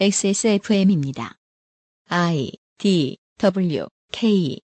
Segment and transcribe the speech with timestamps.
[0.00, 1.36] XSFM입니다.
[2.08, 4.58] I D W K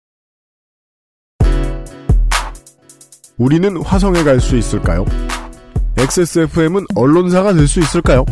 [3.38, 5.06] 우리는 화성에 갈 수 있을까요?
[5.98, 8.26] XSFM은 언론사가 될 수 있을까요?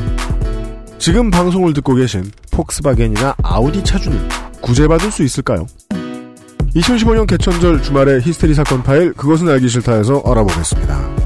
[0.98, 4.18] 지금 방송을 듣고 계신 폭스바겐이나 아우디 차주는
[4.64, 5.68] 구제받을 수 있을까요?
[6.76, 11.17] 2015년 개천절 주말의 히스테리 사건 파일 그것은 알기 싫다에서 알아보겠습니다.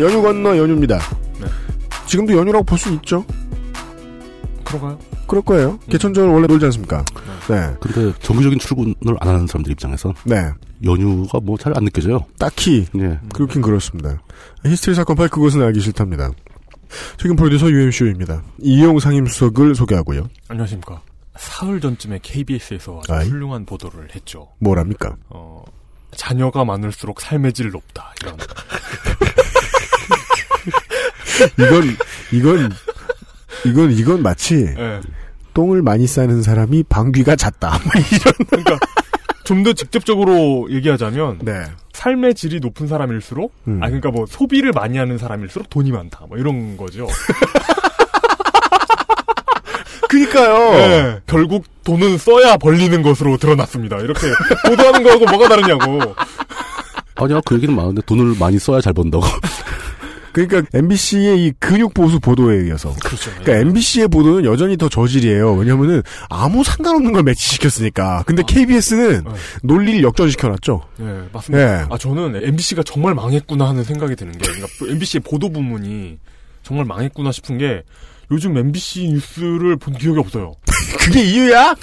[0.00, 0.98] 연휴 건너 연휴입니다.
[1.40, 1.46] 네.
[2.06, 3.24] 지금도 연휴라고 볼 수 있죠.
[4.64, 4.98] 그런가요?
[5.26, 5.78] 그럴 거예요.
[5.88, 7.04] 개천절 원래 놀지 않습니까?
[7.48, 7.74] 네.
[7.80, 10.50] 근데 정기적인 출근을 안 하는 사람들 입장에서 네.
[10.84, 12.24] 연휴가 뭐 잘 안 느껴져요.
[12.38, 13.18] 딱히 예.
[13.34, 14.20] 그렇긴 그렇습니다.
[14.64, 16.30] 히스테리 사건 파일 그것은 알기 싫답니다.
[17.18, 18.42] 최근 프로듀서 UMCU입니다.
[18.58, 20.28] 이용 상임수석을 소개하고요.
[20.48, 21.00] 안녕하십니까.
[21.36, 23.28] 사흘 전쯤에 KBS에서 아주 아이.
[23.28, 24.48] 훌륭한 보도를 했죠.
[24.58, 25.14] 뭐랍니까?
[25.28, 25.64] 어,
[26.16, 28.12] 자녀가 많을수록 삶의 질 높다.
[28.22, 28.36] 이런.
[31.58, 31.96] 이건
[32.32, 32.72] 이건
[33.64, 35.00] 이건 이건 마치 예.
[35.54, 37.78] 똥을 많이 싸는 사람이 방귀가 잦다.
[38.48, 38.78] 그러니까
[39.44, 41.64] 좀 더 직접적으로 얘기하자면 네.
[41.92, 43.82] 삶의 질이 높은 사람일수록 음.
[43.82, 46.26] 아 그러니까 뭐 소비를 많이 하는 사람일수록 돈이 많다.
[46.28, 47.08] 뭐 이런 거죠.
[50.08, 50.74] 그니까요.
[50.78, 51.20] 예.
[51.26, 53.98] 결국 돈은 써야 벌리는 것으로 드러났습니다.
[53.98, 54.20] 이렇게
[54.68, 56.14] 보도하는 거하고 뭐가 다르냐고.
[57.16, 59.24] 아니야 그 얘기는 많은데 돈을 많이 써야 잘 번다고.
[60.32, 63.30] 그러니까 MBC의 이 근육 보수 보도에 의해서 그렇죠.
[63.30, 65.54] 그러니까 MBC의 보도는 여전히 더 저질이에요.
[65.54, 68.24] 왜냐면은 아무 상관없는 걸 매치시켰으니까.
[68.26, 69.30] 근데 KBS는 네.
[69.62, 70.82] 논리를 역전시켜놨죠.
[71.00, 71.82] 예, 맞습니다.
[71.82, 71.86] 예.
[71.90, 76.18] 아, 저는 MBC가 정말 망했구나 하는 생각이 드는 게, 그러니까 MBC의 보도 부문이
[76.62, 77.82] 정말 망했구나 싶은 게,
[78.30, 80.52] 요즘 MBC 뉴스를 본 기억이 없어요.
[80.98, 81.74] 그게 이유야?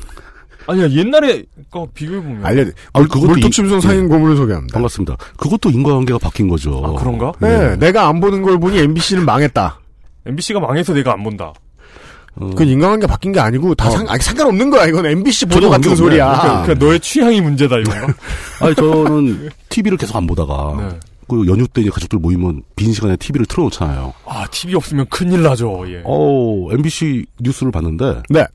[0.68, 2.46] 아니야, 옛날에, 거 비교해 보면.
[2.46, 2.66] 알려.
[2.94, 4.74] 아, 그것도 물뚝심송 이- 상인 고문을 소개합니다.
[4.74, 5.16] 반갑습니다.
[5.38, 6.82] 그것도 인과관계가 바뀐 거죠.
[6.86, 7.32] 아, 그런가?
[7.40, 9.80] 네, 내가 안 보는 걸 보니 MBC는 망했다.
[10.26, 11.54] MBC가 망해서 내가 안 본다.
[12.36, 13.92] 어, 그건 인간관계 바뀐 게 아니고 다 어.
[13.92, 14.86] 상, 아니, 상관없는 거야.
[14.86, 15.96] 이건 MBC 보도 같은.
[15.96, 16.26] 소리야.
[16.40, 18.14] 그러니까, 그러니까 너의 취향이 문제다, 이건가?
[18.62, 21.00] 아니 저는 TV를 계속 안 보다가 네.
[21.30, 24.14] 그 연휴 때 이제 가족들 모이면 빈 시간에 TV를 틀어놓잖아요.
[24.26, 26.02] 아, TV 없으면 큰일 나죠, 예.
[26.06, 28.46] 어 MBC 뉴스를 봤는데 네.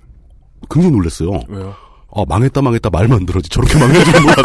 [0.71, 1.41] 굉장히 놀랐어요.
[1.49, 1.75] 왜요?
[2.15, 4.43] 아 망했다 망했다 말만 들었지 저렇게 망할 줄 몰랐어.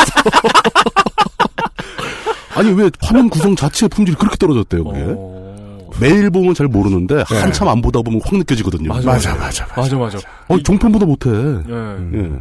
[2.55, 5.03] 아니 왜 화면 구성 자체의 품질이 그렇게 떨어졌대요 그게.
[5.05, 5.89] 어...
[5.99, 8.89] 매일 보면 잘 모르는데 한참 안 보다 보면 확 느껴지거든요.
[8.89, 9.65] 맞아, 맞아, 맞아.
[9.75, 10.19] 맞아, 맞아, 맞아.
[10.47, 11.29] 어, 종편보다 못해.
[11.29, 12.19] 예.
[12.19, 12.31] 예.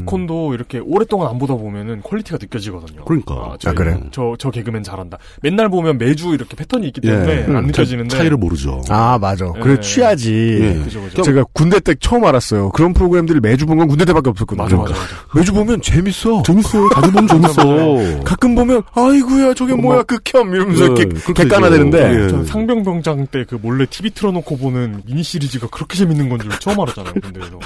[0.00, 3.04] 개콘도 이렇게 오랫동안 안 보다 보면은 quality가 느껴지거든요.
[3.04, 3.34] 그러니까.
[3.34, 3.98] 아, 저, 아, 그래?
[4.10, 5.18] 저, 저 개그맨 잘한다.
[5.42, 7.42] 맨날 보면 매주 이렇게 패턴이 있기 때문에 예.
[7.44, 8.16] 안 음, 느껴지는데.
[8.16, 8.82] 차이를 모르죠.
[8.88, 9.46] 아, 맞아.
[9.52, 9.80] 그래, 예.
[9.80, 10.58] 취하지.
[10.62, 10.84] 예.
[10.84, 11.22] 그죠, 그죠.
[11.22, 12.70] 제가 군대 때 처음 알았어요.
[12.70, 14.62] 그런 프로그램들을 매주 본 건 군대 때밖에 없었거든요.
[14.64, 15.14] 맞아, 맞아, 맞아.
[15.34, 16.42] 매주 보면 재밌어.
[16.46, 16.88] 재밌어.
[16.90, 18.22] 자주 보면 재밌어.
[18.24, 22.24] 가끔 보면 아이고야 저게 뭐야 막- 극혐 이러면서 네, 이렇게 그렇게 객관화 되는데 되죠.
[22.24, 22.28] 예.
[22.28, 26.80] 전 상병병장 때 그 몰래 TV 틀어놓고 보는 미니 시리즈가 그렇게 재밌는 건 줄 처음
[26.80, 27.58] 알았잖아요, 군대에서.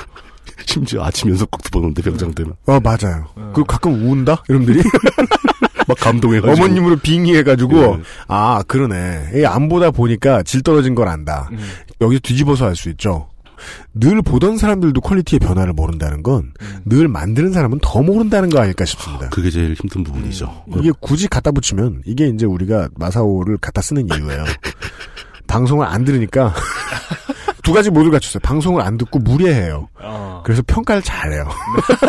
[0.66, 3.26] 심지어 아침 연속극도 보는데 병장 때는 어 맞아요.
[3.38, 3.42] 예.
[3.52, 4.82] 그리고 가끔 운다 이놈들이
[5.88, 8.02] 막 감동해가지고 어머님으로 빙의해가지고 네.
[8.28, 9.32] 아 그러네.
[9.36, 11.48] 이안 보다 보니까 질 떨어진 걸 안다.
[11.52, 11.58] 음,
[12.00, 13.28] 여기서 뒤집어서 알 수 있죠.
[13.94, 16.80] 늘 보던 사람들도 퀄리티의 변화를 모른다는 건 음.
[16.84, 19.28] 늘 만드는 사람은 더 모른다는 거 아닐까 싶습니다.
[19.30, 20.64] 그게 제일 힘든 부분이죠.
[20.76, 24.44] 이게 굳이 갖다 붙이면 이게 이제 우리가 마사오를 갖다 쓰는 이유예요.
[25.48, 26.52] 방송을 안 들으니까
[27.66, 28.38] 두 가지 모두 갖췄어요.
[28.44, 29.88] 방송을 안 듣고 무례해요.
[29.98, 31.48] 아, 그래서 평가를 잘해요.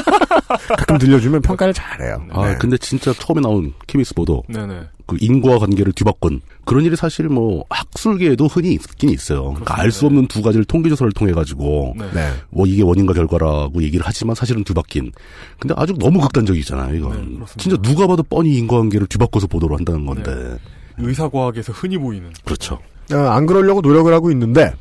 [0.78, 2.23] 가끔 들려주면 평가를 잘해요.
[2.29, 2.56] 아, 네.
[2.59, 4.81] 근데 진짜 처음에 나온 KBS 보도, 네네.
[5.07, 9.46] 그 인과 관계를 뒤바꾼 그런 일이 사실 뭐 학술계에도 흔히 있긴 있어요.
[9.46, 12.06] 그러니까 알 수 없는 두 가지를 통계 조사를 통해 가지고 네.
[12.13, 12.34] 네.
[12.51, 15.12] 뭐 이게 원인과 결과라고 얘기를 하지만 사실은 뒤바뀐.
[15.57, 16.96] 근데 아주 너무 극단적이잖아요.
[16.96, 17.46] 이건 네.
[17.57, 20.59] 진짜 누가 봐도 뻔히 인과관계를 뒤바꿔서 보도를 한다는 건데
[21.00, 22.31] 의사과학에서 흔히 보이는.
[22.46, 22.78] 그렇죠.
[23.12, 24.73] 아, 안 그러려고 노력을 하고 있는데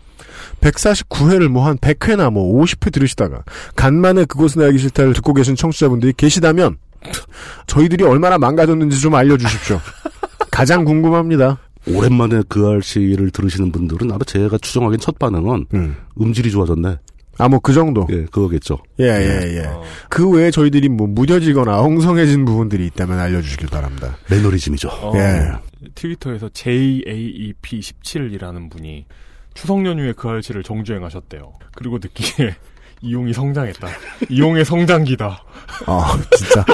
[0.60, 3.42] 149회를 뭐 한 100회나 뭐 50회 들으시다가
[3.74, 6.76] 간만에 그것은 알기 싫다를 듣고 계신 청취자분들이 계시다면
[7.66, 9.80] 저희들이 얼마나 망가졌는지 좀 알려주십시오.
[10.50, 11.58] 가장 궁금합니다.
[11.88, 15.96] 오랜만에 그 알씨를 들으시는 분들은 아마 제가 추정하기엔 첫 반응은 음.
[16.20, 16.98] 음질이 좋아졌네.
[17.38, 18.06] 아, 뭐 그 정도.
[18.10, 18.78] 예, 그거겠죠.
[18.98, 19.64] 예, 예, 예.
[19.66, 24.16] 어, 그 외에 저희들이 뭐 무뎌지거나 엉성해진 부분들이 있다면 알려주시길 바랍니다.
[24.30, 24.88] 매너리즘이죠.
[24.88, 25.52] 어, 예.
[25.94, 29.04] 트위터에서 JAEP17이라는 분이
[29.56, 31.52] 추석 연휴에 그 알씨를 정주행하셨대요.
[31.74, 32.54] 그리고 느끼기에
[33.02, 33.88] 이용이 성장했다.
[34.30, 35.42] 이용의 성장기다.
[35.86, 36.64] 아, 진짜.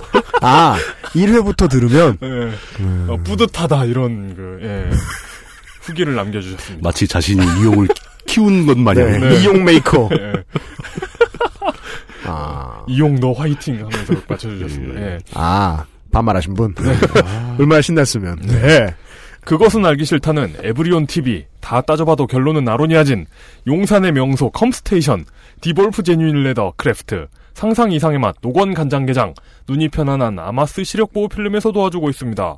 [0.40, 0.76] 아,
[1.14, 2.52] 1회부터 들으면 예.
[2.81, 3.06] 음.
[3.08, 4.90] 어, 뿌듯하다 이런 그 예.
[5.82, 6.87] 후기를 남겨주셨습니다.
[6.87, 7.88] 마치 자신이 이용을
[8.26, 9.11] 키운 것 마냥.
[9.11, 9.40] 네, 네.
[9.43, 10.08] 이용 메이커.
[10.12, 10.32] 예.
[12.25, 12.84] 아.
[12.88, 15.00] 이용 너 화이팅 하면서 맞춰주셨습니다.
[15.00, 15.19] 예.
[15.34, 16.75] 아, 반말하신 분.
[17.58, 18.37] 얼마나 신났으면.
[18.43, 18.94] 네.
[19.44, 23.27] 그것은 알기 싫다는 에브리온 TV 다 따져봐도 결론은 아로니아진
[23.67, 25.25] 용산의 명소 컴스테이션
[25.61, 29.35] 디볼프 genuine leather craft 상상 이상의 맛 노건 간장게장
[29.69, 32.56] 눈이 편안한 아마스 시력 보호 필름에서 도와주고 있습니다.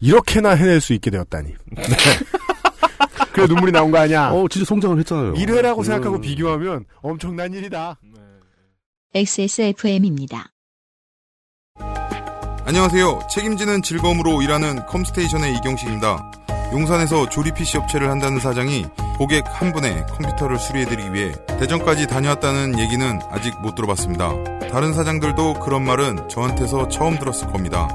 [0.00, 1.54] 이렇게나 해낼 수 있게 되었다니.
[3.32, 4.30] 그래 눈물이 나온 거 아니야.
[4.30, 5.34] 어, 진짜 성장을 했잖아요.
[5.34, 6.20] 1회라고 생각하고 음.
[6.20, 7.98] 비교하면 엄청난 일이다.
[9.14, 10.52] XSFM입니다.
[12.72, 13.18] 안녕하세요.
[13.28, 16.30] 책임지는 즐거움으로 일하는 컴스테이션의 이경식입니다.
[16.72, 18.86] 용산에서 조립 PC 업체를 한다는 사장이
[19.18, 24.32] 고객 한 분의 컴퓨터를 수리해드리기 위해 대전까지 다녀왔다는 얘기는 아직 못 들어봤습니다.
[24.70, 27.90] 다른 사장들도 그런 말은 저한테서 처음 들었을 겁니다.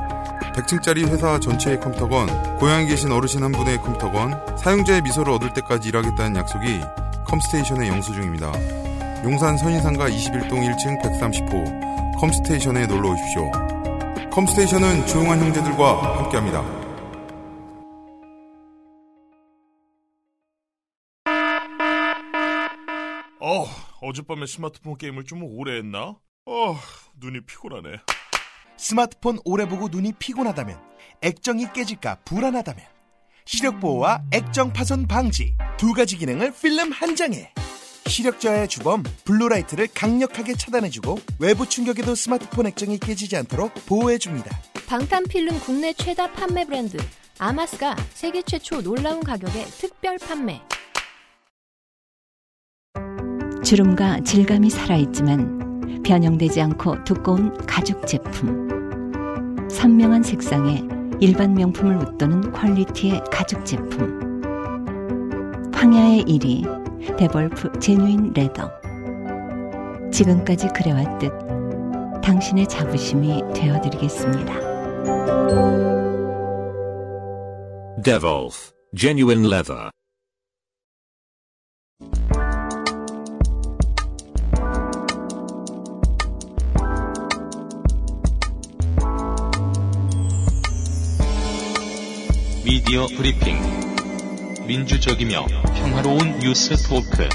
[0.53, 6.35] 100층짜리 회사 전체의 컴퓨터건, 고향에 계신 어르신 한 분의 컴퓨터건, 사용자의 미소를 얻을 때까지 일하겠다는
[6.35, 6.81] 약속이
[7.25, 8.51] 컴스테이션의 영수증입니다.
[9.23, 13.76] 용산 선인상가 21동 1층 130호 컴스테이션에 놀러 오십시오.
[14.37, 16.61] 컴스테이션은 조용한 형제들과 함께합니다.
[23.41, 23.65] 어,
[23.99, 26.19] 어젯밤에 스마트폰 게임을 좀 오래 했나?
[26.45, 26.77] 어,
[27.19, 27.97] 눈이 피곤하네.
[28.77, 30.79] 스마트폰 오래 보고 눈이 피곤하다면
[31.23, 32.85] 액정이 깨질까 불안하다면
[33.45, 37.51] 시력 보호와 액정 파손 방지 두 가지 기능을 필름 한 장에
[38.07, 44.49] 시력 저하의 주범 블루라이트를 강력하게 차단해주고 외부 충격에도 스마트폰 액정이 깨지지 않도록 보호해줍니다.
[44.87, 46.97] 방탄필름 국내 최다 판매 브랜드
[47.39, 50.61] 아마스가 세계 최초 놀라운 가격에 특별 판매.
[53.63, 58.67] 주름과 질감이 살아있지만 변형되지 않고 두꺼운 가죽 제품.
[59.69, 60.83] 선명한 색상에
[61.19, 64.26] 일반 명품을 웃도는 quality의 가죽 제품.
[65.77, 68.71] 황야의 이리 데볼프 genuine leather.
[70.11, 71.31] 지금까지 그래왔듯
[72.23, 74.55] 당신의 자부심이 되어드리겠습니다.
[78.03, 79.91] Devolf Genuine Leather.
[92.65, 93.86] 미디어 브리핑.
[94.67, 97.29] 민주적이며 평화로운 뉴스 토크.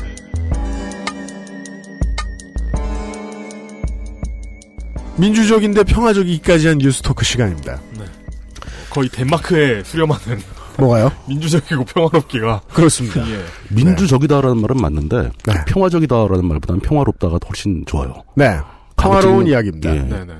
[5.16, 7.80] 민주적인데 평화적이기까지 한 뉴스 토크 시간입니다.
[8.90, 10.42] 거의 덴마크에 수렴하는
[10.78, 11.10] 뭐가요?
[11.26, 13.20] 민주적이고 평화롭기가 그렇습니다.
[13.30, 13.42] 예.
[13.70, 15.54] 민주적이다라는 말은 맞는데 네.
[15.68, 18.22] 평화적이다라는 말보다는 평화롭다가 훨씬 좋아요.
[18.36, 18.58] 네.
[18.98, 19.96] 평화로운 이야기입니다.
[19.96, 20.34] 예, 네네.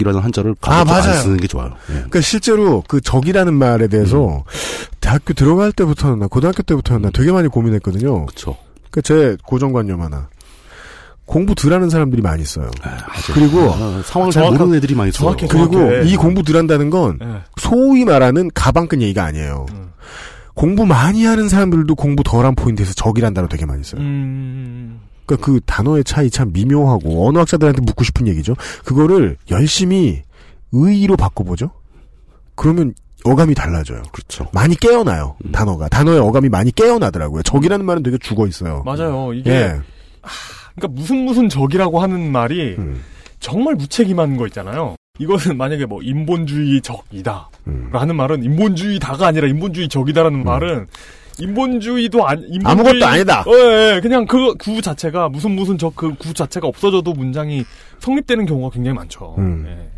[0.00, 1.20] 적이라는 한자를 아, 가급적 안 맞아요.
[1.22, 1.70] 쓰는 게 좋아요.
[1.90, 1.94] 예.
[1.94, 4.44] 그러니까 실제로 그 적이라는 말에 대해서
[5.00, 8.26] 대학교 들어갈 때부터였나 고등학교 때부터였나 되게 많이 고민했거든요.
[8.26, 8.56] 그렇죠.
[8.90, 10.28] 그제 고정관념 하나.
[11.26, 12.70] 공부 덜 하는 사람들이 많이 있어요.
[12.84, 12.98] 맞아요.
[13.34, 15.20] 그리고 아, 상황을 잘 정확한- 모르는 애들이 많이 있어요.
[15.36, 16.02] 정확히 그리고 정확해.
[16.08, 17.42] 이 공부 덜 한다는 건 예.
[17.56, 19.66] 소위 말하는 가방끈 얘기가 아니에요.
[19.72, 19.90] 음.
[20.54, 24.00] 공부 많이 하는 사람들도 공부 덜한 포인트에서 적이란 단어 되게 많이 써요.
[24.00, 25.00] 음,
[25.30, 28.54] 그러니까 그 단어의 차이 참 미묘하고 언어학자들한테 묻고 싶은 얘기죠.
[28.84, 30.22] 그거를 열심히
[30.72, 31.70] 의의로 바꿔보죠.
[32.56, 32.94] 그러면
[33.24, 34.02] 어감이 달라져요.
[34.12, 34.48] 그렇죠.
[34.52, 35.36] 많이 깨어나요.
[35.44, 35.52] 음.
[35.52, 37.42] 단어가 단어의 어감이 많이 깨어나더라고요.
[37.42, 38.82] 적이라는 말은 되게 죽어 있어요.
[38.84, 39.32] 맞아요.
[39.34, 39.80] 이게 예.
[40.74, 43.02] 그러니까 무슨 무슨 적이라고 하는 말이 음,
[43.38, 44.96] 정말 무책임한 거 있잖아요.
[45.18, 47.90] 이것은 만약에 뭐 인본주의 적이다 음.
[47.92, 50.86] 라는 말은 인본주의다가 아니라 인본주의 적이다라는 말은
[51.40, 53.40] 인본주의도 아니 인본주의- 아무것도 아니다.
[53.42, 54.00] 어, 예, 예.
[54.00, 57.64] 그냥 그 구 자체가 무슨 무슨 적그구 자체가 없어져도 문장이
[58.00, 59.34] 성립되는 경우가 굉장히 많죠.
[59.38, 59.64] 음.
[59.68, 59.90] 예.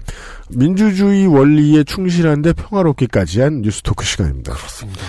[0.50, 4.52] 민주주의 원리에 충실한데 평화롭기까지 한 뉴스토크 시간입니다.
[4.54, 5.00] 그렇습니다.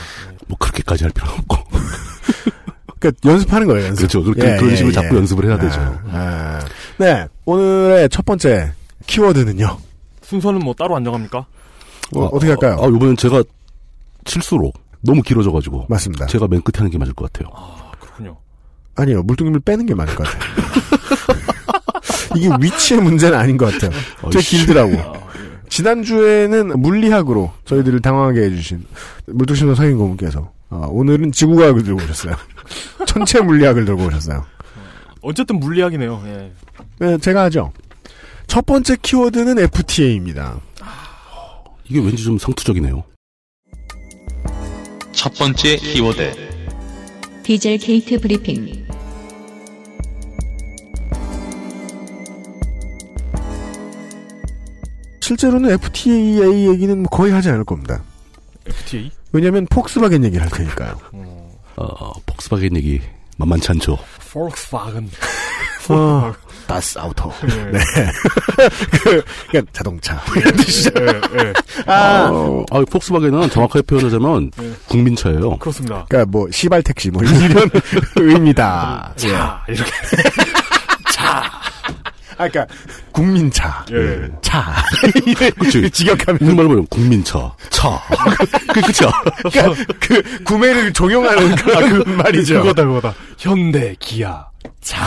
[0.47, 1.57] 뭐 그렇게까지 할 필요는 없고.
[2.99, 3.87] 그러니까 연습하는 거예요.
[3.87, 3.97] 연습.
[4.07, 4.23] 그렇죠.
[4.23, 5.79] 그렇게 그런 식으로 자꾸 연습을 해야 되죠.
[5.81, 6.59] 아, 아.
[6.97, 8.71] 네, 오늘의 첫 번째
[9.07, 9.77] 키워드는요.
[10.21, 11.39] 순서는 뭐 따로 안 정합니까?
[12.15, 12.77] 어, 어떻게 할까요?
[12.81, 13.43] 아, 이번엔 제가
[14.25, 14.71] 실수로
[15.03, 16.25] 너무 길어져가지고 맞습니다.
[16.27, 17.51] 제가 맨 끝에 하는 게 맞을 것 같아요.
[17.55, 18.38] 아, 그렇군요.
[18.95, 20.53] 아니요, 물뚱님을 빼는 게 맞을 것 같아요.
[22.36, 23.91] 이게 위치의 문제는 아닌 것 같아요.
[24.31, 24.57] 꽤 어이씨.
[24.57, 24.93] 길더라고.
[24.93, 25.69] 아, 예.
[25.69, 28.86] 지난주에는 물리학으로 저희들을 당황하게 해주신
[29.27, 32.36] 물뚝심도 성인고문께서 어, 오늘은 지구과학을 들고 오셨어요.
[33.05, 34.45] 천체 물리학을 들고 오셨어요.
[35.22, 36.24] 어쨌든 물리학이네요.
[36.25, 36.51] 예.
[37.00, 37.72] 네, 제가 하죠.
[38.48, 40.60] 첫 번째 키워드는 FTA입니다.
[41.86, 43.03] 이게 왠지 좀 상투적이네요.
[45.13, 46.34] 첫 번째 키워드.
[47.43, 48.84] 디젤 게이트 브리핑.
[55.22, 58.03] 실제로는 FTA 얘기는 거의 하지 않을 겁니다.
[58.67, 59.12] FTA?
[59.32, 61.00] 왜냐하면 폭스바겐 얘기를 할 테니까요.
[61.77, 63.01] 어, 폭스바겐 얘기
[63.38, 63.98] 만만치 않죠.
[64.32, 65.10] Volkswagen.
[65.89, 66.34] 어,
[66.67, 67.31] Das Auto.
[67.43, 67.55] 예.
[67.72, 67.79] 네.
[69.03, 70.22] 그, 그러니까 자동차.
[70.36, 71.22] 이런 뜻이잖아요.
[71.39, 71.53] 예, 예.
[71.86, 74.72] 아, 어, 아, 폭스바겐은 정확하게 표현하자면 네.
[74.88, 75.58] 국민차예요.
[75.58, 76.05] 그렇습니다.
[76.10, 77.70] 그러니까 뭐 시발 택시 뭐 이런
[78.15, 79.13] 의미다.
[79.24, 79.27] 예.
[79.29, 79.91] 자, 이렇게.
[82.36, 82.65] 아, 그러니까
[83.12, 83.86] 국민차.
[83.91, 84.27] 예.
[84.41, 84.74] 차.
[85.60, 85.89] 그치.
[85.91, 88.01] 직역하면 무슨 말로 보면 국민차, 차.
[88.74, 89.10] 그 그쵸.
[89.51, 92.62] 그러니까 그 구매를 종용하는 그런 말이죠.
[92.62, 93.13] 그거다, 그거다.
[93.38, 94.46] 현대, 기아,
[94.82, 95.05] 자.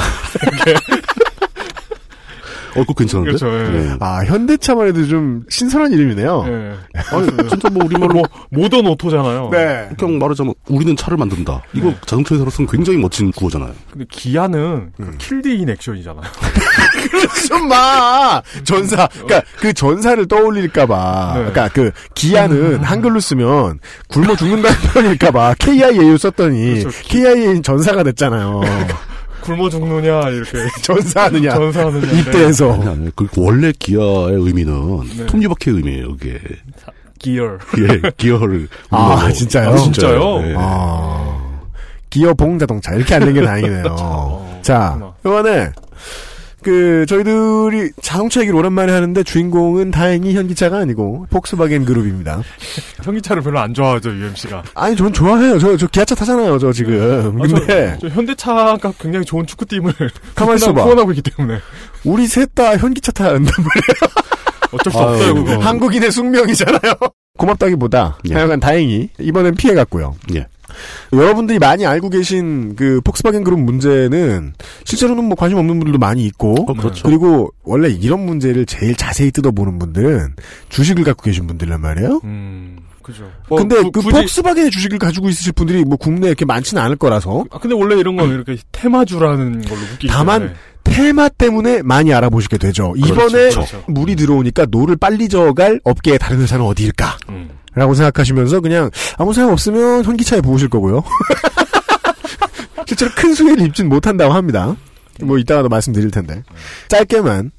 [2.76, 3.32] 어, 그거 괜찮은데?
[3.32, 3.68] 그렇죠, 예.
[3.70, 3.96] 네.
[4.00, 6.44] 아 현대차만 해도 좀 신선한 이름이네요.
[6.48, 6.74] 예.
[7.12, 9.50] 아니, 진짜 뭐 우리말로 뭐, 모던 오토잖아요.
[9.52, 9.88] 네.
[9.98, 11.62] 그냥 말하자면 우리는 차를 만든다.
[11.72, 13.72] 이거 자동차 회사로서는 굉장히 멋진 구호잖아요.
[13.90, 15.14] 근데 기아는 음.
[15.18, 16.22] 킬드인 액션이잖아요.
[17.48, 18.42] 좀 마.
[18.64, 19.08] 전사.
[19.08, 21.32] 그러니까 그 전사를 떠올릴까봐.
[21.34, 21.38] 네.
[21.40, 26.90] 그러니까 그 기아는 한글로 쓰면 굶어 죽는다는 표현일까봐 KIAU 썼더니 그렇죠.
[27.04, 28.60] KIA는 전사가 됐잖아요.
[29.46, 30.58] 굶어 죽느냐, 이렇게.
[30.82, 31.50] 전사하느냐.
[31.54, 32.12] 전사하느냐.
[32.20, 32.72] 입대해서.
[32.74, 35.26] 아니, 아니, 그 원래 기아의 의미는 네.
[35.26, 36.40] 톱니바퀴의 의미예요, 그게.
[37.18, 37.58] 기어.
[37.78, 38.68] 예, 기어를.
[38.90, 39.30] 아.
[39.32, 39.70] 진짜요?
[39.70, 40.40] 아, 진짜요?
[40.42, 40.54] 네.
[40.56, 41.42] 아.
[42.10, 44.58] 기어 봉 자동차 이렇게 안 된 게 다행이네요.
[44.62, 45.14] 자, 그렇구나.
[45.40, 45.70] 이번에
[46.62, 52.42] 그 저희들이 자동차 얘기를 오랜만에 하는데 주인공은 다행히 현기차가 아니고 폭스바겐 그룹입니다.
[53.04, 54.64] 현기차를 별로 안 좋아하죠, UMC가.
[54.74, 55.58] 아니 전 좋아해요.
[55.58, 56.58] 저 저 기아차 타잖아요.
[56.58, 57.38] 저 지금.
[57.40, 59.92] 아, 근데 저, 저 현대차가 굉장히 좋은 축구팀을
[60.34, 60.82] 가만 있어봐.
[60.82, 61.58] 후원하고 있기 때문에
[62.04, 64.16] 우리 셋 다 현기차 타는단 말이에요.
[64.72, 65.56] 어쩔 수 아유, 없어요, 그거.
[65.56, 65.58] 어.
[65.60, 66.94] 한국인의 숙명이잖아요.
[67.38, 68.34] 고맙다기보다 예.
[68.34, 70.16] 하여간 다행히 이번엔 피해갔고요.
[70.34, 70.46] 예.
[71.12, 74.54] 여러분들이 많이 알고 계신 그 폭스바겐 그룹 문제는
[74.84, 77.02] 실제로는 뭐 관심 없는 분들도 많이 있고 어, 그렇죠.
[77.04, 80.34] 그리고 원래 이런 문제를 제일 자세히 뜯어보는 분들은
[80.68, 82.20] 주식을 갖고 계신 분들란 말이에요.
[82.24, 83.30] 음, 그죠.
[83.48, 87.44] 근데 구- 그 굳이- 폭스바겐의 주식을 가지고 있으실 분들이 뭐 국내에 이렇게 많지는 않을 거라서
[87.52, 90.58] 아, 근데 원래 이런 건 이렇게 테마주라는 걸로 묶이기 다만 때문에.
[90.82, 92.94] 테마 때문에 많이 알아보시게 되죠.
[92.96, 93.84] 이번에 그렇죠.
[93.86, 97.18] 물이 들어오니까 노를 빨리 저어갈 업계의 다른 회사는 어디일까?
[97.28, 97.50] 음.
[97.74, 101.04] 라고 생각하시면서 그냥 아무 생각 없으면 현기차에 보실 거고요.
[102.86, 104.74] 실제로 큰 수혜를 입진 못한다고 합니다.
[105.22, 106.42] 뭐 이따가도 말씀드릴 텐데
[106.88, 107.50] 짧게만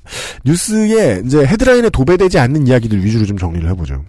[0.46, 4.04] 뉴스에 이제 헤드라인에 도배되지 않는 이야기들 위주로 좀 정리를 해보죠.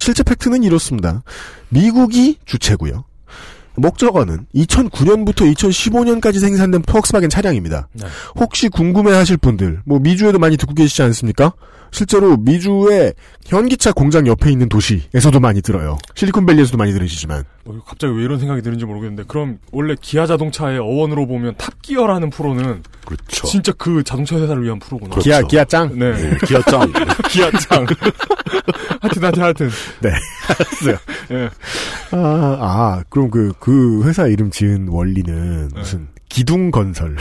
[0.00, 1.22] 실제 팩트는 이렇습니다.
[1.68, 3.04] 미국이 주체고요.
[3.76, 7.88] 목적어는 2009년부터 2015년까지 생산된 폭스바겐 차량입니다.
[7.92, 8.06] 네.
[8.36, 11.52] 혹시 궁금해하실 분들, 뭐 미주에도 많이 듣고 계시지 않습니까?
[11.90, 13.14] 실제로 미주의
[13.46, 15.98] 현기차 공장 옆에 있는 도시에서도 많이 들어요.
[16.14, 17.44] 실리콘밸리에서도 많이 들으시지만.
[17.64, 22.82] 어, 갑자기 왜 이런 생각이 드는지 모르겠는데 그럼 원래 기아 자동차의 어원으로 보면 탑기어라는 프로는
[23.04, 23.46] 그렇죠.
[23.46, 25.10] 진짜 그 자동차 회사를 위한 프로구나.
[25.10, 25.28] 그렇죠.
[25.28, 25.98] 기아 기아 짱.
[25.98, 26.06] 네.
[26.06, 26.92] 예, 기아짱.
[27.28, 27.86] 기아짱.
[29.00, 29.70] 하여튼 하여튼 하여튼.
[30.00, 30.10] 네.
[31.32, 31.50] 예.
[32.12, 32.16] 아,
[32.60, 37.16] 아, 그럼 그, 그 회사 이름 지은 원리는 무슨 기둥 건설.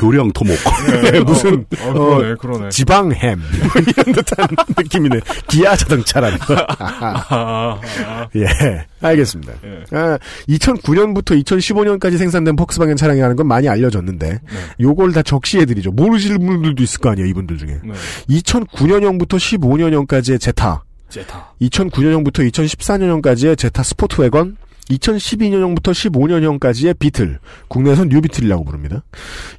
[0.00, 0.56] 교량 토목.
[1.12, 2.68] 네, 무슨, 어, 그러네 그러네.
[2.70, 3.38] 지방햄.
[3.38, 5.20] 뭐 이런 듯한 느낌이네.
[5.46, 6.54] 기아 자동차라는 거.
[6.54, 8.28] 아, 아, 아.
[8.34, 9.52] 예, 알겠습니다.
[9.62, 9.96] 예.
[9.96, 14.40] 아, 2009년부터 2015년까지 생산된 폭스바겐 차량이라는 건 많이 알려졌는데, 네.
[14.80, 15.92] 요걸 다 적시해드리죠.
[15.92, 17.80] 모르시는 분들도 있을 거 아니에요, 이분들 중에.
[17.84, 17.92] 네.
[18.30, 21.52] 2009년형부터 15년형까지의 제타, 제타.
[21.60, 24.56] 2009년형부터 2014년형까지의 제타 스포트웨건,
[24.90, 29.04] 2012년형부터 15년형까지의 비틀, 국내에선 뉴비틀이라고 부릅니다.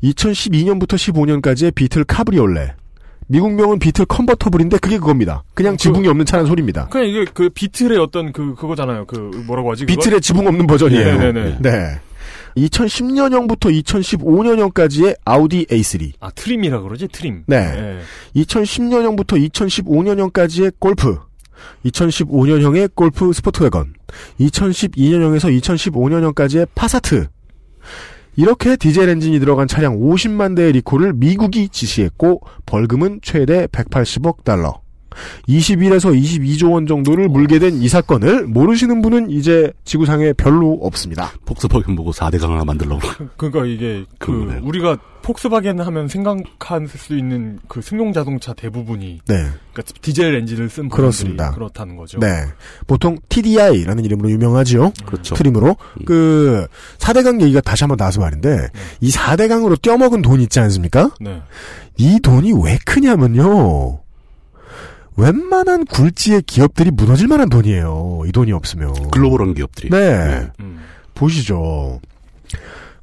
[0.04, 2.74] 2012년부터 15년까지의 비틀 카브리올레,
[3.28, 5.44] 미국명은 비틀 컨버터블인데 그게 그겁니다.
[5.54, 6.88] 그냥 지붕이 없는 차란 소리입니다.
[6.88, 9.06] 그냥 이게 그 비틀의 어떤 그 그거잖아요.
[9.06, 9.86] 그 뭐라고 하지?
[9.86, 11.18] 비틀의 지붕 없는 버전이에요.
[11.18, 11.58] 네네네.
[11.62, 12.00] 네.
[12.58, 16.12] 2010년형부터 2015년형까지의 아우디 A3.
[16.20, 17.44] 아 trim이라 그러지 trim.
[17.48, 18.00] 네.
[18.36, 21.18] 2010년형부터 2015년형까지의 골프.
[21.86, 23.94] 2015년형의 골프 스포트웨건.
[24.40, 27.28] 2012년형에서 2015년형까지의 파사트.
[28.36, 34.81] 이렇게 디젤 엔진이 들어간 차량 50만 대의 리콜을 미국이 지시했고 벌금은 최대 180억 달러.
[35.48, 41.32] 21에서 22조 원 정도를 물게 된 이 사건을 모르시는 분은 이제 지구상에 별로 없습니다.
[41.46, 43.02] 폭스바겐 보고 4대강 하나 만들려고.
[43.38, 44.62] 그러니까 이게 그 그러네요.
[44.64, 49.36] 우리가 폭스바겐 하면 생각할 수 있는 그 승용 자동차 대부분이 네.
[49.74, 51.52] 그러니까 디젤 엔진을 쓴 그렇습니다.
[51.52, 52.20] 그렇다는 거죠.
[52.20, 52.28] 네.
[52.88, 54.92] 보통 TDI라는 이름으로 유명하지요.
[55.06, 55.36] 그렇죠.
[55.36, 55.78] 트림으로.
[56.06, 58.68] 그, 4대강 얘기가 다시 한번 나와서 말인데,
[59.00, 61.12] 이 4대강으로 떼어먹은 돈 있지 않습니까?
[61.20, 61.42] 네.
[61.98, 64.00] 이 돈이 왜 크냐면요.
[65.18, 68.24] 웬만한 굴지의 기업들이 무너질 만한 돈이에요.
[68.28, 69.12] 이 돈이 없으면.
[69.12, 69.90] 글로벌한 기업들이.
[69.90, 70.48] 네.
[70.60, 70.80] 음.
[71.14, 72.00] 보시죠.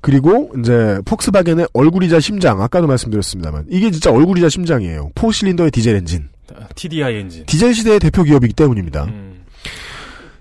[0.01, 5.11] 그리고 이제 폭스바겐의 얼굴이자 심장 아까도 말씀드렸습니다만 이게 진짜 얼굴이자 심장이에요.
[5.15, 6.29] four 실린더의 디젤 엔진.
[6.75, 7.47] TDI 엔진.
[7.47, 9.05] 디젤 시대의 대표 기업이기 때문입니다.
[9.05, 9.45] 음.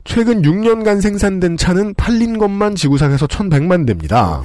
[0.04, 4.44] 최근 6년간 생산된 차는 팔린 것만 지구상에서 1100만 대입니다.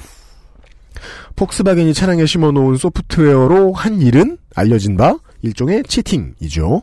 [1.37, 6.83] 폭스바겐이 차량에 심어놓은 소프트웨어로 한 일은 알려진 바 일종의 cheating이죠.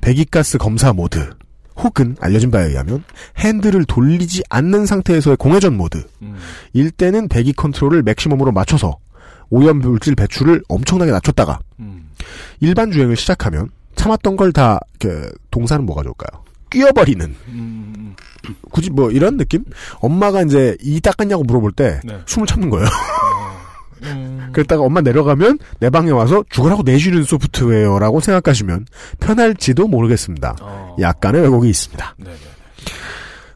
[0.00, 1.30] 배기가스 검사 모드
[1.76, 3.02] 혹은 알려진 바에 의하면
[3.38, 6.04] 핸들을 돌리지 않는 상태에서의 공회전 모드
[6.72, 8.96] 일 때는 배기 컨트롤을 맥시멈으로 맞춰서
[9.50, 11.58] 오염 물질 배출을 엄청나게 낮췄다가
[12.60, 14.80] 일반 주행을 시작하면 참았던 걸 다
[15.50, 16.42] 동사는 뭐가 좋을까요?
[16.70, 17.34] 뀌어버리는
[18.70, 19.64] 굳이 뭐 이런 느낌?
[20.00, 22.18] 엄마가 이제 이 닦았냐고 물어볼 때 네.
[22.26, 22.86] 숨을 참는 거예요.
[24.52, 28.86] 그랬다가 엄마 내려가면 내 방에 와서 죽으라고 내주는 소프트웨어라고 생각하시면
[29.20, 30.56] 편할지도 모르겠습니다.
[31.00, 32.16] 약간의 왜곡이 있습니다.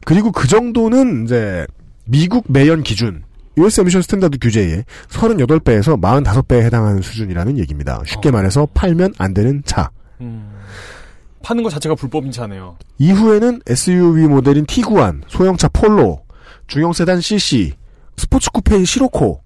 [0.05, 1.65] 그리고 그 정도는 이제
[2.05, 3.23] 미국 매연 기준
[3.57, 8.01] US emission standard 규제에 38배에서 45배에 해당하는 수준이라는 얘기입니다.
[8.05, 9.91] 쉽게 말해서 팔면 안 되는 차.
[11.43, 12.77] 파는 것 자체가 불법인 차네요.
[12.97, 16.23] 이후에는 SUV 모델인 티구안, 소형차 폴로,
[16.67, 17.73] 중형 세단 CC,
[18.17, 19.41] 스포츠 쿠페인 시로코,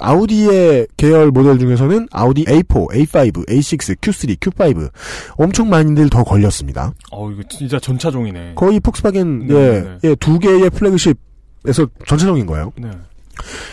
[0.00, 4.90] 아우디의 계열 모델 중에서는 아우디 A4, A5, A6, Q3, Q5
[5.36, 6.92] 엄청 많이들 더 걸렸습니다.
[7.10, 8.54] 어 이거 진짜 전차종이네.
[8.54, 9.98] 거의 폭스바겐 네, 예, 네.
[10.04, 12.72] 예, 두 개의 플래그십에서 전체적인 거예요.
[12.76, 12.90] 네.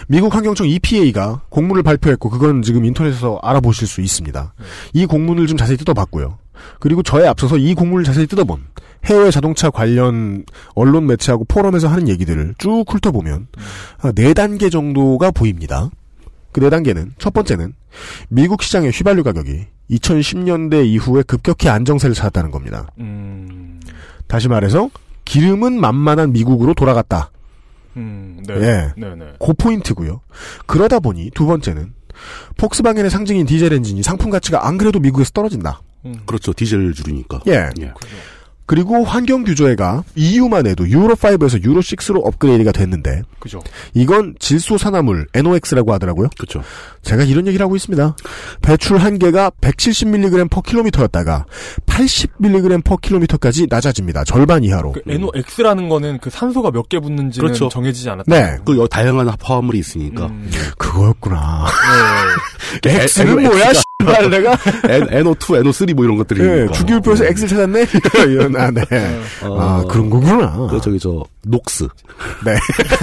[0.07, 4.53] 미국 환경청 EPA가 공문을 발표했고 그건 지금 인터넷에서 알아보실 수 있습니다.
[4.93, 6.37] 이 공문을 좀 자세히 뜯어봤고요.
[6.79, 8.63] 그리고 저에 앞서서 이 공문을 자세히 뜯어본
[9.05, 10.45] 해외 자동차 관련
[10.75, 13.47] 언론 매체하고 포럼에서 하는 얘기들을 쭉 훑어보면
[14.01, 15.89] 아, 네 단계 정도가 보입니다.
[16.53, 17.73] 그 네 단계는 첫 번째는
[18.29, 22.87] 미국 시장의 휘발유 가격이 2010년대 이후에 급격히 안정세를 찾았다는 겁니다.
[22.99, 23.81] 음,
[24.27, 24.89] 다시 말해서
[25.25, 27.31] 기름은 만만한 미국으로 돌아갔다.
[27.97, 28.53] 음, 네.
[28.55, 28.93] 예.
[28.97, 29.33] 네, 네.
[29.39, 30.21] 그 포인트고요.
[30.65, 31.93] 그러다 보니 두 번째는
[32.57, 35.81] 폭스바겐의 상징인 디젤 엔진이 상품 가치가 안 그래도 미국에서 떨어진다.
[36.25, 36.53] 그렇죠.
[36.53, 37.41] 디젤 줄이니까.
[37.47, 37.69] 예.
[38.65, 43.61] 그리고 환경 규제가 EU만 해도 유로 5에서 유로 6로 업그레이드가 됐는데 그죠.
[43.93, 46.29] 이건 질소 산화물 NOx라고 하더라고요.
[46.37, 46.63] 그렇죠.
[47.01, 48.15] 제가 이런 얘기를 하고 있습니다.
[48.61, 51.45] 배출 한계가 170mg per km였다가
[51.87, 54.23] 80mg per km까지 낮아집니다.
[54.23, 54.93] 절반 이하로.
[54.93, 57.67] 그 NOx라는 거는 그 산소가 몇 개 붙는지는 그렇죠.
[57.67, 58.33] 정해지지 않았다.
[58.33, 58.57] 네.
[58.65, 60.27] 그 여- 다양한 화합물이 있으니까.
[60.27, 60.49] 음.
[60.77, 61.65] 그거였구나.
[62.81, 63.01] 네.
[63.19, 63.71] X는 뭐야?
[64.03, 64.51] 씨발 내가
[64.89, 66.41] N, NO2, NO3 뭐 이런 것들이.
[66.41, 66.73] 예, 있으니까.
[66.73, 67.85] 주기율표에서 X를 찾았네?
[68.29, 68.83] 이런, 아, 네.
[69.41, 70.67] 어, 아, 그런 거구나.
[70.69, 71.87] 그 저기 저 NOx.
[72.45, 72.53] 네.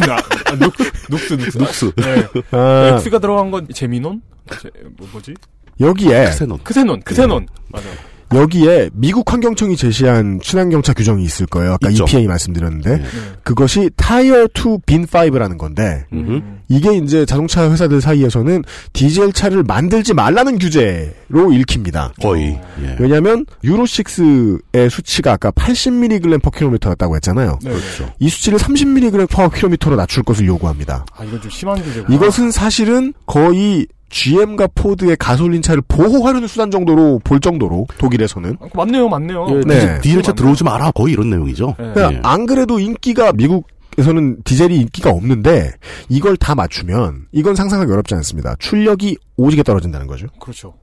[0.07, 0.73] 나, 아, 녹,
[1.09, 1.59] NOx, NOx.
[1.59, 1.93] NOx.
[1.97, 2.27] 네.
[2.53, 4.21] 아, X가 들어간 건 제미논?
[4.61, 5.35] 제, 뭐, 뭐지?
[5.81, 6.59] 여기에, 크세논.
[6.63, 7.47] 크세논, 크세논.
[7.69, 7.87] 맞아.
[8.35, 11.75] 여기에 미국 환경청이 제시한 친환경차 규정이 있을 거예요.
[11.75, 12.05] 아까 있죠.
[12.05, 12.99] EPA 말씀드렸는데.
[12.99, 13.05] 네.
[13.43, 16.41] 그것이 Tier 2 Bin 5라는 건데, 음흠.
[16.69, 18.63] 이게 이제 자동차 회사들 사이에서는
[18.93, 22.13] 디젤 차를 만들지 말라는 규제로 읽힙니다.
[22.23, 22.61] 거의.
[22.83, 22.97] 예.
[23.01, 27.59] 왜냐하면 유로 6의 수치가 아까 80mg per km였다고 했잖아요.
[27.63, 27.71] 네.
[27.71, 28.13] 그렇죠.
[28.21, 31.05] 이 수치를 30mg per km로 낮출 것을 요구합니다.
[31.17, 32.15] 아, 이건 좀 심한 규제구나.
[32.15, 39.09] 이것은 사실은 거의 GM과 포드의 가솔린 차를 보호하려는 수단 정도로 볼 정도로 독일에서는 아, 맞네요,
[39.09, 39.47] 맞네요.
[39.51, 39.75] 예, 네.
[39.75, 40.91] 디젤, 디젤 차 들어오지 마라.
[40.91, 41.75] 거의 이런 내용이죠.
[41.79, 41.93] 네.
[41.95, 42.21] 그러니까 예.
[42.23, 43.67] 안 그래도 인기가 미국
[43.99, 45.73] 에서는 디젤이 인기가 없는데
[46.09, 48.55] 이걸 다 맞추면 이건 상상하기 어렵지 않습니다.
[48.59, 50.27] 출력이 오지게 떨어진다는 거죠.
[50.41, 50.75] 그렇죠.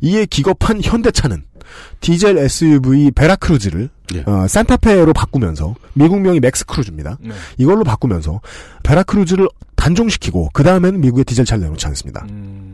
[0.00, 1.44] 이에 기겁한 현대차는
[2.00, 4.24] 디젤 SUV 베라크루즈를 예.
[4.26, 7.18] 어, 산타페로 바꾸면서 미국명이 맥스크루즈입니다.
[7.20, 7.30] 네.
[7.56, 8.40] 이걸로 바꾸면서
[8.82, 12.26] 베라크루즈를 단종시키고 그 다음에는 미국의 디젤 차를 내놓지 않습니다.
[12.30, 12.65] 음,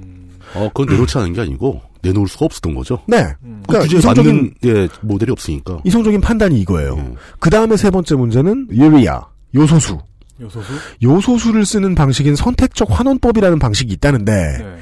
[0.55, 2.99] 어, 그건 내놓지 않은 게 아니고, 내놓을 수가 없었던 거죠.
[3.07, 3.63] 네, 음.
[3.67, 5.79] 그 그러니까 규제에 이성적인 맞는, 예, 모델이 없으니까.
[5.85, 6.95] 이성적인 판단이 이거예요.
[6.95, 7.15] 음.
[7.39, 9.23] 그 다음에 세 번째 문제는 유리아
[9.55, 9.99] 요소수.
[10.41, 10.73] 요소수?
[11.03, 14.77] 요소수를 쓰는 방식인 선택적 환원법이라는 방식이 있다는데 네.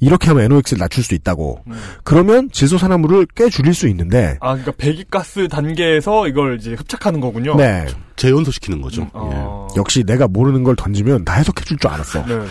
[0.00, 1.60] 이렇게 하면 NOx를 낮출 수 있다고.
[1.68, 1.72] 음.
[2.02, 7.54] 그러면 질소 산화물을 꽤 줄일 수 있는데 아, 그러니까 배기가스 단계에서 이걸 이제 흡착하는 거군요.
[7.54, 9.02] 네 재연소시키는 거죠.
[9.02, 9.68] 음, 어.
[9.76, 12.24] 역시 내가 모르는 걸 던지면 다 해석해 줄 줄 알았어.
[12.26, 12.44] 네, 네.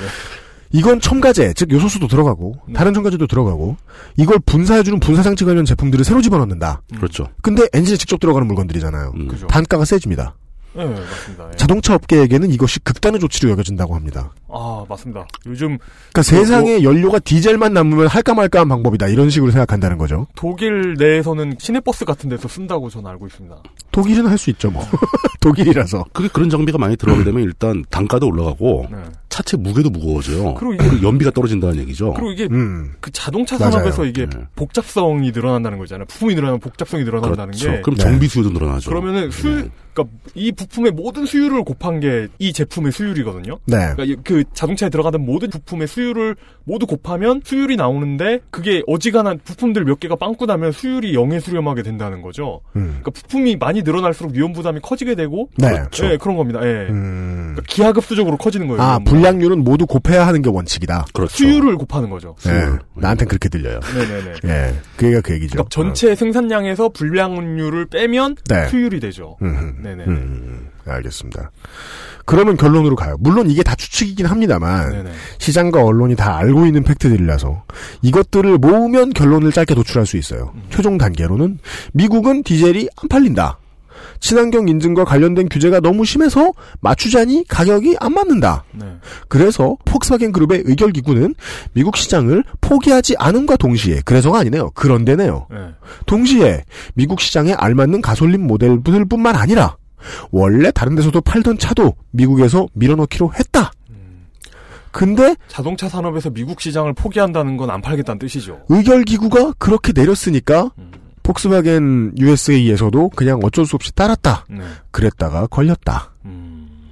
[0.73, 2.73] 이건 첨가제 즉 요소수도 들어가고 네.
[2.73, 3.77] 다른 첨가제도 들어가고
[4.17, 6.81] 이걸 분사해주는 분사장치 관련 제품들을 새로 집어넣는다.
[6.93, 6.97] 예.
[6.97, 7.27] 그렇죠.
[7.41, 9.13] 근데 엔진에 직접 들어가는 물건들이잖아요.
[9.15, 9.27] 음.
[9.27, 9.47] 그죠.
[9.47, 10.35] 단가가 세집니다.
[10.75, 11.49] 네, 맞습니다.
[11.51, 11.55] 예.
[11.55, 14.33] 자동차 업계에게는 이것이 극단의 조치로 여겨진다고 합니다.
[14.49, 15.27] 아, 맞습니다.
[15.45, 15.77] 요즘
[16.11, 20.25] 그러니까 세상에 연료가 디젤만 남으면 할까 말까한 방법이다 이런 식으로 생각한다는 거죠.
[20.35, 23.55] 독일 내에서는 시내버스 같은 데서 쓴다고 저는 알고 있습니다.
[23.93, 24.83] 독일은 할 수 있죠 뭐.
[25.39, 26.05] 독일이라서.
[26.13, 28.97] 그게 그런 장비가 많이 들어가게 되면 일단 단가도 올라가고 네.
[29.29, 30.53] 차체 무게도 무거워져요.
[30.55, 32.13] 그리고 이게- 그리고 연비가 떨어진다는 얘기죠.
[32.13, 32.93] 그리고 이게 음.
[32.99, 33.71] 그 자동차 맞아요.
[33.71, 34.37] 산업에서 이게 네.
[34.55, 36.05] 복잡성이 늘어난다는 거잖아요.
[36.05, 37.71] 부품이 늘어나면 복잡성이 늘어난다는 그렇죠.
[37.71, 38.03] 게 그럼 네.
[38.03, 38.89] 정비 수요도 늘어나죠.
[38.89, 39.69] 그러면은 수 네.
[39.93, 43.59] 그러니까 이 부품의 모든 수율을 곱한 게 이 제품의 수율이거든요.
[43.65, 43.77] 네.
[43.95, 49.83] 그러니까 이- 그 자동차에 들어가는 모든 부품의 수율을 모두 곱하면 수율이 나오는데 그게 어지간한 부품들
[49.85, 52.61] 몇 개가 빵꾸 나면 수율이 0에 수렴하게 된다는 거죠.
[52.75, 52.99] 음.
[53.01, 55.69] 그러니까 부품이 많이 늘어날수록 위험 부담이 커지게 되고 네.
[55.69, 56.05] 그렇죠.
[56.05, 56.59] 예, 그런 겁니다.
[56.63, 56.87] 예.
[56.89, 57.53] 음.
[57.53, 58.81] 그러니까 기하급수적으로 커지는 거예요.
[58.81, 58.99] 아.
[58.99, 61.05] 불량률은 모두 곱해야 하는 게 원칙이다.
[61.13, 61.35] 그렇죠.
[61.35, 62.35] 수율을 곱하는 거죠.
[62.47, 62.77] 예.
[62.95, 63.79] 나한텐 그렇게 들려요.
[63.93, 64.33] 네네네.
[64.45, 64.75] 예.
[64.95, 65.51] 그게 그 얘기죠.
[65.53, 68.67] 그러니까 전체 생산량에서 불량률을 빼면 네.
[68.67, 69.37] 수율이 되죠.
[69.41, 70.05] 음, 네네.
[70.07, 71.51] 음, 알겠습니다.
[72.25, 73.17] 그러면 결론으로 가요.
[73.19, 75.11] 물론 이게 다 추측이긴 합니다만 네네.
[75.39, 77.63] 시장과 언론이 다 알고 있는 팩트들이라서
[78.01, 80.53] 이것들을 모으면 결론을 짧게 도출할 수 있어요.
[80.55, 80.63] 음.
[80.69, 81.59] 최종 단계로는
[81.91, 83.57] 미국은 디젤이 안 팔린다.
[84.23, 88.63] 친환경 인증과 관련된 규제가 너무 심해서 맞추자니 가격이 안 맞는다.
[88.71, 88.85] 네.
[89.27, 91.35] 그래서 폭스바겐 그룹의 의결 기구는
[91.73, 94.69] 미국 시장을 포기하지 않음과 동시에 그래서가 아니네요.
[94.75, 95.47] 그런데네요.
[95.51, 95.57] 네.
[96.05, 99.75] 동시에 미국 시장에 알맞는 가솔린 모델들뿐만 아니라
[100.31, 103.73] 원래 다른 데서도 팔던 차도 미국에서 밀어넣기로 했다.
[104.91, 108.61] 근데 자동차 산업에서 미국 시장을 포기한다는 건 안 팔겠다는 뜻이죠.
[108.69, 110.71] 의결 기구가 그렇게 내렸으니까
[111.23, 114.45] 폭스바겐 USA에서도 그냥 어쩔 수 없이 따랐다.
[114.49, 114.61] 네.
[114.91, 116.11] 그랬다가 걸렸다.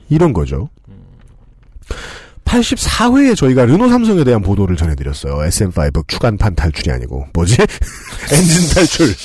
[0.10, 0.70] 이런 거죠.
[2.46, 5.36] 84회에 저희가 르노 삼성에 대한 보도를 전해드렸어요.
[5.36, 7.56] SM5 추간판 탈출이 아니고 뭐지?
[8.32, 9.08] 엔진 탈출.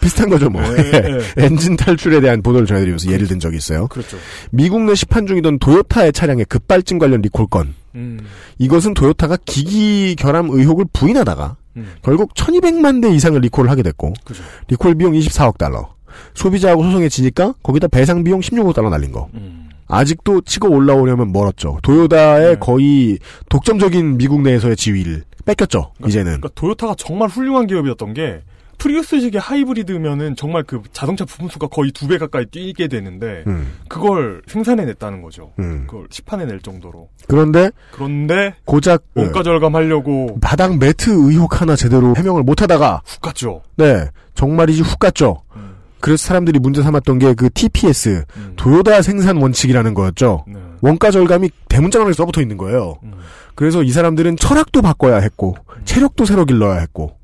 [0.00, 0.60] 비슷한 거죠, 뭐.
[0.60, 1.18] 네, 네.
[1.38, 3.86] 엔진 탈출에 대한 보도를 전해드리면서 예를 든 적이 있어요.
[3.86, 4.18] 그렇죠.
[4.50, 7.74] 미국 내 시판 중이던 도요타의 차량의 급발진 관련 리콜 건.
[7.94, 8.18] 음.
[8.58, 11.94] 이것은 도요타가 기기 결함 의혹을 부인하다가 음.
[12.02, 14.42] 결국 1200만 대 이상을 리콜을 하게 됐고 그죠.
[14.68, 15.94] 리콜 비용 24억 달러.
[16.34, 19.28] 소비자하고 소송에 지니까 거기다 배상 비용 16억 달러 날린 거.
[19.34, 19.68] 음.
[19.86, 21.78] 아직도 치고 올라오려면 멀었죠.
[21.82, 25.92] 도요타의 거의 독점적인 미국 내에서의 지위를 뺏겼죠.
[26.06, 26.24] 이제는.
[26.40, 28.42] 그러니까 도요타가 정말 훌륭한 기업이었던 게
[28.84, 33.72] 프리우스식의 하이브리드면은 정말 그 자동차 부품 수가 거의 두 배 가까이 뛰게 되는데 음.
[33.88, 35.52] 그걸 생산해냈다는 거죠.
[35.58, 35.86] 음.
[35.88, 37.08] 그걸 시판해낼 정도로.
[37.26, 43.62] 그런데 그런데 고작 원가 어, 절감하려고 바닥 매트 의혹 하나 제대로 해명을 못하다가 훅 갔죠.
[43.76, 45.42] 네 정말이지 훅 갔죠.
[45.56, 45.76] 음.
[46.00, 48.24] 그래서 사람들이 문제 삼았던 게 그 TPS
[48.56, 50.44] 도요타 생산 원칙이라는 거였죠.
[50.46, 50.58] 네.
[50.82, 52.98] 원가 절감이 대문짝으로 써붙어 있는 거예요.
[53.02, 53.14] 음.
[53.54, 57.16] 그래서 이 사람들은 철학도 바꿔야 했고 체력도 새로 길러야 했고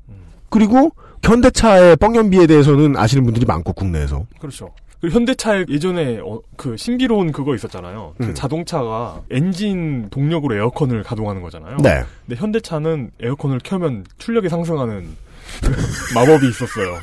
[0.49, 0.91] 그리고
[1.23, 4.69] 현대차의 뻥연비에 대해서는 아시는 분들이 많고 국내에서 그렇죠.
[4.99, 8.13] 그리고 현대차에 예전에 어, 그 신비로운 그거 있었잖아요.
[8.19, 8.33] 그 음.
[8.35, 11.77] 자동차가 엔진 동력으로 에어컨을 가동하는 거잖아요.
[11.77, 12.03] 네.
[12.27, 15.07] 근데 현대차는 에어컨을 켜면 출력이 상승하는
[15.63, 15.71] 그
[16.13, 16.97] 마법이 있었어요.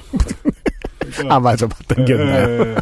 [1.01, 2.07] 그러니까- 아 맞아 봤던?
[2.09, 2.77] 예, 예.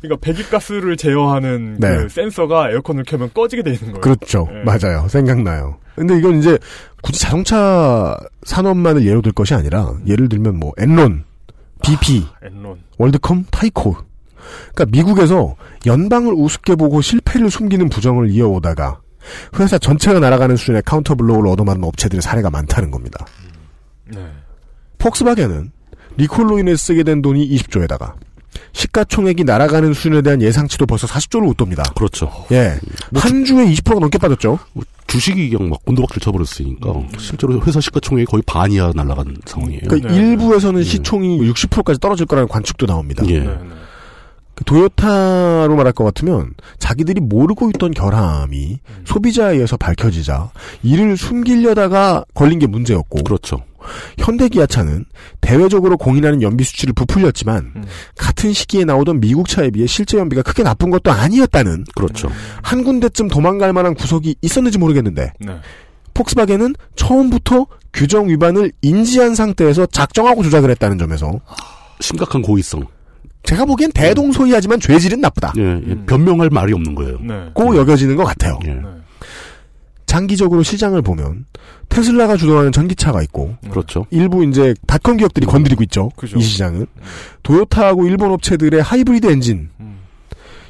[0.00, 1.96] 그러니까 배기가스를 제어하는 네.
[1.98, 4.00] 그 센서가 에어컨을 켜면 꺼지게 돼 있는 거예요.
[4.00, 4.48] 그렇죠.
[4.52, 4.62] 예.
[4.64, 5.06] 맞아요.
[5.08, 5.78] 생각나요.
[5.94, 6.58] 근데 이건 이제
[7.06, 11.22] 굳이 자동차 산업만을 예로 들 것이 아니라 예를 들면 뭐 엔론,
[11.84, 12.80] BP, 엔론.
[12.98, 13.96] 월드컴, 타이코.
[14.74, 15.54] 그러니까 미국에서
[15.86, 19.00] 연방을 우습게 보고 실패를 숨기는 부정을 이어오다가
[19.60, 23.24] 회사 전체가 날아가는 수준의 counter blow를 얻어맞는 업체들의 사례가 많다는 겁니다.
[24.12, 24.26] 네.
[24.98, 25.70] 폭스바겐은
[26.16, 28.14] 리콜로 인해 쓰게 된 돈이 20조에다가
[28.76, 31.82] 시가총액이 날아가는 수준에 대한 예상치도 벌써 40조를 웃돕니다.
[31.94, 32.30] 그렇죠.
[32.52, 32.78] 예.
[33.14, 34.58] 한 주에 20%가 넘게 빠졌죠.
[35.06, 39.82] 주식이 그냥 막 곤도박질 쳐버렸으니까 실제로 회사 시가총액이 거의 반 이하 날아간 상황이에요.
[39.88, 43.24] 그러니까 일부에서는 시총이 60%까지 떨어질 거라는 관측도 나옵니다.
[43.28, 43.40] 예.
[43.40, 43.85] 네, 그
[44.64, 50.50] 도요타로 말할 것 같으면 자기들이 모르고 있던 결함이 소비자에 의해서 밝혀지자
[50.82, 53.62] 이를 숨기려다가 걸린 게 문제였고 그렇죠.
[54.18, 55.04] 현대기아차는
[55.40, 57.84] 대외적으로 공인하는 연비 수치를 부풀렸지만
[58.16, 62.30] 같은 시기에 나오던 미국 차에 비해 실제 연비가 크게 나쁜 것도 아니었다는 그렇죠.
[62.62, 65.56] 한 군데쯤 도망갈 만한 구석이 있었는지 모르겠는데 네.
[66.14, 71.40] 폭스바겐은 처음부터 규정 위반을 인지한 상태에서 작정하고 조작을 했다는 점에서
[72.00, 72.86] 심각한 고의성.
[73.46, 75.52] 제가 보기엔 대동소이하지만 죄질은 나쁘다.
[75.56, 77.18] 예, 예, 변명할 말이 없는 거예요.
[77.20, 77.50] 네.
[77.54, 78.58] 고 여겨지는 것 같아요.
[78.66, 78.76] 예.
[80.04, 81.46] 장기적으로 시장을 보면
[81.88, 84.06] 테슬라가 주도하는 전기차가 있고 그렇죠.
[84.10, 86.10] 일부 이제 닷컴 기업들이 건드리고 있죠.
[86.16, 86.38] 그죠.
[86.38, 86.86] 이 시장은
[87.42, 89.70] 도요타하고 일본 업체들의 하이브리드 엔진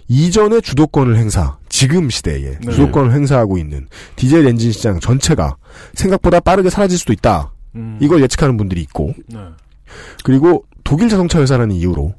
[0.08, 2.72] 이전의 주도권을 행사 지금 시대에 네.
[2.72, 5.56] 주도권을 행사하고 있는 디젤 엔진 시장 전체가
[5.94, 7.52] 생각보다 빠르게 사라질 수도 있다.
[7.74, 7.98] 음.
[8.00, 9.38] 이걸 예측하는 분들이 있고 네.
[10.24, 12.14] 그리고 독일 자동차 회사라는 이유로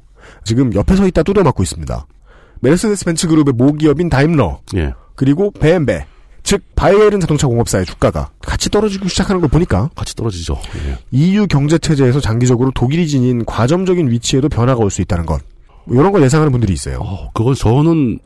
[0.48, 2.06] 지금 옆에 서 있다 두드려맞고 있습니다.
[2.60, 4.94] 메르세데스 벤츠 그룹의 모기업인 다임러 예.
[5.14, 6.06] 그리고 베엠베
[6.42, 10.58] 즉 바이에른 자동차 공업사의 주가가 같이 떨어지고 시작하는 걸 보니까 같이 떨어지죠.
[10.88, 10.98] 예.
[11.10, 15.42] EU 경제 체제에서 장기적으로 독일이 지닌 과점적인 위치에도 변화가 올 수 있다는 것.
[15.84, 16.98] 뭐 이런 걸 예상하는 분들이 있어요.
[17.00, 18.18] 어, 그건 저는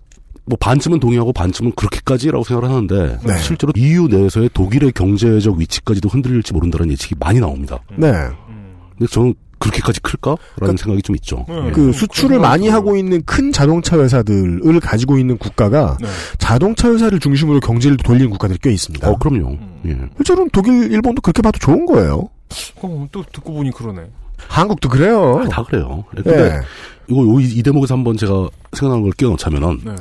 [0.44, 3.38] 뭐 반쯤은 동의하고 반쯤은 그렇게까지라고 생각을 하는데 네.
[3.40, 7.78] 실제로 EU 내에서의 독일의 경제적 위치까지도 흔들릴지 모른다는 예측이 많이 나옵니다.
[7.96, 8.12] 네.
[8.98, 11.44] 근데 저는 그렇게까지 클까라는 생각이 좀 있죠.
[11.48, 11.70] 네.
[11.72, 16.08] 그 수출을 많이 하고 있는 큰 자동차 회사들을 가지고 있는 국가가 네.
[16.38, 19.08] 자동차 회사를 중심으로 경제를 돌리는 국가들이 꽤 있습니다.
[19.08, 19.56] 어, 그럼요.
[19.86, 19.96] 예.
[20.16, 22.28] 실제로는 독일, 일본도 그렇게 봐도 좋은 거예요.
[22.82, 24.02] 어, 또 듣고 보니 그러네.
[24.48, 25.40] 한국도 그래요.
[25.44, 26.04] 아, 다 그래요.
[26.10, 26.60] 근데 예.
[27.08, 29.94] 이거 요- 이, 이 대목에서 한번 제가 생각나는 걸 끼워넣자면은 네.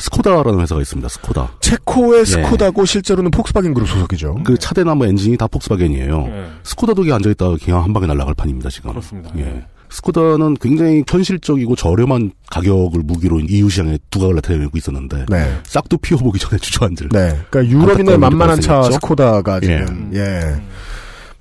[0.00, 1.08] 스코다라는 회사가 있습니다.
[1.08, 1.52] 스코다.
[1.60, 2.24] 체코의 예.
[2.24, 4.40] 스코다고 실제로는 폭스바겐 그룹 소속이죠.
[4.44, 6.22] 그 차대나 뭐 엔진이 다 폭스바겐이에요.
[6.26, 6.46] 네.
[6.62, 8.90] 스코다 독에 앉아있다가 그냥 한 방에 날아갈 판입니다, 지금.
[8.90, 9.30] 그렇습니다.
[9.36, 9.64] 예.
[9.90, 15.58] 스코다는 굉장히 현실적이고 저렴한 가격을 무기로 EU 시장에 두각을 나타내고 있었는데 네.
[15.64, 17.08] 싹도 피워보기 전에 주저앉을.
[17.10, 17.38] 네.
[17.50, 18.82] 그러니까 유럽인의 만만한 차?
[18.84, 20.60] 스코다가 지금 예.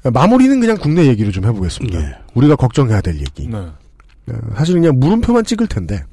[0.10, 2.00] 마무리는 그냥 국내 얘기를 좀 해보겠습니다.
[2.00, 2.16] 예.
[2.34, 3.48] 우리가 걱정해야 될 얘기.
[3.48, 3.66] 네.
[4.26, 6.04] 네, 사실 그냥 물음표만 찍을 텐데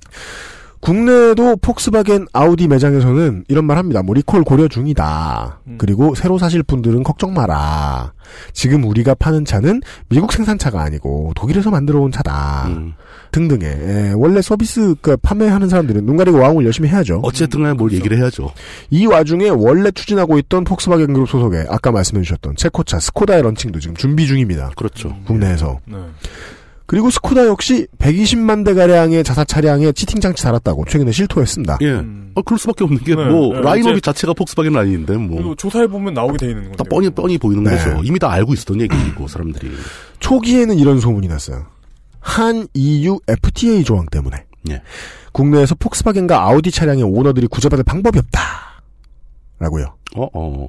[0.81, 4.03] 국내도 폭스바겐 아우디 매장에서는 이런 말 합니다.
[4.03, 5.61] 뭐 리콜 고려 중이다.
[5.67, 5.75] 음.
[5.79, 8.13] 그리고 새로 사실 분들은 걱정 마라.
[8.53, 12.67] 지금 우리가 파는 차는 미국 생산차가 아니고 독일에서 만들어 온 차다.
[12.69, 12.95] 음.
[13.33, 17.21] 등등의 예, 원래 서비스 그 판매하는 사람들은 눈 가리고 와웅을 열심히 해야죠.
[17.23, 18.53] 어쨌든 간에 뭘 얘기를 해야죠.
[18.91, 23.97] 이 와중에 원래 추진하고 있던 폭스바겐 그룹 소속의 아까 말씀해 주셨던 체코차 스코다의 런칭도 지금
[23.97, 24.71] 준비 중입니다.
[24.77, 25.17] 그렇죠.
[25.27, 25.81] 국내에서.
[25.87, 25.97] 네.
[26.87, 31.79] 그리고 스코다 역시 120만 대 가량의 자사 차량에 치팅 장치 달았다고 최근에 실토했습니다.
[31.81, 31.91] 예.
[31.91, 32.33] 음.
[32.37, 35.55] 아, 그럴 수밖에 없는 게 네, 뭐 네, 라인업이 자체가 폭스바겐은 아닌데 뭐.
[35.57, 36.77] 조사해 보면 나오게 돼 있는 거죠.
[36.77, 37.71] 딱 뻔히 뻔히 보이는 네.
[37.71, 38.01] 거죠.
[38.05, 39.71] 이미 다 알고 있었던 얘기고 사람들이.
[40.21, 41.67] 초기에는 이런 소문이 났어요.
[42.21, 44.83] 한 EU FTA 조항 때문에 예.
[45.33, 48.41] 국내에서 폭스바겐과 아우디 차량의 오너들이 구제받을 방법이 없다.
[49.59, 49.95] 라고요.
[50.17, 50.67] 어, 어.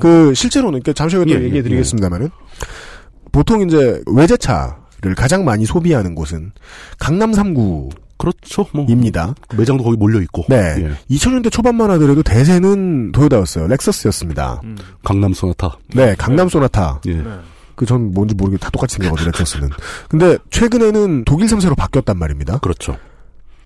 [0.00, 2.30] 그 실제로는 그러니까 잠시 후에 또 예, 예, 얘기해 드리겠습니다만은
[3.32, 6.52] 보통 이제 외제차 를 가장 많이 소비하는 곳은
[6.98, 7.90] 강남 3구입니다.
[8.16, 8.66] 그렇죠.
[8.72, 8.86] 뭐
[9.56, 10.44] 매장도 거기 몰려 있고.
[10.48, 10.56] 네.
[10.78, 11.14] 예.
[11.16, 13.66] 2000년대 초반만 하더라도 대세는 도요다였어요.
[13.66, 14.60] 렉서스였습니다.
[14.62, 14.78] 음.
[15.02, 15.76] 강남 소나타.
[15.92, 17.00] 네, 강남 소나타.
[17.06, 17.14] 예.
[17.14, 17.24] 네.
[17.74, 19.70] 그전 뭔지 모르게 다 똑같이 생겼거든요, 렉서스는.
[20.08, 22.58] 근데 최근에는 독일 3세로 바뀌었단 말입니다.
[22.58, 22.96] 그렇죠.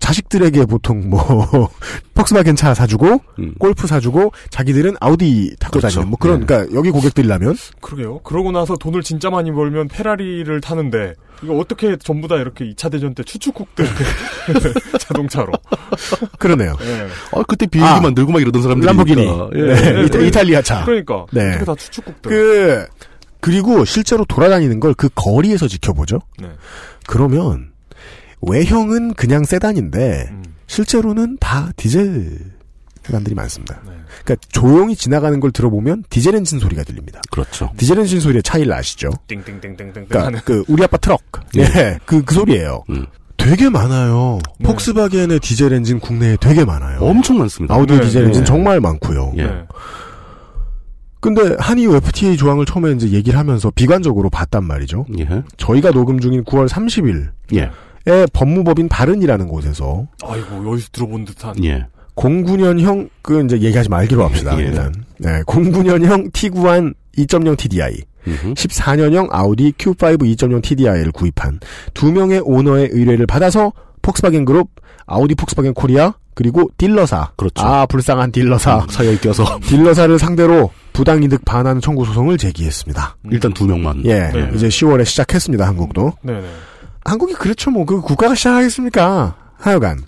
[0.07, 1.19] 자식들에게 보통 뭐
[2.15, 3.53] 폭스바겐 차 사주고 음.
[3.59, 5.95] 골프 사주고 자기들은 아우디 타고 그렇죠.
[5.95, 6.45] 다니는 뭐 그런 네.
[6.45, 8.19] 그러니까 여기 고객들이라면 그러게요.
[8.19, 13.13] 그러고 나서 돈을 진짜 많이 벌면 페라리를 타는데 이거 어떻게 전부 다 이렇게 2차 대전
[13.15, 13.85] 때 추축국들
[14.99, 15.51] 자동차로.
[16.39, 16.77] 그러네요.
[16.81, 17.07] 예.
[17.37, 18.87] 아, 그때 비행기 아, 만들고 막 이러던 사람들이.
[18.87, 19.27] 람보기니.
[19.55, 19.61] 예.
[19.61, 20.85] 네, 이타, 이탈리아 차.
[20.85, 21.49] 그러니까 네.
[21.49, 22.31] 어떻게 다 추축국들.
[22.31, 22.85] 그
[23.41, 26.21] 그리고 실제로 돌아다니는 걸 그 거리에서 지켜보죠.
[26.39, 26.47] 네.
[27.07, 27.71] 그러면
[28.41, 30.43] 외형은 그냥 세단인데 음.
[30.67, 32.57] 실제로는 다 디젤
[33.03, 33.79] 세단들이 많습니다.
[33.85, 33.93] 네.
[34.23, 37.21] 그러니까 조용히 지나가는 걸 들어보면 디젤 엔진 소리가 들립니다.
[37.31, 37.71] 그렇죠.
[37.77, 39.09] 디젤 엔진 소리의 차이를 아시죠?
[39.27, 40.41] 띵띵띵띵띵 그러니까.
[40.43, 41.21] 그 우리 아빠 트럭.
[41.57, 41.99] 예.
[42.05, 42.83] 그, 그 소리예요.
[42.89, 43.05] 음.
[43.37, 44.39] 되게 많아요.
[44.59, 44.67] 네.
[44.67, 46.99] 폭스바겐의 디젤 엔진 국내에 되게 많아요.
[46.99, 47.73] 엄청 많습니다.
[47.73, 48.27] 아우디 네, 디젤 네.
[48.27, 49.33] 엔진 정말 많고요.
[49.37, 49.43] 예.
[49.43, 49.65] 네.
[51.19, 55.05] 근데 한EU FTA 조항을 처음에 이제 얘기를 하면서 비관적으로 봤단 말이죠.
[55.19, 55.43] 예.
[55.57, 57.71] 저희가 녹음 중인 9월 30일에 예.
[58.33, 61.63] 법무법인 바른이라는 곳에서 아이고 여기서 들어본 듯한.
[61.63, 61.85] 예.
[62.15, 64.57] 09년형 그 이제 얘기하지 말기로 합시다.
[64.59, 64.63] 예.
[64.65, 67.95] 일단 네, 09년형 티구안 2.0 TDI,
[68.27, 68.53] 음흠.
[68.53, 71.59] 14년형 아우디 Q5 2.0 TDI를 구입한
[71.93, 74.69] 두 명의 오너의 의뢰를 받아서 폭스바겐 그룹,
[75.05, 77.65] 아우디 폭스바겐 코리아 그리고 딜러사, 그렇죠.
[77.65, 83.17] 아 불쌍한 딜러사, 사이에 껴서 딜러사를 상대로 부당이득 반환 청구 소송을 제기했습니다.
[83.31, 84.03] 일단 두 명만.
[84.05, 84.51] 예, 네.
[84.53, 85.65] 이제 10월에 시작했습니다.
[85.65, 86.13] 한국도.
[86.21, 86.45] 네네.
[87.07, 87.71] 한국이 그렇죠.
[87.71, 89.35] 뭐 그 국가가 시작하겠습니까?
[89.57, 90.03] 하여간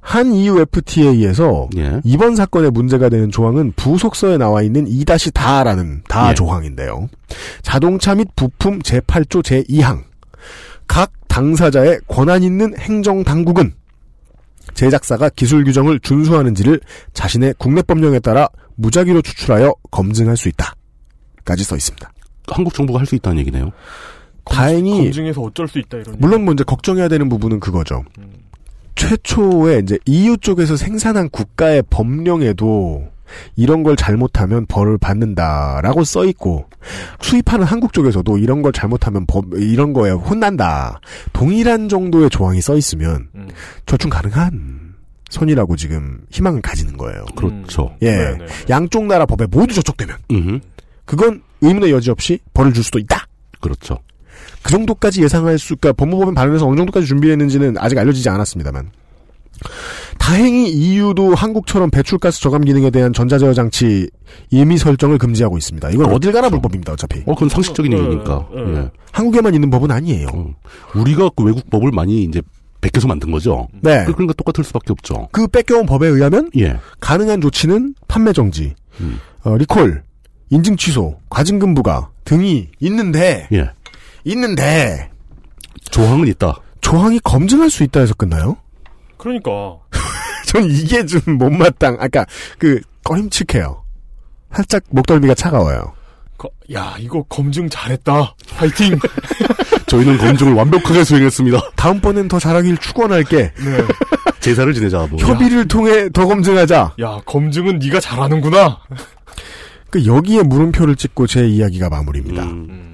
[0.00, 2.00] 한 EU FTA에서 예.
[2.04, 6.34] 이번 사건에 문제가 되는 조항은 부속서에 나와 있는 2-다라는 다 예.
[6.34, 7.08] 조항인데요.
[7.62, 10.02] 자동차 및 부품 제8조 제2항
[10.88, 13.74] 각 당사자의 권한 있는 행정 당국은
[14.74, 16.80] 제작사가 기술 규정을 준수하는지를
[17.12, 20.74] 자신의 국내 법령에 따라 무작위로 추출하여 검증할 수 있다.
[21.44, 22.10] 까지 써 있습니다.
[22.48, 23.70] 한국 정부가 할 수 있다는 얘기네요.
[24.44, 26.16] 다행히 검증해서 어쩔 수 있다 이런.
[26.18, 28.04] 물론 뭐 이제 걱정해야 되는 부분은 그거죠.
[28.18, 28.30] 음.
[28.96, 33.08] 최초에 이제 EU 쪽에서 생산한 국가의 법령에도
[33.56, 36.66] 이런 걸 잘못하면 벌을 받는다라고 써 있고
[37.20, 41.00] 수입하는 한국 쪽에서도 이런 걸 잘못하면 법 이런 거에 혼난다.
[41.32, 43.48] 동일한 정도의 조항이 써 있으면 음.
[43.86, 44.94] 절충 가능한
[45.30, 47.24] 선이라고 지금 희망을 가지는 거예요.
[47.36, 47.94] 그렇죠.
[48.02, 48.10] 예.
[48.12, 48.46] 네네.
[48.68, 50.60] 양쪽 나라 법에 모두 저촉되면 음.
[51.04, 53.26] 그건 의문의 여지 없이 벌을 줄 수도 있다.
[53.60, 53.98] 그렇죠.
[54.62, 58.90] 그 정도까지 예상할 수, 그러니까 법무법인 발언에서 어느 정도까지 준비했는지는 아직 알려지지 않았습니다만.
[60.18, 64.08] 다행히 EU도 한국처럼 배출가스 저감 기능에 대한 전자제어 장치
[64.50, 65.88] 임의 설정을 금지하고 있습니다.
[65.90, 66.16] 이건 그렇죠.
[66.16, 67.20] 어딜 가나 불법입니다, 어차피.
[67.26, 68.46] 어, 그건 상식적인 네, 얘기니까.
[68.54, 68.76] 네.
[68.76, 68.90] 예.
[69.12, 70.28] 한국에만 있는 법은 아니에요.
[70.32, 70.54] 어.
[70.94, 72.40] 우리가 그 외국 법을 많이 이제
[72.80, 73.68] 베껴서 만든 거죠.
[73.80, 74.04] 네.
[74.04, 75.28] 그러니까 똑같을 수밖에 없죠.
[75.32, 76.78] 그 뺏겨온 법에 의하면 예.
[77.00, 79.18] 가능한 조치는 판매 정지, 음.
[79.42, 80.02] 어, 리콜,
[80.50, 83.70] 인증 취소, 과징금 부과 등이 있는데, 예.
[84.24, 85.10] 있는데,
[85.90, 86.56] 조항은 있다.
[86.80, 88.56] 조항이 검증할 수 있다 해서 끝나요?
[89.16, 89.50] 그러니까
[90.46, 92.24] 전 이게 좀 못마땅, 아까
[92.58, 93.84] 그 꺼림칙해요.
[94.52, 95.92] 살짝 목덜미가 차가워요.
[96.38, 98.34] 거- 야 이거 검증 잘했다.
[98.56, 98.98] 파이팅.
[99.86, 101.60] 저희는 검증을 완벽하게 수행했습니다.
[101.76, 103.52] 다음번엔 더 잘하길 축원할게.
[103.58, 103.78] 네.
[104.40, 105.06] 제사를 지내자.
[105.10, 105.18] 뭐.
[105.20, 106.94] 협의를 통해 더 검증하자.
[107.00, 108.78] 야, 검증은 네가 잘하는구나.
[109.90, 112.44] 그 여기에 물음표를 찍고 제 이야기가 마무리입니다.
[112.44, 112.89] 음,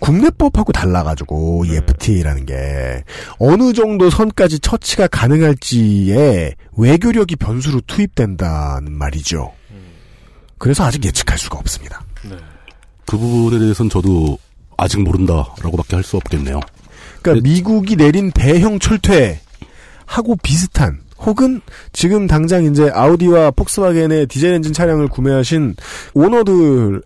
[0.00, 3.04] 국내법하고 달라가지고 이 FTA라는 게
[3.38, 9.52] 어느 정도 선까지 처치가 가능할지에 외교력이 변수로 투입된다는 말이죠.
[10.58, 12.04] 그래서 아직 예측할 수가 없습니다.
[12.28, 12.36] 네.
[13.06, 14.38] 그 부분에 대해서는 저도
[14.76, 16.60] 아직 모른다라고밖에 할 수 없겠네요.
[17.22, 21.60] 그러니까 미국이 내린 대형 철퇴하고 비슷한 혹은
[21.92, 25.76] 지금 당장 이제 아우디와 폭스바겐의 디젤 엔진 차량을 구매하신
[26.14, 27.00] 오너들의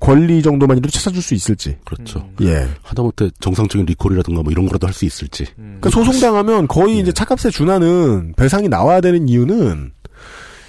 [0.00, 1.76] 권리 정도만이라도 찾아줄 수 있을지.
[1.84, 2.28] 그렇죠.
[2.42, 2.68] 예.
[2.82, 5.46] 하다못해 정상적인 리콜이라든가 뭐 이런 거라도 할 수 있을지.
[5.56, 9.92] 그러니까 소송당하면 거의 이제 차값에 준하는 배상이 나와야 되는 이유는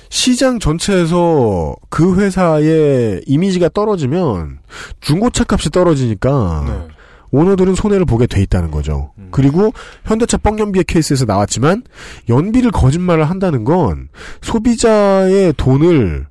[0.09, 4.59] 시장 전체에서 그 회사의 이미지가 떨어지면
[5.01, 6.95] 중고차 값이 떨어지니까 네.
[7.31, 9.11] 오너들은 손해를 보게 돼 있다는 거죠.
[9.31, 9.73] 그리고
[10.05, 11.83] 현대차 뻥연비의 케이스에서 나왔지만
[12.29, 14.07] 연비를 거짓말을 한다는 건
[14.41, 16.27] 소비자의 돈을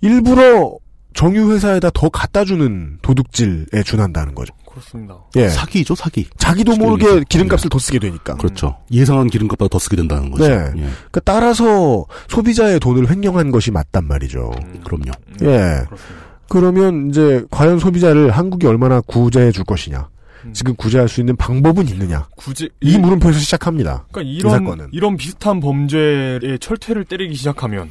[0.00, 0.76] 일부러
[1.14, 4.54] 정유회사에다 더 갖다 주는 도둑질에 준한다는 거죠.
[4.68, 5.16] 그렇습니다.
[5.36, 5.48] 예.
[5.48, 6.26] 사기죠, 사기.
[6.38, 7.22] 자기도 모르게.
[7.28, 8.34] 기름값을 더 쓰게 되니까.
[8.36, 8.76] 그렇죠.
[8.90, 10.48] 예상한 기름값보다 더 쓰게 된다는 거죠.
[10.48, 10.54] 네.
[10.54, 10.70] 예.
[10.70, 14.50] 그러니까 따라서 소비자의 돈을 횡령한 것이 맞단 말이죠.
[14.84, 15.10] 그럼요.
[15.42, 15.46] 예.
[15.46, 15.84] 음.
[15.86, 16.22] 그렇습니다.
[16.48, 20.08] 그러면 이제 과연 소비자를 한국이 얼마나 구제해 줄 것이냐.
[20.52, 22.26] 지금 구제할 수 있는 방법은 있느냐.
[22.36, 24.06] 굳이 이 물음표에서 시작합니다.
[24.10, 24.88] 그러니까 이 이런 사건은.
[24.90, 27.90] 이런 비슷한 범죄의 철퇴를 때리기 시작하면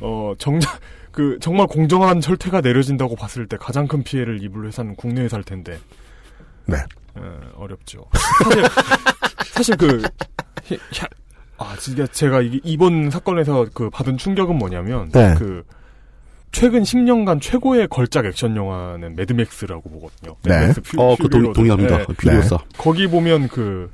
[0.00, 0.80] 어 정작
[1.12, 5.78] 그 정말 공정한 철퇴가 내려진다고 봤을 때 가장 큰 피해를 입을 회사는 국내 회사일 텐데.
[6.66, 6.76] 네.
[7.14, 8.06] 어, 어렵죠.
[8.44, 8.62] 사실
[9.52, 10.02] 사실 그
[11.58, 15.34] 아, 진짜 제가 이게 이번 사건에서 그 받은 충격은 뭐냐면 네.
[15.38, 15.62] 그
[16.50, 20.36] 최근 10년간 최고의 걸작 액션 영화는 매드맥스라고 보거든요.
[20.42, 20.54] 네.
[20.66, 21.52] 매드맥스 퓨- 어, 그 동.
[21.52, 21.98] 동의합니다.
[21.98, 22.04] 네.
[22.04, 22.58] 퓨리오사.
[22.78, 23.90] 거기 보면 그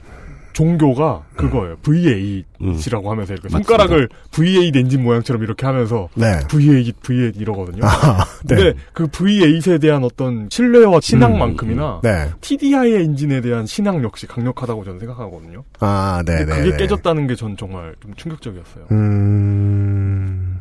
[0.53, 1.77] 종교가 그거예요.
[1.83, 6.41] V8이라고 하면서 이렇게 손가락을 V8 엔진 모양처럼 이렇게 하면서 네.
[6.49, 7.85] V8, V8 이러거든요.
[7.85, 8.55] 아, 네.
[8.57, 12.31] 근데 그 V8에 대한 어떤 신뢰와 신앙만큼이나 네.
[12.41, 15.65] TDI 엔진에 대한 신앙 역시 강력하다고 저는 생각하거든요.
[15.81, 16.57] 아, 네, 네.
[16.57, 16.77] 그게 네.
[16.77, 18.87] 깨졌다는 게 전 정말 좀 충격적이었어요.
[18.91, 20.59] 음.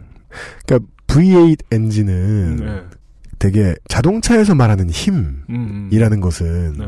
[0.65, 2.84] 그러니까 V8 엔진은 네.
[3.39, 6.19] 되게 자동차에서 말하는 힘이라는 음, 음.
[6.19, 6.86] 것은 네.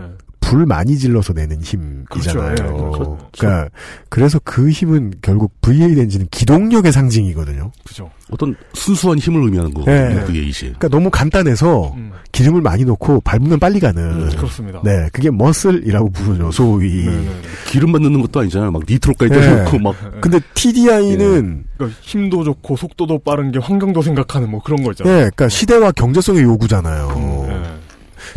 [0.50, 2.06] 불 많이 질러서 내는 힘이잖아요.
[2.10, 2.40] 그렇죠.
[2.50, 3.18] 예, 그렇죠.
[3.38, 3.70] 그러니까
[4.10, 7.72] 그래서 그 힘은 결국 V8 엔진은 기동력의 상징이거든요.
[7.86, 8.10] 그죠.
[8.32, 9.96] 어떤 순수한 힘을 의미하는 거거든요.
[9.96, 10.26] 네.
[10.26, 10.66] 그게 이시.
[10.66, 12.14] 그러니까 너무 간단해서 음.
[12.32, 14.30] 기름을 많이 넣고 밟으면 빨리 가는.
[14.30, 14.82] 그렇습니다.
[14.84, 17.06] 네, 그게 머슬이라고 부르죠, 소위.
[17.06, 17.42] 네, 네.
[17.68, 18.72] 기름만 넣는 것도 아니잖아요.
[18.72, 19.40] 막 니트로까지 네.
[19.40, 19.96] 떼놓고 막.
[20.20, 25.16] 근데 TDI는 그러니까 힘도 좋고 속도도 빠른 게 환경도 생각하는 뭐 그런 거 네, 있잖아요.
[25.18, 27.46] 그러니까 시대와 경제성의 요구잖아요.
[27.48, 27.80] 네.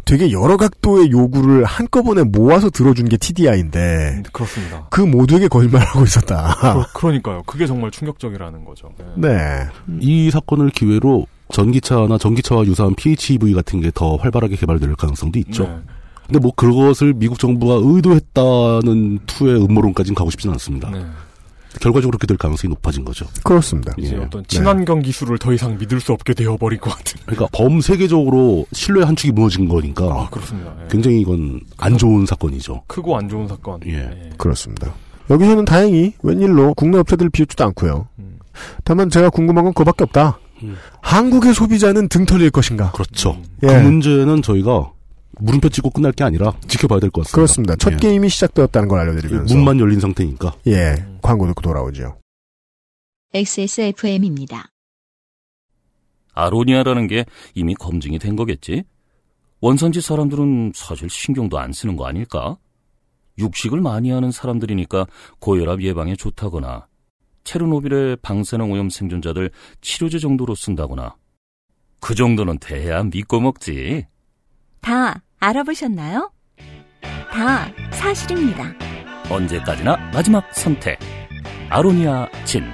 [0.05, 4.87] 되게 여러 각도의 요구를 한꺼번에 모아서 들어준 게 TDI인데 그렇습니다.
[4.91, 6.88] 그 모두에게 거짓말하고 있었다.
[6.93, 8.91] 그, 러 니까요 그게 정말 충격적이라는 거죠.
[9.17, 9.29] 네.
[10.01, 15.65] 이 사건을 기회로 전기차나 전기차와 유사한 PHEV 같은 게 더 활발하게 개발될 가능성도 있죠.
[15.65, 15.79] 네.
[16.27, 20.91] 근데 뭐 그것을 미국 정부가 의도했다는 투의 음모론까지는 가고 싶지는 않습니다.
[20.91, 21.05] 네.
[21.81, 23.27] 결과적으로 그렇게 될 가능성이 높아진 거죠.
[23.45, 23.93] 그렇습니다.
[23.99, 24.21] 이제 예.
[24.21, 27.21] 어떤 친환경 기술을 더 이상 믿을 수 없게 되어버린 것 같은.
[27.27, 30.75] 그러니까 범세계적으로 신뢰 한 축이 무너진 거니까 아 그렇습니다.
[30.83, 30.89] 예.
[30.89, 32.83] 굉장히 이건 안 좋은 사건이죠.
[32.87, 33.81] 크고 안 좋은 사건.
[33.87, 34.31] 예.
[34.37, 34.93] 그렇습니다.
[35.31, 38.09] 여기서는 다행히 웬일로 국내 업체들 비웃지도 않고요.
[38.19, 38.39] 음.
[38.85, 40.39] 다만 제가 궁금한 건 그밖에 없다.
[40.63, 40.77] 음.
[41.01, 42.93] 한국의 소비자는 등 털릴 것인가?
[42.93, 43.41] 그렇죠.
[43.63, 43.67] 예.
[43.69, 44.91] 그 문제는 저희가
[45.40, 47.35] 물음표 찍고 끝날 게 아니라 지켜봐야 될 것 같습니다.
[47.37, 47.77] 그렇습니다.
[47.77, 47.97] 첫 예.
[47.97, 50.55] 게임이 시작되었다는 걸 알려드리면서 문만 열린 상태니까.
[50.66, 52.18] 예 광고 듣고 돌아오죠.
[53.35, 54.68] XSFM입니다.
[56.35, 58.85] 아로니아라는 게 이미 검증이 된 거겠지?
[59.61, 62.57] 원산지 사람들은 사실 신경도 안 쓰는 거 아닐까?
[63.38, 65.07] 육식을 많이 하는 사람들이니까
[65.38, 66.87] 고혈압 예방에 좋다거나
[67.45, 71.16] 체르노빌의 방사능 오염 생존자들 치료제 정도로 쓴다거나
[72.01, 74.07] 그 정도는 돼야 믿고 먹지.
[74.83, 76.33] 다 알아보셨나요?
[77.31, 78.64] 다 사실입니다.
[79.31, 80.99] 언제까지나 마지막 선택.
[81.71, 82.64] 아로니아 진.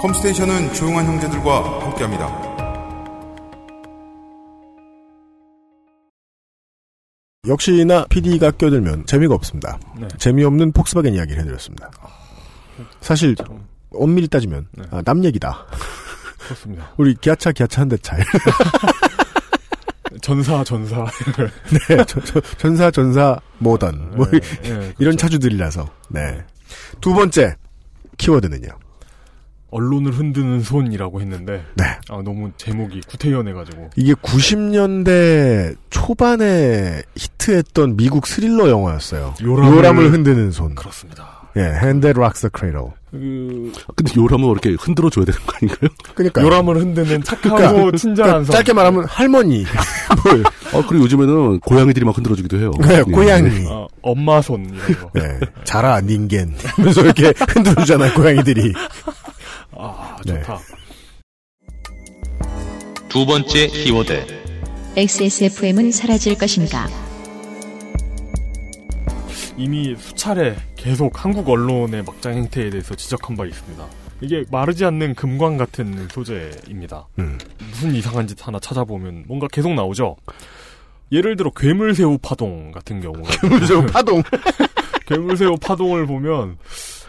[0.00, 2.46] 컴스테이션은 조용한 형제들과 함께합니다.
[7.46, 9.78] 역시나 PD가 껴들면 재미가 없습니다.
[9.98, 10.08] 네.
[10.18, 11.90] 재미없는 폭스바겐 이야기를 해드렸습니다.
[13.00, 13.36] 사실
[13.98, 15.66] 엄밀히 따지면 아, 남 얘기다.
[16.38, 16.90] 그렇습니다.
[16.98, 18.20] 우리 기아차 기아차 한 대 차이.
[20.22, 21.04] 전사 전사.
[21.88, 25.88] 네, 저- 저- 전사 전사 모던 뭐 네, 이- 네, 이런 차주들이라서.
[26.10, 26.42] 네.
[27.00, 27.56] 두 번째
[28.18, 28.68] 키워드는요.
[29.70, 31.84] 언론을 흔드는 손이라고 했는데 네.
[32.08, 39.34] 아, 너무 제목이 구태연해가지고 이게 90년대 초반에 히트했던 미국 스릴러 영화였어요.
[39.40, 40.74] 요람을- 흔드는 손.
[40.76, 41.35] 그렇습니다.
[41.56, 42.90] 예, Hand Rocks Cradle.
[43.10, 45.90] 그 근데 요람은 이렇게 흔들어 줘야 되는 거 아닌가요?
[46.14, 48.52] 그러니까 요람을 흔드는 착하고 그러니까, 친절한 그러니까 성.
[48.56, 49.64] 짧게 말하면 할머니.
[50.24, 50.44] 뭘.
[50.44, 52.72] 아, 그리고 요즘에는 고양이들이 막 흔들어 주기도 해요.
[52.86, 53.02] 네, 예.
[53.02, 53.66] 고양이.
[53.68, 55.10] 어, 엄마 손 이런 거.
[55.14, 55.22] 네,
[55.64, 56.54] 자라 人間.
[56.76, 58.74] 그래서 이렇게 흔들어 주잖아요, 고양이들이.
[59.78, 60.34] 아 네.
[60.40, 60.58] 좋다.
[63.08, 64.26] 두 번째 키워드
[64.96, 66.86] XSFM은 사라질 것인가?
[69.56, 73.86] 이미 수차례 계속 한국 언론의 막장 행태에 대해서 지적한 바 있습니다.
[74.20, 77.06] 이게 마르지 않는 금광 같은 소재입니다.
[77.18, 77.38] 음.
[77.70, 80.16] 무슨 이상한 짓 하나 찾아보면 뭔가 계속 나오죠.
[81.12, 83.22] 예를 들어 괴물새우 파동 같은 경우.
[83.40, 84.22] 괴물새우 파동.
[85.06, 86.58] 괴물새우 파동을 보면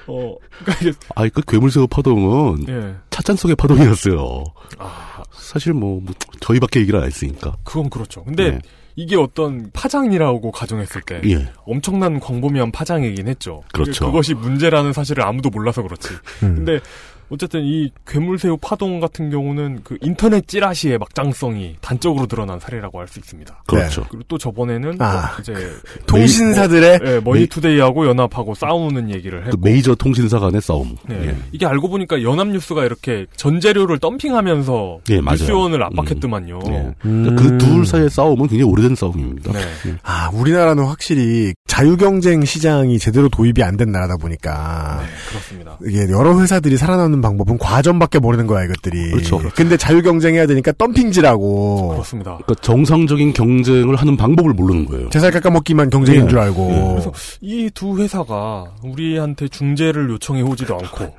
[0.07, 2.95] 어 그러니까 이게 아이, 그 괴물새우 파동은 예.
[3.09, 4.43] 찻잔 속의 파동이었어요.
[4.77, 7.57] 아 사실 뭐, 뭐 저희밖에 얘기를 안 했으니까.
[7.63, 8.23] 그건 그렇죠.
[8.23, 8.59] 근데 네.
[8.97, 11.47] 이게 어떤 파장이라고 가정했을 때 예.
[11.65, 13.61] 엄청난 광범위한 파장이긴 했죠.
[13.71, 14.07] 그렇죠.
[14.07, 16.09] 그것이 문제라는 사실을 아무도 몰라서 그렇지.
[16.41, 16.55] 음.
[16.55, 16.79] 근데
[17.29, 23.63] 어쨌든 이 괴물새우 파동 같은 경우는 그 인터넷 찌라시의 막장성이 단적으로 드러난 사례라고 할수 있습니다.
[23.67, 24.05] 그렇죠.
[24.09, 25.37] 그리고 또 저번에는 아.
[25.39, 25.53] 이제
[26.05, 30.95] 통신사들의 예, 머니투데이하고 연합하고 싸우는 얘기를 그 했고 메이저 통신사 간의 싸움.
[31.07, 31.27] 네.
[31.27, 31.35] 예.
[31.51, 35.37] 이게 알고 보니까 연합뉴스가 이렇게 전재료를 덤핑하면서 예, 맞아요.
[35.37, 36.59] 뉴스원을 압박했더만요.
[36.67, 36.93] 예.
[37.05, 37.35] 음.
[37.35, 39.51] 그둘 사이의 싸움은 굉장히 오래된 싸움입니다.
[39.53, 39.59] 네.
[40.03, 45.01] 아, 우리나라는 확실히 자유경쟁 시장이 제대로 도입이 안 된 나라다 보니까.
[45.03, 45.77] 네, 그렇습니다.
[45.85, 49.11] 이게 여러 회사들이 살아남는 방법은 과점밖에 모르는 거야, 이것들이.
[49.11, 49.39] 그렇죠.
[49.55, 51.89] 근데 자유 경쟁해야 되니까 덤핑질하고.
[51.89, 52.31] 그렇습니다.
[52.43, 55.09] 그러니까 정상적인 경쟁을 하는 방법을 모르는 거예요.
[55.09, 56.29] 제살 깎아먹기만 경쟁인 예.
[56.29, 56.69] 줄 알고.
[56.71, 56.87] 예.
[56.91, 57.11] 그래서
[57.41, 61.13] 이 두 회사가 우리한테 중재를 요청해 오지도 않고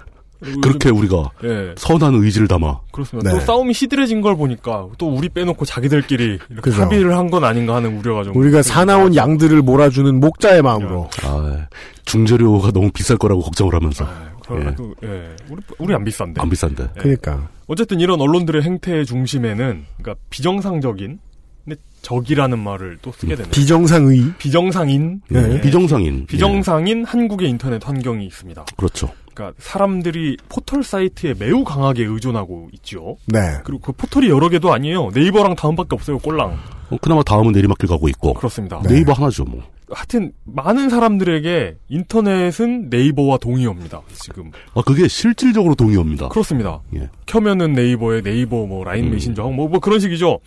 [0.62, 3.30] 그렇게 우리가 예 선한 의지를 담아 그렇습니다.
[3.32, 3.38] 네.
[3.38, 6.82] 또 싸움이 시들해진 걸 보니까 또 우리 빼놓고 자기들끼리 이렇게 그죠.
[6.82, 11.11] 합의를 한 건 아닌가 하는 우려가 좀 우리가 사나운 양들을 몰아주는 목자의 마음으로.
[11.24, 11.66] 아,
[12.05, 16.82] 중재료가 너무 비쌀 거라고 걱정을 하면서 아, 그래도 예 우리 우리 안 비싼데 안 비싼데.
[16.84, 17.01] 예.
[17.01, 17.49] 그러니까.
[17.66, 21.18] 어쨌든 이런 언론들의 행태의 중심에는 그러니까 비정상적인
[21.64, 23.51] 근데 적이라는 말을 또 쓰게 되네요.
[23.51, 24.32] 비정상의.
[24.38, 25.61] 비정상인 예, 예.
[25.61, 26.26] 비정상인.
[26.26, 28.62] 비정상인 한국의 인터넷 환경이 있습니다.
[28.62, 29.11] 예, 그렇죠.
[29.34, 33.16] 그러니까 사람들이 포털 사이트에 매우 강하게 의존하고 있죠.
[33.26, 33.38] 네.
[33.64, 35.11] 그리고 그 포털이 여러 개도 아니에요.
[35.14, 36.18] 네이버랑 다음밖에 없어요.
[36.18, 36.59] 꼴랑.
[36.90, 38.34] 어, 그나마 다음은 내리막길 가고 있고.
[38.34, 38.80] 그렇습니다.
[38.82, 38.94] 네.
[38.94, 39.62] 네이버 하나죠, 뭐.
[39.91, 44.03] 하여튼 많은 사람들에게 인터넷은 네이버와 동의어입니다.
[44.14, 46.28] 지금 아, 그게 실질적으로 동의어입니다.
[46.28, 46.80] 그렇습니다.
[46.95, 47.09] 예.
[47.26, 49.11] 켜면은 네이버에 네이버 뭐 라인 음.
[49.12, 50.41] 메신저 뭐, 뭐 그런 식이죠.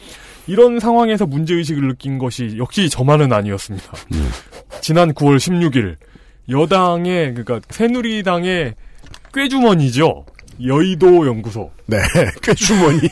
[0.48, 3.94] 이런 상황에서 문제 의식을 느낀 것이 역시 저만은 아니었습니다.
[4.14, 4.30] 음.
[4.82, 5.96] 지난 9월 16일
[6.50, 8.76] 여당의 그러니까 새누리당의
[9.34, 10.26] 꾀주머니죠.
[10.64, 11.72] 여의도 연구소.
[11.88, 11.98] 네.
[12.44, 13.00] 꾀주머니.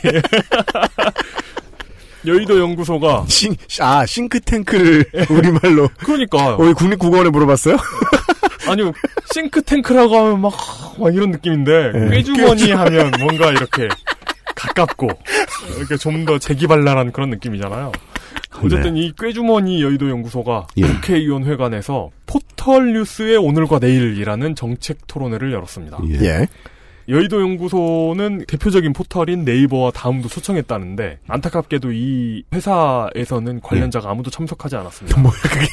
[2.26, 5.90] 여의도 연구소가 싱, 아, 싱크탱크를 우리말로.
[6.00, 7.78] 그러니까 우리 국립국어원에 물어봤어요?
[8.68, 8.92] 아니요
[9.34, 10.54] 싱크탱크라고 하면 막,
[11.00, 12.10] 막 이런 느낌인데 네.
[12.18, 13.88] 꾀주머니 하면 뭔가 이렇게
[14.56, 15.08] 가깝고
[15.78, 17.92] 이렇게 좀 더 재기발랄한 그런 느낌이잖아요.
[18.64, 20.82] 어쨌든 이 꾀주머니 여의도 연구소가 예.
[20.82, 26.00] 국회의원 회관에서 포털 뉴스의 오늘과 내일이라는 정책 토론회를 열었습니다.
[26.22, 26.48] 예.
[27.10, 27.14] 예.
[27.14, 35.20] 여의도 연구소는 대표적인 포털인 네이버와 다음도 초청했다는데 안타깝게도 이 회사에서는 관련자가 아무도 참석하지 않았습니다.
[35.20, 35.68] 뭐야, 그게.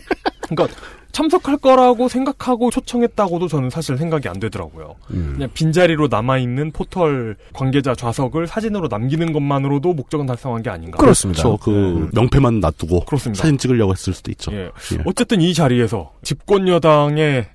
[0.48, 0.76] 그러니까
[1.12, 4.94] 참석할 거라고 생각하고 초청했다고도 저는 사실 생각이 안 되더라고요.
[5.10, 5.32] 음.
[5.34, 10.98] 그냥 빈자리로 남아있는 포털 관계자 좌석을 사진으로 남기는 것만으로도 목적은 달성한 게 아닌가.
[10.98, 11.42] 그렇습니다.
[11.42, 13.04] 저, 그, 명패만 놔두고.
[13.04, 13.42] 그렇습니다.
[13.42, 14.52] 사진 찍으려고 했을 수도 있죠.
[14.52, 14.70] 예.
[14.94, 14.98] 예.
[15.04, 17.46] 어쨌든 이 자리에서 집권 여당의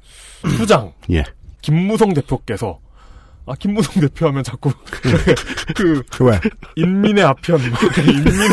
[0.57, 1.23] 수장 예.
[1.61, 2.79] 김무성 대표께서
[3.47, 4.71] 아 김무성 대표 하면 자꾸
[5.75, 6.39] 그 왜?
[6.75, 8.49] 인민의 아편 인민의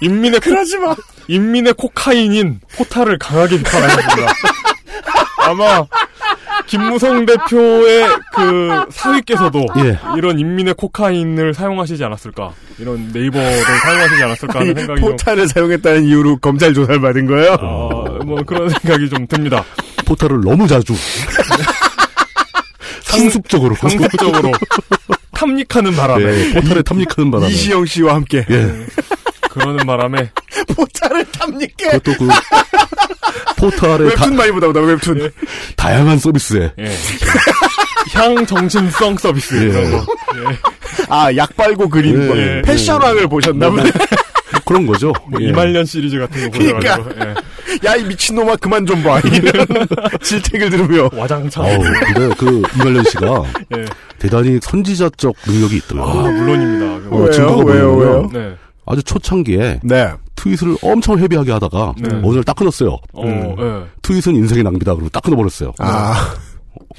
[0.00, 0.94] 인민의 그러지 마
[1.28, 4.32] 인민의 코카인인 포탈을 강하게 비판하였습니다.
[5.38, 5.84] 아마
[6.66, 9.98] 김무성 대표의 그 사위께서도 예.
[10.16, 16.38] 이런 인민의 코카인을 사용하시지 않았을까 이런 네이버를 사용하시지 않았을까 하는 생각이 좀 포탈을 사용했다는 이유로
[16.38, 17.54] 검찰 조사를 받은 거예요?
[17.60, 19.64] 어, 뭐 그런 생각이 좀 듭니다.
[20.06, 20.94] 포털을 너무 자주.
[23.10, 23.74] 상습적으로.
[23.76, 24.52] 상습적으로
[25.32, 27.50] 탐닉하는 바람에 예, 포털에 탐닉하는 바람에.
[27.50, 28.44] 이시영 씨와 함께.
[28.50, 28.72] 예.
[29.50, 30.30] 그러는 바람에
[30.76, 31.98] 포탈을 탐닉해.
[31.98, 35.30] 그것도 그, 다, 웹툰 많이 보다 보다, 웹툰.
[35.76, 36.72] 다양한 서비스에.
[36.78, 36.96] 예.
[38.12, 39.60] 향 정신성 서비스 예.
[39.68, 40.06] 이런 거.
[40.36, 40.58] 예.
[41.08, 42.26] 아, 약 빨고 그린 예.
[42.28, 42.36] 거.
[42.36, 42.62] 예.
[42.62, 43.90] 패션왕을 보셨나 보네.
[44.64, 45.12] 그런 거죠.
[45.28, 45.46] 뭐 예.
[45.48, 47.34] 이말년 시리즈 같은 거 보셔가지고 예.
[47.84, 49.20] 야, 이 미친놈아, 그만 좀 봐.
[49.20, 49.66] 이런
[50.22, 51.08] 질책을 들으며.
[51.14, 51.64] 와장창.
[51.64, 51.78] 어우,
[52.14, 53.42] 근데 그 이말년 씨가
[53.76, 53.84] 예.
[54.18, 56.24] 대단히 선지자적 능력이 있더라고요.
[56.26, 57.08] 아, 물론입니다.
[57.14, 57.30] 어, 왜요?
[57.30, 57.92] 증거가 왜요?
[57.94, 58.54] 뭐냐면 네.
[58.86, 60.10] 아주 초창기에 네.
[60.36, 62.08] 트윗을 엄청 헤비하게 하다가 네.
[62.22, 62.98] 어느 날 딱 끊었어요.
[63.12, 63.56] 어, 음.
[63.58, 63.88] 예.
[64.02, 65.72] 트윗은 인생의 낭비다 그러고 딱 끊어버렸어요.
[65.78, 66.34] 아,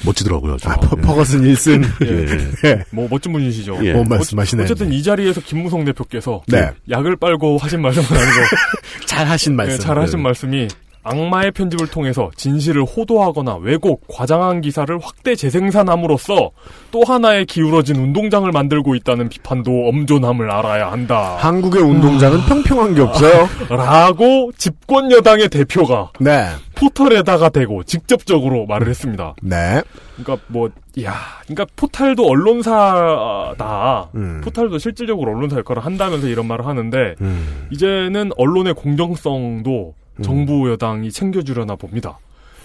[0.05, 0.57] 멋지더라고요.
[0.57, 0.69] 저.
[0.71, 1.83] 아 퍼, 퍼거슨 일슨.
[2.03, 2.69] 예.
[2.69, 2.83] 예.
[2.91, 3.79] 뭐 멋진 분이시죠.
[3.83, 3.93] 예.
[3.93, 4.63] 뭔 말씀하시네.
[4.63, 6.71] 어쨌든 이 자리에서 김무성 대표께서 네.
[6.89, 9.77] 약을 빨고 하신 말씀은 아니고 잘 하신 말씀.
[9.77, 10.23] 네, 잘 하신 네.
[10.23, 10.67] 말씀이
[11.03, 16.51] 악마의 편집을 통해서 진실을 호도하거나 왜곡, 과장한 기사를 확대 재생산함으로써
[16.91, 21.37] 또 하나의 기울어진 운동장을 만들고 있다는 비판도 엄존함을 알아야 한다.
[21.39, 23.47] 한국의 운동장은 평평한 게 없어요.
[23.69, 26.47] 라고 집권 여당의 대표가 네.
[26.75, 29.35] 포털에다가 대고 직접적으로 말을 했습니다.
[29.41, 29.81] 네.
[30.17, 30.69] 그러니까 뭐,
[31.03, 34.09] 야, 그러니까 포탈도 언론사다.
[34.15, 34.41] 음.
[34.43, 37.67] 포탈도 실질적으로 언론사 역할을 한다면서 이런 말을 하는데 음.
[37.71, 42.17] 이제는 언론의 공정성도 정부 여당이 챙겨주려나 봅니다.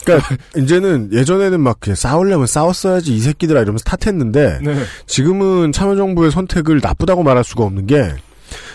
[0.04, 4.76] 그러니까 이제는 예전에는 막 그냥 싸우려면 싸웠어야지 이 새끼들아 이러면서 탓했는데 네.
[5.06, 8.12] 지금은 참여정부의 선택을 나쁘다고 말할 수가 없는 게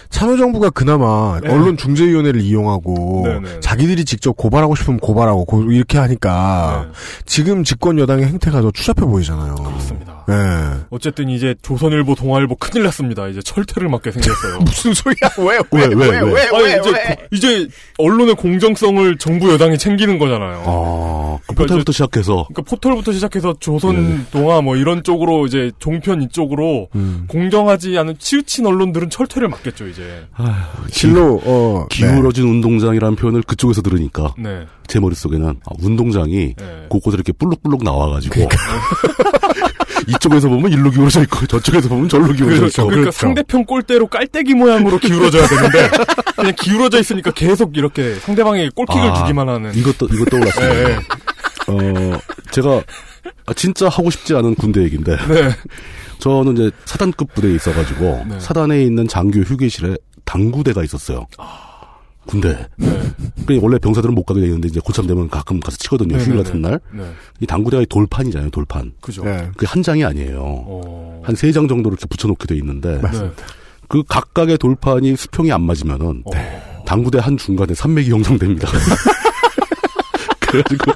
[0.09, 1.49] 참여정부가 그나마 네.
[1.49, 3.59] 언론 중재위원회를 이용하고 네, 네.
[3.61, 6.91] 자기들이 직접 고발하고 싶으면 고발하고 고- 이렇게 하니까 네.
[7.26, 9.55] 지금 집권 여당의 행태가 더 추잡해 보이잖아요.
[9.55, 10.20] 그렇습니다.
[10.28, 10.36] 네.
[10.89, 13.28] 어쨌든 이제 조선일보, 동아일보 큰일 났습니다.
[13.28, 14.59] 이제 철퇴를 맞게 생겼어요.
[14.65, 15.30] 무슨 소리야?
[15.39, 15.59] 왜?
[15.72, 16.41] 왜, 왜, 왜?
[16.53, 17.67] 아니, 이제, 고- 이제
[17.97, 20.63] 언론의 공정성을 정부 여당이 챙기는 거잖아요.
[20.65, 24.22] 아, 그 그러니까 포털부터 시작해서 그러니까 포털부터 시작해서 조선, 네.
[24.32, 27.26] 동아 뭐 이런 쪽으로 이제 종편 이쪽으로 음.
[27.28, 30.26] 공정하지 않은 치우친 언론들은 철퇴를 맞겠죠 이제.
[30.89, 31.97] 실로 어 네.
[31.97, 34.65] 기울어진 운동장이라는 표현을 그쪽에서 들으니까 네.
[34.88, 36.86] 제 머릿속에는 아, 운동장이 네.
[36.89, 38.49] 곳곳에 이렇게 볼록볼록 나와가지고
[40.07, 42.81] 이쪽에서 보면 일로 기울어져 있고 저쪽에서 보면 절로 기울어져 그렇죠.
[42.81, 45.89] 있고 그러니까 상대편 골대로 깔때기 모양으로 기울어져야 되는데
[46.35, 49.73] 그냥 기울어져 있으니까 계속 이렇게 상대방에게 골킥을 아, 주기만 하는.
[49.75, 50.73] 이것도 이것 떠올랐습니다.
[50.73, 50.95] 네.
[51.67, 52.19] 어
[52.51, 52.81] 제가
[53.45, 55.49] 아, 진짜 하고 싶지 않은 군대 얘기인데 네.
[56.19, 58.39] 저는 이제 사단급 부대에 있어가지고 네.
[58.39, 59.95] 사단에 있는 장교 휴게실에
[60.25, 61.27] 당구대가 있었어요.
[62.26, 62.67] 군대.
[63.45, 66.17] 그 원래 병사들은 못 가게 돼 있는데 이제 고참 되면 가끔 가서 치거든요.
[66.17, 66.69] 네, 휴일 네, 같은 네.
[66.69, 66.80] 날.
[66.93, 67.03] 네.
[67.39, 68.49] 이 당구대가 돌판이잖아요.
[68.51, 68.93] 돌판.
[69.01, 69.24] 그죠.
[69.24, 69.49] 네.
[69.53, 70.39] 그게 한 장이 아니에요.
[70.41, 71.22] 어.
[71.24, 73.32] 한세 장 정도 이렇게 붙여놓게 돼 있는데 네.
[73.88, 76.84] 그 각각의 돌판이 수평이 안 맞으면은 어.
[76.86, 78.67] 당구대 한 중간에 산맥이 형성됩니다.
[80.39, 80.91] 그래가지고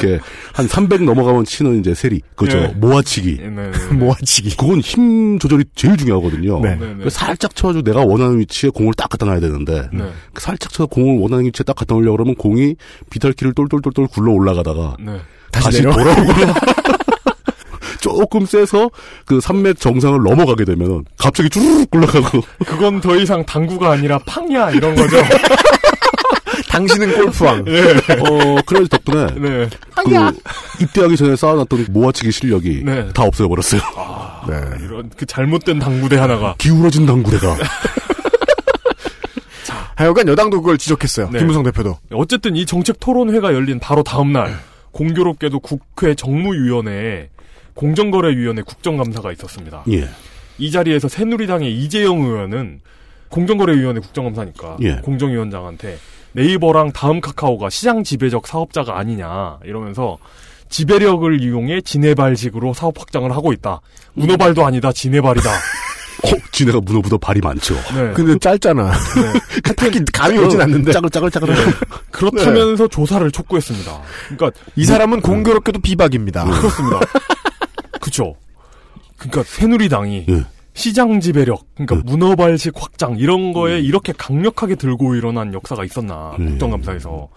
[0.00, 0.20] 이렇게
[0.52, 2.66] 한 300 넘어가면 치는 이제 세리 그죠 예.
[2.76, 3.94] 모아치기 네, 네, 네.
[3.94, 4.56] 모아치기.
[4.56, 6.60] 그건 힘 조절이 제일 중요하거든요.
[6.60, 6.76] 네.
[6.76, 7.10] 네, 네.
[7.10, 10.04] 살짝 쳐가지고 내가 원하는 위치에 공을 딱 갖다 놔야 되는데 네.
[10.32, 12.76] 그 살짝 쳐서 공을 원하는 위치에 딱 갖다 놓으려고 그러면 공이
[13.10, 15.20] 비탈키를 똘똘똘똘 굴러 올라가다가 네.
[15.52, 15.82] 다시, 다시.
[15.82, 16.54] 돌아오거나
[18.00, 18.90] 조금 세서
[19.26, 24.94] 그 산맥 정상을 넘어가게 되면은 갑자기 쭈르륵 굴러가고 그건 더 이상 당구가 아니라 팡야 이런
[24.94, 25.16] 거죠.
[26.68, 27.60] 당신은 골프왕.
[27.60, 29.68] 어 그래서 덕분에 네.
[29.96, 33.08] 그 입대하기 전에 쌓아놨던 모아치기 실력이 네.
[33.12, 33.80] 다 없어져버렸어요.
[34.48, 34.54] 네.
[34.84, 36.54] 이런 그 잘못된 당구대 하나가.
[36.58, 37.56] 기울어진 당구대가
[39.96, 41.30] 하여간 여당도 그걸 지적했어요.
[41.30, 41.38] 네.
[41.38, 41.98] 김무성 대표도.
[42.12, 44.58] 어쨌든 이 정책 토론회가 열린 바로 다음 날
[44.92, 47.28] 공교롭게도 국회 정무위원회에
[47.74, 49.84] 공정거래위원회 국정감사가 있었습니다.
[49.88, 50.08] 예
[50.60, 52.82] 이 자리에서 새누리당의 이재영 의원은
[53.30, 54.96] 공정거래위원회 국정감사니까 예.
[54.96, 55.96] 공정위원장한테
[56.32, 60.18] 네이버랑 다음 카카오가 시장 지배적 사업자가 아니냐 이러면서
[60.68, 63.80] 지배력을 이용해 지네발식으로 사업 확장을 하고 있다.
[64.14, 64.92] 문어발도 아니다.
[64.92, 65.50] 지네발이다.
[66.22, 67.74] 어, 지네가 문어보다 발이 많죠.
[67.94, 68.12] 네.
[68.12, 68.92] 근데 짧잖아.
[69.76, 70.92] 딱히 감이 오진 않는데.
[70.92, 71.54] 짜글짜글짜글.
[72.10, 74.02] 그렇다면서 조사를 촉구했습니다.
[74.28, 76.44] 그러니까 이 사람은 공교롭게도 비박입니다.
[76.44, 77.00] 그렇습니다.
[78.00, 78.36] 그쵸.
[79.16, 80.44] 그러니까 새누리당이 예.
[80.74, 82.00] 시장 지배력, 그러니까 예.
[82.04, 86.44] 문어발식 확장 이런 거에 이렇게 강력하게 들고 일어난 역사가 있었나 예.
[86.44, 87.28] 국정감사에서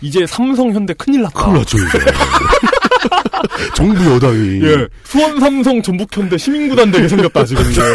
[0.00, 1.44] 이제 삼성 현대 큰일 났다.
[1.44, 1.98] 큰일 났죠, 이제.
[3.74, 4.62] 정부 여당이.
[4.62, 7.80] 예, 수원 삼성 전북 현대 시민구단 되게 생겼다 지금 이제.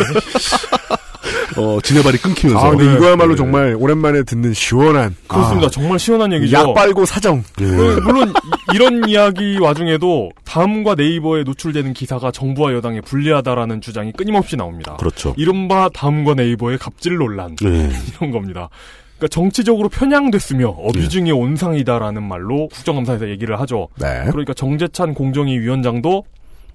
[1.57, 2.65] 어, 지네발이 끊기면서.
[2.65, 2.93] 아, 근데 네.
[2.93, 3.35] 이거야말로 네.
[3.37, 5.15] 정말 오랜만에 듣는 시원한.
[5.27, 5.69] 그렇습니다.
[5.69, 6.57] 정말 시원한 얘기죠.
[6.57, 7.43] 약 빨고 사정.
[7.61, 7.65] 예.
[7.65, 14.55] 그, 물론 이- 이런 이야기 와중에도 다음과 네이버에 노출되는 기사가 정부와 여당에 불리하다라는 주장이 끊임없이
[14.55, 14.95] 나옵니다.
[14.97, 15.33] 그렇죠.
[15.37, 17.67] 이른바 다음과 네이버의 갑질 논란 예.
[18.17, 18.69] 이런 겁니다.
[19.17, 23.87] 그러니까 정치적으로 편향됐으며 어뷰징의 온상이다라는 말로 국정감사에서 얘기를 하죠.
[23.99, 24.25] 네.
[24.29, 26.23] 그러니까 정재찬 공정위 위원장도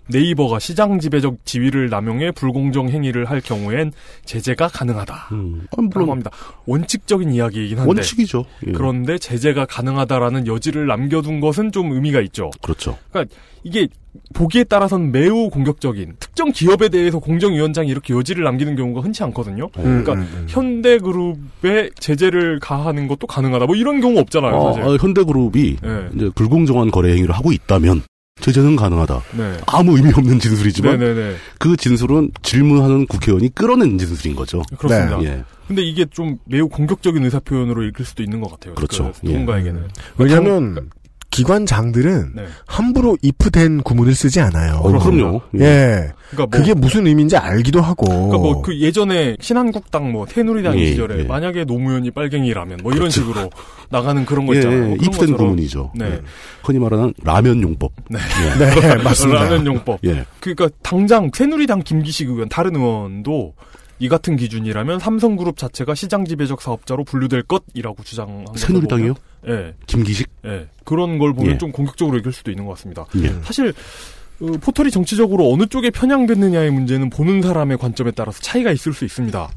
[0.09, 3.93] 네이버가 시장 지배적 지위를 남용해 불공정 행위를 할 경우엔
[4.25, 5.29] 제재가 가능하다.
[5.33, 6.31] 음, 아, 물론 합니다.
[6.67, 8.45] 원칙적인 이야기이긴 한데 원칙이죠.
[8.67, 8.73] 예.
[8.73, 12.51] 그런데 제재가 가능하다라는 여지를 남겨둔 것은 좀 의미가 있죠.
[12.63, 12.99] 그렇죠.
[13.11, 13.35] 그러니까
[13.65, 13.89] 이게
[14.35, 19.71] 보기에 따라서는 매우 공격적인 특정 기업에 대해서 공정위원장이 이렇게 여지를 남기는 경우가 흔치 않거든요.
[19.79, 23.67] 음, 그러니까 현대그룹에 제재를 가하는 것도 가능하다.
[23.67, 24.55] 뭐 이런 경우 없잖아요.
[24.55, 24.83] 어, 사실.
[24.83, 26.09] 어, 현대그룹이 네.
[26.15, 28.03] 이제 불공정한 거래 행위를 하고 있다면
[28.43, 29.23] 제재는 가능하다.
[29.39, 29.57] 네.
[29.67, 31.37] 아무 의미 없는 진술이지만 네네네.
[31.59, 34.63] 그 진술은 질문하는 국회의원이 끌어낸 진술인 거죠.
[34.77, 35.19] 그렇습니다.
[35.19, 35.27] 네.
[35.27, 35.45] 예.
[35.69, 38.75] 근데 이게 좀 매우 공격적인 의사 표현으로 읽힐 수도 있는 것 같아요.
[38.75, 39.13] 그렇죠.
[39.21, 39.89] 그 누군가에게는.
[40.19, 40.91] 왜냐하면
[41.33, 42.45] 기관장들은 네.
[42.67, 44.75] 함부로 if된 구문을 쓰지 않아요.
[44.77, 45.41] 어, 그럼요.
[45.57, 46.13] 예.
[46.31, 48.05] 그러니까 뭐- 그게 무슨 의미인지 알기도 하고.
[48.07, 51.23] 그러니까 뭐 그 예전에 신한국당 뭐 새누리당 예, 시절에 예.
[51.25, 53.51] 만약에 노무현이 빨갱이라면 뭐 이런 식으로
[53.91, 54.83] 나가는 그런 거 예, 있잖아요.
[54.83, 55.93] 예, 뭐 것처럼- 구문이죠.
[55.97, 56.05] 네.
[56.07, 56.21] 예.
[56.63, 57.91] 흔히 말하는 라면 용법.
[58.09, 58.19] 네.
[58.59, 59.45] 네, 맞습니다.
[59.45, 60.01] 라면 용법.
[60.05, 60.25] 예.
[60.41, 63.55] 그러니까 당장 새누리당 김기식 의원 다른 의원도
[64.03, 69.15] 이 같은 기준이라면 삼성그룹 자체가 시장 지배적 사업자로 분류될 것이라고 주장한 새누리당이요?
[69.47, 70.29] 예, 김기식?
[70.45, 71.59] 예, 그런 걸 보면 예.
[71.59, 73.07] 좀 공격적으로 읽을 수도 있는 것 같습니다.
[73.23, 73.33] 예.
[73.45, 73.73] 사실
[74.41, 79.49] 어, 포털이 정치적으로 어느 쪽에 편향됐느냐의 문제는 보는 사람의 관점에 따라서 차이가 있을 수 있습니다.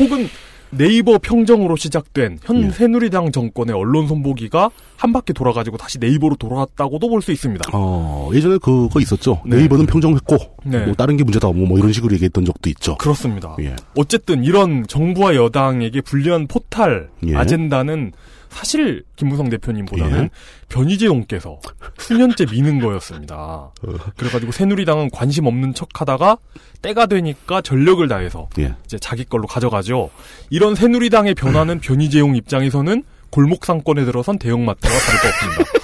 [0.00, 0.26] 혹은
[0.74, 2.70] 네이버 평정으로 시작된 현 예.
[2.70, 7.70] 새누리당 정권의 언론 손보기가 한 바퀴 돌아가지고 다시 네이버로 돌아왔다고도 볼 수 있습니다.
[7.72, 9.42] 어, 예전에 그거 있었죠.
[9.46, 9.58] 네.
[9.58, 10.84] 네이버는 평정했고, 네.
[10.86, 12.96] 뭐 다른 게 문제다, 뭐, 뭐 이런 식으로 얘기했던 적도 있죠.
[12.96, 13.54] 그렇습니다.
[13.60, 13.76] 예.
[13.96, 17.36] 어쨌든 이런 정부와 여당에게 불리한 포탈 예.
[17.36, 18.12] 아젠다는
[18.52, 20.30] 사실 김무성 대표님보다는 예.
[20.68, 21.58] 변희재용께서
[21.98, 23.72] 수년째 미는 거였습니다.
[24.16, 26.38] 그래가지고 새누리당은 관심 없는 척하다가
[26.82, 28.74] 때가 되니까 전력을 다해서 예.
[28.84, 30.10] 이제 자기 걸로 가져가죠.
[30.50, 35.82] 이런 새누리당의 변화는 변희재 옹 입장에서는 골목 상권에 들어선 대형마트와 다를 거 없습니다.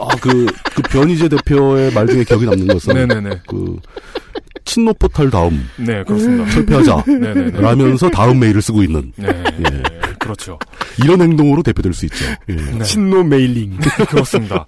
[0.00, 2.94] 아, 그, 그 변희재 대표의 말 중에 기억이 남는 것은.
[2.94, 3.42] 네네네.
[3.46, 3.76] 그,
[4.64, 5.68] 친노 포탈 다음.
[5.76, 6.50] 네, 그렇습니다.
[6.50, 7.04] 철폐하자.
[7.06, 7.50] 네네네.
[7.60, 9.12] 라면서 다음 메일을 쓰고 있는.
[9.16, 9.82] 네, 예.
[10.18, 10.58] 그렇죠.
[11.02, 12.24] 이런 행동으로 대표될 수 있죠.
[12.48, 12.54] 예.
[12.54, 12.84] 네.
[12.84, 13.78] 친노 mailing.
[14.08, 14.66] 그렇습니다.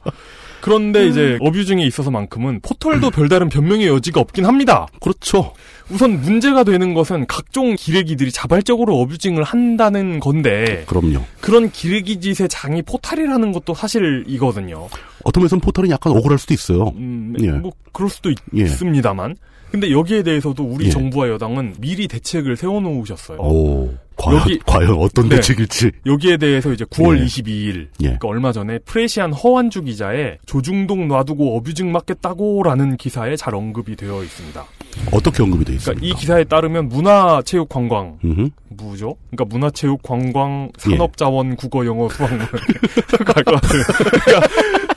[0.60, 4.86] 그런데 이제 어뷰징에 있어서만큼은 포털도 별다른 변명의 여지가 없긴 합니다.
[5.00, 5.54] 그렇죠.
[5.90, 11.24] 우선 문제가 되는 것은 각종 기레기들이 자발적으로 어뷰징을 한다는 건데 그럼요.
[11.40, 14.88] 그런 기레기 짓의 장이 포탈이라는 것도 사실이거든요.
[15.24, 16.92] 어떤 면에서는 포털은 약간 억울할 수도 있어요.
[16.96, 17.50] 음, 예.
[17.52, 18.66] 뭐 그럴 수도 있, 예.
[18.66, 19.36] 습니다만
[19.70, 20.90] 근데 여기에 대해서도 우리 예.
[20.90, 23.38] 정부와 여당은 미리 대책을 세워놓으셨어요.
[23.38, 25.36] 오, 과연, 여기- 과연 어떤 네.
[25.36, 25.92] 대책일지.
[26.06, 27.24] 여기에 대해서 이제 9월 예.
[27.24, 28.04] 22일, 예.
[28.04, 34.64] 그러니까 얼마 전에 프레시안 허완주 기자의 조중동 놔두고 어뷰징 맞겠다고라는 기사에 잘 언급이 되어 있습니다.
[35.12, 36.00] 어떻게 언급이 돼 있습니까?
[36.00, 38.48] 그러니까 이 기사에 따르면 문화체육관광 음흠.
[38.76, 39.16] 부죠.
[39.30, 42.40] 그러니까 문화체육관광 산업자원 국어 영어 수학문
[43.24, 43.82] 갈것 같아요.
[44.24, 44.48] 그러니까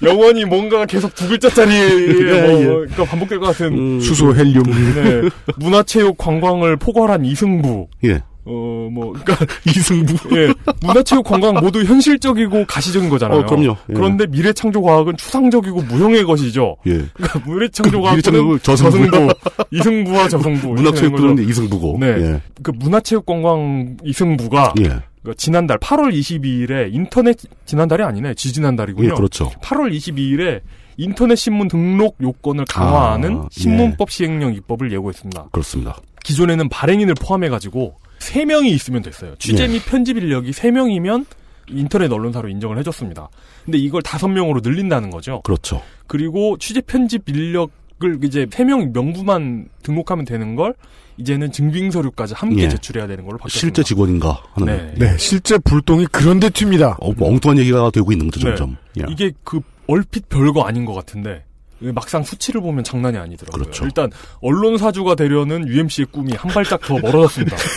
[0.01, 1.71] 영원히 뭔가 계속 두 글자짜리
[2.27, 2.65] 예, 뭐, 예.
[2.65, 4.63] 그러니까 반복될 것 같은 음, 수소 헬륨.
[4.63, 5.29] 네.
[5.57, 7.87] 문화체육 관광을 포괄한 이승부.
[8.05, 8.21] 예.
[8.45, 10.37] 어, 뭐, 그니까, 이승부.
[10.37, 10.53] 예.
[10.81, 13.39] 문화체육 관광 모두 현실적이고 가시적인 거잖아요.
[13.39, 13.77] 어, 그럼요.
[13.89, 13.93] 예.
[13.93, 16.75] 그런데 미래창조과학은 추상적이고 무형의 것이죠.
[16.87, 17.05] 예.
[17.13, 19.11] 그러니까 미래창조과학은 미래창조 저승부.
[19.11, 19.33] 저승부,
[19.71, 20.67] 이승부와 저승부.
[20.73, 21.97] 문학체육부는 이승부고.
[22.01, 22.07] 네.
[22.07, 22.41] 예.
[22.61, 24.99] 그 문화체육 관광 이승부가 예.
[25.23, 29.09] 그 지난달 8월 22일에 인터넷 지난달이 아니네 지지난달이군요.
[29.09, 29.49] 예, 그렇죠.
[29.61, 30.61] 8월 22일에
[30.97, 33.47] 인터넷 신문 등록 요건을 강화하는 아, 예.
[33.61, 35.49] 신문법 시행령 입법을 예고했습니다.
[35.51, 35.97] 그렇습니다.
[36.23, 39.35] 기존에는 발행인을 포함해 가지고 3명이 있으면 됐어요.
[39.39, 39.67] 취재 예.
[39.67, 41.25] 및 편집 인력이 3명이면
[41.69, 43.29] 인터넷 언론사로 인정을 해줬습니다.
[43.63, 45.41] 근데 이걸 5명으로 늘린다는 거죠.
[45.43, 45.81] 그렇죠.
[46.07, 47.71] 그리고 취재 편집 인력
[48.03, 50.73] 을 이제 3명 명부만 등록하면 되는 걸
[51.17, 52.69] 이제는 증빙 서류까지 함께 예.
[52.69, 53.59] 제출해야 되는 걸로 바뀌었습니다.
[53.59, 54.93] 실제 직원인가 하는.
[54.95, 55.05] 네.
[55.11, 56.97] 네, 실제 불똥이 그런 데 튑니다.
[56.99, 58.55] 어, 뭐 엉뚱한 얘기가 되고 있는 거죠, 네.
[58.55, 58.77] 점점.
[58.99, 59.03] 예.
[59.09, 61.43] 이게 그 얼핏 별거 아닌 것 같은데
[61.79, 63.63] 막상 수치를 보면 장난이 아니더라고요.
[63.63, 63.85] 그렇죠.
[63.85, 64.09] 일단
[64.41, 67.57] 언론 사주가 되려는 UMC의 꿈이 한 발짝 더 멀어졌습니다.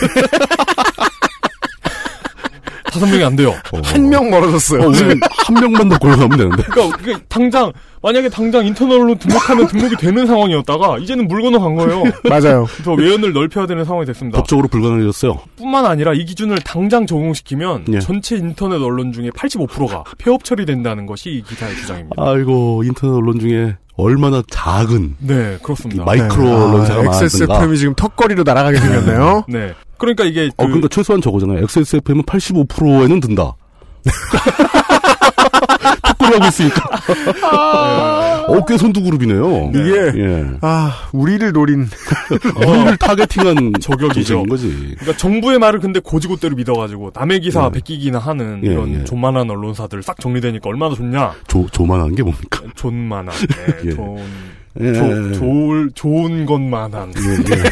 [2.91, 3.53] 다섯 명이 안 돼요.
[3.83, 4.81] 한명 멀어졌어요.
[4.81, 6.63] 어, 우리는 한 명만 더 골라가면 되는데.
[6.63, 7.71] 그러니까 당장
[8.07, 12.03] 만약에 당장 인터넷로 등록하면 등록이 되는 상황이었다가 이제는 물건을 간 거예요.
[12.29, 12.65] 맞아요.
[12.85, 14.37] 더 외연을 넓혀야 되는 상황이 됐습니다.
[14.37, 15.37] 법적으로 불가능해졌어요.
[15.57, 17.99] 뿐만 아니라 이 기준을 당장 적용시키면 예.
[17.99, 22.15] 전체 인터넷 언론 중에 85%가 폐업 처리된다는 것이 이 기사의 주장입니다.
[22.17, 26.05] 아이고, 인터넷 언론 중에 얼마나 작은 네, 그렇습니다.
[26.05, 26.49] 마이크로 네.
[26.53, 27.25] 언론사가 아, 많은가.
[27.25, 29.43] XSFM이 지금 턱걸이로 날아가게 생겼네요.
[29.49, 29.73] 네.
[29.97, 31.59] 그러니까 이게 어, 그- 그러니까 최소한 저거잖아요.
[31.63, 33.51] XSFM은 85%에는 든다.
[35.95, 36.89] 턱걸이 하고 있으니까.
[38.47, 39.71] 어깨 선두 그룹이네요.
[39.73, 40.45] 이게 예.
[40.61, 41.87] 아 우리를 노린
[42.65, 44.45] 우리를 타겟팅한 저격이죠.
[44.45, 44.95] 거지.
[44.99, 47.71] 그러니까 정부의 말을 근데 고지고대로 믿어가지고 남의 기사 예.
[47.71, 49.03] 베끼기나 하는 예, 이런 예.
[49.03, 51.33] 존만한 언론사들 싹 정리되니까 얼마나 좋냐?
[51.47, 52.61] 조, 조만한 게 뭡니까?
[52.75, 53.91] 존만한, 네, 예.
[53.91, 54.23] 좋은,
[54.79, 54.93] 예.
[54.93, 57.13] 조, 좋을, 좋은 것만한.
[57.17, 57.63] 예, 예.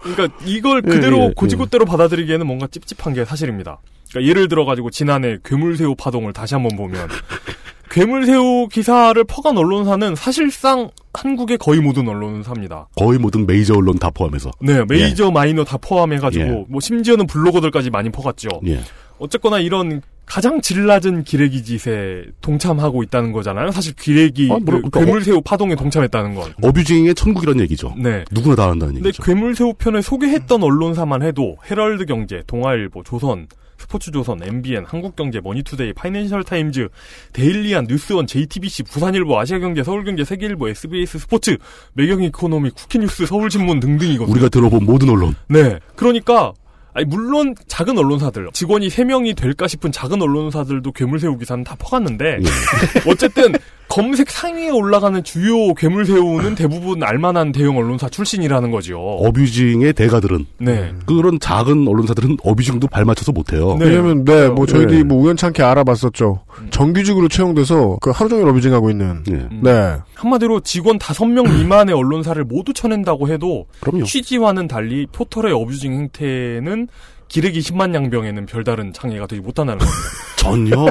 [0.00, 3.78] 그러니까 이걸 예, 그대로 예, 고지고대로 받아들이기에는 뭔가 찝찝한 게 사실입니다.
[4.16, 7.08] 그러니까 예를 들어가지고 지난해 괴물새우 파동을 다시 한번 보면
[7.90, 12.88] 괴물새우 기사를 퍼간 언론사는 사실상 한국의 거의 모든 언론사입니다.
[12.96, 14.50] 거의 모든 메이저 언론 다 포함해서.
[14.60, 16.64] 네, 메이저 마이너 다 포함해가지고 예.
[16.68, 18.48] 뭐 심지어는 블로거들까지 많이 퍼갔죠.
[18.66, 18.80] 예.
[19.18, 23.70] 어쨌거나 이런 가장 질 낮은 기레기 짓에 동참하고 있다는 거잖아요.
[23.70, 26.52] 사실 기레기 아, 뭐라- 그 그러니까 괴물새우 파동에 동참했다는 건.
[26.62, 27.94] abusing의 천국이라는 얘기죠.
[27.96, 28.24] 네.
[28.30, 29.22] 누구나 다 한다는 근데 얘기죠.
[29.22, 33.46] 괴물새우 편을 소개했던 언론사만 해도 헤럴드 경제, 동아일보, 조선,
[33.86, 36.88] 스포츠조선, MBN, 한국경제, 머니투데이, 파이낸셜 타임즈,
[37.32, 41.56] 데일리안, 뉴스원, JTBC, 부산일보, 아시아경제, 서울경제, 세계일보, SBS 스포츠,
[41.94, 44.32] 매경 이코노미, 쿠키뉴스, 서울신문 등등이거든요.
[44.32, 45.34] 우리가 들어본 모든 언론.
[45.48, 45.78] 네.
[45.94, 46.52] 그러니까
[46.92, 52.38] 아니 물론 작은 언론사들 직원이 3명이 될까 싶은 작은 언론사들도 괴물새우 기사는 다 퍼갔는데
[53.06, 53.52] 어쨌든
[53.96, 58.98] 검색 상위에 올라가는 주요 괴물새우는 대부분 알만한 대형 언론사 출신이라는 거죠.
[58.98, 60.92] 어뷰징의 대가들은 네.
[61.06, 63.74] 그런 작은 언론사들은 어뷰징도 발맞춰서 못해요.
[63.80, 65.02] 왜냐면 네, 뭐 저희들이 네.
[65.02, 66.40] 뭐 우연찮게 알아봤었죠.
[66.68, 69.24] 정규직으로 채용돼서 그 하루 종일 어뷰징하고 있는.
[69.62, 69.96] 네.
[70.14, 74.04] 한마디로 직원 5명 미만의 언론사를 모두 쳐낸다고 해도 그럼요.
[74.04, 76.88] 취지와는 달리 포털의 어뷰징 행태는
[77.28, 79.98] 기르기 10만 양병에는 별다른 장애가 되지 못한다는 겁니다.
[80.36, 80.86] 전혀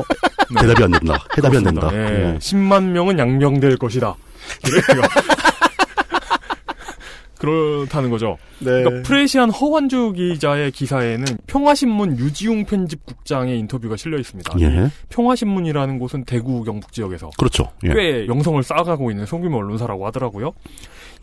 [0.59, 1.17] 대답이 안 된다.
[1.37, 1.89] 해답이 안 된다.
[1.89, 2.29] 그렇습니다.
[2.29, 2.33] 예.
[2.33, 2.37] 예.
[2.37, 4.15] 10만 명은 양병될 것이다.
[7.37, 8.37] 그렇다는 거죠.
[8.59, 8.71] 네.
[8.83, 14.53] 그러니까 프레시안 허완주 기자의 기사에는 평화신문 유지웅 편집국장의 인터뷰가 실려 있습니다.
[14.61, 14.89] 예.
[15.09, 17.71] 평화신문이라는 곳은 대구 경북 지역에서 그렇죠.
[17.83, 17.93] 예.
[17.93, 20.53] 꽤 영성을 쌓아가고 있는 소규모 언론사라고 하더라고요.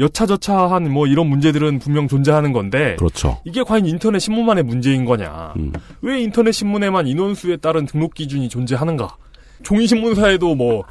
[0.00, 3.38] 여차저차한 뭐 이런 문제들은 분명 존재하는 건데 그렇죠.
[3.44, 5.52] 이게 과연 인터넷 신문만의 문제인 거냐?
[5.56, 5.72] 음.
[6.00, 9.16] 왜 인터넷 신문에만 인원수에 따른 등록 기준이 존재하는가?
[9.62, 10.82] 종이 신문사에도 뭐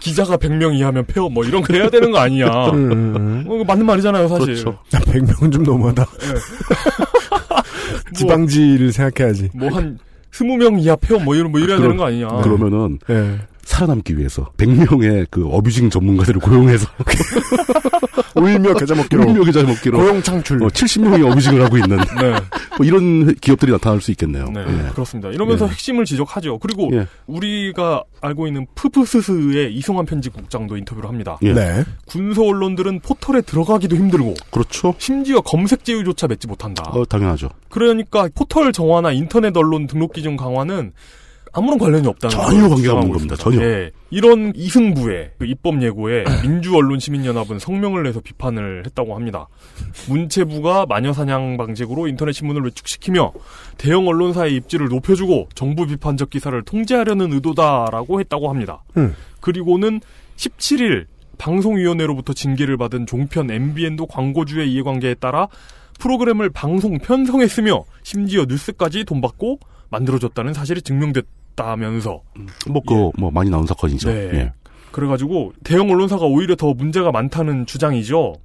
[0.00, 2.46] 기자가 100명 이하면 폐업 뭐 이런 거 해야 되는 거 아니냐?
[2.72, 3.44] 음.
[3.48, 4.46] 어, 이거 맞는 말이잖아요, 사실.
[4.46, 4.78] 그렇죠.
[4.90, 6.06] 100명은 좀 너무하다.
[8.14, 9.50] 지방지를 생각해야지.
[9.54, 9.98] 뭐 한
[10.32, 12.28] 20명 이하 폐업 뭐 이런 뭐 이래야 되는 거 아니냐?
[12.42, 13.38] 그러면은 예.
[13.68, 16.88] 살아남기 위해서 100명의 그 어뷰징 전문가들을 고용해서
[18.34, 19.24] 울며 겨자 먹기로.
[19.24, 20.58] 울며 겨자 먹기로 고용 창출.
[20.58, 22.34] 70명이 어뷰징을 하고 있는 네.
[22.78, 24.46] 뭐 이런 기업들이 나타날 수 있겠네요.
[24.46, 24.90] 네, 예.
[24.92, 25.28] 그렇습니다.
[25.28, 25.70] 이러면서 예.
[25.70, 26.58] 핵심을 지적하죠.
[26.58, 27.06] 그리고 예.
[27.26, 31.36] 우리가 알고 있는 푸푸스스의 이송환 편집국장도 인터뷰를 합니다.
[31.42, 31.52] 예.
[31.52, 31.84] 네.
[32.06, 34.94] 군소 언론들은 포털에 들어가기도 힘들고 그렇죠.
[34.96, 36.84] 심지어 검색 제휴조차 맺지 못한다.
[36.90, 37.50] 어, 당연하죠.
[37.68, 40.92] 그러니까 포털 정화나 인터넷 언론 등록 기준 강화는
[41.52, 43.36] 아무런 관련이 없다는 전혀 관계가 주장하고 없는 겁니다.
[43.36, 43.62] 전혀.
[43.62, 43.90] 예.
[44.10, 49.48] 이런 이승부의 그 입법 예고에 민주언론시민연합은 성명을 내서 비판을 했다고 합니다.
[50.08, 53.32] 문체부가 마녀 사냥 방식으로 인터넷 신문을 위축시키며
[53.76, 58.82] 대형 언론사의 입지를 높여주고 정부 비판적 기사를 통제하려는 의도다라고 했다고 합니다.
[58.96, 59.14] 음.
[59.40, 60.00] 그리고는
[60.36, 61.06] 17일
[61.38, 65.48] 방송위원회로부터 징계를 받은 종편 MBN도 광고주의 이해관계에 따라
[65.98, 69.58] 프로그램을 방송 편성했으며 심지어 뉴스까지 돈 받고
[69.90, 71.24] 만들어줬다는 사실이 증명됐
[71.58, 72.22] 다면서
[72.68, 74.08] 뭐그뭐 많이 나온 사건이죠.
[74.08, 74.30] 네.
[74.32, 74.52] 예.
[74.92, 78.36] 그래가지고 대형 언론사가 오히려 더 문제가 많다는 주장이죠.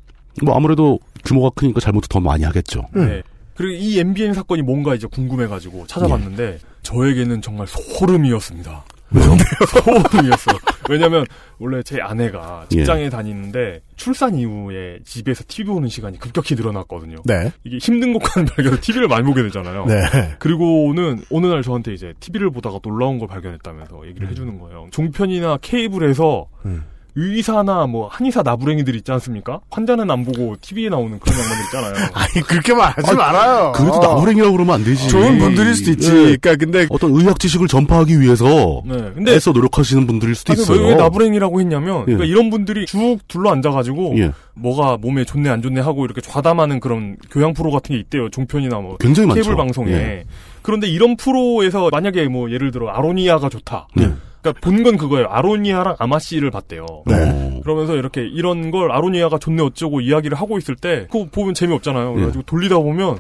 [0.44, 2.86] 뭐 아무래도 규모가 크니까 잘못도 더 많이 하겠죠.
[2.94, 3.22] 네.
[3.56, 8.84] 그리고 이 MBN 사건이 뭔가 이제 궁금해가지고 찾아봤는데 저에게는 정말 소름이었습니다.
[9.22, 10.58] 소름이었어요.
[10.90, 11.26] 왜냐면
[11.60, 17.18] 원래 제 아내가 직장에 다니는데 출산 이후에 집에서 TV 보는 시간이 급격히 늘어났거든요.
[17.26, 17.52] 네.
[17.64, 19.86] 이게 힘든 것과는 별개로 TV를 많이 보게 되잖아요.
[19.86, 20.02] 네.
[20.40, 24.88] 그리고는 어느 날 저한테 이제 TV를 보다가 놀라운 걸 발견했다면서 얘기를 해주는 거예요.
[24.92, 26.84] 종편이나 케이블에서 음.
[27.16, 29.60] 의사나 뭐 한의사 나부랭이들 있지 않습니까?
[29.70, 32.10] 환자는 안 보고 TV에 나오는 그런 양반들 있잖아요.
[32.14, 33.72] 아니 그렇게 말하지 말아요.
[33.76, 35.10] 그래도 나무랭이라고 그러면 안 되지.
[35.10, 36.10] 좋은 분들일 수도 있지.
[36.10, 36.38] 예.
[36.38, 40.88] 그러니까 근데 어떤 의학 지식을 전파하기 위해서 네, 근데 애써 노력하시는 분들일 수도 아니, 있어요.
[40.88, 42.06] 왜 나부랭이라고 했냐면 예.
[42.06, 44.32] 그러니까 이런 분들이 쭉 둘러 앉아가지고 예.
[44.56, 48.30] 뭐가 몸에 좋네 안 좋네 하고 이렇게 좌담하는 그런 교양 프로 같은 게 있대요.
[48.30, 49.42] 종편이나 뭐 굉장히 많죠.
[49.42, 49.92] 케이블 방송에.
[49.92, 50.24] 예.
[50.62, 53.88] 그런데 이런 프로에서 만약에 뭐 예를 들어 아로니아가 좋다.
[53.96, 54.12] 네.
[54.44, 55.28] 그러니까 본 건 그거예요.
[55.30, 56.86] 아로니아랑 아마씨를 봤대요.
[57.06, 57.62] 네.
[57.64, 62.12] 그러면서 이렇게 이런 걸 아로니아가 좋네 어쩌고 이야기를 하고 있을 때 그거 보면 재미없잖아요.
[62.12, 62.16] 예.
[62.16, 63.18] 그래가지고 돌리다 보면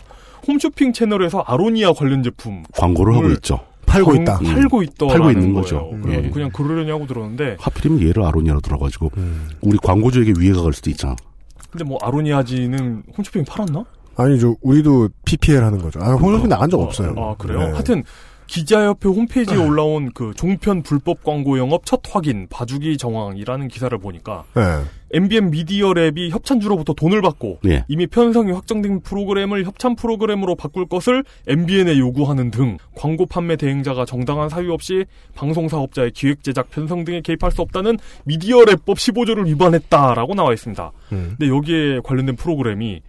[0.47, 3.61] 홈쇼핑 채널에서 아로니아 관련 제품 광고를 하고 뭘 있죠.
[3.86, 4.39] 팔고 광- 있다.
[4.39, 5.89] 팔고 있더 팔고 있는 거죠.
[6.01, 6.30] 그래가지고 예.
[6.32, 9.47] 그냥 그러려냐고 들었는데 하필이면 얘를 아로니아로 들어가지고 음.
[9.61, 11.15] 우리 광고주에게 위해가 갈 수도 있잖아.
[11.71, 13.86] 근데 뭐 아로니아지는 홈쇼핑 팔았나?
[14.15, 14.55] 아니죠.
[14.61, 15.99] 우리도 PPL 하는 거죠.
[16.03, 17.15] 아, 홍준이 나간 적 없어요.
[17.17, 17.59] 아 그래요?
[17.59, 17.65] 네.
[17.71, 18.03] 하여튼
[18.53, 24.61] 기자협회 홈페이지에 올라온 그 종편 불법 광고 영업 첫 확인 봐주기 정황이라는 기사를 보니까 네.
[25.11, 27.83] MBN 미디어 랩이 협찬주로부터 돈을 받고 예.
[27.87, 34.49] 이미 편성이 확정된 프로그램을 협찬 프로그램으로 바꿀 것을 MBN에 요구하는 등 광고 판매 대행자가 정당한
[34.49, 40.35] 사유 없이 방송 사업자의 기획 제작 편성 등에 개입할 수 없다는 미디어 랩법 15조를 위반했다라고
[40.35, 40.91] 나와 있습니다.
[41.13, 41.35] 음.
[41.39, 43.01] 근데 여기에 관련된 프로그램이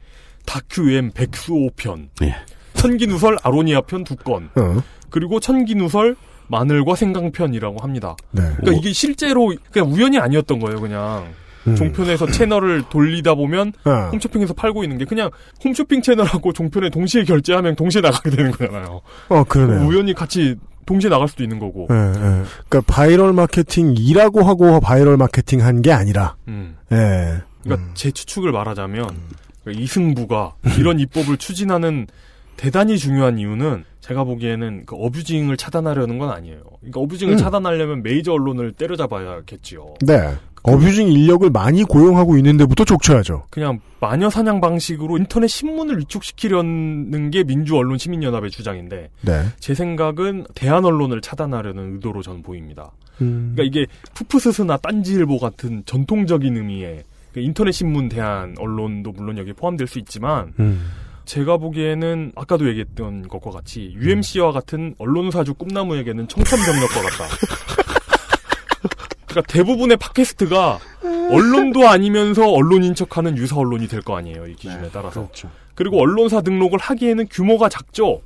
[0.47, 2.35] 다큐엠 백수 5편, 예.
[2.75, 4.83] 천기누설 아로니아 편 2건, 어.
[5.11, 6.17] 그리고 천기누설
[6.49, 8.17] 마늘과 생강편이라고 합니다.
[8.33, 8.43] 네.
[8.57, 11.27] 그러니까 이게 실제로 그냥 우연이 아니었던 거예요, 그냥.
[11.67, 11.75] 음.
[11.77, 14.11] 종편에서 채널을 돌리다 보면 아.
[14.13, 15.31] 홈쇼핑에서 팔고 있는 게 그냥
[15.65, 19.01] 홈쇼핑 채널하고 종편에 동시에 결제하면 동시에 나가게 되는 거잖아요.
[19.31, 19.89] 어, 그러네요.
[19.89, 21.87] 우연히 같이 동시에 나갈 수도 있는 거고.
[21.91, 22.43] 예, 예.
[22.69, 26.77] 그러니까 바이럴 마케팅이라고 하고 바이럴 마케팅 한 게 아니라, 음.
[26.93, 27.41] 예.
[27.63, 29.09] 그러니까 제 추측을 말하자면
[29.63, 32.07] 그러니까 이승부가 이런 입법을 추진하는
[32.57, 36.61] 대단히 중요한 이유는 제가 보기에는 그 어뷰징을 차단하려는 건 아니에요.
[36.81, 37.39] 그러니까 어뷰징을 음.
[37.39, 39.95] 차단하려면 메이저 언론을 때려잡아야겠지요.
[40.07, 40.35] 네.
[40.65, 43.45] 어뷰징 인력을 많이 고용하고 있는데부터 족쳐야죠.
[43.51, 49.43] 그냥 마녀 사냥 방식으로 인터넷 신문을 위축시키려는 게 민주 언론 시민연합의 주장인데 네.
[49.59, 52.93] 제 생각은 대한 언론을 차단하려는 의도로 저는 보입니다.
[53.21, 53.53] 음.
[53.55, 59.87] 그러니까 이게 푸푸스스나 딴지일보 같은 전통적인 의미의 그 인터넷 신문 대한 언론도 물론 여기에 포함될
[59.87, 60.87] 수 있지만 음.
[61.25, 67.25] 제가 보기에는 아까도 얘기했던 것과 같이 UMC와 같은 언론사주 꿈나무에게는 청천벽력과 같다.
[69.27, 70.79] 그러니까 대부분의 팟캐스트가
[71.31, 75.23] 언론도 아니면서 언론인 척하는 유사 언론이 될 거 아니에요 이 기준에 따라서.
[75.75, 78.21] 그리고 언론사 등록을 하기에는 규모가 작죠.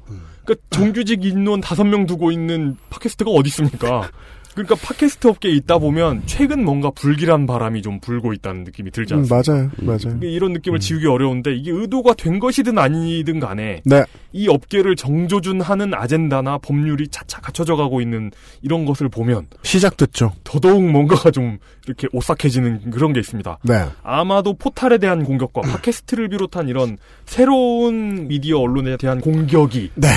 [0.44, 4.10] 그러니까 정규직 인원 다섯 명 두고 있는 팟캐스트가 어디 있습니까?
[4.58, 9.18] 그러니까 팟캐스트 업계에 있다 보면 최근 뭔가 불길한 바람이 좀 불고 있다는 느낌이 들지 음,
[9.20, 9.52] 않습니까?
[9.52, 9.70] 맞아요.
[9.76, 9.98] 맞아요.
[9.98, 14.04] 그러니까 이런 느낌을 지우기 어려운데 이게 의도가 된 것이든 아니든 간에 네.
[14.32, 20.32] 이 업계를 정조준하는 아젠다나 법률이 차차 갖춰져 가고 있는 이런 것을 보면 시작됐죠.
[20.42, 23.58] 더더욱 뭔가가 좀 이렇게 오싹해지는 그런 게 있습니다.
[23.62, 23.84] 네.
[24.02, 30.08] 아마도 포탈에 대한 공격과 팟캐스트를 비롯한 이런 새로운 미디어 언론에 대한 공격이 네.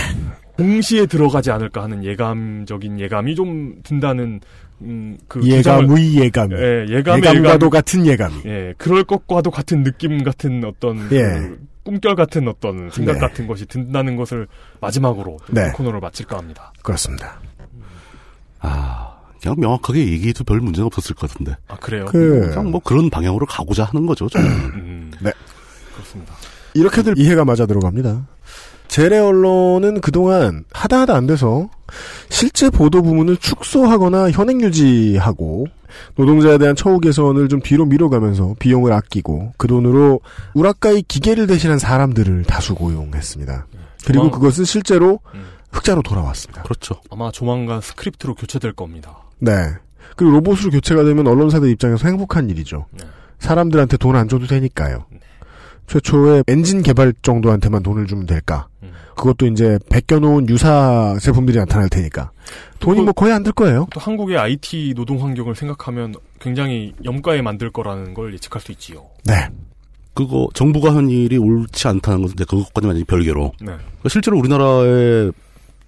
[0.61, 4.39] 동시에 들어가지 않을까 하는 예감적인 예감이 좀 든다는
[4.81, 6.55] 음, 그 예감의 예감이.
[6.55, 8.35] 예, 예감의 예감과도 예감이- 같은 예감이.
[8.45, 11.21] 예, 그럴 것과도 같은 느낌 같은 어떤 예.
[11.23, 13.19] 그 꿈결 같은 어떤 생각 네.
[13.19, 14.47] 같은 것이 든다는 것을
[14.79, 15.67] 마지막으로 네.
[15.69, 16.71] 이 코너를 마칠까 합니다.
[16.83, 17.39] 그렇습니다.
[18.59, 21.55] 아, 그냥 명확하게 얘기해도 별 문제는 없었을 것 같은데.
[21.67, 22.05] 아 그래요?
[22.05, 24.27] 그- 그냥 뭐 그런 방향으로 가고자 하는 거죠.
[24.29, 24.47] 저는.
[24.47, 25.31] 음, 네.
[25.93, 26.33] 그렇습니다.
[26.73, 28.27] 이렇게들 이해가 맞아 들어갑니다.
[28.91, 31.69] 재래 언론은 그동안 하다 하다 안 돼서
[32.27, 35.65] 실제 보도 부문을 축소하거나 현행 유지하고
[36.17, 40.19] 노동자에 대한 처우 개선을 좀 뒤로 미뤄가면서 비용을 아끼고 그 돈으로
[40.55, 43.65] 우라카이 기계를 대신한 사람들을 다수 고용했습니다.
[44.05, 45.45] 그리고 조만- 그것은 실제로 음.
[45.71, 46.63] 흑자로 돌아왔습니다.
[46.63, 46.95] 그렇죠.
[47.09, 49.19] 아마 조만간 스크립트로 교체될 겁니다.
[49.39, 49.53] 네.
[50.17, 52.87] 그리고 로봇으로 교체가 되면 언론사들 입장에서 행복한 일이죠.
[52.91, 53.05] 네.
[53.39, 55.05] 사람들한테 돈 안 줘도 되니까요.
[55.91, 58.67] 최초의 엔진 개발 정도한테만 돈을 주면 될까?
[58.81, 58.91] 음.
[59.17, 62.31] 그것도 이제 베껴놓은 유사 제품들이 나타날 테니까.
[62.79, 63.87] 돈이 뭐 거의 안 들 거예요.
[63.93, 69.05] 또 한국의 IT 노동 환경을 생각하면 굉장히 염가에 만들 거라는 걸 예측할 수 있지요.
[69.25, 69.33] 네.
[70.13, 73.65] 그거 정부가 한 일이 옳지 않다는 것은 이제 그것까지는 완전히 별개로 네.
[73.65, 75.31] 그러니까 실제로 우리나라에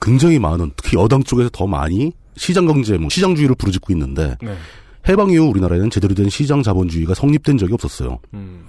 [0.01, 4.55] 굉장히 많은 특히 여당 쪽에서 더 많이 시장 경제, 뭐 시장주의를 부르짖고 있는데 네.
[5.07, 8.19] 해방 이후 우리나라에는 제대로 된 시장 자본주의가 성립된 적이 없었어요.
[8.33, 8.63] 음.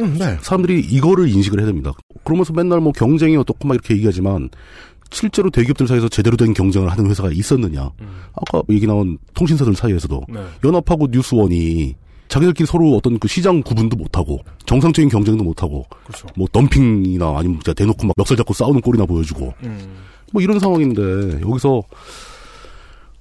[0.00, 0.36] 음, 네.
[0.40, 1.92] 사람들이 이거를 인식을 해야 됩니다.
[2.24, 4.50] 그러면서 맨날 뭐 경쟁이 어떻고 막 이렇게 얘기하지만
[5.10, 7.90] 실제로 대기업들 사이에서 제대로 된 경쟁을 하는 회사가 있었느냐.
[8.34, 10.40] 아까 얘기 나온 통신사들 사이에서도 네.
[10.64, 11.94] 연합하고 뉴스원이
[12.28, 16.26] 자기들끼리 서로 어떤 그 시장 구분도 못하고 정상적인 경쟁도 못하고 그렇죠.
[16.36, 19.96] 뭐 덤핑이나 아니면 진짜 대놓고 막 멱살 잡고 싸우는 꼴이나 보여주고 음.
[20.32, 21.82] 뭐 이런 상황인데 여기서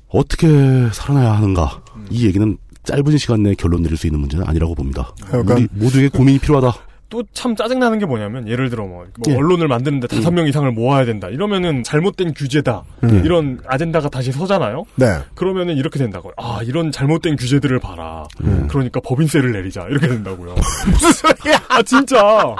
[0.07, 0.47] 어떻게
[0.91, 5.13] 살아나야 하는가 이 얘기는 짧은 시간 내에 결론 내릴 수 있는 문제는 아니라고 봅니다.
[5.25, 6.77] 그러니까- 우리 모두에게 고민이 필요하다.
[7.13, 9.35] 또 참 짜증나는 게 뭐냐면 예를 들어 뭐, 뭐 예.
[9.37, 11.27] 언론을 만드는데 다섯 명 이상을 모아야 된다.
[11.29, 12.83] 이러면은 잘못된 규제다.
[13.03, 13.21] 음.
[13.23, 14.83] 이런 아젠다가 다시 서잖아요.
[14.95, 15.19] 네.
[15.35, 16.33] 그러면은 이렇게 된다고요.
[16.37, 18.25] 아 이런 잘못된 규제들을 봐라.
[18.43, 18.67] 음.
[18.67, 19.85] 그러니까 법인세를 내리자.
[19.89, 20.55] 이렇게 된다고요.
[20.89, 21.61] 무슨 소리야?
[21.69, 22.55] 아 진짜.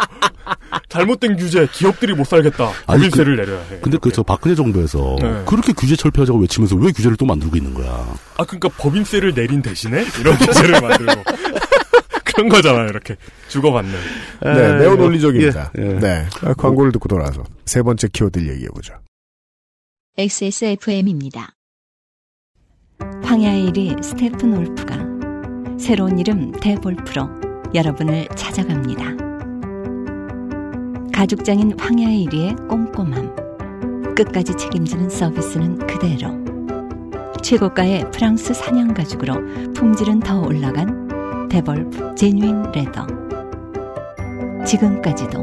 [0.90, 2.70] 잘못된 규제 기업들이 못 살겠다.
[2.86, 3.80] 법인세를 내려야 해.
[3.82, 5.42] 근데 그 저 박근혜 정부에서 네.
[5.48, 7.88] 그렇게 규제 철폐하자고 외치면서 왜 규제를 또 만들고 있는 거야?
[8.38, 11.24] 아 그러니까 법인세를 내린 대신에 이런 규제를 만들고
[12.34, 13.16] 그런 거잖아요 이렇게
[13.50, 13.94] 주고받는
[14.42, 15.72] 네, 매우 논리적입니다.
[15.78, 15.94] 예, 예.
[16.00, 16.26] 네.
[16.42, 18.96] 아, 광고를 듣고 돌아와서 세 번째 키워드를 얘기해보죠.
[20.18, 21.54] XSFM입니다.
[23.24, 24.98] 황야의 1위 스테픈 올프가
[25.80, 27.30] 새로운 이름 대볼프로
[27.74, 29.18] 여러분을 찾아갑니다.
[31.12, 36.44] 가죽장인 황야의 1위의 꼼꼼함, 끝까지 책임지는 서비스는 그대로.
[37.42, 41.03] 최고가의 프랑스 사냥 가죽으로 품질은 더 올라간
[41.54, 43.06] 데볼프 제뉴인 레더.
[44.66, 45.38] 지금까지도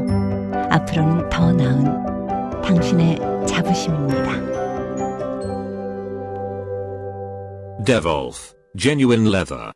[0.69, 4.29] 앞으로는 더 나은 당신의 자부심입니다.
[7.85, 9.71] Devolf, genuine leather.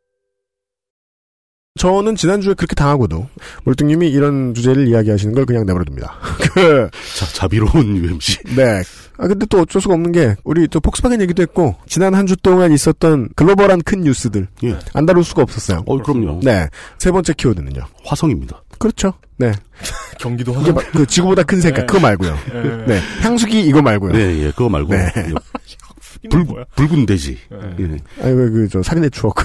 [1.79, 3.27] 저는 지난주에 그렇게 당하고도
[3.65, 6.13] 몰뚱님이 이런 주제를 이야기하시는 걸 그냥 내버려둡니다.
[6.53, 8.43] 그, 자, 자비로운 UMC.
[8.55, 8.81] 네.
[9.17, 12.37] 아, 근데 또 어쩔 수가 없는 게, 우리 또 폭스바겐 얘기도 했고, 지난 한 주
[12.37, 14.47] 동안 있었던 글로벌한 큰 뉴스들.
[14.63, 14.79] 예.
[14.93, 15.83] 안 다룰 수가 없었어요.
[15.85, 16.39] 어, 그럼요.
[16.43, 16.69] 네.
[16.97, 17.81] 세 번째 키워드는요.
[18.05, 18.63] 화성입니다.
[18.79, 19.11] 그렇죠.
[19.37, 19.51] 네.
[20.17, 20.73] 경기도 화성.
[20.75, 21.87] 마- 그 지구보다 큰 색깔, 네.
[21.87, 22.37] 그거 말고요.
[22.53, 22.85] 네.
[22.87, 23.01] 네.
[23.21, 24.13] 향수기 이거 말고요.
[24.13, 24.93] 네, 예, 그거 말고.
[24.93, 25.11] 네.
[25.17, 26.63] 예, 뭐야?
[26.77, 27.37] 붉은 돼지.
[27.51, 27.57] 네.
[27.81, 27.83] 예.
[28.23, 29.35] 아니, 왜 그, 저, 살인의 추억.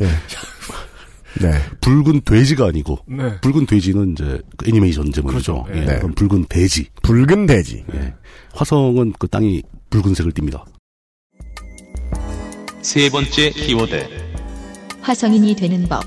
[0.00, 0.08] 예.
[1.40, 1.52] 네.
[1.80, 3.40] 붉은 돼지가 아니고, 네.
[3.40, 5.64] 붉은 돼지는 이제 그 애니메이션 제목이죠.
[5.64, 5.78] 그렇죠.
[5.78, 5.98] 예, 네.
[5.98, 6.86] 그럼 붉은 돼지.
[7.02, 7.84] 붉은 돼지.
[7.94, 8.14] 예.
[8.54, 10.64] 화성은 그 땅이 붉은색을 띱니다.
[12.82, 14.08] 세 번째 키워드.
[15.02, 16.02] 화성인이 되는 법.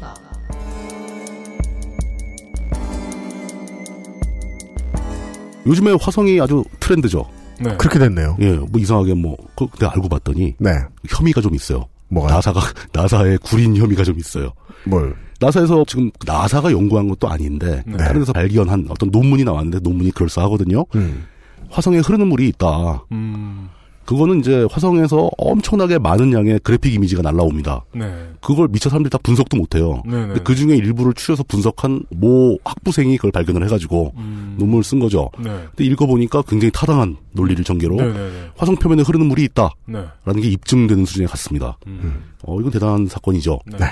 [5.66, 7.30] 요즘에 화성이 아주 트렌드죠.
[7.60, 7.76] 네.
[7.78, 8.38] 그렇게 됐네요.
[8.42, 10.72] 예, 뭐 이상하게 뭐, 그, 그때 알고 봤더니, 네.
[11.08, 11.86] 혐의가 좀 있어요.
[12.10, 12.36] 뭐가요?
[12.36, 12.62] 나사가,
[12.94, 14.54] 나사의 구린 혐의가 좀 있어요.
[14.86, 15.16] 뭘.
[15.40, 17.98] 나사에서 지금 나사가 연구한 것도 아닌데, 네.
[17.98, 20.86] 다른 데서 발견한 어떤 논문이 나왔는데, 논문이 그럴싸하거든요.
[20.96, 21.26] 음.
[21.70, 23.06] 화성에 흐르는 물이 있다.
[23.12, 23.70] 음.
[24.06, 27.86] 그거는 이제 화성에서 엄청나게 많은 양의 그래픽 이미지가 날라옵니다.
[27.94, 28.30] 네.
[28.42, 30.02] 그걸 미처 사람들이 다 분석도 못해요.
[30.06, 30.28] 네네.
[30.28, 34.56] 근데 그 중에 일부를 추려서 분석한 모 학부생이 그걸 발견을 해가지고 음.
[34.58, 35.30] 논문을 쓴 거죠.
[35.40, 35.50] 네.
[35.76, 38.32] 근데 읽어보니까 굉장히 타당한 논리를 전개로 네네네.
[38.58, 40.42] 화성 표면에 흐르는 물이 있다라는 네.
[40.42, 41.78] 게 입증되는 수준에 갔습니다.
[41.88, 42.24] 음.
[42.44, 43.60] 어, 이건 대단한 사건이죠.
[43.80, 43.86] 네.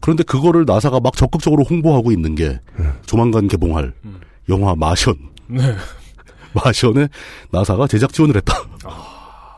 [0.00, 2.60] 그런데 그거를 나사가 막 적극적으로 홍보하고 있는 게
[3.06, 4.20] 조만간 개봉할 음.
[4.48, 5.14] 영화 마션.
[5.46, 5.62] 네.
[6.52, 7.08] 마션에
[7.50, 8.54] 나사가 제작 지원을 했다.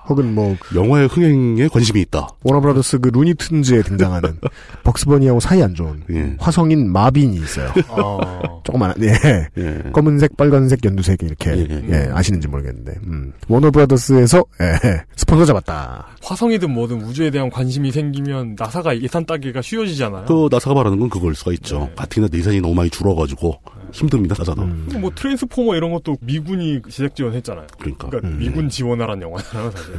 [0.08, 2.28] 혹은 뭐, 그 영화의 흥행에 관심이 있다.
[2.42, 4.38] 워너브라더스 그 루니툰즈에 등장하는
[4.84, 6.36] 벅스버니하고 사이 안 좋은 예.
[6.38, 7.70] 화성인 마빈이 있어요.
[7.88, 8.42] 아.
[8.64, 9.12] 조그만, 예.
[9.56, 9.90] 예.
[9.92, 12.10] 검은색, 빨간색, 연두색 이렇게 예, 예, 예.
[12.12, 13.32] 아시는지 모르겠는데 음.
[13.48, 16.06] 워너브라더스에서 예, 스폰서 잡았다.
[16.22, 20.24] 화성이든 뭐든 우주에 대한 관심이 생기면 나사가 예산 따기가 쉬워지잖아요.
[20.26, 21.80] 그 나사가 말하는 건 그걸 수가 있죠.
[21.80, 21.92] 네.
[21.96, 23.60] 가뜩이나 내산이 너무 많이 줄어가지고
[23.92, 24.62] 힘듭니다 나사도.
[24.62, 24.88] 음.
[25.00, 27.66] 뭐 트랜스포머 이런 것도 미군이 제작 지원했잖아요.
[27.78, 28.08] 그러니까.
[28.08, 28.38] 그러니까 음.
[28.38, 29.94] 미군 지원하라는 영화잖아요, 사실.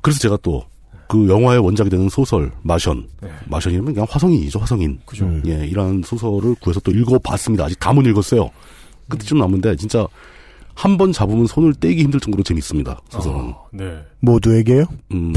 [0.00, 0.64] 그래서 제가 또
[1.08, 3.28] 그 영화의 원작이 되는 소설 마션, 네.
[3.46, 4.98] 마션이면 그냥 화성인이죠 화성인.
[5.04, 5.26] 그죠.
[5.26, 5.42] 음.
[5.46, 7.64] 예, 이런 소설을 구해서 또 읽어봤습니다.
[7.66, 8.48] 아직 다 못 읽었어요.
[9.10, 10.06] 끝이 좀 남은데 진짜
[10.74, 12.98] 한 번 잡으면 손을 떼기 힘들 정도로 재밌습니다.
[13.10, 13.40] 소설은.
[13.40, 13.98] 아, 네.
[14.20, 14.86] 모두에게요?
[15.12, 15.34] 음,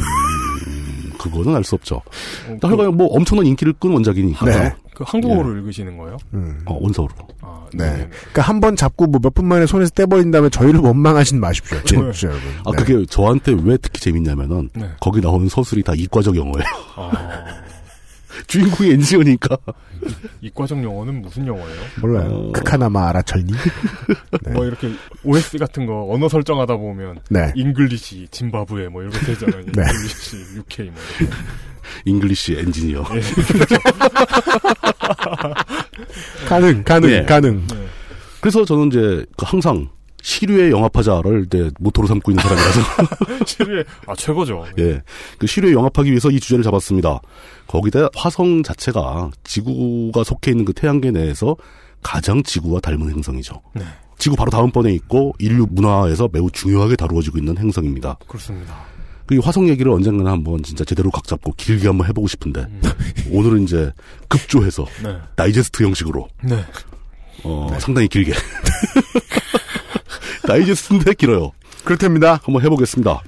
[1.19, 1.95] 그거는 알 수 없죠.
[1.97, 4.45] 어, 하여간 뭐 엄청난 인기를 끈 원작이니까.
[4.45, 4.73] 네.
[4.95, 6.17] 그 한국어로 읽으시는 거예요?
[6.33, 6.61] 음.
[6.65, 7.09] 어, 원서로.
[7.41, 7.83] 아, 네.
[7.85, 8.09] 네네네.
[8.09, 11.77] 그러니까 한 번 잡고 뭐 몇 분 만에 손에서 떼버린 다음에 저희를 원망하진 마십시오.
[11.83, 12.43] 청취자 여러분.
[12.65, 12.77] 아, 네.
[12.77, 14.89] 그게 저한테 왜 특히 재밌냐면은, 네.
[15.01, 16.63] 거기 나오는 서술이 다 이과적 영어예요.
[16.95, 17.11] 아,
[18.47, 19.57] 주인공이 엔지니어니까.
[20.41, 21.81] 이과적 영어는 무슨 영어예요?
[22.01, 22.27] 몰라요.
[22.29, 22.51] 어.
[22.51, 23.51] 크카나마 알아철니?
[24.43, 24.51] 네.
[24.53, 24.91] 뭐 이렇게
[25.23, 27.51] OS 같은 거 언어 설정하다 보면 네.
[27.55, 29.63] 잉글리시 짐바브웨 뭐 이렇게 되잖아요.
[29.73, 29.81] 네.
[29.81, 30.95] 잉글리시 UK 뭐.
[31.19, 31.35] 이렇게.
[32.05, 33.05] 잉글리시 엔지니어.
[33.13, 33.21] 예.
[36.47, 37.25] 가능, 가능, 네.
[37.25, 37.67] 가능.
[37.67, 37.87] 네.
[38.41, 39.87] 그래서 저는 이제 그 항상
[40.25, 42.81] 시류의 영합하자를 내 모토로 삼고 있는 사람이라서.
[43.45, 44.65] 실에 아 최고죠.
[44.79, 45.03] 예.
[45.37, 47.21] 그 시류에 영합하기 위해서 이 주제를 잡았습니다.
[47.67, 51.55] 거기다 화성 자체가 지구가 속해 있는 그 태양계 내에서
[52.01, 53.61] 가장 지구와 닮은 행성이죠.
[53.73, 53.83] 네.
[54.17, 58.17] 지구 바로 다음번에 있고 인류 문화에서 매우 중요하게 다루어지고 있는 행성입니다.
[58.27, 58.75] 그렇습니다.
[59.27, 62.81] 그 화성 얘기를 언젠가는 한번 진짜 제대로 각 잡고 길게 한번 해보고 싶은데 음.
[63.29, 63.91] 오늘은 이제
[64.27, 65.17] 급조해서 네.
[65.35, 66.63] 다이제스트 형식으로 네.
[67.43, 68.33] 어, 상당히 길게
[70.47, 71.51] 다이제스트인데 길어요.
[71.83, 72.39] 그렇답니다.
[72.43, 73.21] 한번 해보겠습니다.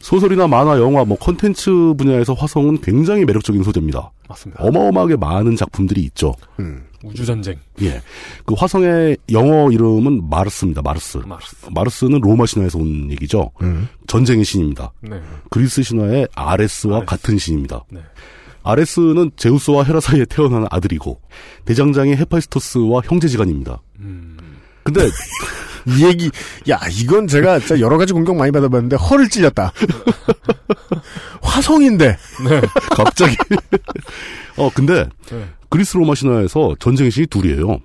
[0.00, 4.10] 소설이나 만화, 영화, 뭐 콘텐츠 분야에서 화성은 굉장히 매력적인 소재입니다.
[4.28, 4.62] 맞습니다.
[4.62, 6.34] 어마어마하게 많은 작품들이 있죠.
[6.58, 6.84] 음.
[7.02, 7.56] 우주 전쟁.
[7.82, 8.00] 예,
[8.46, 10.80] 그 화성의 영어 이름은 마르스입니다.
[10.82, 11.18] 마르스.
[11.18, 11.56] 마르스.
[11.70, 13.50] 마르스 는 로마 신화에서 온 얘기죠.
[13.62, 13.88] 음.
[14.06, 14.92] 전쟁의 신입니다.
[15.02, 15.20] 네.
[15.50, 17.06] 그리스 신화의 아레스와 아레스.
[17.06, 17.84] 같은 신입니다.
[17.90, 18.00] 네.
[18.62, 21.20] 아레스는 제우스와 헤라 사이에 태어난 아들이고
[21.66, 23.80] 대장장이 헤파이스토스와 형제지간입니다.
[24.00, 24.38] 음.
[24.82, 25.02] 근데
[25.86, 26.30] 이 얘기,
[26.68, 29.72] 야, 이건 제가 진짜 여러 가지 공격 많이 받아봤는데 허를 찔렸다.
[31.42, 32.08] 화성인데.
[32.08, 32.60] 네.
[32.90, 33.36] 갑자기
[34.56, 35.48] 어 근데 네.
[35.68, 37.78] 그리스 로마 신화에서 전쟁의 신이 둘이에요.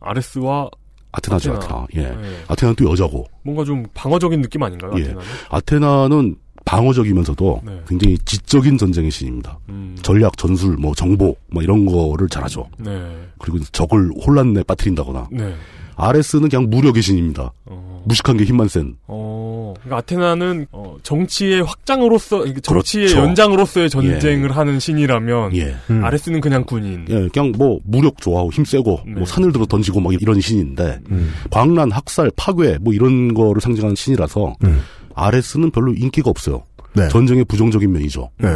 [0.00, 0.68] 아레스와
[1.12, 1.64] 아테나죠, 아테나.
[1.64, 1.86] 아테나.
[1.94, 2.14] 예.
[2.20, 2.44] 네.
[2.48, 3.26] 아테나는 또 여자고.
[3.42, 4.92] 뭔가 좀 방어적인 느낌 아닌가요?
[4.96, 5.02] 예.
[5.02, 5.22] 아테나는?
[5.50, 7.80] 아테나는 방어적이면서도 네.
[7.88, 9.58] 굉장히 지적인 전쟁의 신입니다.
[9.68, 9.96] 음.
[10.02, 12.68] 전략, 전술, 뭐 정보, 뭐 이런 거를 잘하죠.
[12.78, 12.90] 네.
[13.38, 15.28] 그리고 적을 혼란에 빠뜨린다거나.
[15.30, 15.54] 네.
[15.96, 17.52] 아레스는 그냥 무력의 신입니다.
[17.64, 18.02] 어.
[18.04, 18.94] 무식한 게 힘만 센.
[19.08, 23.26] 어, 그러니까 아테나는 어, 정치의 확장으로서 정치의 그렇죠.
[23.26, 25.74] 연장으로서의 전쟁을 하는 신이라면 예.
[25.90, 26.04] 음.
[26.04, 27.04] 아레스는 그냥 군인.
[27.08, 29.14] 예, 그냥 뭐 무력 좋아하고 힘 세고 네.
[29.14, 31.32] 뭐 산을 들어 던지고 막 이런 신인데 음.
[31.50, 34.82] 광란, 학살, 파괴 뭐 이런 거를 상징하는 신이라서 음.
[35.14, 36.62] 아레스는 별로 인기가 없어요.
[36.92, 37.08] 네.
[37.08, 38.30] 전쟁의 부정적인 면이죠.
[38.38, 38.48] 네.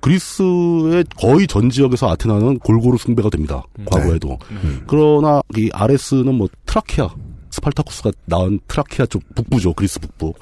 [0.00, 3.62] 그리스의 거의 전 지역에서 아테나는 골고루 숭배가 됩니다.
[3.86, 4.38] 과거에도.
[4.50, 4.82] 음.
[4.86, 7.08] 그러나 이 아레스는 뭐 트라키아,
[7.50, 9.74] 스파르타쿠스가 나온 트라키아 쪽 북부죠.
[9.74, 10.34] 그리스 북부.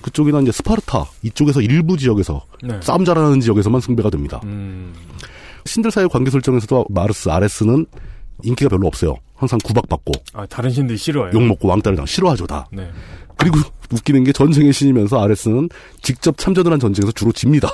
[0.00, 2.78] 그쪽이나 이제 스파르타 이쪽에서 일부 지역에서 네.
[2.82, 4.40] 싸움 잘하는 지역에서만 숭배가 됩니다.
[4.44, 4.92] 음.
[5.66, 7.86] 신들 사이 관계 설정에서도 마르스, 아레스는
[8.42, 9.16] 인기가 별로 없어요.
[9.34, 11.32] 항상 구박받고 아, 다른 신들이 싫어요.
[11.32, 12.66] 욕먹고 왕따를 당 싫어하죠 다.
[12.72, 12.90] 네.
[13.36, 13.58] 그리고
[13.92, 15.68] 웃기는 게 전쟁의 신이면서 아레스는
[16.02, 17.68] 직접 참전을 한 전쟁에서 주로 집니다.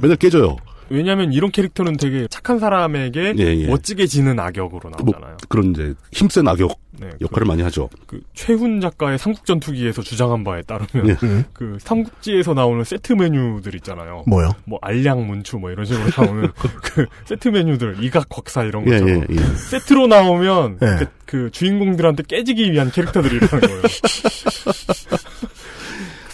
[0.00, 0.56] 맨날 깨져요.
[0.88, 3.66] 왜냐하면 이런 캐릭터는 되게 착한 사람에게 예, 예.
[3.66, 5.36] 멋지게 지는 악역으로 뭐 나오잖아요.
[5.48, 7.88] 그런 이제 힘센 악역 네, 역할을 많이 하죠.
[8.06, 11.16] 그 최훈 작가의 삼국전투기에서 주장한 바에 따르면 예.
[11.26, 11.44] 음.
[11.52, 14.24] 그 삼국지에서 나오는 세트 메뉴들 있잖아요.
[14.26, 14.50] 뭐요?
[14.64, 16.48] 뭐 알량 문추 뭐 이런 식으로 나오는
[16.82, 19.36] 그 세트 메뉴들 이각 곽사 이런 예, 것처럼 예, 예.
[19.70, 20.86] 세트로 나오면 예.
[20.86, 23.82] 그, 그 주인공들한테 깨지기 위한 캐릭터들이라는 거예요.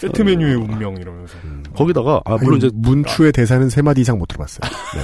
[0.01, 1.35] 세트 메뉴의 운명 이러면서.
[1.75, 4.61] 거기다가 아 물론 아니, 이제 문추의 대사는 세 마디 이상 못 들어봤어요.
[4.95, 5.01] 네.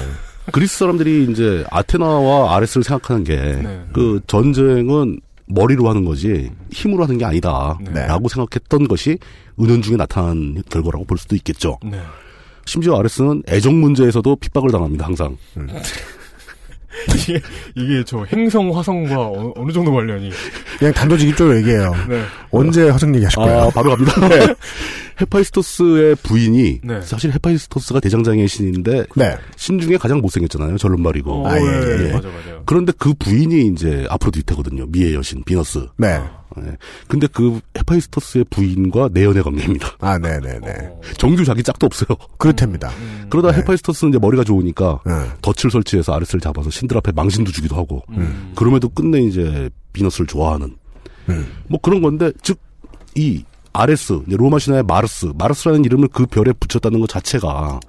[0.53, 3.84] 그리스 사람들이 이제 아테나와 아레스를 생각하는 게 네.
[3.92, 8.07] 그 전쟁은 머리로 하는 거지 힘으로 하는 게 아니다라고 네.
[8.28, 9.18] 생각했던 것이
[9.61, 11.78] 은연중에 나타난 결과라고 볼 수도 있겠죠.
[11.84, 12.01] 네.
[12.64, 15.05] 심지어 아레스는 애정 문제에서도 핍박을 당합니다.
[15.07, 15.36] 항상.
[17.14, 17.40] 이게,
[17.74, 20.30] 이게 저 행성 화성과 어, 느 정도 관련이.
[20.78, 21.94] 그냥 단도직 입적으로 얘기해요.
[22.09, 22.22] 네.
[22.51, 23.59] 언제 화성 얘기하실 거예요?
[23.62, 24.12] 아, 바로 갑니다.
[25.20, 27.01] 헤파이스토스의 부인이 네.
[27.03, 29.36] 사실 헤파이스토스가 대장장이의 신인데 네.
[29.57, 30.76] 신 중에 가장 못생겼잖아요.
[30.78, 31.32] 절름말이고.
[31.32, 32.12] 어, 아, 예, 예, 예.
[32.12, 32.62] 맞아, 맞아요.
[32.66, 34.86] 그런데 그 부인이 이제 아프로디테거든요.
[34.88, 35.86] 미의 여신 비너스.
[35.97, 36.20] 네.
[36.64, 36.76] 예.
[37.09, 39.96] 근데 그 헤파이스토스의 부인과 내연의 관계입니다.
[40.00, 40.70] 아, 네네네.
[40.70, 42.16] 어, 정규 자기 짝도 없어요.
[42.38, 42.90] 그렇답니다.
[43.00, 43.59] 음, 그러다 네.
[43.59, 45.12] 헤파이스토스는 이제 머리가 좋으니까 네.
[45.42, 48.52] 덫을 설치해서 아레스를 잡아서 신들 앞에 망신도 주기도 하고 음.
[48.54, 50.76] 그럼에도 끝내 이제 비너스를 좋아하는
[51.28, 51.46] 음.
[51.68, 52.66] 뭐 그런 건데 즉
[53.16, 57.80] 이 아레스 로마 신화의 마르스 마르스라는 이름을 그 별에 붙였다는 것 자체가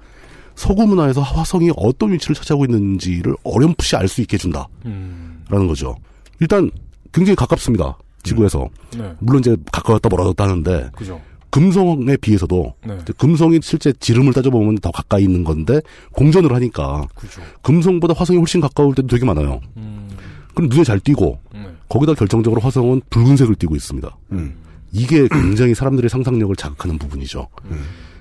[0.54, 5.96] 서구 문화에서 화성이 어떤 위치를 차지하고 있는지를 어렴풋이 알 수 있게 해준다라는 음, 거죠.
[6.40, 6.70] 일단
[7.12, 7.96] 굉장히 가깝습니다.
[8.22, 9.14] 지구에서 네.
[9.18, 11.20] 물론 이제 가까웠다 멀어졌다 하는데 그죠.
[11.50, 12.98] 금성에 비해서도 네.
[13.16, 15.80] 금성이 실제 지름을 따져보면 더 가까이 있는 건데
[16.12, 17.40] 공전을 하니까 그죠.
[17.62, 19.60] 금성보다 화성이 훨씬 가까울 때도 되게 많아요.
[19.76, 20.08] 음,
[20.54, 21.66] 그럼 눈에 잘 띄고 네.
[21.88, 24.16] 거기다 결정적으로 화성은 붉은색을 띠고 있습니다.
[24.32, 24.56] 음.
[24.92, 27.48] 이게 굉장히 사람들의 상상력을 자극하는 부분이죠.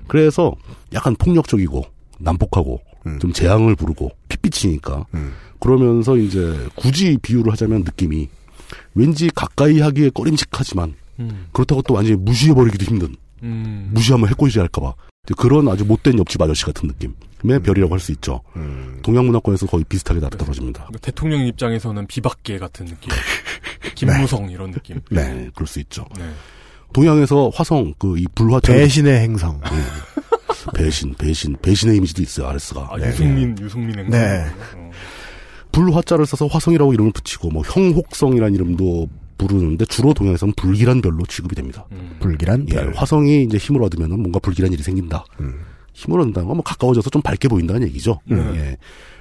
[0.07, 0.53] 그래서
[0.93, 1.85] 약간 폭력적이고
[2.19, 3.19] 난폭하고 음.
[3.19, 5.33] 좀 재앙을 부르고 핏빛이니까 음.
[5.59, 8.29] 그러면서 이제 굳이 비유를 하자면 느낌이
[8.95, 13.89] 왠지 가까이 하기에 꺼림칙하지만 음, 그렇다고 또 완전히 무시해버리기도 힘든 음.
[13.93, 14.93] 무시하면 해코지 할까봐
[15.37, 18.41] 그런 아주 못된 옆집 아저씨 같은 느낌의 별이라고 할 수 있죠.
[18.55, 18.99] 음.
[19.03, 20.89] 동양 문화권에서 거의 비슷하게 나떨어집니다.
[20.93, 23.09] 그 대통령 입장에서는 비박계 같은 느낌.
[23.95, 25.01] 김무성 이런 느낌.
[25.11, 25.33] 네.
[25.33, 26.05] 네, 그럴 수 있죠.
[26.17, 26.23] 네.
[26.93, 29.59] 동양에서 화성 그 이 불화처 배신의 행성.
[30.75, 34.11] 배신 배신 배신의 이미지도 있어요 아레스가 아, 유승민, 유승민 행성.
[34.11, 34.45] 네.
[34.75, 34.91] 어.
[35.77, 39.07] 불화자를 써서 화성이라고 이름을 붙이고 뭐 형혹성이라는 이름도
[39.37, 41.85] 부르는데 주로 동양에서는 불길한 별로 취급이 됩니다.
[41.91, 42.17] 음.
[42.19, 42.93] 불길한 예, 별.
[42.95, 45.23] 화성이 이제 힘을 얻으면 뭔가 불길한 일이 생긴다.
[45.39, 45.59] 음.
[45.93, 48.19] 힘을 얻는다는 건뭐 가까워져서 좀 밝게 보인다는 얘기죠.
[48.25, 48.37] 네.
[48.37, 48.77] 예.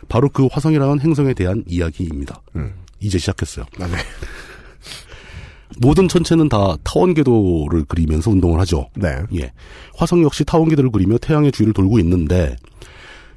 [0.09, 2.41] 바로 그 화성이라는 행성에 대한 이야기입니다.
[2.57, 2.73] 음.
[3.01, 3.67] 이제 시작했어요.
[3.79, 3.97] 아, 네.
[5.79, 8.89] 모든 천체는 다 타원궤도를 그리면서 운동을 하죠.
[8.95, 9.19] 네.
[9.35, 9.53] 예.
[9.95, 12.57] 화성 역시 타원궤도를 그리며 태양의 주위를 돌고 있는데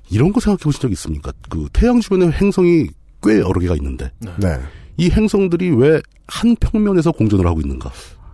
[0.09, 1.33] 이런 거 생각해 보신 적 있습니까?
[1.49, 2.87] 그 태양 주변에 행성이
[3.23, 4.59] 꽤 여러 개가 있는데 네.
[4.97, 7.91] 이 행성들이 왜 한 평면에서 공전을 하고 있는가?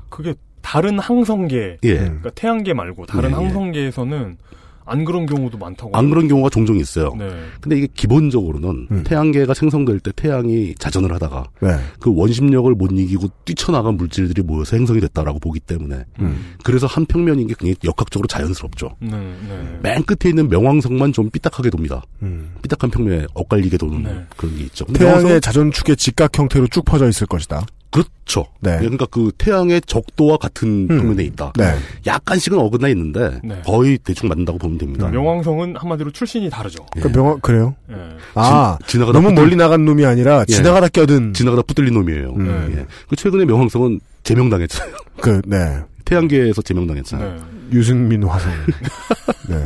[0.10, 1.98] 그게 다른 항성계, 예.
[1.98, 3.38] 그러니까 태양계 말고 다른 예, 예.
[3.38, 4.38] 항성계에서는
[4.86, 5.96] 안 그런 경우도 많다고.
[5.98, 7.14] 안 그런 경우가 종종 있어요.
[7.18, 7.30] 네.
[7.60, 9.04] 근데 이게 기본적으로는 음.
[9.04, 11.70] 태양계가 생성될 때 태양이 자전을 하다가 네.
[12.00, 16.56] 그 원심력을 못 이기고 뛰쳐나간 물질들이 모여서 행성이 됐다라고 보기 때문에 음.
[16.64, 18.96] 그래서 한 평면인 게 굉장히 역학적으로 자연스럽죠.
[19.00, 19.80] 네, 네.
[19.82, 22.04] 맨 끝에 있는 명왕성만 좀 삐딱하게 돕니다.
[22.22, 22.52] 음.
[22.62, 24.26] 삐딱한 평면에 엇갈리게 도는 네.
[24.38, 24.86] 그런 게 있죠.
[24.86, 27.66] 태양의 자전축의 직각 형태로 쭉 퍼져 있을 것이다.
[27.96, 28.46] 그렇죠.
[28.60, 28.78] 네.
[28.80, 30.97] 그러니까 그 태양의 적도와 같은 음.
[30.97, 31.54] 평면에 있다.
[31.55, 31.76] 네.
[32.05, 33.62] 약간씩은 어긋나 있는데 네.
[33.66, 35.08] 거의 대충 맞는다고 보면 됩니다.
[35.08, 36.86] 명왕성은 한마디로 출신이 다르죠.
[36.97, 37.00] 예.
[37.00, 37.76] 그 명화 그래요?
[37.89, 37.96] 예.
[38.34, 40.54] 아, 지, 나가다 너무 멀리 나간 놈이 아니라 예.
[40.54, 42.34] 지나가다 껴든 지나가다 붙들린 놈이에요.
[42.36, 42.76] 음.
[42.78, 42.86] 예.
[43.08, 44.93] 그 최근에 명왕성은 제명당했어요.
[45.22, 45.80] 그 네.
[46.04, 47.36] 태양계에서 제명당했잖아요.
[47.36, 47.42] 네.
[47.72, 48.51] 유승민 화성.
[49.50, 49.63] 네.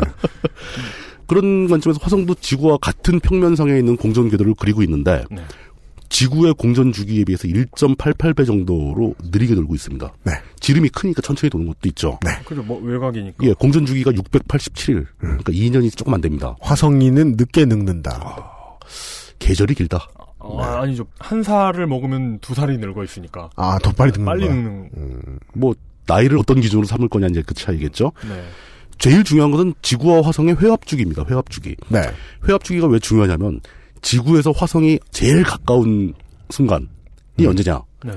[1.26, 5.42] 그런 관점에서 화성도 지구와 같은 평면상에 있는 공전 궤도를 그리고 있는데 네.
[6.10, 10.12] 지구의 공전 주기에 비해서 1.88배 정도로 느리게 돌고 있습니다.
[10.24, 10.34] 네.
[10.60, 12.20] 지름이 크니까 천천히 도는 것도 있죠.
[12.26, 12.32] 네.
[12.44, 12.64] 그죠.
[12.64, 13.46] 뭐 외곽이니까.
[13.46, 15.06] 예, 공전 주기가 687일.
[15.18, 16.56] 그러니까 2년이 조금 안 됩니다.
[16.62, 18.50] 화성이는 늦게 늙는다.
[19.38, 20.08] 계절이 길다.
[20.40, 21.06] 아, 아니죠.
[21.20, 23.50] 한 살을 먹으면 두 살이 늙어 있으니까.
[23.56, 24.56] 아, 더 빨리 늙는 빨리 거야.
[24.56, 24.90] 늙는.
[25.54, 25.76] 뭐
[26.08, 28.12] 나이를 어떤 기준으로 삼을 거냐 이제 그 차이겠죠.
[28.28, 28.44] 네.
[28.98, 31.24] 제일 중요한 것은 지구와 화성의 회합 주기입니다.
[31.30, 31.76] 회합 주기.
[31.88, 32.02] 네.
[32.48, 33.62] 회합 주기가 왜 중요하냐면
[34.02, 36.14] 지구에서 화성이 제일 가까운
[36.50, 36.88] 순간이
[37.46, 37.82] 언제냐?
[38.06, 38.14] 네.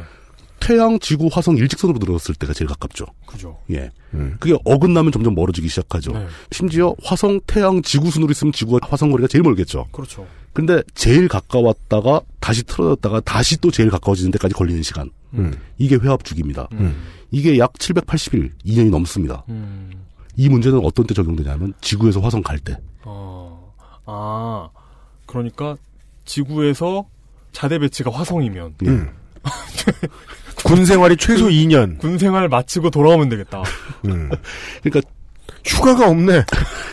[0.60, 3.04] 태양, 지구, 화성 일직선으로 들어갔을 때가 제일 가깝죠.
[3.26, 3.58] 그죠.
[3.72, 3.90] 예.
[4.38, 6.12] 그게 어긋나면 점점 멀어지기 시작하죠.
[6.12, 6.26] 네.
[6.52, 9.88] 심지어 화성, 태양, 지구 순으로 있으면 지구와 화성 거리가 제일 멀겠죠.
[9.90, 10.24] 그렇죠.
[10.52, 15.10] 근데 제일 가까웠다가 다시 틀어졌다가 다시 또 제일 가까워지는 데까지 걸리는 시간.
[15.34, 15.52] 음.
[15.78, 16.68] 이게 회합 주기입니다.
[16.74, 17.02] 음.
[17.32, 19.44] 이게 약 780일, 2년이 넘습니다.
[19.48, 19.90] 음.
[20.36, 22.76] 이 문제는 어떤 때 적용되냐면 지구에서 화성 갈 때.
[23.04, 23.74] 어.
[24.06, 24.68] 아.
[25.32, 25.76] 그러니까
[26.26, 27.06] 지구에서
[27.52, 29.10] 자대 배치가 화성이면 음.
[30.64, 31.98] 군 생활이 최소 2년.
[31.98, 33.62] 군 생활 마치고 돌아오면 되겠다.
[34.06, 34.30] 음.
[34.82, 35.08] 그러니까
[35.64, 36.44] 휴가가 없네.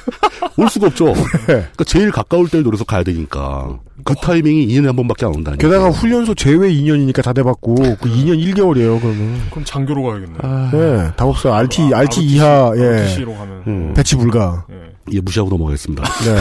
[0.58, 1.14] 올 수가 없죠.
[1.46, 5.62] 그러니까 제일 가까울 때를 노려서 가야 되니까 그 타이밍이 2년에 한 번밖에 안 온다니까.
[5.68, 9.00] 게다가 훈련소 제외 2년이니까 다 돼봤고 그 2년 1개월이에요.
[9.02, 9.42] 그러면.
[9.50, 10.38] 그럼 장교로 가야겠네.
[10.72, 11.54] 네, 답 없어요.
[11.54, 12.82] RT 아, RT ROTC, 이하 예.
[13.68, 13.94] 음.
[13.96, 14.66] 배치 불가.
[15.12, 16.04] 예, 무시하고 넘어가겠습니다.
[16.04, 16.36] 네.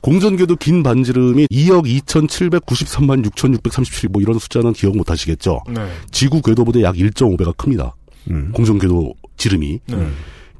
[0.00, 5.62] 공전궤도 긴 반지름이 2억 2,793만 6,637, 뭐 이런 숫자는 기억 못 하시겠죠?
[5.68, 5.88] 네.
[6.10, 7.94] 지구 궤도보다 약 1.5배가 큽니다.
[8.30, 8.52] 음.
[8.52, 9.80] 공전궤도 지름이.
[9.86, 10.08] 네.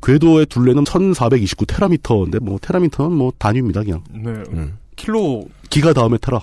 [0.02, 4.02] 궤도의 둘레는 1429 테라미터인데, 뭐, 테라미터는 뭐, 단위입니다, 그냥.
[4.12, 4.30] 네.
[4.52, 4.78] 음.
[4.96, 6.40] 킬로 기가 다음에 테라.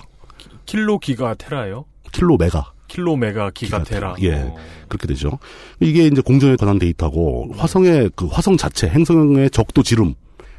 [0.66, 1.84] 킬로 기가 테라예요?
[2.12, 2.72] 킬로 메가.
[2.88, 4.16] 킬로 메가 기가 테라.
[4.22, 4.34] 예.
[4.34, 4.56] 어.
[4.88, 5.38] 그렇게 되죠.
[5.80, 10.14] 이게 이제 공전에 관한 데이터고, 화성의, 그 화성 자체, 행성의 적도 지름.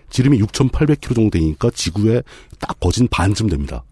[0.10, 2.22] 지름이 6,800km 정도 되니까 지구에
[2.60, 3.84] 딱 거진 반쯤 됩니다.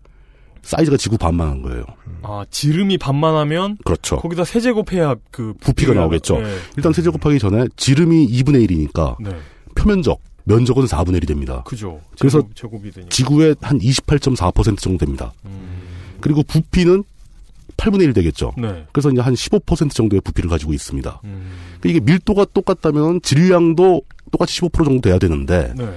[0.62, 1.84] 사이즈가 지구 반만 한 거예요.
[2.24, 4.18] 아, 지름이 반만 하면 그렇죠.
[4.18, 6.40] 거기다 세제곱해야 그 부피가 나오겠죠.
[6.40, 6.58] 네.
[6.76, 9.30] 일단 세제 곱하기 전에 지름이 2분의 1이니까 네.
[9.76, 11.64] 표면적, 면적은 4분의 1이 됩니다.
[11.68, 12.02] 그죠.
[12.20, 12.82] 그래서 제곱.
[13.10, 15.34] 지구의 한 28.4% 정도 됩니다.
[16.20, 17.04] 그리고 부피는
[17.78, 18.54] 8분의 1 되겠죠.
[18.58, 18.86] 네.
[18.92, 21.22] 그래서 이제 한 15% 정도의 부피를 가지고 있습니다.
[21.26, 21.52] 음.
[21.80, 24.02] 그러니까 이게 밀도가 똑같다면 질량도
[24.32, 25.88] 똑같이 15% 정도 돼야 되는데 네.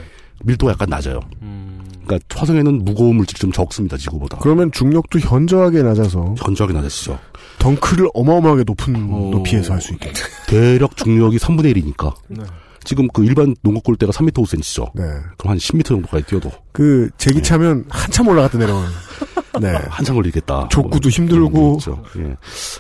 [0.45, 1.21] 밀도가 약간 낮아요.
[1.43, 1.81] 음.
[2.05, 3.97] 그러니까 화성에는 무거운 물질이 좀 적습니다.
[3.97, 4.39] 지구보다.
[4.39, 7.19] 그러면 중력도 현저하게 낮아서 현저하게 낮아지죠.
[7.59, 8.93] 덩크를 어마어마하게 높은
[9.31, 10.13] 높이에서 할 수 있게.
[10.47, 12.15] 대략 중력이 3분의 1이니까.
[12.29, 12.43] 네.
[12.85, 14.91] 지금 그 일반 농구 골대가 3m 5cm죠.
[14.95, 15.03] 네.
[15.37, 18.89] 그럼 한 10m 정도까지 뛰어도 그 제기 차면 한참 올라갔다 내려오는.
[19.61, 19.73] 네.
[19.89, 20.69] 한참 걸리겠다.
[20.71, 21.79] 족구도 힘들고.
[21.79, 22.03] 그렇죠.
[22.19, 22.37] 예.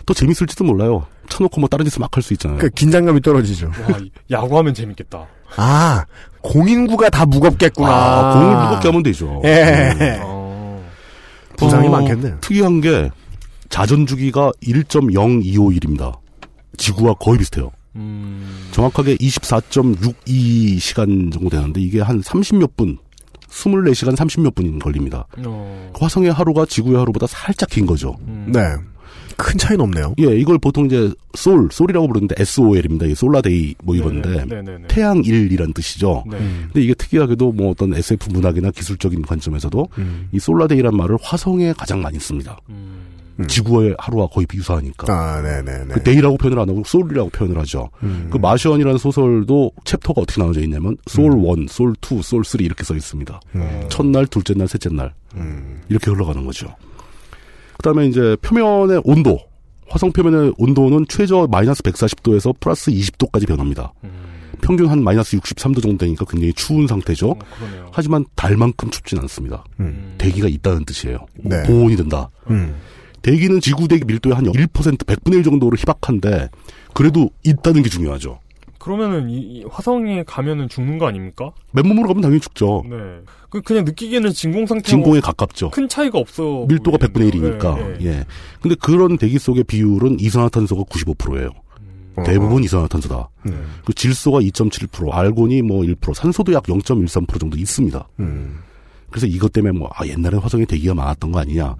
[0.07, 1.05] 또 재밌을지도 몰라요.
[1.28, 2.59] 쳐놓고 뭐 다른 짓을 막 할 수 있잖아요.
[2.59, 3.66] 그 긴장감이 떨어지죠.
[3.88, 5.26] 와, 이- 야구하면 재밌겠다.
[5.56, 6.05] 아
[6.42, 7.88] 공인구가 다 무겁겠구나.
[7.90, 9.42] 아, 공을 무겁게 하면 되죠.
[9.44, 9.92] 예.
[10.00, 10.18] 음.
[10.22, 10.84] 어.
[11.56, 12.38] 부상이 어, 많겠네요.
[12.40, 13.10] 특이한 게
[13.68, 16.16] 자전 주기가 1.0251입니다.
[16.76, 17.70] 지구와 거의 비슷해요.
[17.96, 18.68] 음.
[18.72, 22.98] 정확하게 24.62 시간 정도 되는데 이게 한 30몇 분,
[23.50, 25.26] 24시간 30몇 분 걸립니다.
[25.44, 25.90] 어.
[25.98, 28.16] 화성의 하루가 지구의 하루보다 살짝 긴 거죠.
[28.26, 28.50] 음.
[28.52, 28.60] 네.
[29.39, 30.15] 큰 차이는 없네요.
[30.19, 33.06] 예, 이걸 보통 이제 sol, sol이라고 부르는데 SOL입니다.
[33.06, 34.89] 이 solar day 뭐 이건데 네네, 네네네.
[34.89, 36.24] 태양일이란 뜻이죠.
[36.28, 36.39] 네.
[36.39, 40.28] 근데 이게 특이하게도 뭐 어떤 SF 문학이나 기술적인 관점에서도 음.
[40.32, 42.59] 이 solar day란 말을 화성에 가장 많이 씁니다.
[42.69, 43.47] 음.
[43.47, 45.06] 지구의 하루와 거의 비유사하니까.
[45.12, 45.94] 아, 네네네.
[45.94, 47.90] 그 day라고 표현을 안 하고 sol이라고 표현을 하죠.
[48.02, 48.27] 음.
[48.32, 52.97] 그 Martian이라는 소설도 챕터가 어떻게 나눠져 있냐면 sol 1, sol 2, sol 3 이렇게 써
[52.97, 53.40] 있습니다.
[53.55, 53.86] 음.
[53.89, 55.81] 첫날, 둘째 날, 셋째 날 음.
[55.89, 56.74] 이렇게 흘러가는 거죠.
[57.78, 59.38] 그다음에 이제 표면의 온도,
[59.88, 63.92] 화성 표면의 온도는 최저 마이너스 140도에서 플러스 20도까지 변합니다.
[64.60, 67.30] 평균 한 마이너스 63도 정도 되니까 굉장히 추운 상태죠.
[67.30, 67.90] 어, 그러네요.
[67.92, 69.64] 하지만 달만큼 춥진 않습니다.
[69.80, 70.14] 음.
[70.18, 71.18] 대기가 있다는 뜻이에요.
[71.36, 71.62] 네.
[71.62, 72.28] 보온이 된다.
[72.50, 72.74] 음.
[73.22, 76.48] 대기는 지구 대기 밀도의 한 1%, 100분의 1 정도로 희박한데
[76.94, 78.40] 그래도 있다는 게 중요하죠.
[78.78, 81.52] 그러면은 이, 이 화성에 가면은 죽는 거 아닙니까?
[81.72, 82.84] 맨몸으로 가면 당연히 죽죠.
[82.88, 82.96] 네.
[83.50, 85.70] 그 그냥 느끼기에는 진공 상태 진공에 가깝죠.
[85.70, 86.66] 큰 차이가 없어.
[86.68, 87.59] 밀도가 보이는데요.
[87.59, 87.76] 100분의 1이니까.
[87.76, 88.06] 네, 네.
[88.06, 88.24] 예.
[88.60, 91.50] 근데 그런 대기 속의 비율은 이산화탄소가 95%예요.
[92.18, 92.24] 음.
[92.24, 93.28] 대부분 이산화탄소다.
[93.46, 93.66] 음.
[93.84, 98.09] 그 질소가 2.7%, 알곤이 뭐 1%, 산소도 약 0.13% 정도 있습니다.
[98.20, 98.60] 음.
[99.10, 101.74] 그래서 이것 때문에 뭐, 아, 옛날에 화성에 대기가 많았던 거 아니냐.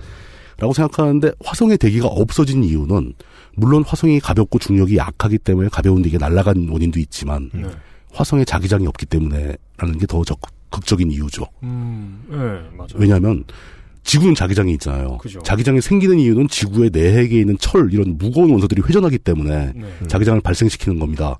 [0.58, 3.14] 라고 생각하는데 화성의 대기가 없어진 이유는
[3.59, 7.64] 물론 화성이 가볍고 중력이 약하기 때문에 가벼운 대기가 날아간 원인도 있지만 네.
[8.12, 10.22] 화성에 자기장이 없기 때문에라는 게더
[10.70, 11.44] 극적인 이유죠.
[11.64, 12.36] 음, 네,
[12.76, 12.89] 맞아요.
[12.94, 13.44] 왜냐하면
[14.05, 15.18] 지구는 자기장이 있잖아요.
[15.18, 15.40] 그죠.
[15.40, 19.93] 자기장이 생기는 이유는 지구의 내핵에 있는 철 이런 무거운 원소들이 회전하기 때문에 네.
[20.06, 21.39] 자기장을 발생시키는 겁니다.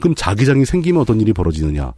[0.00, 1.92] 그럼 자기장이 생기면 어떤 일이 벌어지느냐?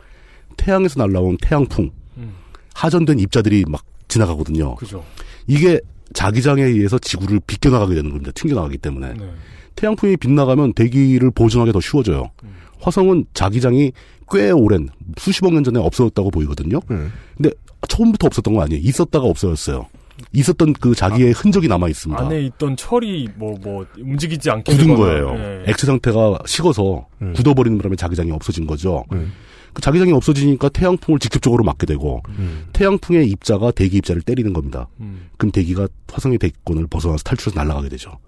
[0.57, 2.33] 태양에서 날라온 태양풍, 음.
[2.75, 4.75] 하전된 입자들이 막 지나가거든요.
[4.77, 5.05] 그죠.
[5.47, 5.81] 이게
[6.15, 8.33] 자기장에 의해서 지구를 비껴나가게 되는 겁니다.
[8.35, 9.15] 튕겨나가기 때문에.
[9.15, 9.31] 네.
[9.77, 12.31] 태양풍이 빗나가면 대기를 보존하기 더 쉬워져요.
[12.45, 12.55] 음.
[12.81, 13.93] 화성은 자기장이
[14.31, 16.81] 꽤 오랜 수십억 년 전에 없어졌다고 보이거든요.
[16.91, 17.13] 음.
[17.37, 17.51] 근데
[17.89, 18.81] 처음부터 없었던 거 아니에요.
[18.83, 19.87] 있었다가 없어졌어요.
[20.33, 22.23] 있었던 그 자기의 흔적이 남아 있습니다.
[22.23, 25.35] 안에 있던 철이 뭐뭐 움직이지 않게 굳은 거예요.
[25.37, 25.65] 예.
[25.67, 27.33] 액체 상태가 식어서 음.
[27.35, 29.05] 굳어버리는 바람에 자기장이 없어진 거죠.
[29.13, 29.33] 음.
[29.73, 32.67] 그 자기장이 없어지니까 태양풍을 직접적으로 맞게 되고 음.
[32.73, 34.89] 태양풍의 입자가 대기 입자를 때리는 겁니다.
[35.01, 35.29] 음.
[35.37, 38.19] 그럼 대기가 화성의 대기권을 벗어나서 탈출해서 날아가게 되죠.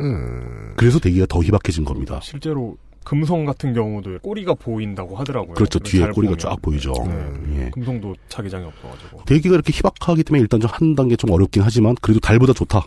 [0.00, 0.72] 음.
[0.76, 2.20] 그래서 대기가 더 희박해진 겁니다.
[2.22, 5.54] 실제로 금성 같은 경우도 꼬리가 보인다고 하더라고요.
[5.54, 5.78] 그렇죠.
[5.78, 6.38] 뒤에 잘 꼬리가 보면.
[6.38, 6.92] 쫙 보이죠.
[7.06, 7.64] 네.
[7.64, 7.70] 예.
[7.70, 9.24] 금성도 자기장이 없어가지고.
[9.24, 12.86] 대기가 이렇게 희박하기 때문에 일단 좀 한 단계 좀 어렵긴 하지만 그래도 달보다 좋다.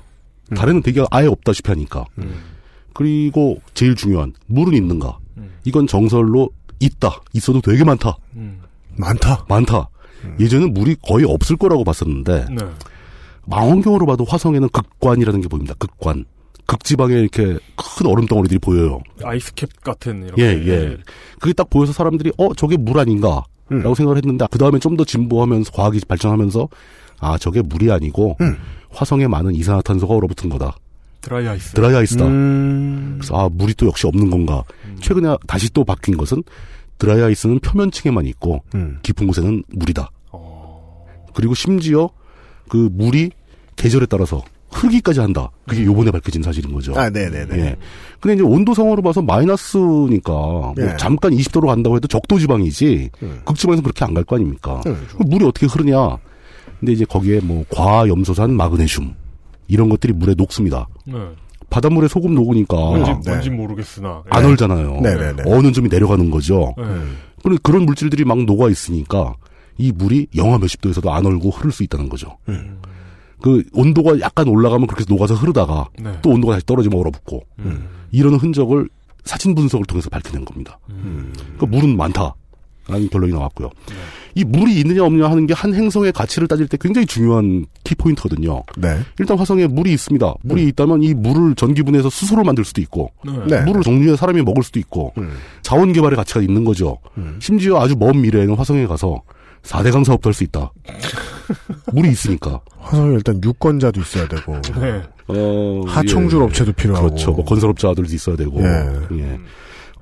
[0.52, 0.56] 음.
[0.56, 2.06] 달에는 대기가 아예 없다시피 하니까.
[2.94, 5.18] 그리고 제일 중요한 물은 있는가?
[5.66, 7.22] 이건 정설로 있다.
[7.34, 8.16] 있어도 되게 많다.
[8.36, 8.62] 음.
[8.98, 9.46] 많다.
[9.48, 9.90] 많다.
[10.40, 12.66] 예전엔 물이 거의 없을 거라고 봤었는데 네.
[13.46, 15.74] 망원경으로 봐도 화성에는 극관이라는 게 보입니다.
[15.78, 16.26] 극관.
[16.66, 17.44] 극지방에 이렇게
[17.76, 19.02] 큰 얼음 덩어리들이 보여요.
[19.22, 20.42] 아이스캡 같은 이렇게.
[20.42, 20.98] 예, 예.
[21.40, 23.44] 그게 딱 보여서 사람들이 어 저게 물 아닌가?
[23.70, 26.70] 라고 생각을 했는데 그 다음에 좀 더 진보하면서 과학이 발전하면서
[27.20, 28.38] 아 저게 물이 아니고
[28.92, 30.76] 화성에 많은 이산화탄소가 얼어붙은 거다.
[31.24, 31.72] 드라이 아이스.
[31.74, 32.26] 드라이 아이스다.
[32.26, 33.16] 음.
[33.20, 34.64] 그래서 아 물이 또 역시 없는 건가.
[35.02, 36.44] 최근에 다시 또 바뀐 것은
[37.00, 39.00] 드라이 아이스는 표면층에만 있고 음.
[39.04, 40.10] 깊은 곳에는 물이다.
[40.32, 41.06] 어.
[41.34, 42.10] 그리고 심지어
[42.70, 43.32] 그 물이
[43.76, 45.50] 계절에 따라서 흙이까지 한다.
[45.68, 46.94] 그게 요번에 밝혀진 사실인 거죠.
[46.98, 47.58] 아, 네네네.
[47.60, 47.76] 예.
[48.20, 50.96] 근데 이제 온도상으로 봐서 마이너스니까 뭐 예.
[50.98, 53.10] 잠깐 20도로 간다고 해도 적도 지방이지
[53.46, 54.82] 극지방에서 그렇게 안 갈 거 아닙니까?
[54.88, 55.06] 음.
[55.14, 56.18] 그럼 물이 어떻게 흐르냐?
[56.80, 59.14] 근데 이제 거기에 뭐 과염소산, 마그네슘
[59.68, 60.88] 이런 것들이 물에 녹습니다.
[61.06, 61.16] 네.
[61.70, 63.32] 바닷물에 소금 녹으니까 뭔지, 네.
[63.32, 64.24] 뭔지 모르겠으나.
[64.30, 64.48] 안 예.
[64.48, 65.02] 얼잖아요.
[65.02, 65.44] 네네네.
[65.48, 66.74] 어느 점이 내려가는 거죠.
[66.78, 66.84] 네.
[67.42, 69.36] 그런 그런 물질들이 막 녹아 있으니까
[69.78, 72.38] 이 물이 영하 몇십 도에서도 안 얼고 흐를 수 있다는 거죠.
[72.48, 72.80] 음.
[73.42, 76.12] 그 온도가 약간 올라가면 그렇게 녹아서 흐르다가 네.
[76.22, 77.88] 또 온도가 다시 떨어지면 얼어붙고 음.
[78.12, 78.88] 이런 흔적을
[79.26, 80.80] 사진 분석을 통해서 밝혀낸 겁니다.
[80.90, 81.34] 음.
[81.58, 82.36] 그 물은 많다.
[82.88, 83.70] 라는 결론이 나왔고요.
[83.88, 83.96] 네.
[84.36, 88.64] 이 물이 있느냐 없느냐 하는 게 한 행성의 가치를 따질 때 굉장히 중요한 키포인트거든요.
[88.78, 89.00] 네.
[89.20, 90.34] 일단 화성에 물이 있습니다.
[90.44, 93.12] 물이 있다면 이 물을 전기분해해서 수소로 만들 수도 있고,
[93.48, 93.62] 네.
[93.62, 95.32] 물을 정류해 사람이 먹을 수도 있고, 음.
[95.62, 96.98] 자원 개발의 가치가 있는 거죠.
[97.40, 99.22] 심지어 아주 먼 미래에는 화성에 가서
[99.64, 100.74] 4대강 사업도 할 수 있다.
[101.94, 102.60] 물이 있으니까.
[102.80, 104.60] 화성에 일단 유권자도 있어야 되고.
[104.82, 105.02] 네.
[105.28, 106.44] 어, 하청줄 예.
[106.44, 107.08] 업체도 필요하고.
[107.08, 107.32] 그렇죠.
[107.32, 108.60] 뭐 건설업자들도 있어야 되고.
[108.62, 109.20] 예.
[109.20, 109.40] 예.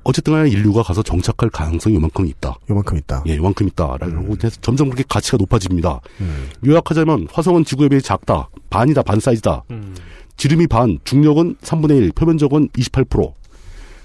[0.03, 2.55] 어쨌든 간에 인류가 가서 정착할 가능성이 요만큼 있다.
[2.69, 3.23] 요만큼 있다.
[3.27, 6.01] 예, 요만큼 있다라고 해서 점점 그렇게 가치가 높아집니다.
[6.21, 6.49] 음.
[6.65, 8.49] 요약하자면 화성은 지구에 비해 작다.
[8.69, 9.03] 반이다.
[9.03, 9.63] 반 사이즈다.
[9.71, 9.95] 음.
[10.37, 13.33] 지름이 반, 중력은 3분의 1, 표면적은 28%.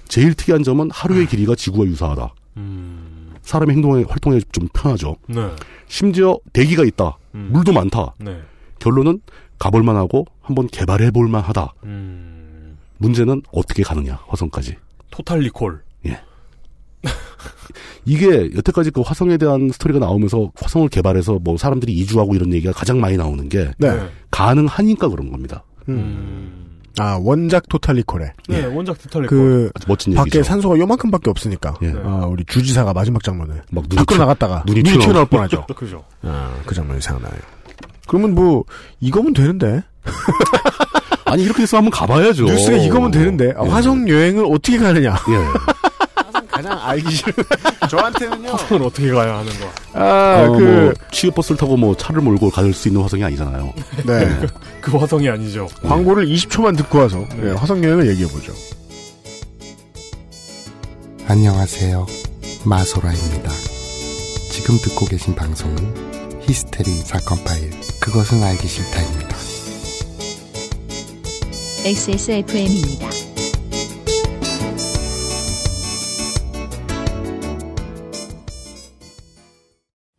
[0.07, 2.33] 제일 특이한 점은 하루의 길이가 지구와 유사하다.
[2.57, 3.33] 음.
[3.41, 5.15] 사람의 행동에 활동에 좀 편하죠.
[5.27, 5.49] 네.
[5.87, 7.17] 심지어 대기가 있다.
[7.35, 7.49] 음.
[7.51, 8.13] 물도 많다.
[8.19, 8.39] 네.
[8.79, 9.21] 결론은
[9.57, 11.73] 가볼만 하고 한번 개발해 볼만 하다.
[11.85, 12.77] 음.
[12.97, 14.75] 문제는 어떻게 가느냐 화성까지.
[15.11, 15.81] 토탈 리콜.
[18.05, 22.99] 이게 여태까지 그 화성에 대한 스토리가 나오면서 화성을 개발해서 뭐 사람들이 이주하고 이런 얘기가 가장
[23.01, 23.99] 많이 나오는 게 네.
[24.31, 25.63] 가능하니까 그런 겁니다.
[25.89, 26.63] 음.
[26.99, 28.33] 아, 원작 토탈리콜에.
[28.49, 29.37] 네, 원작 토탈 리콜.
[29.37, 30.43] 그, 아주 멋진 밖에 얘기죠.
[30.43, 31.75] 산소가 요만큼밖에 없으니까.
[31.83, 31.93] 예.
[32.03, 33.53] 아, 우리 주지사가 마지막 장면에.
[33.71, 34.63] 막 눈이 밖으로 튀어- 나갔다가.
[34.65, 35.65] 눈이 눈이, 튀어나올 튀어나올 뻔하죠.
[35.75, 36.03] 그죠.
[36.23, 37.39] 아, 그 장면이 생각나요.
[38.07, 38.63] 그러면 뭐,
[38.99, 39.83] 이거면 되는데.
[41.25, 42.45] 아니 이렇게 해서 한번 가봐야죠.
[42.45, 43.53] 뉴스가 이거면 되는데.
[43.57, 43.69] 아, 예.
[43.69, 45.11] 화성 여행을 어떻게 가느냐.
[45.11, 45.86] 예.
[46.57, 47.33] 가장 알기 싫은.
[47.89, 48.49] 저한테는요.
[48.51, 49.69] 화성을 어떻게 가야 하는 거.
[49.93, 53.73] 아, 어, 그, 뭐 취업버스를 타고 뭐 차를 몰고 갈 수 있는 화성이 아니잖아요.
[54.05, 54.39] 네.
[54.81, 55.67] 그 화성이 아니죠.
[55.83, 58.53] 광고를 20초만 듣고 와서 네, 화성 여행을 얘기해보죠.
[61.27, 62.05] 안녕하세요.
[62.65, 63.51] 마소라입니다.
[64.51, 69.35] 지금 듣고 계신 방송은 히스테리 사건 파일, 그것은 알기 싫다입니다.
[71.85, 73.36] XSFM입니다.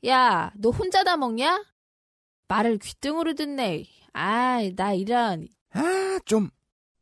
[0.06, 1.64] 야, 너 혼자 다 먹냐?
[2.48, 3.84] 말을 귀등으로 듣네.
[4.12, 5.48] 아이, 나 이런.
[5.72, 6.50] 아, 좀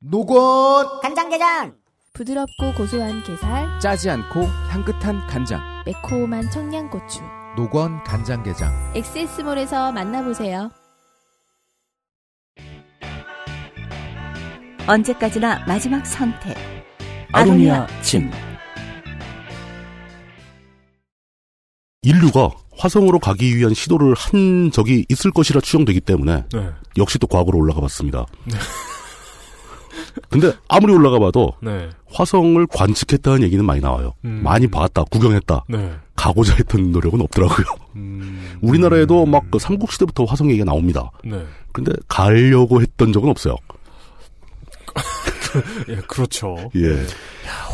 [0.01, 1.77] 노건 간장게장
[2.15, 7.21] 부드럽고 고소한 게살, 짜지 않고 향긋한 간장 매콤한 청양고추.
[7.57, 10.71] 노건 간장게장 엑세스몰에서 만나보세요.
[14.89, 16.57] 언제까지나 마지막 선택.
[17.33, 18.31] 아로니아 진.
[22.03, 26.71] 인류가 화성으로 가기 위한 시도를 한 적이 있을 것이라 추정되기 때문에 네.
[26.99, 28.27] 역시 또 과거로 올라가 봤습니다.
[30.31, 31.89] 근데 아무리 올라가 봐도 네.
[32.13, 34.13] 화성을 관측했다는 얘기는 많이 나와요.
[34.25, 34.41] 음.
[34.43, 35.65] 많이 봤다, 구경했다.
[35.69, 35.93] 네.
[36.15, 37.67] 가고자 했던 노력은 없더라고요.
[37.97, 38.59] 음.
[38.63, 41.11] 우리나라에도 막그 삼국시대부터 화성 얘기가 나옵니다.
[41.25, 41.45] 네.
[41.73, 43.57] 근데 가려고 했던 적은 없어요.
[45.89, 46.71] 예, 그렇죠.
[46.75, 47.07] 예.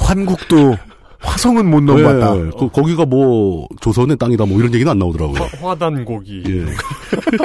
[0.05, 0.77] 환국도
[1.23, 2.36] 화성은 못 넘어갔다.
[2.36, 5.49] 예, 그, 거기가 뭐 조선의 땅이다 뭐 이런 얘기는 안 나오더라고요.
[5.61, 6.43] 화, 화단 고기.
[6.47, 6.65] 예.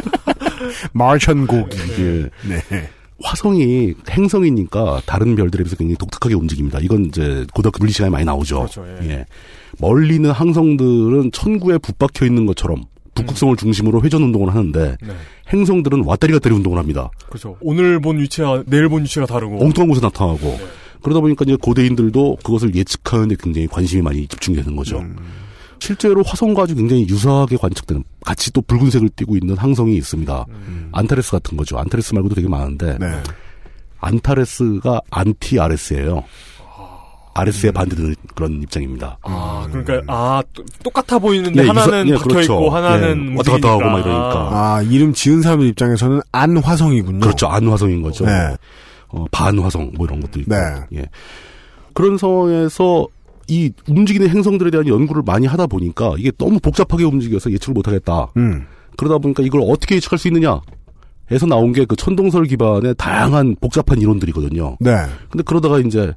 [0.94, 1.78] 마션 고기.
[2.00, 2.30] 예.
[2.48, 2.90] 네.
[3.24, 6.80] 화성이 행성이니까 다른 별들에 비해서 굉장히 독특하게 움직입니다.
[6.80, 8.60] 이건 이제 고등학교 물리 시간에 많이 나오죠.
[8.60, 9.26] 그렇죠, 예.
[9.80, 12.84] 멀리 있는 항성들은 천구에 붙박혀 있는 것처럼
[13.16, 15.14] 북극성을 중심으로 회전 운동을 하는데 네.
[15.52, 17.10] 행성들은 왔다리 갔다리 운동을 합니다.
[17.28, 17.58] 그렇죠.
[17.62, 19.64] 오늘 본 위치와 내일 본 위치가 다르고.
[19.64, 20.60] 엉뚱한 곳에 나타나고
[21.02, 25.04] 그러다 보니까 이제 고대인들도 그것을 예측하는데 굉장히 관심이 많이 집중되는 거죠.
[25.80, 30.46] 실제로 화성과 아주 굉장히 유사하게 관측되는 같이 또 붉은색을 띠고 있는 항성이 있습니다.
[30.92, 31.78] 안타레스 같은 거죠.
[31.78, 32.98] 안타레스 말고도 되게 많은데
[34.00, 36.24] 안타레스가 안티 아레스예요.
[37.34, 39.16] 아레스에 반대되는 그런 입장입니다.
[39.22, 42.54] 아, 그러니까 아 또- 똑같아 보이는데 예, 하나는 유사- 예, 박혀 그렇죠.
[42.54, 44.00] 있고 하나는 예, 왔다 갔다 하고 막.
[44.00, 44.50] 이러니까.
[44.52, 47.20] 아, 이름 지은 사람들 입장에서는 안화성이군요.
[47.20, 47.46] 그렇죠.
[47.46, 48.26] 안화성인 거죠.
[48.26, 48.56] 네.
[49.10, 50.54] 어, 반화성 뭐 이런 것도 있고.
[50.54, 50.60] 네.
[50.94, 51.06] 예.
[51.94, 53.08] 그런 상황에서
[53.48, 58.32] 이 움직이는 행성들에 대한 연구를 많이 하다 보니까 이게 너무 복잡하게 움직여서 예측을 못하겠다.
[58.38, 58.68] 음.
[58.98, 60.60] 그러다 보니까 이걸 어떻게 예측할 수 있느냐?
[61.32, 64.78] 에서 나온 게 그 천동설 기반의 다양한 복잡한 이론들이거든요.
[64.80, 64.92] 네.
[65.30, 66.14] 근데 그러다가 이제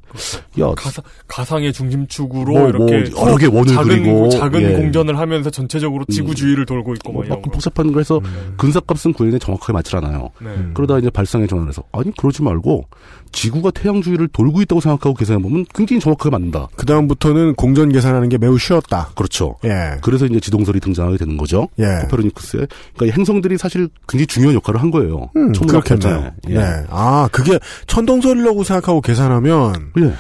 [0.59, 4.73] 야 가상, 가상 의 중심축으로 뭐, 이렇게 뭐 여러 개 원을 작은, 그리고, 작은 예.
[4.73, 7.51] 공전을 하면서 전체적으로 지구 주위를 돌고 있고 뭐막 이런 거.
[7.51, 8.20] 복잡한 거해서
[8.57, 10.31] 근사값은 구현에 정확하게 맞질 않아요.
[10.41, 10.51] 네.
[10.74, 12.85] 그러다 이제 발상의 전환을 해서 아니 그러지 말고
[13.32, 16.69] 지구가 태양 주위를 돌고 있다고 생각하고 계산해 보면 굉장히 정확하게 맞는다.
[16.74, 19.11] 그 다음부터는 공전 계산하는 게 매우 쉬웠다.
[19.15, 19.57] 그렇죠.
[19.65, 19.99] 예.
[20.03, 21.69] 그래서 이제 지동설이 등장하게 되는 거죠.
[21.78, 21.85] 예.
[22.03, 22.66] 코페르니쿠스의
[22.97, 25.00] 그러니까 이 행성들이 사실 굉장히 중요한 역할을 한 거예요.
[25.37, 26.33] 음, 천문학 그렇겠네요.
[26.49, 26.55] 예.
[26.55, 26.85] 네.
[26.91, 30.15] 아, 그게 천동설이라고 생각하고 계산하면 예.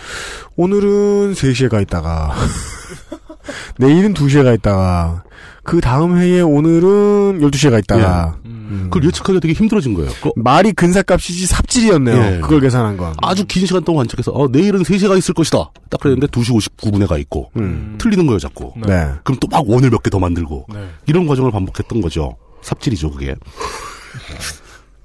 [0.56, 2.34] 오늘은 3시에 가 있다가
[3.78, 5.24] 내일은 2시에 가 있다가
[5.62, 8.88] 그 다음 해에 오늘은 12시에 가 있다가 음.
[8.90, 10.10] 그걸 예측하기가 되게 힘들어진 거예요.
[10.22, 12.16] 그 말이 근사값이지 삽질이었네요.
[12.36, 12.40] 예.
[12.40, 13.12] 그걸 계산한 건.
[13.20, 15.70] 아주 긴 시간 동안 관측해서 어, 내일은 3시가 있을 것이다.
[15.90, 17.96] 딱 그랬는데 2시 59분에 가 있고 음.
[17.98, 18.72] 틀리는 거예요 자꾸.
[18.76, 19.10] 네.
[19.24, 20.88] 그럼 또 막 원을 몇 개 더 만들고 네.
[21.06, 22.36] 이런 과정을 반복했던 거죠.
[22.62, 23.34] 삽질이죠 그게.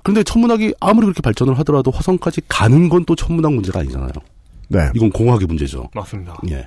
[0.05, 4.09] 그런데 천문학이 아무리 그렇게 발전을 하더라도 화성까지 가는 건 또 천문학 문제가 아니잖아요.
[4.69, 4.89] 네.
[4.95, 5.89] 이건 공학의 문제죠.
[5.93, 6.37] 맞습니다.
[6.49, 6.65] 예.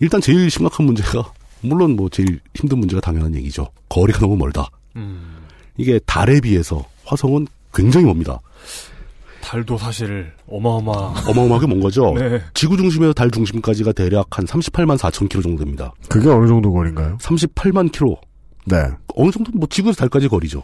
[0.00, 3.68] 일단 제일 심각한 문제가 물론 뭐 제일 힘든 문제가 당연한 얘기죠.
[3.88, 4.68] 거리가 너무 멀다.
[4.96, 5.36] 음.
[5.76, 8.38] 이게 달에 비해서 화성은 굉장히 멉니다.
[9.40, 10.92] 달도 사실 어마어마.
[11.28, 12.12] 어마어마하게 먼 거죠.
[12.18, 12.40] 네.
[12.54, 15.92] 지구 중심에서 달 중심까지가 대략 한 38만 4천 킬로 정도 됩니다.
[16.08, 17.18] 그게 어느 정도 거리인가요?
[17.20, 18.16] 38만 킬로.
[18.66, 18.76] 네.
[19.16, 20.62] 어느 정도 뭐 지구에서 달까지 거리죠.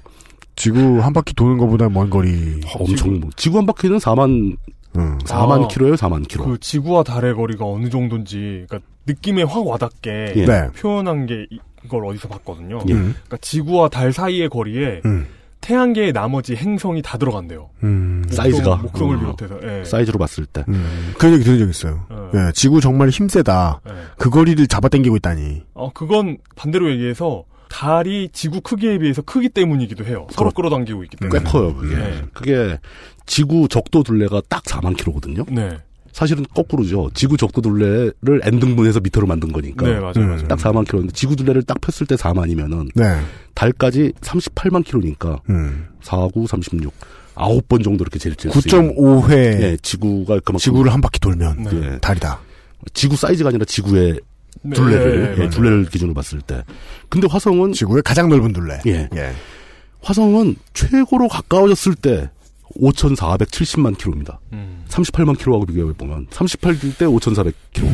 [0.56, 2.60] 지구 한 바퀴 도는 것보다 먼 거리.
[2.78, 4.56] 엄청 뭐 지구 한 바퀴는 4만
[4.96, 5.18] 음.
[5.18, 6.44] 4만 아, 킬로예요, 4만 킬로.
[6.46, 10.44] 그 지구와 달의 거리가 어느 정도인지, 그러니까 느낌에 확 와닿게 예.
[10.46, 10.68] 네.
[10.76, 11.46] 표현한 게
[11.84, 12.80] 이걸 어디서 봤거든요.
[12.88, 12.92] 예.
[12.94, 13.14] 음.
[13.26, 15.26] 그러니까 지구와 달 사이의 거리에 음.
[15.60, 17.68] 태양계의 나머지 행성이 다 들어간대요.
[17.82, 18.22] 음.
[18.26, 18.76] 목성, 사이즈가.
[18.76, 19.18] 목성을 어.
[19.18, 19.60] 비롯해서.
[19.80, 19.84] 예.
[19.84, 20.64] 사이즈로 봤을 때.
[20.68, 21.12] 음.
[21.18, 22.06] 그런 얘기 들은 적 있어요.
[22.08, 22.30] 어.
[22.34, 23.80] 예, 지구 정말 힘세다.
[23.88, 23.92] 예.
[24.16, 25.62] 그 거리를 잡아당기고 있다니.
[25.74, 27.44] 어, 그건 반대로 얘기해서
[27.76, 30.26] 달이 지구 크기에 비해서 크기 때문이기도 해요.
[30.30, 31.50] 서로 끌어당기고 있기 꽤 때문에.
[31.50, 31.94] 커요, 그게.
[31.94, 32.22] 네.
[32.32, 32.78] 그게
[33.26, 35.44] 지구 적도 둘레가 딱 4만 킬로거든요.
[35.50, 35.76] 네.
[36.10, 37.10] 사실은 거꾸로죠.
[37.12, 39.84] 지구 적도 둘레를 n등분해서 미터로 만든 거니까.
[39.84, 40.28] 네, 맞아요, 음.
[40.28, 40.48] 맞아요.
[40.48, 43.20] 딱 4만 킬로인데 지구 둘레를 딱 폈을 때 4만이면은 네.
[43.54, 45.88] 달까지 38만 킬로니까 음.
[46.00, 46.94] 4, 9, 36.
[47.34, 48.94] 9번 정도 이렇게 제일 수 있는.
[48.94, 51.70] 9.5회 예, 지구가 그만큼 지구를 한 바퀴 돌면 네.
[51.74, 52.40] 예, 달이다.
[52.94, 54.20] 지구 사이즈가 아니라 지구의 네,
[54.74, 55.50] 둘레를 네, 예, 맞아요.
[55.50, 56.62] 둘레를 기준으로 봤을 때.
[57.08, 58.80] 근데 화성은 지구의 가장 넓은 둘레.
[58.86, 59.08] 예.
[59.14, 59.32] 예.
[60.02, 62.30] 화성은 최고로 가까워졌을 때
[62.80, 64.38] 5,470만 킬로입니다.
[64.52, 64.84] 음.
[64.88, 67.88] 38만 킬로하고 비교해 보면 38일 때 5,400 킬로.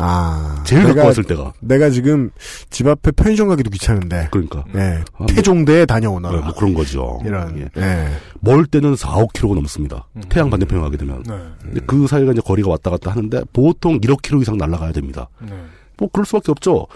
[0.00, 0.62] 아.
[0.66, 1.52] 제일 내가- 가까웠을 때가.
[1.60, 2.30] 내가 지금
[2.70, 4.28] 집 앞에 편의점 가기도 귀찮은데.
[4.30, 4.64] 그러니까.
[4.74, 4.80] 예.
[4.80, 6.36] 아, 뭐- 태종대에 다녀오너라.
[6.38, 7.20] 네, 뭐 그런 거죠.
[7.24, 7.58] 이런.
[7.58, 7.80] 예.
[7.80, 8.08] 예.
[8.40, 10.06] 멀 때는 4, 5km가 넘습니다.
[10.28, 11.22] 태양 반대편에 가게 되면.
[11.24, 11.34] 네.
[11.62, 15.28] 근데 그 사이가 이제 거리가 왔다 갔다 하는데 보통 1억 킬로 이상 날아가야 됩니다.
[15.40, 15.52] 네.
[15.98, 16.86] 뭐 그럴 수밖에 없죠.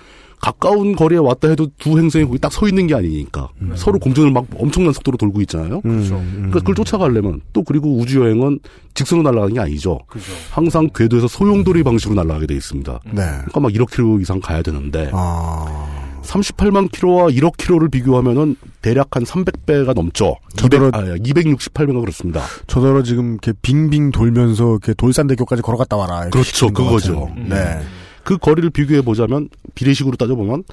[0.41, 4.45] 가까운 거리에 왔다 해도 두 행성이 거기 딱 서 있는 게 아니니까 서로 공전을 막
[4.59, 5.81] 엄청난 속도로 돌고 있잖아요.
[5.83, 6.21] 그렇죠.
[6.35, 8.59] 그러니까 그걸 쫓아가려면 또 그리고 우주 여행은
[8.95, 10.01] 직선으로 날아가는 게 아니죠.
[10.09, 10.33] 그죠.
[10.51, 12.93] 항상 궤도에서 소용돌이 방식으로 날아가게 돼 있습니다.
[13.13, 13.23] 네.
[13.23, 15.89] 그러니까 막 1억 킬로 이상 가야 되는데 아.
[16.23, 20.37] 38만 킬로와 1억 킬로를 비교하면은 대략 한 300배가 넘죠.
[20.57, 22.43] 저더러- 200, 아, 268배가 그렇습니다.
[22.67, 26.29] 저더러 지금 이렇게 빙빙 돌면서 이렇게 돌산대교까지 걸어갔다 와라.
[26.31, 26.73] 그렇죠.
[26.73, 27.27] 그거죠.
[27.27, 27.49] 같은.
[27.49, 27.81] 네.
[28.25, 30.65] 그 거리를 비교해 보자면 비례식으로 따져보면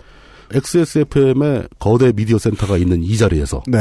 [0.54, 3.80] XSFM의 거대 미디어 센터가 있는 이 자리에서 네.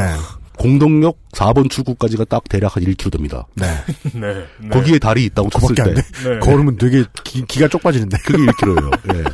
[0.58, 3.46] 공동역 4번 출구까지가 딱 대략 한 1km 됩니다.
[3.54, 3.66] 네.
[4.12, 4.44] 네.
[4.60, 4.68] 네.
[4.68, 6.30] 거기에 달이 있다고 쳤을 그밖에 안때 돼.
[6.30, 6.38] 네.
[6.40, 8.18] 걸으면 되게 기, 기가 쪽 빠지는데.
[8.24, 9.14] 그게 1km예요.
[9.14, 9.24] 예.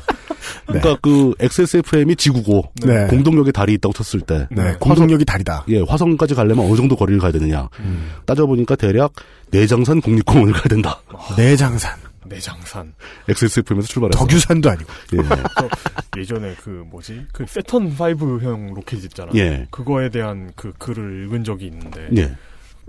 [0.66, 3.06] 그러니까 그 XSFM이 지구고 네.
[3.06, 4.74] 공동역에 달이 있다고 쳤을 때 네.
[4.78, 5.64] 공동력이 다리다.
[5.68, 7.68] 예, 화성까지 가려면 어느 정도 거리를 가야 되느냐.
[7.80, 8.10] 음.
[8.26, 9.12] 따져보니까 대략
[9.50, 11.00] 내장산 국립공원을 가야 된다.
[11.36, 12.03] 내장산.
[12.26, 12.94] 내장산.
[13.28, 14.18] XSFM에서 출발해서.
[14.24, 14.92] 덕유산도 아니고.
[15.14, 16.20] 예.
[16.20, 19.30] 예전에 그 뭐지 그 세턴 5형 로켓 있잖아.
[19.34, 19.66] 예.
[19.70, 22.34] 그거에 대한 그 글을 읽은 적이 있는데 예.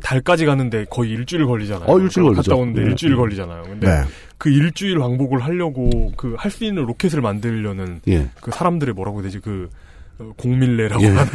[0.01, 1.89] 달까지 가는데 거의 일주일 걸리잖아요.
[1.89, 2.41] 어, 일주일 걸리죠.
[2.51, 2.85] 갔다 오는데 예.
[2.87, 3.63] 일주일 걸리잖아요.
[3.63, 4.03] 근데 네.
[4.37, 8.29] 그 일주일 왕복을 하려고 그 할 수 있는 로켓을 만들려는 예.
[8.41, 9.69] 그 사람들의 뭐라고 해야 되지 그
[10.19, 11.07] 어, 공밀레라고 예.
[11.07, 11.25] 하나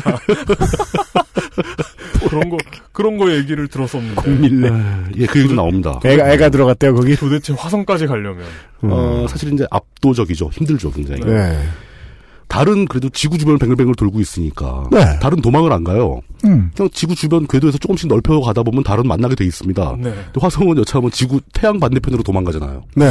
[2.30, 2.56] 그런 거
[2.92, 4.70] 그런 거 얘기를 들었었는데 공밀레.
[5.16, 5.98] 예, 그 얘기도 나옵니다.
[6.04, 7.16] 애가 애가 들어갔대요 거기.
[7.16, 8.44] 도대체 화성까지 가려면
[8.82, 10.50] 어, 사실 이제 압도적이죠.
[10.52, 11.22] 힘들죠, 굉장히.
[11.24, 11.58] 네.
[12.46, 14.88] 달은 그래도 지구 주변을 뱅글뱅글 돌고 있으니까.
[14.90, 15.18] 네.
[15.20, 16.20] 달은 도망을 안 가요.
[16.44, 16.70] 음.
[16.74, 19.96] 그냥 지구 주변 궤도에서 조금씩 넓혀 가다 보면 달은 만나게 돼 있습니다.
[20.00, 20.14] 네.
[20.32, 22.84] 또 화성은 여차하면 지구 태양 반대편으로 도망가잖아요.
[22.96, 23.10] 네.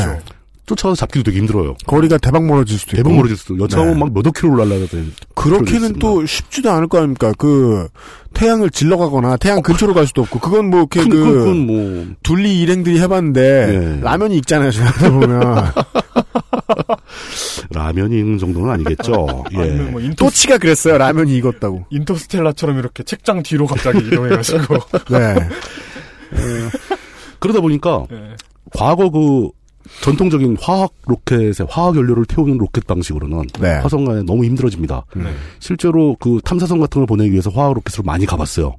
[0.70, 1.76] 쫓아가서 잡기도 되게 힘들어요.
[1.86, 3.18] 거리가 대박 멀어질 수도 대박 있고.
[3.18, 3.58] 멀어질 수도.
[3.60, 4.00] 여차하면 네.
[4.00, 5.04] 막몇억 킬로 날라야 돼.
[5.36, 7.34] 그렇게는 또 쉽지도 않을 거 아닙니까?
[7.38, 7.88] 그
[8.34, 11.68] 태양을 질러 가거나 태양 근처로 갈 수도 없고 그건 뭐 이렇게 큰- 그 큰- 큰
[11.68, 12.06] 뭐.
[12.24, 14.02] 둘리 일행들이 해봤는데 예.
[14.02, 14.72] 라면이 익잖아요.
[14.72, 15.72] 생각해 보면
[17.72, 19.44] 라면이 있는 정도는 아니겠죠.
[19.54, 19.58] 예.
[19.60, 20.98] 아니면 뭐 인터 또치가 그랬어요.
[20.98, 21.86] 라면이 익었다고.
[21.90, 24.76] 인터스텔라처럼 이렇게 책장 뒤로 갑자기 이동해가지고
[25.10, 25.36] 네.
[27.40, 28.18] 그러다 보니까 네.
[28.76, 29.50] 과거 그
[30.02, 33.76] 전통적인 화학 로켓에 화학 연료를 태우는 로켓 방식으로는 네.
[33.80, 35.06] 화성에 너무 힘들어집니다.
[35.16, 35.24] 네.
[35.60, 38.76] 실제로 그 탐사선 같은 걸 보내기 위해서 화학 로켓으로 많이 가봤어요.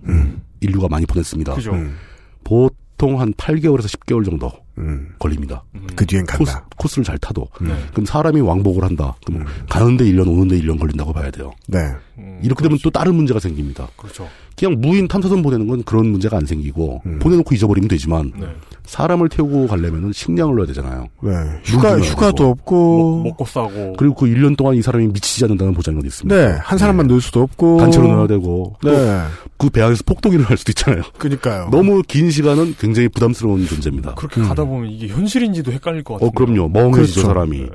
[0.61, 1.55] 인류가 많이 보냈습니다.
[1.55, 1.73] 그죠.
[1.73, 1.97] 음.
[2.45, 5.15] 보통 한 8개월에서 10개월 정도 음.
[5.19, 5.63] 걸립니다.
[5.95, 6.67] 그 뒤엔 코스, 간다.
[6.77, 7.49] 코스 를 잘 타도.
[7.61, 7.75] 네.
[7.93, 9.15] 그럼 사람이 왕복을 한다.
[9.27, 11.53] 그럼 가는데 1년, 오는데 1년 걸린다고 봐야 돼요.
[11.67, 11.79] 네.
[12.19, 13.89] 음, 이렇게 되면 또 다른 문제가 생깁니다.
[13.97, 14.29] 그렇죠.
[14.61, 17.19] 그냥 무인 탐사선 보내는 건 그런 문제가 안 생기고 음.
[17.19, 18.47] 보내놓고 잊어버리면 되지만 네.
[18.85, 21.07] 사람을 태우고 가려면 식량을 넣어야 되잖아요.
[21.23, 21.31] 네.
[21.65, 23.23] 휴가 휴가도 넣어야 없고.
[23.25, 26.37] 먹 고 싸고 그리고 그 1년 동안 이 사람이 미치지 않는다는 보장이 어디 있습니까?
[26.37, 26.59] 네.
[26.61, 27.79] 한 사람만 넣을 수도 없고.
[27.79, 29.23] 단체로 넣어야 되고 네.
[29.59, 31.03] 그배 안에서 폭동이를 할 수도 있잖아요.
[31.19, 31.69] 그니까요.
[31.71, 34.15] 너무 긴 시간은 굉장히 부담스러운 존재입니다.
[34.17, 36.29] 그렇게 가다 보면 이게 현실인지도 헷갈릴 것 같아요.
[36.29, 36.69] 어, 그럼요.
[36.69, 37.21] 멍해지죠, 그렇죠.
[37.23, 37.59] 사람이.
[37.61, 37.69] 네.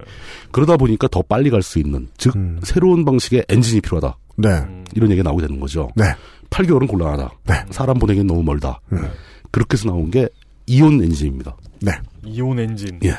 [0.52, 2.60] 그러다 보니까 더 빨리 갈 수 있는, 즉, 음.
[2.64, 4.18] 새로운 방식의 엔진이 필요하다.
[4.38, 4.50] 네.
[4.96, 5.90] 이런 얘기가 나오게 되는 거죠.
[5.96, 6.06] 네.
[6.56, 7.32] 8개월은 곤란하다.
[7.48, 7.54] 네.
[7.72, 8.80] 사람 보내기엔 너무 멀다.
[8.94, 9.10] 음.
[9.52, 10.30] 그렇게 해서 나온 게
[10.68, 11.56] 이온 엔진입니다.
[11.82, 11.92] 네.
[12.24, 13.00] 이온 엔진.
[13.04, 13.16] 예.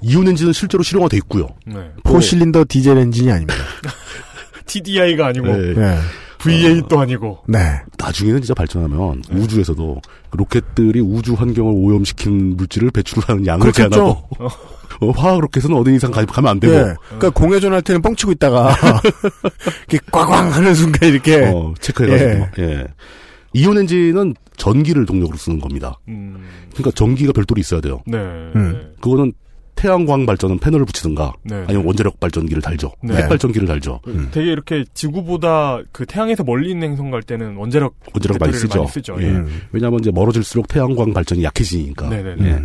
[0.00, 1.48] 이온 엔진은 실제로 실용화돼 있고요.
[1.66, 1.90] 네.
[2.04, 3.54] four cylinder 디젤 엔진이 아닙니다.
[4.66, 5.98] TDI가 아니고 네.
[6.44, 6.82] 네.
[6.82, 7.58] V8도 아니고 네.
[7.98, 10.00] 나중에는 진짜 발전하면 우주에서도
[10.32, 13.72] 로켓들이 우주 환경을 오염시키는 물질을 배출하는 양을.
[13.72, 14.28] 제한하고
[15.00, 16.94] 어, 화학 로켓은 어느 이상 가, 가면 안 되고 예.
[17.06, 18.74] 그러니까 공회전 할 때는 뻥치고 있다가
[19.88, 22.86] 이렇게 꽝꽝 하는 순간 이렇게 어, 체크해가지고 예.
[23.52, 25.98] 이온 엔진은 전기를 동력으로 쓰는 겁니다.
[26.08, 28.02] 음, 그러니까 전기가 별도로 있어야 돼요.
[28.06, 28.18] 네.
[28.18, 28.92] 음.
[29.00, 29.32] 그거는
[29.78, 31.64] 태양광 발전은 패널을 붙이든가 네.
[31.68, 32.90] 아니면 원자력 발전기를 달죠.
[33.00, 33.14] 네.
[33.14, 34.00] 핵 발전기를 달죠.
[34.32, 39.16] 되게 이렇게 지구보다 그 태양에서 멀리 있는 행성 갈 때는 원자력 원자력 많이 배터리를 쓰죠.
[39.20, 39.26] 예.
[39.26, 39.62] 음.
[39.70, 42.08] 왜냐하면 이제 멀어질수록 태양광 발전이 약해지니까.
[42.08, 42.44] 네네네.
[42.44, 42.62] 예.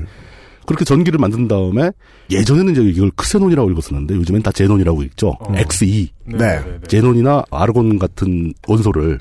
[0.65, 1.91] 그렇게 전기를 만든 다음에
[2.31, 5.37] 예전에는 이제 이걸 크세논이라고 읽었었는데 요즘엔 다 제논이라고 읽죠.
[5.39, 5.53] 어.
[5.55, 6.09] XE.
[6.25, 6.37] 네.
[6.37, 6.59] 네.
[6.59, 6.65] 네.
[6.65, 6.87] 네.
[6.87, 9.19] 제논이나 아르곤 같은 원소를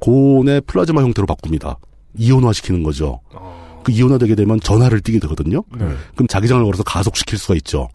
[0.00, 1.76] 고온의 플라즈마 형태로 바꿉니다.
[2.16, 3.20] 이온화시키는 거죠.
[3.34, 5.62] 어, 그 이온화되게 되면 전하를 띠게 되거든요.
[5.78, 5.86] 네.
[6.14, 7.88] 그럼 자기장을 걸어서 가속시킬 수가 있죠.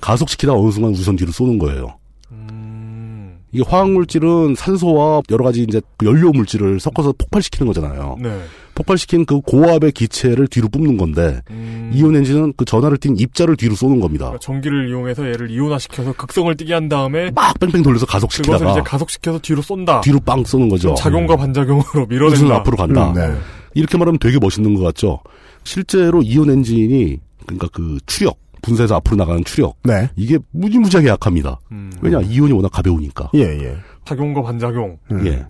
[0.00, 1.98] 가속시키다 어느 순간 우선 뒤로 쏘는 거예요.
[2.30, 8.16] 음, 이게 화학물질은 산소와 여러 가지 이제 그 연료 물질을 섞어서 폭발시키는 거잖아요.
[8.20, 8.40] 네.
[8.74, 13.74] 폭발시킨 그 고압의 기체를 뒤로 뿜는 건데 음, 이온 엔진은 그 전하를 띈 입자를 뒤로
[13.74, 14.26] 쏘는 겁니다.
[14.26, 18.80] 그러니까 전기를 이용해서 얘를 이온화시켜서 극성을 띠게 한 다음에 막 뺑뺑 돌려서 그것을 가속시키다가 이제
[18.80, 20.00] 가속시켜서 뒤로 쏜다.
[20.00, 20.94] 뒤로 빵 쏘는 거죠.
[20.94, 22.56] 작용과 반작용으로 밀어낸다.
[22.56, 23.08] 앞으로 간다.
[23.10, 23.34] 음, 네.
[23.74, 25.20] 이렇게 말하면 되게 멋있는 것 같죠.
[25.64, 30.08] 실제로 이온 엔진이 그러니까 그 추력 분쇄해서 앞으로 나가는 추력 네.
[30.16, 31.58] 이게 무지무지하게 약합니다.
[31.72, 33.30] 음, 왜냐 이온이 워낙 가벼우니까.
[33.34, 33.76] 예, 예.
[34.04, 34.98] 작용과 반작용.
[35.10, 35.26] 음.
[35.26, 35.44] 예.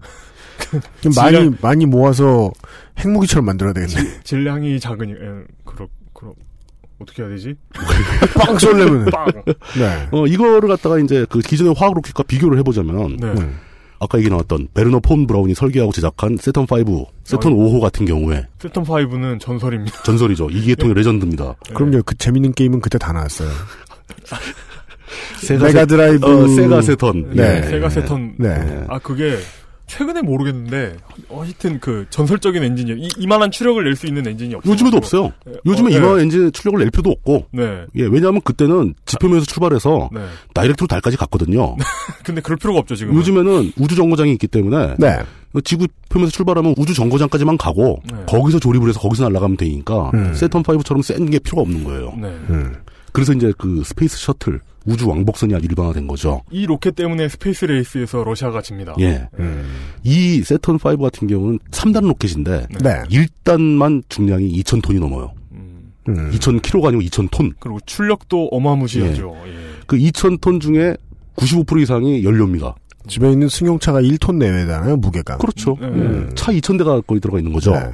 [1.00, 2.50] 좀 많이 많이 모아서
[2.98, 4.20] 핵무기처럼 만들어야 되겠네.
[4.24, 5.16] 질량이 작으니, 에,
[5.64, 6.34] 그렇, 그렇,
[6.98, 7.54] 어떻게 해야 되지?
[8.38, 9.06] 빵 쏠려면.
[9.06, 9.26] 빵!
[9.76, 10.08] 네.
[10.12, 13.26] 어 이거를 갖다가 이제 그 기존의 화학 로켓과 비교를 해보자면 네.
[13.26, 13.58] 음.
[14.02, 18.82] 아까 얘기 나왔던 베르너 폰 브라운이 설계하고 제작한 세턴 5, 세턴 5호 같은 경우에 세턴
[18.84, 20.02] 5는 전설입니다.
[20.02, 20.50] 전설이죠.
[20.50, 21.54] 이 계통의 legend입니다.
[21.72, 22.02] 그럼요.
[22.04, 23.48] 그 재밌는 게임은 그때 다 나왔어요.
[25.40, 26.26] 세가 메가 세- 드라이브.
[26.26, 27.30] 어, 세가 세턴.
[27.34, 27.58] 네.
[27.64, 27.68] 예.
[27.68, 28.34] 세가 세턴.
[28.38, 28.84] 네.
[28.88, 29.38] 아, 그게,
[29.86, 30.96] 최근에 모르겠는데,
[31.28, 32.96] 어, 하여튼 그 전설적인 엔진이요.
[32.96, 34.72] 이, 이만한 추력을 낼 수 있는 엔진이 없어요.
[34.72, 35.32] 요즘에도 없어요.
[35.44, 35.52] 네.
[35.66, 36.22] 요즘에 어, 이마 네.
[36.22, 37.46] 엔진 출력을 낼 필요도 없고.
[37.52, 37.84] 네.
[37.96, 40.20] 예, 왜냐하면 그때는 지표면에서 출발해서 네.
[40.54, 41.76] direct로 달까지 갔거든요.
[42.24, 43.14] 근데 그럴 필요가 없죠, 지금.
[43.14, 45.18] 요즘에는 우주 정거장이 있기 때문에 네.
[45.64, 48.16] 지구 표면에서 출발하면 우주 정거장까지만 가고 네.
[48.26, 50.32] 거기서 조립을 해서 거기서 날아가면 되니까 음.
[50.34, 52.14] 세턴 5처럼 센 게 필요가 없는 거예요.
[52.18, 52.28] 네.
[52.48, 52.74] 음.
[53.12, 56.42] 그래서 이제 그 스페이스 셔틀 우주 왕복선이 아주 일반화된 거죠.
[56.50, 58.94] 이 로켓 때문에 Space Race에서 러시아가 집니다.
[58.98, 59.28] 예.
[59.38, 59.64] 음.
[60.02, 63.02] 이 세턴 5 같은 경우는 3단 로켓인데 네.
[63.04, 65.32] 1단만 중량이 2,000톤이 넘어요.
[65.52, 65.92] 음.
[66.08, 66.30] 음.
[66.32, 67.54] 2,000kg가 아니고 2,000톤.
[67.60, 69.36] 그리고 출력도 어마무시하죠.
[69.46, 69.52] 예.
[69.86, 70.96] 그 2,000톤 중에
[71.36, 72.74] 95% 이상이 연료입니다.
[73.08, 75.36] 집에 있는 승용차가 1톤 내외잖아요, 무게가.
[75.38, 75.76] 그렇죠.
[75.80, 75.86] 네.
[75.88, 76.30] 음.
[76.34, 77.72] 차 2,000대가 거의 들어가 있는 거죠.
[77.72, 77.90] 네.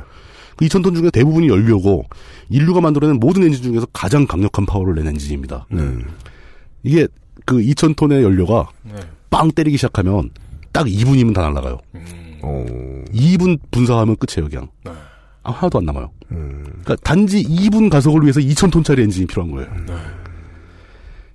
[0.59, 2.05] 그 2,000톤 중에 대부분이 연료고
[2.51, 5.67] 인류가 만들어낸 모든 엔진 중에서 가장 강력한 파워를 낸 엔진입니다.
[5.73, 6.05] 음.
[6.83, 7.07] 이게
[7.47, 8.95] 그 2,000톤의 연료가 네.
[9.31, 10.31] 빵 때리기 시작하면
[10.73, 11.79] 딱 2분이면 다 날아가요.
[12.43, 12.65] 오.
[13.13, 14.69] 2분 분사하면 끝이에요, 그냥.
[14.85, 14.91] 네.
[15.45, 16.11] 아, 하나도 안 남아요.
[16.33, 16.65] 음.
[16.65, 19.71] 그러니까 단지 2분 가속을 위해서 2,000톤짜리 엔진이 필요한 거예요.
[19.87, 19.95] 네.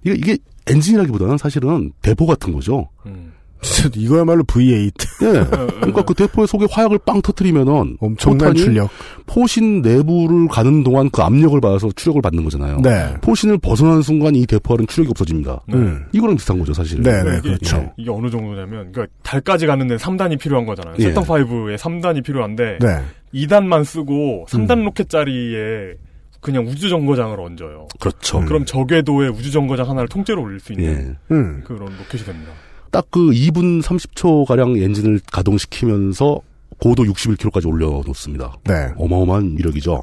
[0.04, 0.38] 이게, 이게
[0.68, 2.90] 엔진이라기보다는 사실은 대포 같은 거죠.
[3.06, 3.33] 음.
[3.64, 4.92] 진짜 이거야말로 V8.
[5.24, 5.46] 예.
[5.80, 8.90] 그러니까 그 대포의 속에 화약을 빵 터트리면은 엄청난 출력.
[9.26, 12.82] 포신 내부를 가는 동안 그 압력을 받아서 추력을 받는 거잖아요.
[12.82, 13.14] 네.
[13.22, 15.62] 포신을 벗어나는 순간 이 대포알은 추력이 없어집니다.
[15.74, 16.06] 음.
[16.12, 17.02] 이거랑 비슷한 거죠, 사실.
[17.02, 17.92] 네, 네, 이게, 그렇죠.
[17.98, 20.96] 이게 어느 정도냐면, 그러니까 달까지 가는 데는 3단이 필요한 거잖아요.
[21.00, 21.04] 예.
[21.04, 23.02] 세턴 5에 3단이 필요한데, 네.
[23.34, 24.86] 2단만 쓰고 3단 음.
[24.86, 25.96] 로켓짜리에
[26.44, 27.88] 그냥 우주정거장을 얹어요.
[28.00, 28.42] 그렇죠.
[28.42, 31.34] 그럼 저궤도에 우주정거장 하나를 통째로 올릴 수 있는 예.
[31.34, 31.64] 음.
[31.66, 32.52] 그런 로켓이 됩니다.
[32.94, 36.40] 딱 그 2분 30초 가량 엔진을 가동시키면서
[36.80, 38.58] 고도 61km까지 올려놓습니다.
[38.64, 38.92] 네.
[38.98, 40.02] 어마어마한 위력이죠.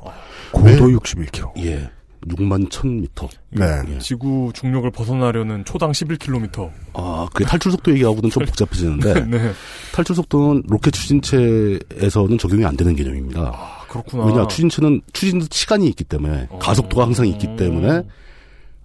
[0.52, 1.50] 고도 61km.
[1.64, 1.90] 예.
[2.28, 3.28] 6만 1000m.
[3.50, 3.64] 네.
[3.94, 3.98] 예.
[3.98, 6.70] 지구 중력을 벗어나려는 초당 11km.
[6.92, 9.52] 아, 그게 탈출 속도 얘기하고는 좀 복잡해지는데 네.
[9.92, 13.40] 탈출 속도는 로켓 추진체에서는 적용이 안 되는 개념입니다.
[13.40, 14.26] 아, 그렇구나.
[14.26, 16.58] 왜냐 추진체는 추진 시간이 있기 때문에 어.
[16.60, 18.02] 가속도가 항상 있기 때문에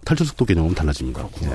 [0.06, 1.28] 탈출 속도 개념은 달라집니다.
[1.42, 1.50] 예.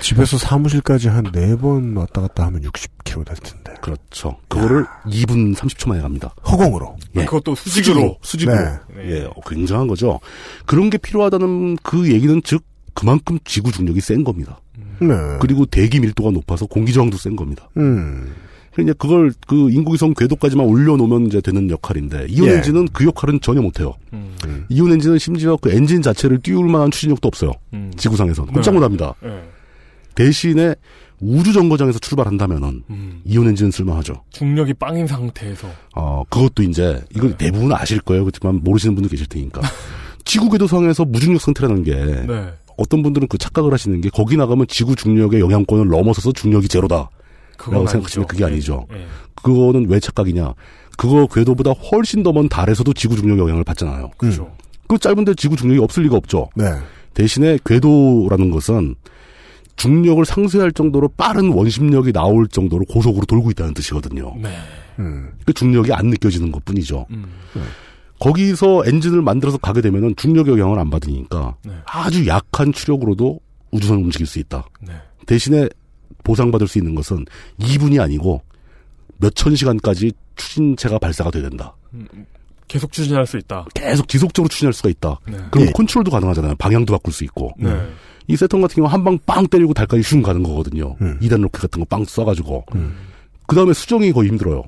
[0.00, 3.74] 집에서 사무실까지 한 네 번 왔다 갔다 하면 60km 될 텐데.
[3.80, 4.36] 그렇죠.
[4.48, 6.34] 그거를 2분 30초 만에 갑니다.
[6.50, 6.96] 허공으로.
[7.16, 7.24] 예.
[7.26, 8.16] 그것도 수직으로.
[8.22, 8.56] 수직으로.
[8.56, 8.78] 네.
[9.10, 10.18] 예, 어, 굉장한 거죠.
[10.66, 14.60] 그런 게 필요하다는 그 얘기는 즉 그만큼 지구 중력이 센 겁니다.
[15.00, 15.08] 네.
[15.40, 17.68] 그리고 대기 밀도가 높아서 공기 저항도 센 겁니다.
[17.76, 18.34] 음.
[18.74, 22.56] 그러니까 이제 그걸 그 인공위성 궤도까지만 올려놓으면 이제 되는 역할인데 이온 예.
[22.56, 23.94] 엔진은 그 역할은 전혀 못해요.
[24.12, 24.34] 음.
[24.68, 27.52] 이온 엔진은 심지어 그 엔진 자체를 띄울 만한 추진력도 없어요.
[27.72, 27.92] 음.
[27.96, 28.80] 지구상에서는 꼼짝 네.
[28.80, 29.14] 못합니다.
[29.22, 29.42] 네.
[30.16, 30.74] 대신에
[31.20, 33.22] 우주 정거장에서 출발한다면은 음.
[33.24, 34.22] 이온 엔진은 쓸만하죠.
[34.30, 35.68] 중력이 빵인 상태에서.
[35.94, 37.36] 어 그것도 이제 이거 네.
[37.36, 38.24] 대부분 아실 거예요.
[38.24, 39.60] 그렇지만 모르시는 분도 계실 테니까
[40.24, 42.52] 지구 궤도상에서 무중력 상태라는 게 네.
[42.76, 47.08] 어떤 분들은 그 착각을 하시는 게 거기 나가면 지구 중력의 영향권을 넘어서서 중력이 제로다.
[47.56, 48.26] 그건 라고 생각하시면.
[48.28, 48.86] 그게 아니죠.
[48.92, 49.06] 예.
[49.42, 50.54] 그거는 왜 착각이냐?
[50.96, 54.10] 그거 궤도보다 훨씬 더 먼 달에서도 지구 중력 영향을 받잖아요.
[54.16, 54.52] 그렇죠.
[54.86, 56.48] 그 짧은데 지구 중력이 없을 리가 없죠.
[56.56, 56.64] 네.
[57.14, 58.94] 대신에 궤도라는 것은
[59.76, 64.34] 중력을 상쇄할 정도로 빠른 원심력이 나올 정도로 고속으로 돌고 있다는 뜻이거든요.
[64.40, 64.56] 네.
[65.00, 65.30] 음.
[65.44, 67.06] 그 중력이 안 느껴지는 것 뿐이죠.
[67.10, 67.24] 음.
[68.20, 71.72] 거기서 엔진을 만들어서 가게 되면은 중력의 영향을 안 받으니까 네.
[71.86, 73.40] 아주 약한 추력으로도
[73.72, 74.64] 우주선을 움직일 수 있다.
[74.80, 74.92] 네.
[75.26, 75.68] 대신에
[76.24, 77.24] 보상받을 수 있는 것은
[77.60, 78.42] 2분이 아니고
[79.18, 81.74] 몇천 시간까지 추진체가 발사가 돼야 된다.
[81.92, 82.06] 음,
[82.66, 83.66] 계속 추진할 수 있다.
[83.74, 85.20] 계속 지속적으로 추진할 수가 있다.
[85.28, 85.38] 네.
[85.52, 85.72] 그럼 예.
[85.72, 86.56] 컨트롤도 가능하잖아요.
[86.56, 87.52] 방향도 바꿀 수 있고.
[87.58, 87.70] 네.
[88.26, 90.96] 이 세턴 같은 경우 한 방 빵 때리고 달까지 슝 가는 거거든요.
[91.00, 91.18] 음.
[91.20, 92.64] 2단 로켓 같은 거 빵 쏴가지고.
[93.46, 94.64] 그 다음에 수정이 거의 힘들어요.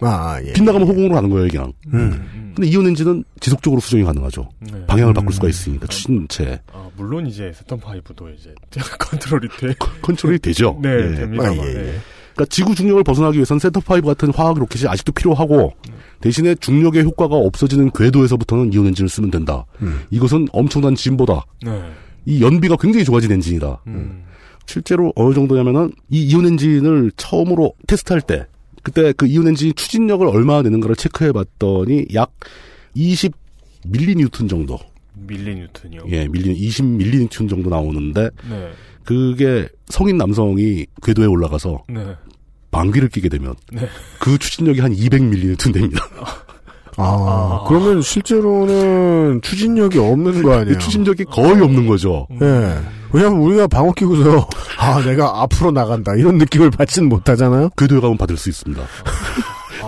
[0.00, 0.52] 아, 예.
[0.52, 1.72] 빗나가면 허공으로 가는 거예요, 그냥.
[1.92, 2.52] 음.
[2.54, 4.48] 근데 이온 엔진은 지속적으로 수정이 가능하죠.
[4.60, 4.86] 네.
[4.86, 8.54] 방향을 바꿀 수가 있으니까 추진체 아, 물론 이제 Saturn Five도 이제
[8.98, 9.74] 컨트롤이 돼.
[10.02, 10.78] 컨트롤이 되죠.
[10.82, 11.14] 네, 예.
[11.14, 11.58] 됩니다만.
[11.58, 11.74] 아, 예, 예.
[11.74, 11.94] 네.
[12.34, 15.72] 그러니까 지구 중력을 벗어나기 위해서는 세턴 5 같은 화학 로켓이 아직도 필요하고
[16.20, 19.66] 대신에 중력의 효과가 없어지는 궤도에서부터는 이온 엔진을 쓰면 된다.
[19.82, 20.02] 음.
[20.10, 21.44] 이것은 엄청난 진보다.
[21.62, 21.82] 네.
[22.24, 23.82] 이 연비가 굉장히 좋아진 엔진이다.
[23.88, 24.24] 음.
[24.66, 28.46] 실제로 어느 정도냐면은 이 이온 엔진을 처음으로 테스트할 때
[28.82, 32.32] 그때 그 이온 엔진이 추진력을 얼마나 내는가를 체크해 봤더니 약
[32.94, 33.32] 20
[33.86, 34.78] 밀리뉴턴 정도.
[35.14, 36.02] 밀리뉴턴이요.
[36.08, 38.70] 예, 밀리 20 밀리뉴턴 정도 나오는데 네.
[39.04, 42.16] 그게 성인 남성이 궤도에 올라가서 네.
[42.70, 43.86] 방귀를 끼게 되면 네.
[44.18, 46.04] 그 추진력이 한 200밀리뉴턴 됩니다.
[46.96, 50.78] 아, 그러면 실제로는 추진력이 없는 거 아니에요?
[50.78, 52.26] 추진력이 거의 없는 거죠.
[52.40, 52.78] 예.
[53.12, 54.46] 왜냐면 우리가 방어 끼고서,
[54.78, 56.12] 아, 내가 앞으로 나간다.
[56.16, 57.70] 이런 느낌을 받지는 못하잖아요?
[57.76, 58.82] 궤도에 가면 받을 수 있습니다.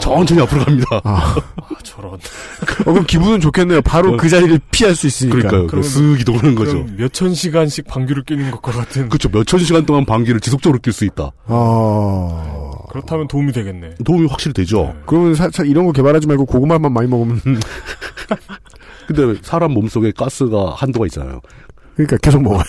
[0.01, 0.86] 천천히 앞으로 갑니다.
[1.05, 2.14] 아, 아, 저런.
[2.14, 2.18] 어,
[2.66, 3.81] 그럼 기분은 좋겠네요.
[3.82, 5.48] 바로 그 자리를 피할 수 있으니까.
[5.48, 5.81] 그러니까요.
[5.81, 6.85] 쓱 이동하는 거죠.
[6.97, 9.09] 몇천 시간씩 방귀를 뀌는 것과 같은.
[9.09, 9.28] 그렇죠.
[9.31, 11.31] 몇천 시간 동안 방귀를 지속적으로 낄 수 있다.
[11.47, 12.63] 아.
[12.94, 13.94] 그렇다면 도움이 되겠네.
[14.04, 14.94] 도움이 확실히 되죠.
[15.06, 17.40] 그러면 사, 사- 이런 거 개발하지 말고 고구마만 많이 먹으면.
[19.06, 21.40] 근데 사람 몸속에 가스가 한도가 있잖아요.
[21.94, 22.62] 그러니까 계속 먹어요.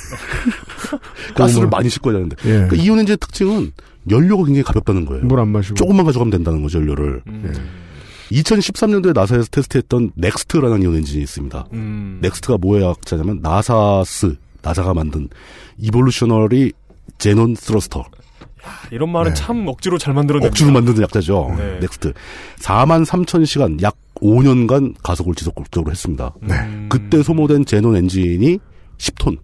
[1.35, 1.68] 가스를.
[1.69, 2.35] 많이 싣고 해야 되는데.
[2.45, 2.52] 예.
[2.68, 3.72] 그러니까 이온 엔진의 특징은
[4.10, 5.26] 연료가 굉장히 가볍다는 거예요.
[5.26, 5.76] 물 안 마시고.
[5.76, 7.22] 조금만 가져가면 된다는 거죠, 연료를.
[7.27, 7.53] 음.
[8.31, 11.68] 2013년도에 나사에서 테스트했던 NEXT라는 이온 엔진이 있습니다.
[11.73, 12.19] 음.
[12.22, 15.30] NEXT가 뭐의 약자냐면 NASA's, 나사가 만든
[15.77, 16.73] Evolutionary
[17.18, 18.03] Xenon Thruster.
[18.92, 19.36] 이런 말은 네.
[19.36, 20.50] 참 억지로 잘 만들어냅니다.
[20.50, 21.56] 억지로 만드는 약자죠.
[21.58, 21.80] 네.
[21.80, 22.14] NEXT.
[22.60, 26.34] 4만 3천 시간 약 5년간 가속을 지속적으로 했습니다.
[26.42, 26.56] 네.
[26.90, 28.60] 그때 소모된 제논 엔진이
[28.98, 29.38] 10톤.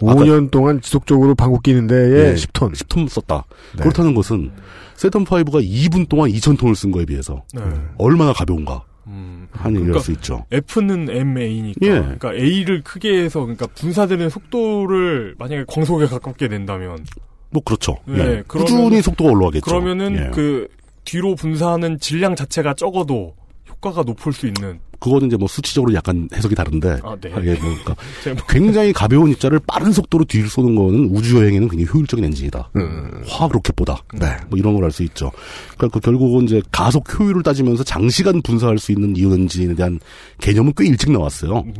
[0.00, 2.72] 5년 동안 지속적으로 방귀 끼는 데에 10톤.
[2.74, 3.44] 10톤 썼다.
[3.76, 3.82] 네.
[3.82, 4.50] 그렇다는 것은
[4.96, 7.62] 세턴5가 2분 동안 2,000톤을 쓴 거에 비해서 네.
[7.98, 9.48] 얼마나 가벼운가 음.
[9.52, 10.44] 하는 그러니까 할수 있죠.
[10.50, 11.86] F는 MA니까.
[11.86, 11.90] 예.
[12.00, 17.04] 그러니까 A를 크게 해서 그러니까 분사되는 속도를 만약에 광속에 가깝게 낸다면
[17.50, 17.96] 뭐 그렇죠.
[18.06, 18.42] 네, 예.
[18.46, 19.64] 꾸준히 속도가 올라가겠죠.
[19.70, 20.30] 그러면은 예.
[20.32, 20.68] 그
[21.04, 23.34] 뒤로 분사하는 질량 자체가 적어도
[23.68, 27.30] 효과가 높을 수 있는 그거는 이제 뭐 수치적으로 약간 해석이 다른데 아, 네.
[27.30, 27.94] 이게 뭐 그러니까
[28.36, 32.70] 뭐- 굉장히 가벼운 입자를 빠른 속도로 뒤로 쏘는 거는 우주 여행에는 굉장히 효율적인 엔진이다.
[32.76, 33.22] 음.
[33.26, 34.26] 화학 로켓보다 네.
[34.50, 35.32] 뭐 이런 걸 알 수 있죠.
[35.78, 39.98] 그러니까 그 결국은 이제 가속 효율을 따지면서 장시간 분사할 수 있는 이온 엔진에 대한
[40.42, 41.60] 개념은 꽤 일찍 나왔어요.
[41.66, 41.72] 음,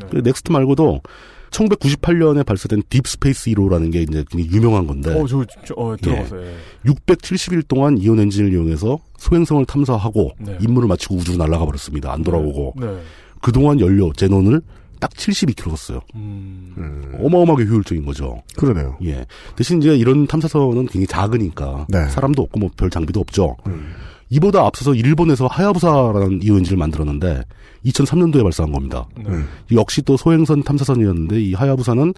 [0.00, 0.06] 네.
[0.10, 1.00] 그 NEXT 말고도
[1.54, 6.42] 1998년에 발사된 딥스페이스 1호라는 게 이제 굉장히 유명한 건데 어, 저, 저 어, 들어봤어요.
[6.42, 6.54] 예.
[6.86, 10.58] 670일 동안 이온 엔진을 이용해서 소행성을 탐사하고 네.
[10.60, 12.12] 임무를 마치고 우주로 날아가 버렸습니다.
[12.12, 12.98] 안 돌아오고 네.
[13.40, 14.60] 그동안 연료 제논을
[15.00, 16.00] 딱 72kg 썼어요.
[16.14, 17.12] 음.
[17.20, 18.42] 어마어마하게 효율적인 거죠.
[18.56, 18.96] 그러네요.
[19.04, 19.26] 예.
[19.54, 22.08] 대신 이제 이런 탐사선은 굉장히 작으니까 네.
[22.08, 23.56] 사람도 없고 뭐 별 장비도 없죠.
[24.30, 27.42] 이보다 앞서서 일본에서 하야부사라는 이온 엔진을 만들었는데
[27.86, 29.06] 2003년도에 발사한 겁니다.
[29.16, 29.24] 네.
[29.72, 32.14] 역시 또 소행성 탐사선이었는데 이 하야부사는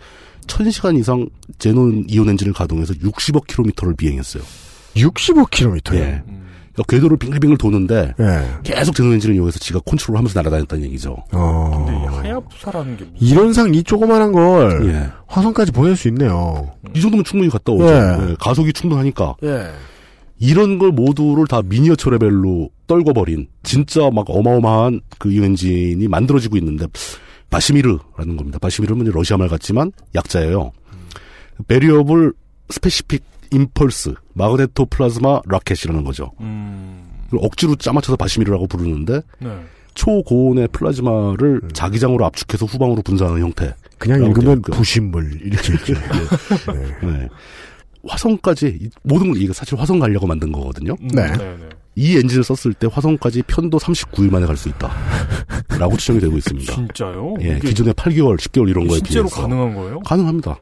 [0.46, 1.28] 1000시간 이상
[1.58, 4.42] 제논 이온 엔진을 가동해서 60억 킬로미터를 비행했어요.
[4.94, 5.94] 65km.
[5.96, 6.22] 예.
[6.72, 8.46] 그러니까 궤도를 빙글빙글 도는데 예.
[8.62, 11.16] 계속 제논 엔진을 이용해서 지가 컨트롤하면서 날아다녔다는 얘기죠.
[11.32, 11.84] 어.
[11.86, 15.10] 근데 이 하야부사라는 게 뭐- 이론상 이 조그만한 걸 예.
[15.26, 16.70] 화성까지 보낼 수 있네요.
[16.94, 17.88] 이 정도면 충분히 갔다 오죠.
[17.88, 18.30] 예.
[18.30, 19.34] 예, 가속이 충분하니까.
[20.40, 20.46] 예.
[20.46, 26.86] 이런 걸 모두를 다 미니어처 레벨로 떨궈버린 진짜 막 어마어마한 그 이온 엔진이 만들어지고 있는데
[27.50, 28.58] VASIMR라는 겁니다.
[28.58, 30.72] VASIMR는 러시아 말 같지만 약자예요.
[31.68, 32.32] Variable
[32.70, 36.32] Specific Impulse Magneto Plasma Rocket이라는 거죠.
[36.40, 37.08] 음.
[37.32, 39.50] 억지로 짜맞춰서 VASIMR라고 부르는데 네.
[39.94, 43.74] 초고온의 플라즈마를 자기장으로 압축해서 후방으로 분사하는 형태.
[43.98, 44.76] 그냥 읽으면 있고요.
[44.76, 45.94] 부신물 이렇게 읽죠.
[47.02, 47.28] 네.
[48.08, 50.96] 화성까지 이 모든 걸 이게 사실 화성 가려고 만든 거거든요.
[51.14, 51.26] 네.
[51.94, 54.90] 이 엔진을 썼을 때 화성까지 편도 39일 만에 갈 수 있다.
[55.78, 56.72] 라고 추정이 되고 있습니다.
[56.74, 57.34] 진짜요?
[57.40, 60.00] 예, 기존에 8개월, 10개월 이런 거에 실제로 비해서 가능한 거예요?
[60.00, 60.58] 가능합니다.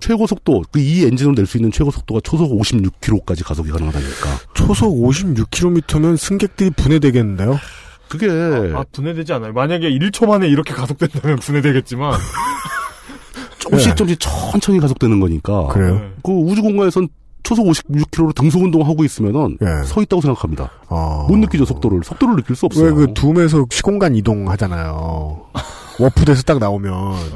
[0.00, 4.38] 최고 속도, 그 이 엔진으로 낼 수 있는 최고 속도가 초속 56km까지 가속이 가능하다니까.
[4.54, 7.58] 초속 56km면 승객들이 분해되겠는데요?
[8.08, 9.52] 그게 아, 분해되지 않아요.
[9.52, 12.18] 만약에 1초 만에 이렇게 가속된다면 분해되겠지만.
[13.70, 15.68] 조금씩 조금씩 천천히 가속되는 거니까.
[15.68, 15.74] 네.
[15.74, 16.00] 그래요?
[16.22, 17.08] 그 우주 공간에선
[17.42, 19.84] 초속 56km로 등속 운동하고 있으면은 예.
[19.84, 20.70] 서 있다고 생각합니다.
[20.88, 21.26] 어.
[21.28, 22.00] 못 느끼죠 속도를.
[22.04, 22.86] 속도를 느낄 수 없어요.
[22.86, 25.46] 왜 그 둠에서 시공간 이동하잖아요.
[25.98, 26.92] warp돼서 딱 나오면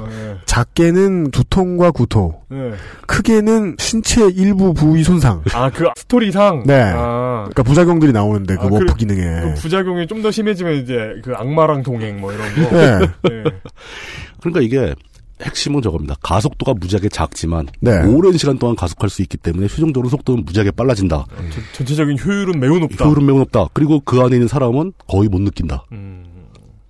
[0.08, 0.36] 네.
[0.46, 2.72] 작게는 두통과 구토, 네.
[3.06, 5.42] 크게는 신체 일부 부위 손상.
[5.52, 6.62] 아, 그 스토리상?
[6.64, 6.80] 네.
[6.94, 9.40] 아, 그러니까 부작용들이 나오는데 그 아, 워프 그- 기능에.
[9.42, 12.60] 그 부작용이 좀 더 심해지면 이제 그 악마랑 동행 뭐 이런 거.
[12.76, 12.98] 네.
[13.24, 13.44] 네.
[14.40, 14.94] 그러니까 이게
[15.42, 16.14] 핵심은 저겁니다.
[16.22, 17.98] 가속도가 무지하게 작지만 네.
[18.06, 21.24] 오랜 시간 동안 가속할 수 있기 때문에 최종적으로 속도는 무지하게 빨라진다.
[21.28, 23.04] 전- 전체적인 효율은 매우 높다.
[23.04, 23.66] 효율은 매우 높다.
[23.72, 25.84] 그리고 그 안에 있는 사람은 거의 못 느낀다.
[25.92, 26.24] 음,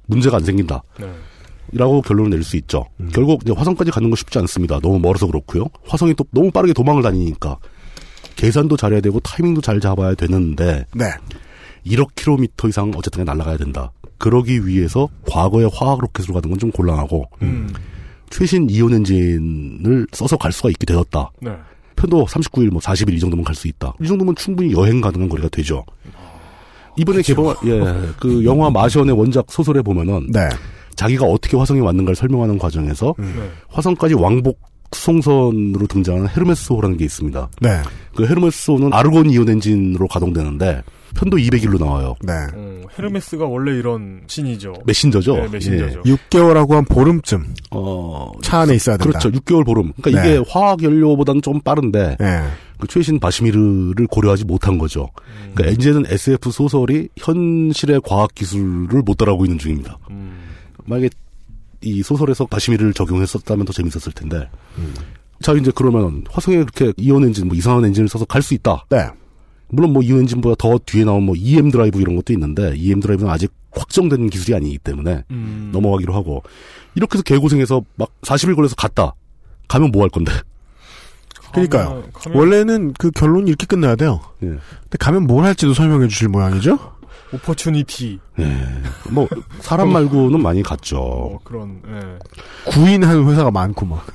[0.07, 0.83] 문제가 안 생긴다.
[1.01, 1.11] 네.
[1.73, 2.85] 라고 결론을 낼 수 있죠.
[3.13, 4.79] 결국 이제 화성까지 가는 건 쉽지 않습니다.
[4.81, 5.67] 너무 멀어서 그렇고요.
[5.87, 7.57] 화성이 또 너무 빠르게 도망을 다니니까
[8.37, 11.07] 계산도 잘해야 되고 타이밍도 잘 잡아야 되는데 네.
[11.87, 13.91] 1억 킬로미터 이상 어쨌든 날아가야 된다.
[14.19, 17.73] 그러기 위해서 과거의 화학 로켓으로 가는 건 좀 곤란하고 음.
[18.37, 21.31] 최신 이온 엔진을 써서 갈 수가 있게 되었다.
[21.41, 21.53] 네.
[21.95, 23.95] 편도 39일, 뭐 40일 이 정도면 갈 수 있다.
[24.03, 25.85] 이 정도면 충분히 여행 가능한 거리가 되죠.
[26.97, 27.81] 이번에 개봉한 예,
[28.19, 30.49] 그 영화 마션의 원작 소설에 보면은 네.
[30.97, 33.27] 자기가 어떻게 화성에 왔는가를 설명하는 과정에서 네.
[33.69, 34.61] 화성까지 왕복
[34.95, 37.49] 수송선으로 등장하는 헤르메스 호라는 게 있습니다.
[37.61, 37.83] 네.
[38.15, 40.83] 그 헤르메스 호는 아르곤 이온 엔진으로 가동되는데
[41.15, 42.17] 편도 200일로 나와요.
[42.23, 42.33] 네.
[42.55, 44.75] 어, 헤르메스가 원래 이런 신이죠.
[44.85, 45.35] 메신저죠.
[45.37, 46.03] 네, 메신저죠.
[46.03, 49.19] 6개월하고 한 보름쯤 어, 차 안에 있어야 된다.
[49.19, 49.39] 그렇죠.
[49.39, 49.93] 6개월 보름.
[50.01, 50.35] 그러니까 네.
[50.35, 52.43] 이게 화학 연료보다는 좀 빠른데 네.
[52.79, 55.09] 그 최신 VASIMR를 고려하지 못한 거죠.
[55.55, 59.97] 그러니까 이제는 SF 소설이 현실의 과학 기술을 못 따라오고 있는 중입니다.
[60.11, 60.43] 음.
[60.85, 61.09] 만약에
[61.85, 64.49] 이 소설에서 VASIMR를 적용했었다면 더 재밌었을 텐데.
[65.43, 68.87] 자 이제 그러면 화성에 그렇게 이온 엔진 뭐 이상한 엔진을 써서 갈 수 있다.
[68.91, 69.09] 네.
[69.69, 73.31] 물론 뭐 이온 엔진보다 더 뒤에 나온 뭐 EM 드라이브 이런 것도 있는데 EM 드라이브는
[73.31, 75.71] 아직 확정된 기술이 아니기 때문에 음.
[75.73, 76.43] 넘어가기로 하고
[76.95, 79.15] 이렇게 해서 개고생해서 막 40일 걸려서 갔다.
[79.69, 80.31] 가면 뭐 할 건데?
[81.53, 82.05] 그러니까요.
[82.13, 84.21] 가면- 원래는 그 결론이 이렇게 끝나야 돼요.
[84.43, 84.47] 예.
[84.49, 86.79] 근데 가면 뭘 할지도 설명해 주실 모양이죠?
[87.33, 88.19] 오퍼추니티.
[88.39, 88.59] 예.
[89.11, 89.29] 뭐
[89.61, 90.97] 사람 말고는 많이 갔죠.
[90.97, 91.81] 뭐 그런.
[91.89, 92.71] 예.
[92.71, 94.07] 구인하는 회사가 많고 막.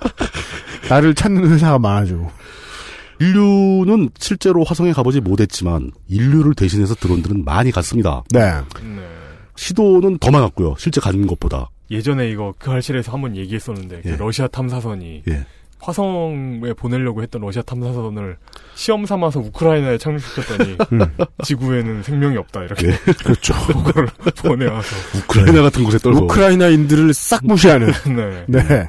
[0.88, 2.30] 나를 찾는 회사가 많아지고.
[3.20, 8.24] 인류는 실제로 화성에 가보지 못했지만 인류를 대신해서 드론들은 많이 갔습니다.
[8.30, 8.50] 네.
[9.56, 10.76] 시도는 더 많았고요.
[10.78, 11.68] 실제 가는 것보다.
[11.90, 14.16] 예전에 이거 그 할실에서 한번 얘기했었는데 그 예.
[14.16, 15.44] 러시아 탐사선이 예.
[15.80, 18.36] 화성에 보내려고 했던 러시아 탐사선을
[18.74, 21.00] 시험 삼아서 우크라이나에 착륙시켰더니 음.
[21.42, 22.92] 지구에는 생명이 없다 이렇게 예.
[23.24, 23.54] 그렇죠.
[23.84, 24.06] 그걸
[24.42, 26.24] 보내와서 우크라이나 같은 곳에 떨고.
[26.24, 27.92] 우크라이나인들을 싹 무시하는.
[28.06, 28.44] 네.
[28.46, 28.88] 네.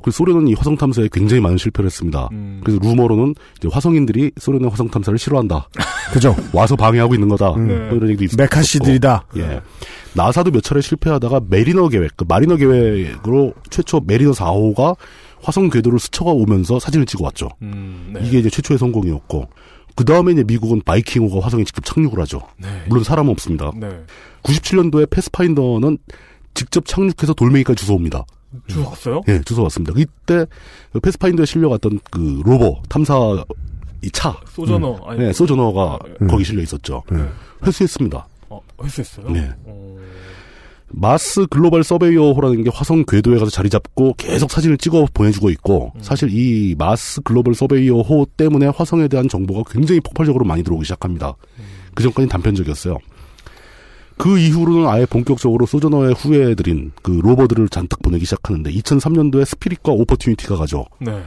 [0.00, 2.28] 그 소련은 이 화성 탐사에 굉장히 많은 실패를 했습니다.
[2.32, 2.60] 음.
[2.64, 5.68] 그래서 루머로는 이제 화성인들이 소련의 화성 탐사를 싫어한다.
[6.12, 6.36] 그죠.
[6.52, 7.50] 와서 방해하고 있는 거다.
[7.54, 7.66] 음.
[7.66, 8.42] 뭐 이런 얘기도 있었고.
[8.42, 9.26] 메카시들이다.
[9.38, 9.60] 예.
[10.14, 14.96] 나사도 몇 차례 실패하다가 메리너 계획, 그 마리너 계획으로 최초 메리너 4호가
[15.42, 17.48] 화성 궤도를 스쳐가 오면서 사진을 찍어 왔죠.
[17.62, 18.20] 음, 네.
[18.24, 19.48] 이게 이제 최초의 성공이었고.
[19.94, 22.40] 그 다음에 이제 미국은 바이킹호가 화성에 직접 착륙을 하죠.
[22.56, 22.68] 네.
[22.88, 23.72] 물론 사람은 없습니다.
[23.74, 23.88] 네.
[24.44, 25.98] 97년도에 패스파인더는
[26.54, 28.24] 직접 착륙해서 돌멩이까지 주워옵니다.
[28.68, 29.22] 주웠어요?
[29.28, 29.94] 예, 주워왔습니다.
[29.96, 30.46] 이때
[30.92, 33.44] 그 패스파인더에 실려갔던 그 rover 탐사
[34.02, 34.36] 이 차.
[34.46, 35.08] 소저너, 음.
[35.08, 36.28] 아니, 네, 소저너가 음.
[36.28, 37.02] 거기 실려 있었죠.
[37.66, 38.26] 회수했습니다.
[38.50, 39.28] 어, 했었어요?
[39.30, 39.50] 네.
[40.90, 46.30] 마스 글로벌 서베이어호라는 게 화성 궤도에 가서 자리 잡고 계속 사진을 찍어 보내주고 있고 사실
[46.32, 51.34] 이 마스 글로벌 서베이어호 때문에 화성에 대한 정보가 굉장히 폭발적으로 많이 들어오기 시작합니다.
[51.94, 52.98] 그 전까지는 단편적이었어요.
[54.16, 60.86] 그 이후로는 아예 본격적으로 소저너에 후예해드린 그 로버들을 잔뜩 보내기 시작하는데 2003년도에 스피릿과 오퍼튜니티가 가죠.
[61.00, 61.22] 네.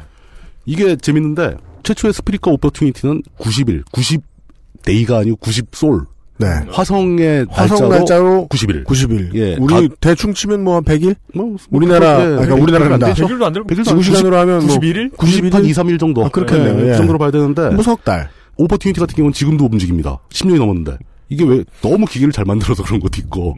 [0.66, 6.06] 이게 재밌는데 최초의 스피릿과 오퍼튜니티는 90일, 90day가 아니고 90sol.
[6.42, 6.48] 네.
[6.72, 8.84] 화성의 화성 날짜로, 날짜로 90일.
[8.86, 9.36] 90일.
[9.36, 9.56] 예.
[9.60, 11.16] 우리 가- 대충 치면 뭐 한 100일?
[11.34, 13.28] 뭐, 우리나라, 그렇게, 아, 그러니까 되죠.
[13.28, 15.16] 100일도 안 되고 지구 안- 시간으로 하면 뭐 91일?
[15.18, 16.26] 90, 한 2, 3일 정도.
[16.26, 16.80] 아, 그렇겠네요.
[16.80, 16.92] 예, 예.
[16.92, 17.70] 그 정도로 봐야 되는데.
[17.70, 18.30] 뭐석 달.
[18.58, 20.20] 오퍼튜니티 같은 경우는 지금도 움직입니다.
[20.30, 20.98] 10년이 넘었는데.
[21.30, 23.56] 이게 왜 너무 기계를 잘 만들어서 그런 것도 있고.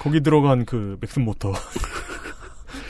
[0.00, 1.52] 거기 들어간 그 맥슨 모터.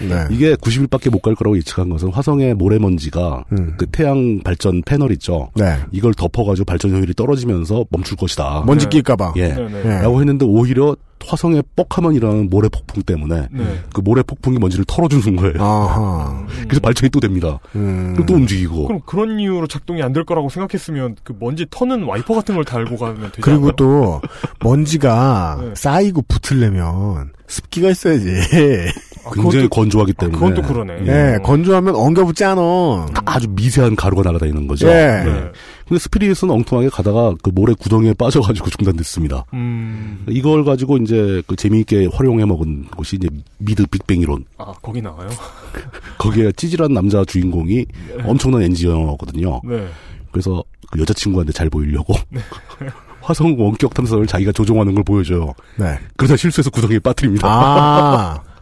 [0.00, 0.26] 네.
[0.30, 3.74] 이게 90일밖에 못 갈 거라고 예측한 것은 화성의 모래먼지가 음.
[3.78, 5.50] 그 태양 발전 패널 있죠.
[5.54, 5.78] 네.
[5.90, 8.64] 이걸 덮어가지고 발전 효율이 떨어지면서 멈출 것이다.
[8.66, 9.32] 먼지 낄까봐.
[9.36, 9.48] 예.
[9.54, 9.82] 네, 네.
[9.84, 9.88] 예.
[10.02, 10.94] 라고 했는데 오히려
[11.26, 13.80] 화성의 뻑하면 일어나는 모래 폭풍 때문에 네.
[13.94, 15.54] 그 모래 폭풍이 먼지를 털어주는 거예요.
[15.58, 16.44] 아하.
[16.68, 17.58] 그래서 발전이 또 됩니다.
[17.74, 18.14] 음.
[18.26, 18.86] 또 움직이고.
[18.88, 22.98] 그럼 그런 이유로 작동이 안 될 거라고 생각했으면 그 먼지 터는 와이퍼 같은 걸 달고
[22.98, 23.72] 가면 되지 그리고?
[23.72, 24.20] 또
[24.62, 25.70] 먼지가 네.
[25.74, 28.26] 쌓이고 붙으려면 습기가 있어야지.
[29.24, 30.38] 아, 굉장히 그것도- 건조하기 아, 때문에.
[30.38, 31.06] 그건 또 그러네.
[31.06, 33.06] 예, 건조하면 엉겨붙지 않아.
[33.24, 34.88] 아주 미세한 가루가 날아다니는 거죠.
[34.88, 34.92] 예.
[35.24, 35.50] 네.
[35.88, 39.44] 근데 스피릿은 엉뚱하게 가다가 그 모래 구덩이에 빠져가지고 중단됐습니다.
[39.52, 40.24] 음.
[40.28, 43.28] 이걸 가지고 이제 그 재미있게 활용해 먹은 곳이 이제
[43.58, 44.44] 미드 빅뱅 이론.
[44.58, 45.28] 아, 거기 나와요?
[46.18, 47.84] 거기에 찌질한 남자 주인공이
[48.24, 49.60] 엄청난 엔지니어거든요.
[49.64, 49.86] 네.
[50.32, 52.14] 그래서 그 여자친구한테 잘 보이려고
[53.20, 55.52] 화성 원격 탐사를 자기가 조종하는 걸 보여줘요.
[55.76, 55.98] 네.
[56.16, 57.48] 그러다 실수해서 구덩이에 빠뜨립니다.
[57.48, 58.40] 아.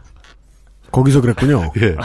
[0.93, 1.71] 거기서 그랬군요.
[1.81, 1.95] 예.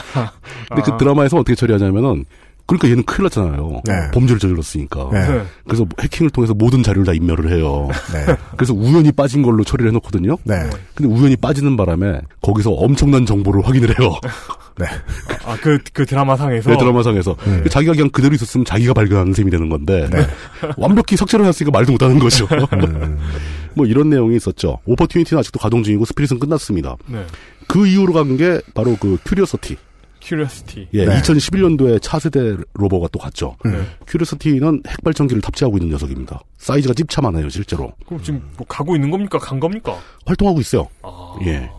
[0.68, 2.24] 근데 그 드라마에서 어떻게 처리하냐면은
[2.68, 3.80] 그러니까 얘는 큰일 났잖아요.
[3.84, 4.10] 네.
[4.12, 5.08] 범죄를 저질렀으니까.
[5.10, 5.42] 네.
[5.64, 7.88] 그래서 해킹을 통해서 모든 자료를 다 인멸을 해요.
[8.12, 8.36] 네.
[8.56, 10.36] 그래서 우연히 빠진 걸로 처리를 해놓거든요.
[10.44, 10.54] 네.
[10.94, 14.12] 근데 우연히 빠지는 바람에 거기서 엄청난 정보를 확인을 해요.
[14.76, 14.84] 네.
[15.46, 16.70] 아, 그, 그 드라마상에서.
[16.70, 17.36] 네, 드라마상에서.
[17.42, 17.68] 네.
[17.70, 20.06] 자기가 그냥 그대로 있었으면 자기가 발견하는 셈이 되는 건데
[20.76, 22.46] 완벽히 삭제를 해놨으니까 말도 못하는 거죠.
[22.74, 23.18] 음.
[23.72, 24.78] 뭐 이런 내용이 있었죠.
[24.84, 26.96] 오퍼튜니티는 아직도 가동 중이고 스피릿은 끝났습니다.
[27.68, 27.74] 네.
[27.80, 29.76] 그 이후로 간 게 바로 그 큐리어서티.
[30.20, 30.88] 큐리어시티.
[30.94, 31.20] 예, 네.
[31.20, 33.56] 2011년도에 차세대 rover가 또 갔죠.
[33.64, 33.80] 네.
[34.06, 36.40] 큐리어서티는 핵발전기를 탑재하고 있는 녀석입니다.
[36.58, 37.92] 사이즈가 찝차만해요, 실제로.
[38.06, 39.38] 그럼 지금 뭐 가고 있는 겁니까?
[39.38, 39.96] 간 겁니까?
[40.26, 40.88] 활동하고 있어요.
[41.02, 41.36] 아.
[41.46, 41.70] 예.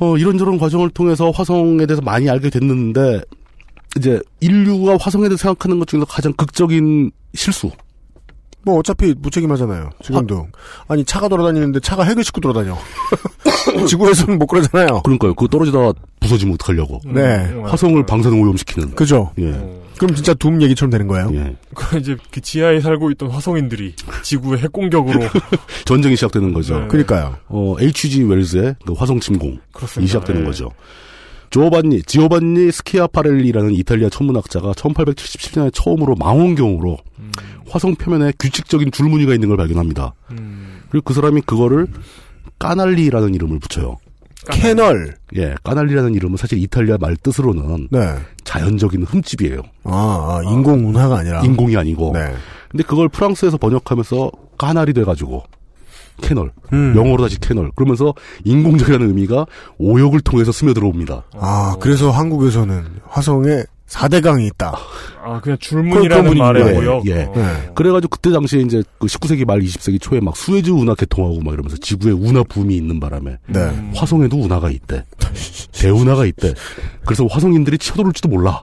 [0.00, 3.20] 어, 이런저런 과정을 통해서 화성에 대해서 많이 알게 됐는데,
[3.96, 7.70] 이제 인류가 화성에 대해서 생각하는 것 중에서 가장 극적인 실수.
[8.62, 9.90] 뭐 어차피 무책임하잖아요.
[10.02, 10.48] 지금도.
[10.88, 12.76] 아 니 차가 돌아다니는데 차가 핵을 싣고 돌아다녀.
[13.86, 15.02] 지구에서는 못 그러잖아요.
[15.02, 15.34] 그러니까요.
[15.34, 17.00] 그거 떨어지다가 부서지면 어떡하려고.
[17.06, 17.52] 음, 네.
[17.64, 18.94] 화성을 방사능 오염시키는.
[18.94, 19.30] 그죠.
[19.38, 19.52] 예.
[19.98, 21.30] 그럼 진짜 둠 얘기처럼 되는 거예요.
[21.34, 21.56] 예.
[21.74, 25.20] 그 이제 그 지하에 살고 있던 화성인들이 지구의 핵 공격으로
[25.84, 26.80] 전쟁이 시작되는 거죠.
[26.80, 26.86] 네.
[26.88, 27.36] 그러니까요.
[27.48, 28.22] 어, H.G.
[28.24, 30.08] 웰즈의 그 화성 침공이 그렇습니다.
[30.08, 30.46] 시작되는 예.
[30.46, 30.70] 거죠.
[31.50, 37.30] 조반니, 지오반니 스키아파렐리라는 이탈리아 천문학자가 1877년에 처음으로 망원경으로 음.
[37.70, 40.14] 화성 표면에 규칙적인 줄무늬가 있는 걸 발견합니다.
[40.32, 40.80] 음.
[40.90, 41.86] 그리고 그 사람이 그거를
[42.58, 43.96] canali라는 이름을 붙여요.
[44.50, 45.14] canal.
[45.36, 48.14] 예, canali라는 이름은 사실 이탈리아 말 뜻으로는 네.
[48.44, 49.60] 자연적인 흠집이에요.
[49.84, 51.42] 아, 아, 인공 운하가 아니라.
[51.42, 52.12] 인공이 아니고.
[52.14, 52.32] 네.
[52.70, 55.44] 근데 그걸 프랑스에서 번역하면서 canal이 돼가지고
[56.20, 56.94] canal, 음.
[56.96, 57.70] 영어로 다시 canal.
[57.74, 58.14] 그러면서
[58.44, 59.46] 인공적이라는 의미가
[59.78, 61.24] 오역을 통해서 스며들어옵니다.
[61.34, 64.76] 아, 그래서 한국에서는 화성에 4대강이 있다.
[65.24, 66.22] 아, 그냥 분위기예요.
[66.34, 67.00] 말에 예?
[67.06, 67.22] 예.
[67.24, 67.32] 어.
[67.34, 67.70] 네.
[67.74, 71.76] 그래가지고 그때 당시에 이제 그 19세기 말 20세기 초에 막 수에즈 운하 개통하고 막 이러면서
[71.78, 73.60] 지구에 운하 붐이 있는 바람에 네.
[73.60, 73.92] 음.
[73.94, 75.04] 화성에도 운하가 있대.
[75.72, 76.54] 대운하가 있대.
[77.04, 78.62] 그래서 화성인들이 쳐들어올지도 몰라.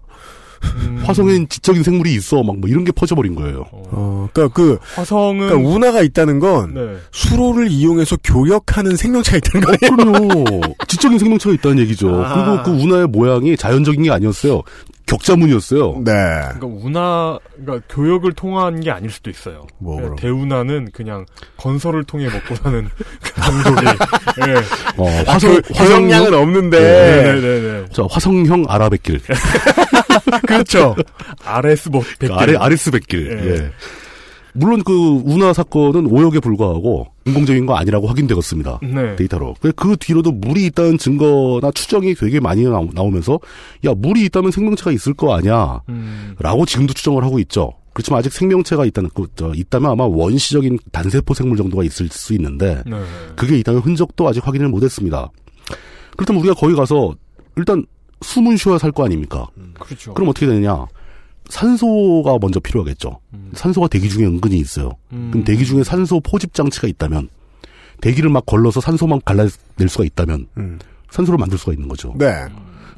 [1.04, 2.42] 화성엔 지적인 생물이 있어.
[2.42, 3.66] 막 뭐 이런 게 퍼져버린 거예요.
[3.72, 6.96] 어, 그러니까 그 화성은 그러니까 운하가 있다는 건 네.
[7.12, 10.44] 수로를 이용해서 교역하는 생명체가 있다는 어, 거예요.
[10.44, 10.62] 그럼요.
[10.88, 12.24] 지적인 생명체가 있다는 얘기죠.
[12.24, 12.64] 아.
[12.64, 14.62] 그리고 그 운하의 모양이 자연적인 게 아니었어요.
[15.06, 16.02] 격자문이었어요.
[16.04, 16.12] 네.
[16.12, 19.68] 그러니까 운하, 그러니까 교역을 통한 게 아닐 수도 있어요.
[19.78, 20.20] 뭐, 그냥 그럼.
[20.20, 21.26] 대운하는 그냥
[21.58, 22.90] 건설을 통해 먹고 사는
[23.22, 23.86] 그 종족이.
[24.48, 24.54] 예.
[24.98, 26.80] 어, 아, 화성, 그 교역량은 없는데.
[26.80, 27.86] 네네네.
[27.92, 29.20] 자, 화성형 아라뱃길.
[30.48, 30.96] 그렇죠.
[31.46, 32.34] 아레스 뭐 백길.
[32.34, 33.40] 아레, 아레스 뱃길.
[33.44, 33.50] 예.
[33.52, 33.72] 예.
[34.54, 34.94] 물론 그
[35.26, 38.80] 운하 사건은 오역에 불과하고 인공적인 거 아니라고 확인되었습니다.
[38.84, 39.16] 네.
[39.16, 39.56] 데이터로.
[39.60, 43.40] 그- 그 뒤로도 물이 있다는 증거나 추정이 되게 많이 나오, 나오면서
[43.86, 45.82] 야 물이 있다면 생명체가 있을 거 아니야.
[45.90, 46.36] 음.
[46.40, 47.74] 라고 지금도 추정을 하고 있죠.
[47.94, 52.84] 그렇지만 아직 생명체가 있다는 그, 저, 있다면 아마 원시적인 단세포 생물 정도가 있을 수 있는데
[52.86, 53.02] 네.
[53.36, 55.32] 그게 있다는 흔적도 아직 확인을 못했습니다.
[56.16, 57.16] 그렇다면 우리가 거기 가서
[57.56, 57.86] 일단
[58.22, 59.48] 숨은 쉬어야 살 거 아닙니까?
[59.80, 60.14] 그렇죠.
[60.14, 60.86] 그럼 어떻게 되느냐?
[61.50, 63.20] 산소가 먼저 필요하겠죠.
[63.54, 64.92] 산소가 대기 중에 은근히 있어요.
[65.12, 65.30] 음.
[65.32, 67.30] 그럼 대기 중에 산소 포집 장치가 있다면
[68.02, 69.50] 대기를 막 걸러서 산소만 갈라낼
[69.88, 70.48] 수가 있다면
[71.12, 72.14] 산소를 만들 수가 있는 거죠.
[72.18, 72.28] 네.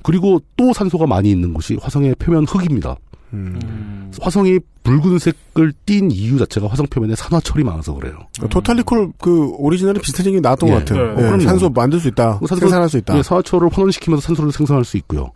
[0.04, 2.96] 그리고 또 산소가 많이 있는 곳이 화성의 표면 흙입니다.
[3.34, 4.12] 음.
[4.22, 8.18] 화성이 붉은색을 띈 이유 자체가 화성 표면에 산화철이 많아서 그래요.
[8.50, 10.74] 토탈리콜 그 오리지널이 비슷한 얘기 나왔던 예.
[10.74, 11.08] 것 같아요.
[11.08, 11.40] 네, 예, 그럼요.
[11.44, 12.40] 산소 만들 수 있다.
[12.40, 13.18] 산소- 생산할 수 있다.
[13.18, 15.32] 예, 산화철을 환원시키면서 산소를 생산할 수 있고요.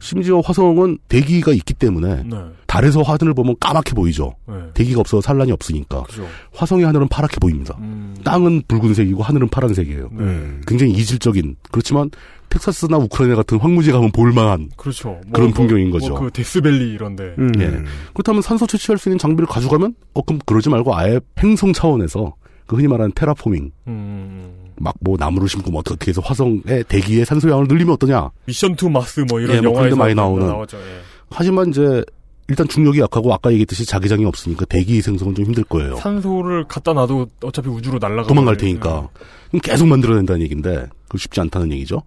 [0.00, 2.36] 심지어 화성은 대기가 있기 때문에 네.
[2.66, 4.34] 달에서 하늘을 보면 까맣게 보이죠.
[4.48, 4.54] 네.
[4.74, 6.02] 대기가 없어서 산란이 없으니까.
[6.02, 6.26] 그죠.
[6.54, 7.76] 화성의 하늘은 파랗게 보입니다.
[7.78, 8.16] 음.
[8.24, 10.08] 땅은 붉은색이고 하늘은 파란색이에요.
[10.12, 10.50] 네.
[10.66, 12.10] 굉장히 이질적인 그렇지만
[12.48, 15.08] 텍사스나 우크라이나 같은 황무지 가면 볼만한 그렇죠.
[15.08, 16.08] 뭐, 그런 뭐, 풍경인 거죠.
[16.10, 17.34] 뭐그 데스밸리 이런데.
[17.38, 17.52] 음.
[17.58, 17.82] 예.
[18.14, 22.34] 그렇다면 산소 채취할 수 있는 장비를 가져가면 어 그럼 그러지 말고 아예 행성 차원에서
[22.66, 24.52] 그 흔히 말하는 terraforming 음.
[24.76, 28.30] 막뭐 나무를 심고 뭐 어떻게 해서 화성의 대기의 산소 양을 늘리면 어떠냐.
[28.46, 30.46] 미션 투 마스 뭐 이런 예, 뭐 그런 데 영화에서 많이 나오는.
[30.46, 30.76] 나오죠.
[30.78, 31.00] 예.
[31.30, 32.04] 하지만 이제
[32.48, 35.96] 일단 중력이 약하고 아까 얘기했듯이 자기장이 없으니까 대기 생성은 좀 힘들 거예요.
[35.96, 38.28] 산소를 갖다 놔도 어차피 우주로 날아가.
[38.28, 39.08] 도망갈 테니까.
[39.48, 40.86] 그럼 계속 만들어낸다는 얘기인데,
[41.16, 42.02] 그 쉽지 않다는 얘기죠.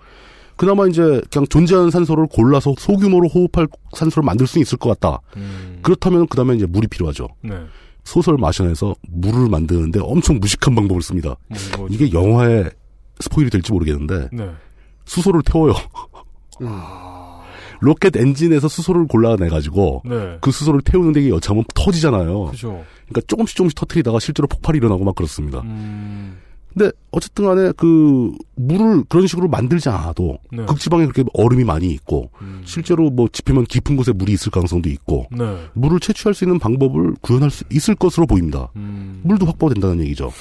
[0.55, 5.21] 그나마 이제 그냥 존재하는 산소를 골라서 소규모로 호흡할 산소를 만들 수 있을 것 같다.
[5.81, 7.27] 그렇다면 그 다음에 이제 물이 필요하죠.
[7.41, 7.55] 네.
[8.03, 11.35] 소설 마션에서 물을 만드는데 엄청 무식한 방법을 씁니다.
[11.77, 12.71] 뭐, 이게 영화의
[13.19, 14.49] 스포일이 될지 모르겠는데, 네.
[15.05, 15.73] 수소를 태워요.
[17.81, 20.37] 로켓 엔진에서 수소를 골라내가지고, 네.
[20.41, 22.45] 그 수소를 태우는데 이게 여차하면 터지잖아요.
[22.47, 22.83] 그죠.
[23.07, 25.61] 그러니까 조금씩 조금씩 터트리다가 실제로 폭발이 일어나고 막 그렇습니다.
[25.61, 26.37] 음.
[26.73, 30.59] 근데 어쨌든 간에 그 물을 그런 식으로 만들지 않아도 네.
[30.59, 30.65] 음.
[30.67, 32.29] 극지방에 그렇게 얼음이 많이 있고
[32.63, 35.57] 실제로 뭐 지피면 깊은 곳에 물이 있을 가능성도 있고 네.
[35.73, 38.69] 물을 채취할 수 있는 방법을 구현할 수 있을 것으로 보입니다.
[38.75, 39.21] 음.
[39.23, 40.31] 물도 확보된다는 얘기죠.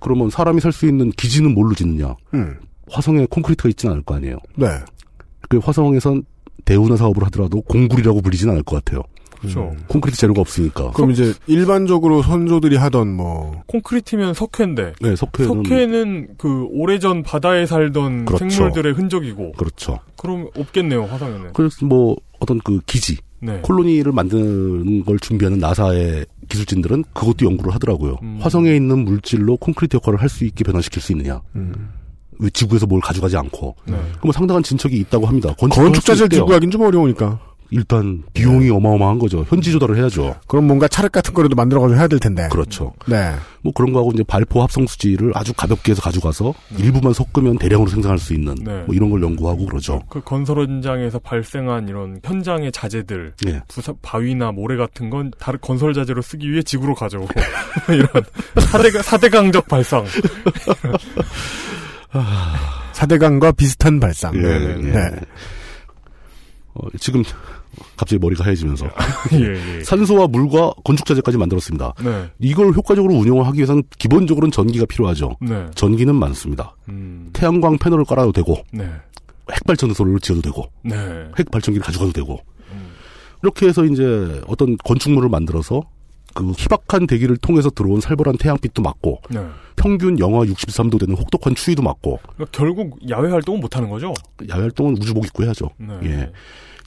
[0.00, 2.14] 그러면 사람이 살 수 있는 기지는 뭘로 짓느냐?
[2.34, 2.56] 음.
[2.90, 4.38] 화성에 콘크리트가 있지는 않을 거 아니에요.
[4.56, 4.66] 네.
[5.48, 6.24] 그 화성에선
[6.64, 9.02] 대운하 사업을 하더라도 공굴이라고 불리진 않을 것 같아요.
[9.40, 9.74] 그렇죠.
[9.86, 10.90] 콘크리트 재료가 없으니까.
[10.92, 14.94] 그럼 이제 일반적으로 선조들이 하던 뭐 콘크리트면 석회인데.
[15.00, 18.48] 네, 석회는 석회는 그 오래전 바다에 살던 그렇죠.
[18.48, 19.52] 생물들의 흔적이고.
[19.52, 19.98] 그렇죠.
[20.16, 21.52] 그럼 없겠네요 화성에는.
[21.52, 23.60] 그래서 뭐 어떤 그 기지 네.
[23.62, 28.16] 콜로니를 만드는 걸 준비하는 나사의 기술진들은 그것도 연구를 하더라고요.
[28.22, 28.38] 음.
[28.40, 31.40] 화성에 있는 물질로 콘크리트 역할을 할 수 있게 변화시킬 수 있느냐.
[32.40, 33.74] 왜 지구에서 뭘 가져가지 않고.
[33.86, 33.96] 네.
[34.20, 35.52] 그럼 상당한 진척이 있다고 합니다.
[35.58, 36.28] 건축을 건축자재를.
[36.28, 37.40] 들고 가긴 좀 어려우니까.
[37.70, 39.44] 일단 비용이 어마어마한 거죠.
[39.48, 40.36] 현지 조달을 해야죠.
[40.46, 42.48] 그럼 뭔가 차륵 같은 거라도 만들어가지고 해야 될 텐데.
[42.50, 42.94] 그렇죠.
[43.06, 43.34] 네.
[43.60, 48.18] 뭐 그런 거하고 이제 발포 합성 수지를 아주 가볍게 해서 가져가서 일부만 섞으면 대량으로 생산할
[48.18, 48.82] 수 있는 네.
[48.86, 50.00] 뭐 이런 걸 연구하고 그러죠.
[50.08, 53.62] 그 건설 현장에서 발생한 이런 현장의 자재들, 예.
[53.68, 57.28] 부사, 바위나 모래 같은 건 다른 건설 자재로 쓰기 위해 지구로 가져오고
[57.92, 58.08] 이런
[58.60, 60.06] 사대 사대강적 발상.
[62.92, 64.34] 사대강과 비슷한 발상.
[64.34, 64.74] 예, 예.
[64.76, 65.10] 네.
[66.74, 67.22] 어, 지금
[67.96, 68.86] 갑자기 머리가 하얘지면서
[69.34, 69.84] 예, 예.
[69.84, 71.94] 산소와 물과 건축자재까지 만들었습니다.
[72.02, 72.30] 네.
[72.38, 75.36] 이걸 효과적으로 운영을 하기 위해서는 기본적으로는 전기가 필요하죠.
[75.40, 75.66] 네.
[75.74, 76.76] 전기는 많습니다.
[76.88, 77.30] 음.
[77.32, 78.90] 태양광 패널을 깔아도 되고 네.
[79.52, 80.96] 핵발전소를 지어도 되고 네.
[81.38, 82.40] 핵발전기를 가져가도 되고
[83.42, 85.82] 이렇게 해서 이제 어떤 건축물을 만들어서
[86.34, 89.40] 그 희박한 대기를 통해서 들어온 살벌한 태양빛도 막고 네.
[89.76, 94.12] 평균 영하 63도 되는 혹독한 추위도 막고 그러니까 결국 야외 활동은 못 하는 거죠?
[94.48, 95.70] 야외 활동은 우주복 입고 해야죠.
[95.78, 95.98] 네.
[96.04, 96.32] 예.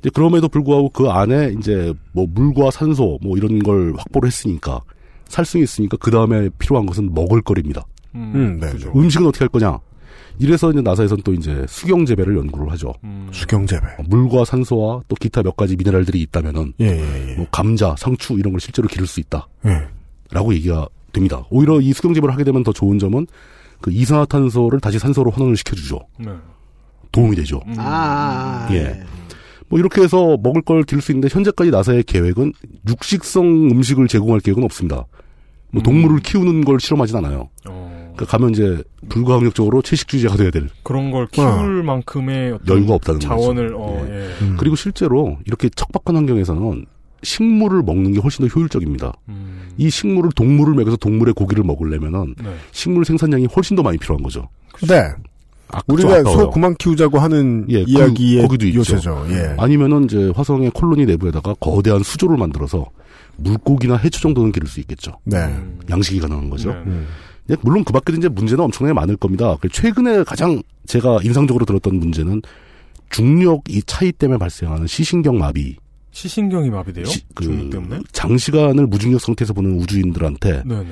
[0.01, 4.81] 이제 그럼에도 불구하고 그 안에 이제 뭐 물과 산소 뭐 이런 걸 확보를 했으니까
[5.27, 7.85] 살수 있으니까 그 다음에 필요한 것은 먹을거리입니다.
[8.15, 8.67] 음, 네.
[8.95, 9.79] 음식은 어떻게 할 거냐?
[10.39, 12.93] 이래서 이제 나사에서는 또 이제 수경 재배를 연구를 하죠.
[13.03, 13.29] 음.
[13.31, 13.85] 수경 재배.
[14.07, 17.35] 물과 산소와 또 기타 몇 가지 미네랄들이 있다면은 예, 예, 예.
[17.35, 19.47] 뭐 감자, 상추 이런 걸 실제로 기를 수 있다.
[19.65, 19.87] 예.
[20.31, 21.45] 라고 얘기가 됩니다.
[21.51, 23.27] 오히려 이 수경 재배를 하게 되면 더 좋은 점은
[23.81, 25.99] 그 이산화탄소를 다시 산소로 환원을 시켜주죠.
[26.17, 26.31] 네.
[27.11, 27.61] 도움이 되죠.
[27.77, 29.03] 아, 예.
[29.71, 32.51] 뭐 이렇게 해서 먹을 걸 기를 수 있는데 현재까지 나사의 계획은
[32.89, 35.05] 육식성 음식을 제공할 계획은 없습니다.
[35.71, 37.49] 뭐 동물을 키우는 걸 실험하진 않아요.
[37.63, 43.71] 그러니까 가면 이제 불가항력적으로 채식주의자가 돼야 될 그런 걸 키울 만큼의 어떤 여유가 없다는 자원을
[43.71, 43.81] 거죠.
[43.81, 44.25] 어, 예.
[44.25, 44.55] 예.
[44.57, 46.85] 그리고 실제로 이렇게 척박한 환경에서는
[47.23, 49.13] 식물을 먹는 게 훨씬 더 효율적입니다.
[49.77, 52.53] 이 식물을 동물을 먹여서 동물의 고기를 먹으려면은 네.
[52.71, 54.49] 식물 생산량이 훨씬 더 많이 필요한 거죠.
[54.87, 55.01] 네.
[55.87, 56.37] 우리가 아까워요.
[56.43, 58.79] 소 그만 키우자고 하는 예, 그- 이야기의 거기도 있죠.
[58.79, 59.25] 요새죠.
[59.29, 59.55] 예.
[59.57, 62.85] 아니면은 이제 화성의 콜로니 내부에다가 거대한 수조를 만들어서
[63.37, 65.13] 물고기나 해초 정도는 기를 수 있겠죠.
[65.23, 65.37] 네.
[65.89, 66.71] 양식이 가능한 거죠.
[66.71, 67.07] 음.
[67.49, 69.57] 예, 물론 그 밖에도 이제 문제는 엄청나게 많을 겁니다.
[69.61, 72.41] 그 최근에 가장 제가 인상적으로 들었던 문제는
[73.09, 75.75] 중력 이 차이 때문에 발생하는 시신경 마비.
[76.11, 77.05] 시신경이 마비돼요?
[77.05, 78.01] 시- 그 중력 때문에?
[78.11, 80.85] 장시간을 무중력 상태에서 보는 우주인들한테 네네.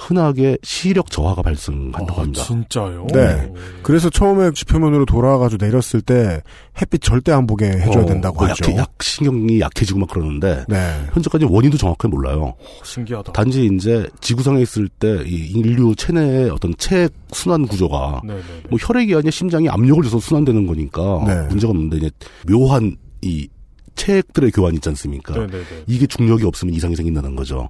[0.00, 2.42] 흔하게 시력 저하가 발생한다고 합니다.
[2.42, 3.06] 진짜요?
[3.12, 3.52] 네.
[3.82, 6.42] 그래서 처음에 지표면으로 돌아와가지고 내렸을 때
[6.80, 8.64] 햇빛 절대 안 보게 해줘야 어, 된다고 뭐 하죠.
[8.64, 11.04] 약해, 약 신경이 약해지고 막 그러는데 네.
[11.12, 12.54] 현재까지 원인도 정확하게 몰라요.
[12.58, 13.32] 어, 신기하다.
[13.32, 18.40] 단지 이제 지구상에 있을 때 이 인류 체내의 어떤 체액 순환 구조가 네네.
[18.70, 21.42] 뭐 혈액이 아니라 심장이 압력을 줘서 순환되는 거니까 네.
[21.48, 22.10] 문제가 없는데 이제
[22.48, 23.48] 묘한 이
[23.94, 25.34] 체액들의 교환이 있지 않습니까?
[25.34, 25.56] 네네네.
[25.58, 25.84] 음.
[25.86, 27.68] 이게 중력이 없으면 이상이 생긴다는 거죠.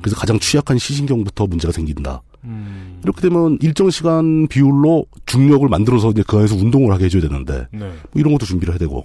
[0.00, 2.22] 그래서 가장 취약한 시신경부터 문제가 생긴다.
[2.44, 3.00] 음.
[3.02, 7.78] 이렇게 되면 일정 시간 비율로 중력을 만들어서 이제 그 안에서 운동을 하게 해줘야 되는데 네.
[7.78, 9.02] 뭐 이런 것도 준비를 해야 되고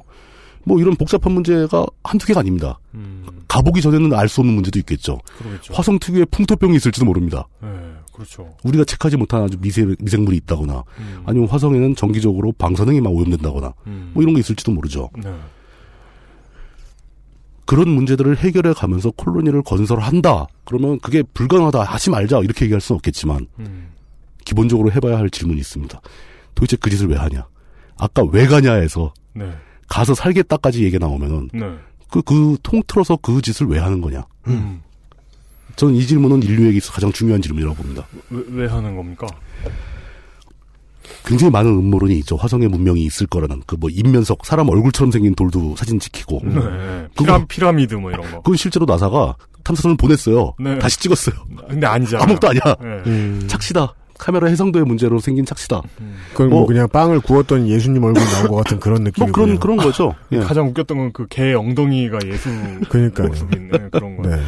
[0.66, 2.80] 뭐 이런 복잡한 문제가 한두 개가 아닙니다.
[2.94, 3.26] 음.
[3.48, 5.20] 가보기 전에는 알 수 없는 문제도 있겠죠.
[5.38, 5.74] 그러겠죠.
[5.74, 7.48] 화성 특유의 풍토병이 있을지도 모릅니다.
[7.62, 7.70] 네,
[8.14, 8.56] 그렇죠.
[8.64, 10.84] 우리가 체크하지 못한 아주 미세, 미생물이 있다거나
[11.26, 14.12] 아니면 화성에는 정기적으로 방사능이 막 오염된다거나 음.
[14.14, 15.10] 뭐 이런 게 있을지도 모르죠.
[15.18, 15.34] 네.
[17.70, 20.48] 그런 문제들을 해결해 가면서 콜로니를 건설한다.
[20.66, 21.84] 그러면 그게 불가능하다.
[21.84, 22.40] 하지 말자.
[22.40, 23.90] 이렇게 얘기할 수는 없겠지만 음.
[24.44, 26.02] 기본적으로 해봐야 할 질문이 있습니다.
[26.56, 27.46] 도대체 그 짓을 왜 하냐?
[27.96, 29.52] 아까 왜 가냐에서 네.
[29.88, 31.72] 가서 살겠다까지 얘기 나오면은 네.
[32.10, 34.26] 그, 그 통틀어서 그 짓을 왜 하는 거냐?
[34.48, 34.82] 음.
[35.76, 38.08] 저는 이 질문은 인류에게 있어 가장 중요한 질문이라고 봅니다.
[38.32, 39.28] 왜, 왜 하는 겁니까?
[41.26, 42.36] 굉장히 많은 음모론이 있죠.
[42.36, 46.42] 화성에 문명이 있을 거라는 그 뭐 인면석 사람 얼굴처럼 생긴 돌도 사진 찍히고.
[46.44, 46.54] 네.
[46.54, 48.38] 그거- 피라, 피라미드 뭐 이런 거.
[48.38, 50.54] 그건 실제로 나사가 탐사선을 보냈어요.
[50.60, 50.78] 네.
[50.80, 51.36] 다시 찍었어요.
[51.70, 52.24] 근데 아니잖아요.
[52.24, 52.76] 아무것도 아니야.
[53.06, 53.48] 네.
[53.48, 53.94] 착시다.
[54.18, 55.82] 카메라 해상도의 문제로 생긴 착시다.
[56.34, 59.24] 그건 뭐 그냥 빵을 구웠더니 예수님 얼굴 나온 것 같은 그런 느낌.
[59.24, 60.14] 뭐 그런 그런 거죠.
[60.34, 60.40] 예.
[60.40, 62.50] 가장 웃겼던 건 그 개 엉덩이가 예수
[62.90, 63.28] 그러니까요.
[63.30, 64.28] 모습인 네, 그런 거.
[64.28, 64.42] 네.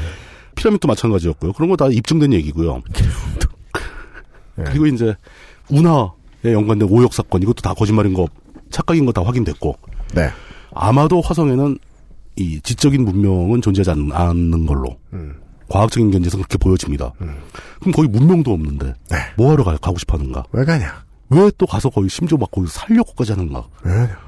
[0.56, 1.54] 피라미드도 마찬가지였고요.
[1.54, 2.82] 그런 거 다 입증된 얘기고요.
[4.56, 5.16] 그리고 이제
[5.70, 6.08] 운하에
[6.46, 8.28] 연관된 오역 사건 이것도 다 거짓말인 거
[8.70, 9.76] 착각인 거 다 확인됐고.
[10.16, 10.30] 네.
[10.74, 11.78] 아마도 화성에는
[12.38, 14.98] 이 지적인 문명은 존재하지 않- 않는 걸로.
[15.70, 17.14] 과학적인 견제에서 그렇게 보여집니다.
[17.80, 18.94] 그럼 거기 문명도 없는데
[19.38, 20.44] 뭐하러 가, 가고 싶어하는가?
[20.52, 21.04] 왜 가냐?
[21.30, 23.66] 왜 또 가서 거기 심지어 막 거기 살려고까지 하는가?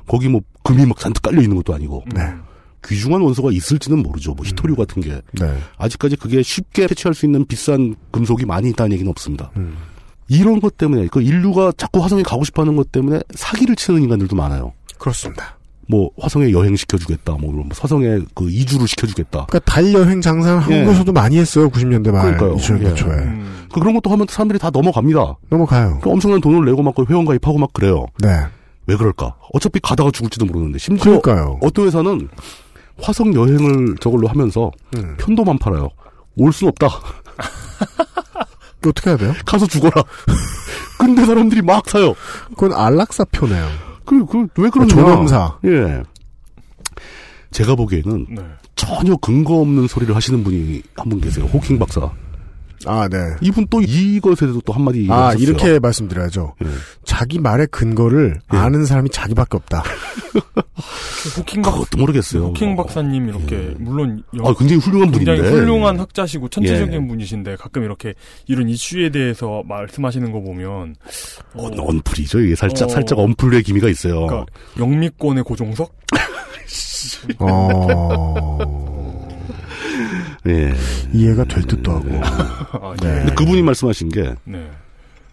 [0.07, 2.03] 거기 뭐 금이 막 잔뜩 깔려 있는 것도 아니고.
[2.85, 4.34] 귀중한 원소가 있을지는 모르죠.
[4.34, 5.57] 뭐 히토류 같은 게 네.
[5.77, 9.52] 아직까지 그게 쉽게 채취할 수 있는 비싼 금속이 많이 있다는 얘기는 없습니다.
[10.34, 14.73] 이런 것 때문에 그 인류가 자꾸 화성에 가고 싶어하는 것 때문에 사기를 치는 인간들도 많아요.
[14.97, 15.57] 그렇습니다.
[15.88, 19.47] 뭐 화성에 여행 시켜주겠다, 뭐 이런 뭐 서성에 그 이주를 시켜주겠다.
[19.47, 21.69] 그러니까 달 여행 장사는 한국에서도 많이 했어요.
[21.69, 22.55] 90년대 말, 그러니까요.
[22.55, 22.93] 2000년대 예.
[22.95, 23.15] 초에.
[23.73, 25.35] 그 그런 것도 하면 사람들이 다 넘어갑니다.
[25.49, 25.99] 넘어가요.
[26.01, 28.05] 그 엄청난 돈을 내고 막 회원 가입하고 막 그래요.
[28.19, 28.30] 네.
[28.88, 29.35] 왜 그럴까?
[29.53, 31.60] 어차피 가다가 죽을지도 모르는데 심지어 그러니까요.
[31.61, 32.30] 어떤 회사는
[33.01, 35.15] 화성 여행을 저걸로 하면서 음.
[35.19, 35.89] 편도만 팔아요.
[36.38, 36.88] 올 순 없다.
[38.89, 39.34] 어떻게 해야 돼요?
[39.45, 40.03] 가서 죽어라.
[40.99, 42.14] 근데 사람들이 막 사요.
[42.51, 43.68] 그건 안락사 표네요.
[44.05, 44.88] 그, 그, 왜 그러냐.
[44.93, 45.57] 존엄사.
[45.65, 46.03] 예.
[47.51, 48.41] 제가 보기에는 네.
[48.76, 51.45] 전혀 근거 없는 소리를 하시는 분이 한 분 계세요.
[51.45, 52.10] 호킹 박사.
[52.85, 53.18] 아, 네.
[53.41, 55.43] 이분 또 이것에 대해서 또 한마디 아, 하셨어요.
[55.43, 56.55] 이렇게 말씀드려야죠.
[56.64, 56.68] 예.
[57.05, 59.84] 자기 말의 근거를 아는 사람이 자기밖에 없다.
[61.38, 62.45] 호킹 박 그것도 모르겠어요.
[62.47, 65.57] 호킹 박사님 이렇게 물론 여- 아, 굉장히 훌륭한 굉장히 분인데.
[65.57, 67.07] 훌륭한 학자시고 천재적인 예.
[67.07, 68.14] 분이신데 가끔 이렇게
[68.47, 70.95] 이런 이슈에 대해서 말씀하시는 거 보면
[71.53, 72.39] 어, 언, 언플이죠.
[72.41, 72.91] 이게 살짝, 어.
[72.91, 74.26] 살짝 언플의 기미가 있어요.
[74.27, 74.45] 그러니까
[74.80, 75.93] 영미권의 고종석
[77.39, 78.57] 어,
[80.48, 80.74] 예.
[81.14, 82.10] 이해가 될 듯도 하고.
[82.14, 83.20] 아, 네.
[83.20, 84.70] 근데 그분이 말씀하신 게 네.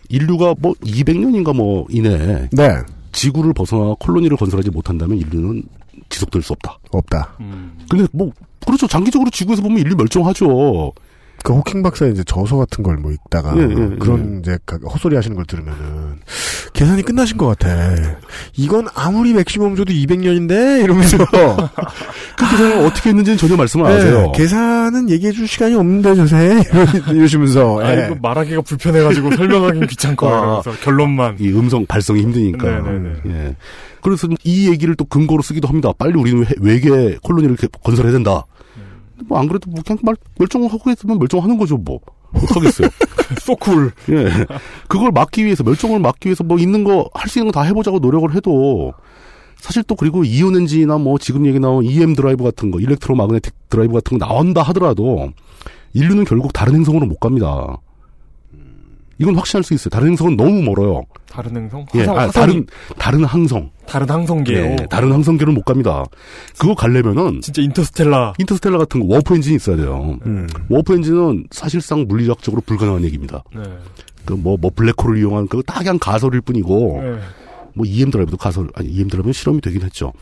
[0.09, 2.77] 인류가 뭐 200년인가 뭐 이내에 네.
[3.12, 5.62] 지구를 벗어나 콜로니를 건설하지 못한다면 인류는
[6.09, 6.78] 지속될 수 없다.
[6.91, 7.37] 없다.
[7.41, 7.78] 음.
[7.89, 8.31] 근데 뭐
[8.65, 8.87] 그렇죠.
[8.87, 10.93] 장기적으로 지구에서 보면 인류 멸종하죠.
[11.43, 15.17] 그 호킹 박사의 이제 저서 같은 걸 뭐 읽다가 예, 예, 그런 이제 가- 헛소리
[15.17, 16.19] 하시는 걸 들으면은
[16.75, 17.69] 계산이 끝나신 것 같아.
[18.57, 21.17] 이건 아무리 맥시멈 줘도 200년인데 이러면서
[22.37, 24.21] 그 계산을 어떻게 했는지는 전혀 말씀을 안 하세요.
[24.23, 28.07] 네, 계산은 얘기해 줄 시간이 없는데 저새 이러- 이러시면서 아, 예.
[28.07, 30.39] 이거 말하기가 불편해가지고 설명하긴 귀찮고 아.
[30.39, 31.37] 이러면서 결론만.
[31.41, 32.69] 이 음성 발성이 힘드니까.
[32.69, 33.12] 네네네.
[33.29, 33.57] 예.
[34.03, 35.93] 그래서 이 얘기를 또 근거로 쓰기도 합니다.
[35.99, 38.45] 빨리 우리는 회- 외계 colony를 이렇게 건설해야 된다.
[39.26, 42.01] 뭐 안 그래도 뭐 그냥 말, 멀쩡하고 있으면 멀쩡하는 거죠 뭐.
[42.32, 42.88] 어떡하겠어요.
[43.40, 43.93] so cool.
[44.10, 44.30] 예.
[44.88, 47.98] 그걸 막기 위해서 멸종을 막기 위해서 뭐 있는 거 할 수 있는 거 다 해보자고
[47.98, 48.92] 노력을 해도
[49.56, 53.93] 사실 또 그리고 이온 엔진이나 뭐 지금 얘기 나온 EM 드라이브 같은 거, electromagnetic drive
[53.94, 55.30] 같은 거 나온다 하더라도
[55.92, 57.76] 인류는 결국 다른 행성으로 못 갑니다.
[59.20, 59.90] 이건 확신할 수 있어요.
[59.90, 61.02] 다른 행성은 너무 멀어요.
[61.30, 61.84] 다른 행성?
[61.94, 62.66] 예, 화성, 아, 화성이- 다른
[62.98, 63.70] 다른 항성.
[63.86, 64.64] 다른 항성계요.
[64.64, 66.05] 예, 다른 항성계를 못 갑니다.
[66.59, 68.34] 그거 가려면은 진짜 인터스텔라.
[68.38, 70.18] 인터스텔라 같은 거 워프 엔진이 있어야 돼요.
[70.26, 70.47] 음.
[70.70, 73.44] 워프 엔진은 사실상 물리학적으로 불가능한 얘기입니다.
[73.55, 73.62] 네.
[74.24, 77.18] 그뭐뭐 블랙홀을 이용한 그거 딱 그냥 가설일 뿐이고 네.
[77.74, 80.12] 뭐 EM 드라이브도 가설 아니 EM 드라이브는 실험이 되긴 했죠.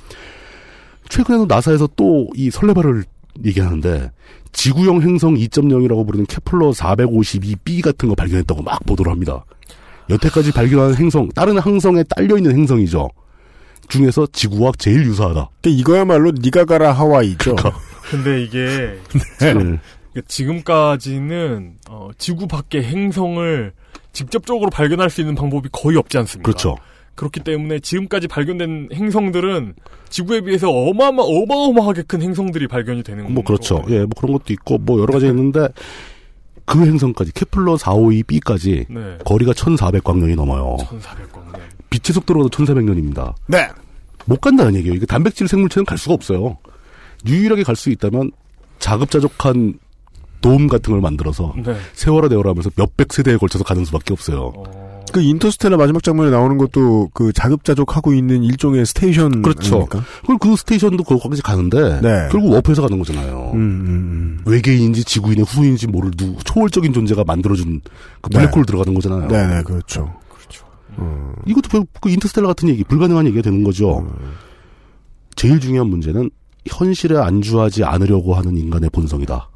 [1.09, 3.05] 최근에는 나사에서 또 이 설레발을
[3.45, 4.11] 얘기하는데
[4.53, 9.45] 지구형 행성 2.0이라고 부르는 케플러 452b 같은 거 발견했다고 막 보도를 합니다.
[10.11, 13.11] 여태까지 발견한 행성 다른 항성에 딸려 있는 행성이죠.
[13.89, 15.51] 중에서 지구와 제일 유사하다.
[15.63, 17.57] 근데 이거야말로 니가 가라 하와이죠.
[18.11, 18.99] 근데 이게
[19.41, 19.53] 네.
[19.55, 19.81] 그러니까
[20.27, 23.73] 지금까지는 어, 지구 밖의 행성을
[24.13, 26.45] 직접적으로 발견할 수 있는 방법이 거의 없지 않습니까?
[26.51, 26.77] 그렇죠.
[27.19, 29.75] 그렇기 때문에 지금까지 발견된 행성들은
[30.09, 33.85] 지구에 비해서 어마어마 어마어마하게 큰 행성들이 발견이 되는 뭐 그렇죠.
[33.89, 35.67] 예, 뭐 그런 것도 있고 뭐 여러 가지 있는데
[36.65, 39.19] 그 행성까지 케플러 452b까지 네.
[39.25, 40.77] 거리가 1,400광년이 넘어요.
[40.79, 41.61] 1,400광년.
[41.91, 43.35] 빛의 속도로 가도 1,400년입니다.
[43.49, 43.69] 네.
[44.27, 44.95] 못 간다는 얘기예요.
[44.95, 46.59] 이게 단백질 생물체는 갈 수가 없어요.
[47.27, 48.31] 유일하게 갈 수 있다면
[48.79, 49.81] 자급자족한
[50.41, 51.75] 돔 같은 걸 만들어서 네.
[51.95, 54.53] 세월아 내월아 하면서 몇백 세대에 걸쳐서 가는 수밖에 없어요.
[55.13, 59.75] 그 인터스텔라 마지막 장면에 나오는 것도 그 자급자족하고 있는 일종의 station 그렇죠.
[59.77, 60.05] 아닙니까?
[60.27, 62.29] 그리고 그 station도 거기까지 가는데 네.
[62.31, 63.53] 결국 warp해서 가는 거잖아요.
[63.55, 67.81] 음, 음, 외계인인지 지구인의 후예인지 모를 누 초월적인 존재가 만들어준
[68.21, 68.39] 그 네.
[68.39, 69.23] 블랙홀 들어가는 거잖아요.
[69.25, 69.29] 음.
[69.29, 70.13] 네네 그렇죠.
[71.47, 74.01] 이것도 결국 그 인터스텔라 같은 얘기, 불가능한 얘기가 되는 거죠.
[74.01, 74.33] 음.
[75.37, 76.31] 제일 중요한 문제는
[76.67, 79.49] 현실에 안주하지 않으려고 하는 인간의 본성이다.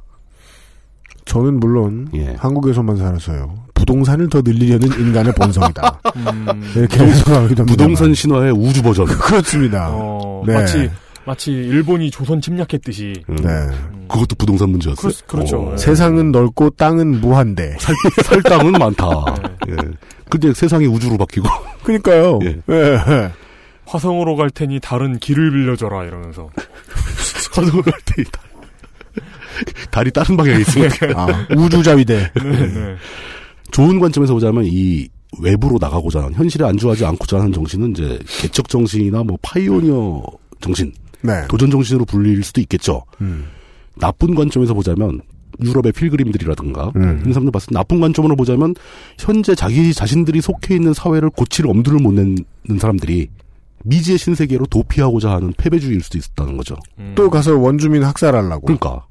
[1.25, 2.09] 저는 물론
[2.39, 3.65] 한국에서만 살아서요.
[3.87, 6.01] 부동산을 더 늘리려는 인간의 본성이다.
[6.77, 7.65] 이렇게 생각하기도 합니다.
[7.65, 9.07] 부동산 신화의 우주 버전.
[9.19, 9.89] 그렇습니다.
[9.91, 10.55] 어, 네.
[10.55, 10.91] 마치
[11.25, 13.13] 마치 일본이 조선 침략했듯이.
[13.27, 13.49] 네.
[14.09, 15.11] 그것도 부동산 문제였어요.
[15.11, 15.73] 그렇- 그렇죠.
[15.73, 15.77] 어.
[15.77, 17.77] 세상은 넓고 땅은 무한대.
[17.81, 17.95] 살,
[18.25, 19.07] 살 땅은 많다.
[19.69, 19.77] 예.
[20.31, 21.49] 근데 세상이 우주로 바뀌고.
[21.83, 22.39] 그러니까요.
[22.45, 22.61] 예.
[22.69, 23.31] 예.
[23.87, 26.51] 화성으로 갈 테니 다른 길을 빌려줘라 이러면서.
[27.55, 28.41] 화성으로 갈 테니 다-
[29.91, 31.07] 달이 다른 방향에 있으니까.
[31.15, 32.31] 아, 우주자위대.
[32.35, 32.97] 네, 네.
[33.73, 35.09] 좋은 관점에서 보자면 이
[35.41, 40.23] 외부로 나가고자 하는 현실에 안주하지 않고자 하는 정신은 이제 개척 정신이나 뭐 파이오니어
[40.61, 40.93] 정신,
[41.23, 41.47] 네.
[41.49, 43.03] 도전 정신으로 불릴 수도 있겠죠.
[43.21, 43.47] 음.
[43.97, 45.21] 나쁜 관점에서 보자면
[45.63, 47.19] 유럽의 필그림들이라든가 음.
[47.21, 48.75] 이런 사람들 봤을 때 나쁜 관점으로 보자면
[49.19, 52.37] 현재 자기 자신들이 속해 있는 사회를 고칠 엄두를 못 내는
[52.79, 53.29] 사람들이
[53.85, 56.77] 미지의 신세계로 도피하고자 하는 패배주의일 수도 있다는 거죠.
[57.15, 58.67] 또 가서 원주민 학살하려고.
[58.67, 59.05] 그러니까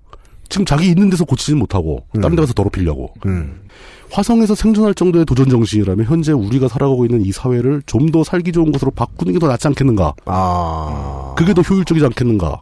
[0.50, 3.14] 지금 자기 있는 데서 고치진 못하고 다른 데 가서 더럽히려고.
[4.12, 4.16] 음.
[4.16, 8.72] 화성에서 생존할 정도의 도전 정신이라면 현재 우리가 살아가고 있는 이 사회를 좀 더 살기 좋은
[8.72, 10.14] 곳으로 바꾸는 게 더 낫지 않겠는가?
[10.26, 11.34] 아.
[11.38, 12.62] 그게 더 효율적이지 않겠는가?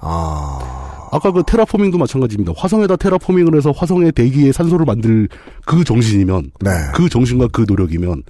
[0.00, 1.08] 아.
[1.12, 2.52] 아까 그 테라포밍도 마찬가지입니다.
[2.56, 5.28] 화성에다 테라포밍을 해서 화성의 대기에 산소를 만들
[5.66, 6.70] 그 정신이면, 네.
[6.94, 8.22] 그 정신과 그 노력이면,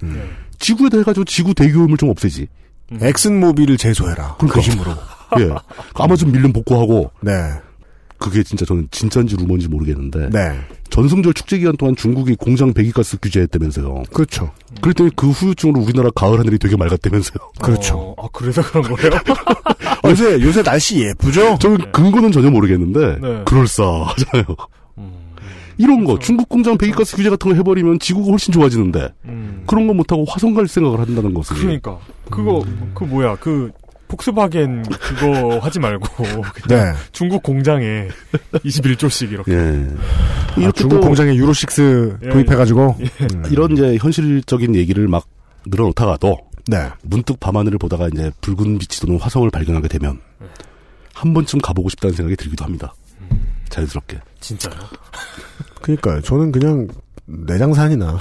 [0.59, 2.47] 지구에다 해가지고 지구 대기오염을 좀 없애지.
[3.01, 4.35] 엑슨 모빌을 제소해라.
[4.37, 4.91] 그 힘으로.
[5.39, 5.49] 예.
[5.95, 7.31] 아마존 밀림 복구하고, 네.
[8.23, 10.59] 그게 진짜 저는 진짜인지 루머인지 모르겠는데, 네.
[10.89, 14.03] 전승절 축제 기간 동안 중국이 공장 배기가스 규제했다면서요.
[14.13, 14.51] 그렇죠.
[14.81, 17.51] 그랬더니 그 후유증으로 우리나라 가을 하늘이 되게 맑았다면서요.
[17.61, 17.97] 그렇죠.
[17.97, 19.11] 어, 아 그래서 그런 거예요?
[20.05, 21.57] 요새 요새 날씨 예쁘죠?
[21.59, 23.43] 저는 근거는 전혀 모르겠는데 네.
[23.45, 24.45] 그럴싸하잖아요.
[25.77, 29.63] 이런 거 중국 공장 배기가스 규제 같은 거 해버리면 지구가 훨씬 좋아지는데 음.
[29.65, 31.97] 그런 거 못하고 화성 갈 생각을 한다는 것은 그러니까
[32.29, 32.63] 그거
[32.93, 33.71] 그 뭐야 그
[34.13, 36.05] 폭스바겐 그거 하지 말고
[36.53, 36.93] 그냥 네.
[37.11, 38.07] 중국 공장에
[38.53, 39.51] 21조씩 이렇게.
[39.51, 40.65] 예.
[40.65, 42.97] 아, 중국 공장에 유로6 예, 도입해가지고.
[42.99, 43.25] 예.
[43.33, 43.43] 음.
[43.49, 45.25] 이런 이제 현실적인 얘기를 막
[45.65, 46.37] 늘어놓다가도
[46.67, 46.89] 네.
[47.01, 50.19] 문득 밤하늘을 보다가 이제 붉은 빛이 도는 화성을 발견하게 되면
[51.13, 52.93] 한 번쯤 가보고 싶다는 생각이 들기도 합니다.
[53.69, 54.19] 자연스럽게.
[54.39, 54.75] 진짜요?
[55.81, 56.21] 그러니까요.
[56.21, 56.87] 저는 그냥
[57.25, 58.17] 내장산이나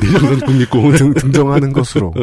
[0.00, 2.14] 내장산 국립공원 등, 등정하는 것으로.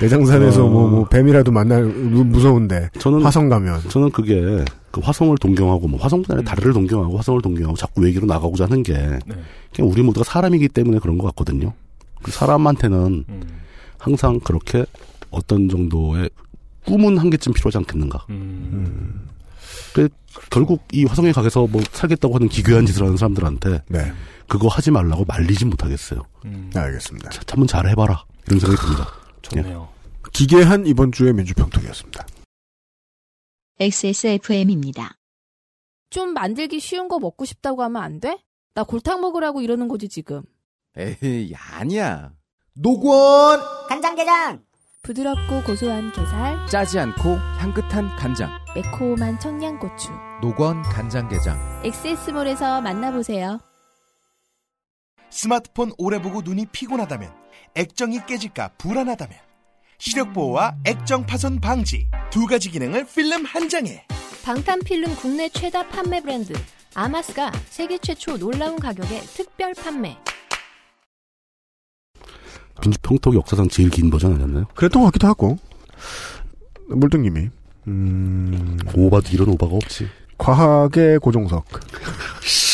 [0.00, 3.82] 내장산에서 뭐, 뭐 뱀이라도 만날 무- 무서운데 저는 화성 가면.
[3.88, 8.64] 저는 그게 그 화성을 동경하고 뭐 화성뿐 아니라 달을 동경하고 화성을 동경하고 자꾸 외계로 나가고자
[8.64, 8.94] 하는 게
[9.74, 11.72] 그냥 우리 모두가 사람이기 때문에 그런 것 같거든요.
[12.22, 13.24] 그 사람한테는
[13.98, 14.84] 항상 그렇게
[15.30, 16.30] 어떤 정도의
[16.84, 18.26] 꿈은 한 개쯤 필요하지 않겠는가.
[19.94, 20.08] 그
[20.50, 24.12] 결국 이 화성에 가서 뭐 살겠다고 하는 기괴한 짓을 하는 사람들한테 네.
[24.50, 26.22] 그거 하지 말라고 말리진 못하겠어요.
[26.74, 27.30] 알겠습니다.
[27.30, 29.06] 자, 한번 잘 해봐라 이런 생각이 듭니다.
[29.42, 29.88] 좋네요.
[30.32, 32.26] 기괴한 이번 주의 민주평통이었습니다.
[33.78, 35.12] XSFM입니다.
[36.10, 38.42] 좀 만들기 쉬운 거 먹고 싶다고 하면 안 돼?
[38.74, 40.42] 나 골탕 먹으라고 이러는 거지 지금.
[40.96, 42.32] 에이, 아니야.
[42.74, 43.60] 노건!
[43.88, 44.64] 간장게장!
[45.02, 48.50] 부드럽고 고소한 게살, 짜지 않고 향긋한 간장.
[48.74, 50.10] 매콤한 청양고추.
[50.42, 51.82] 노건 간장게장.
[51.84, 53.60] 엑세스몰에서 만나보세요.
[55.30, 57.32] 스마트폰 오래 보고 눈이 피곤하다면
[57.74, 59.36] 액정이 깨질까 불안하다면
[59.98, 64.04] 시력 보호와 액정 파손 방지 두 가지 기능을 필름 한 장에
[64.44, 66.54] 방탄 필름 국내 최다 판매 브랜드
[66.94, 70.16] 아마스가 세계 최초 놀라운 가격에 특별 판매.
[72.82, 74.66] 민주평톡 역사상 제일 긴 버전 아니었나요?
[74.74, 75.58] 그랬던 것 같기도 하고
[76.88, 77.50] 물등님이
[77.86, 78.78] 음...
[78.94, 80.08] 오바도 이런 오바가 없지.
[80.38, 81.66] 과학의 고종석.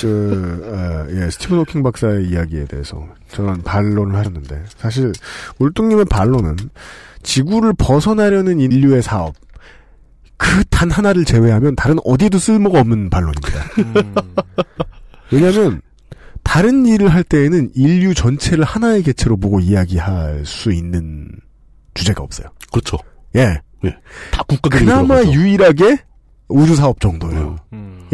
[0.00, 5.12] 그, 어, 예, 스티븐 호킹 박사의 이야기에 대해서 저는 반론을 하셨는데, 사실,
[5.58, 6.56] 울뚱님의 반론은
[7.22, 9.34] 지구를 벗어나려는 인류의 사업,
[10.36, 13.64] 그 단 하나를 제외하면 다른 어디에도 쓸모가 없는 반론입니다.
[15.30, 15.82] 왜냐면,
[16.42, 21.28] 다른 일을 할 때에는 인류 전체를 하나의 개체로 보고 이야기할 수 있는
[21.92, 22.48] 주제가 없어요.
[22.72, 22.96] 그렇죠.
[23.36, 23.60] 예.
[23.84, 23.96] 예.
[24.32, 25.32] 다 국가들이 그나마 들어가죠.
[25.32, 25.98] 유일하게
[26.48, 27.56] 우주 사업 정도예요.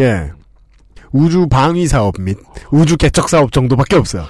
[0.01, 0.31] 예.
[1.17, 2.37] 우주 방위 사업 및
[2.71, 4.27] 우주 개척 사업 정도밖에 없어요.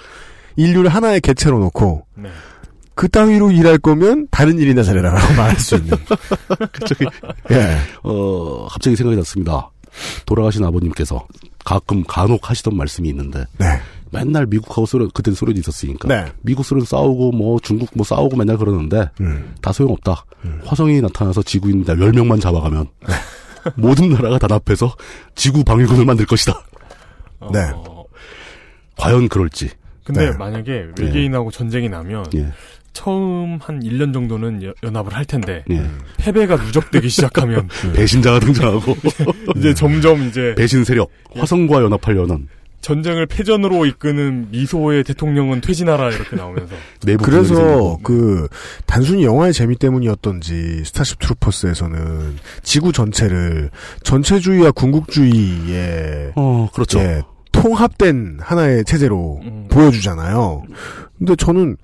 [0.54, 2.28] 인류를 하나의 개체로 놓고 네.
[2.94, 5.98] 그 따위로 일할 거면 다른 일이나 잘해라라고 말할 수 있는.
[6.72, 7.04] 갑자기
[7.50, 7.76] 예.
[8.02, 9.70] 어 갑자기 생각이 났습니다.
[10.26, 11.26] 돌아가신 아버님께서
[11.64, 13.80] 가끔 간혹 하시던 말씀이 있는데 네.
[14.12, 16.26] 맨날 미국하고 소련 그때 소련이 있었으니까 네.
[16.42, 19.54] 미국 소련 싸우고 뭐 중국 뭐 싸우고 맨날 그러는데 음.
[19.60, 20.24] 다 소용없다.
[20.64, 23.14] 화성이 나타나서 지구인 10명만 잡아가면 네.
[23.74, 24.94] 모든 나라가 단합해서
[25.34, 26.62] 지구 방위군을 만들 것이다.
[27.52, 27.60] 네.
[28.97, 29.70] 과연 그럴지.
[30.05, 30.36] 근데 네.
[30.36, 32.47] 만약에 외계인하고 전쟁이 나면 예.
[32.93, 35.85] 처음 한 1년 정도는 여- 연합을 할 텐데 예.
[36.16, 38.97] 패배가 누적되기 시작하면 배신자가 등장하고
[39.56, 42.48] 이제 점점 이제 배신 세력 화성과 연합하려는
[42.81, 46.74] 전쟁을 패전으로 이끄는 미소의 대통령은 퇴진하라 이렇게 나오면서
[47.05, 48.47] 내부 그래서 그
[48.86, 53.70] 단순히 영화의 재미 때문이었던지 스타쉽 트루퍼스에서는 지구 전체를
[54.05, 57.01] 전체주의와 궁극주의의 어 그렇죠.
[57.01, 57.23] 예,
[57.62, 59.66] 통합된 하나의 체제로 음.
[59.70, 60.62] 보여주잖아요.
[61.18, 61.76] 근데 저는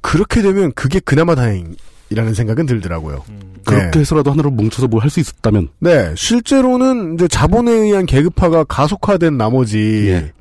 [0.00, 3.24] 그렇게 되면 그게 그나마 다행이라는 생각은 들더라고요.
[3.64, 9.38] 그렇게 해서라도 하나로 뭉쳐서 뭘 할 수 있었다면 네, 실제로는 이제 자본에 의한 계급화가 가속화된
[9.38, 10.32] 나머지 예.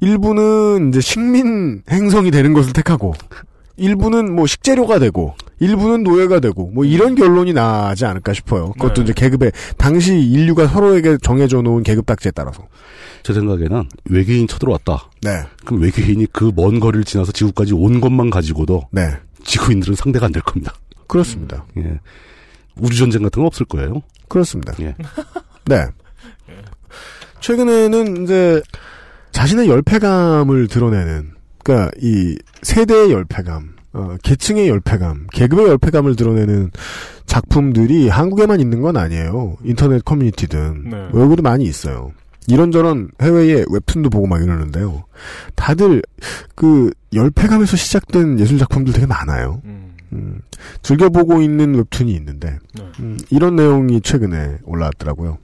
[0.00, 3.14] 일부는 이제 식민 행성이 되는 것을 택하고
[3.78, 8.72] 일부는 뭐 식재료가 되고 일부는 노예가 되고 뭐 이런 결론이 나지 않을까 싶어요.
[8.72, 9.02] 그것도 네.
[9.04, 12.66] 이제 계급의 당시 인류가 서로에게 정해져 놓은 계급 딱지에 따라서.
[13.22, 15.10] 제 생각에는 외계인 쳐들어왔다.
[15.22, 15.30] 네.
[15.64, 19.08] 그럼 외계인이 그 먼 거리를 지나서 지구까지 온 것만 가지고도 네.
[19.44, 20.74] 지구인들은 상대가 안 될 겁니다.
[21.06, 21.64] 그렇습니다.
[21.78, 22.00] 예.
[22.78, 24.02] 우주 전쟁 같은 건 없을 거예요.
[24.28, 24.74] 그렇습니다.
[24.80, 24.94] 예.
[25.66, 25.86] 네.
[27.40, 28.60] 최근에는 이제
[29.32, 36.70] 자신의 열패감을 드러내는, 그러니까 이 세대의 열패감, 어, 계층의 열패감, 계급의 열패감을 드러내는
[37.24, 39.56] 작품들이 한국에만 있는 건 아니에요.
[39.64, 41.08] 인터넷 커뮤니티든 네.
[41.12, 42.12] 외국에도 많이 있어요.
[42.46, 45.04] 이런저런 해외의 웹툰도 보고 막 이러는데요.
[45.54, 46.02] 다들
[46.54, 49.62] 그 열패감에서 시작된 예술 작품들 되게 많아요.
[49.64, 50.40] 음,
[50.82, 52.58] 즐겨보고 있는 웹툰이 있는데
[53.00, 55.38] 음, 이런 내용이 최근에 올라왔더라고요.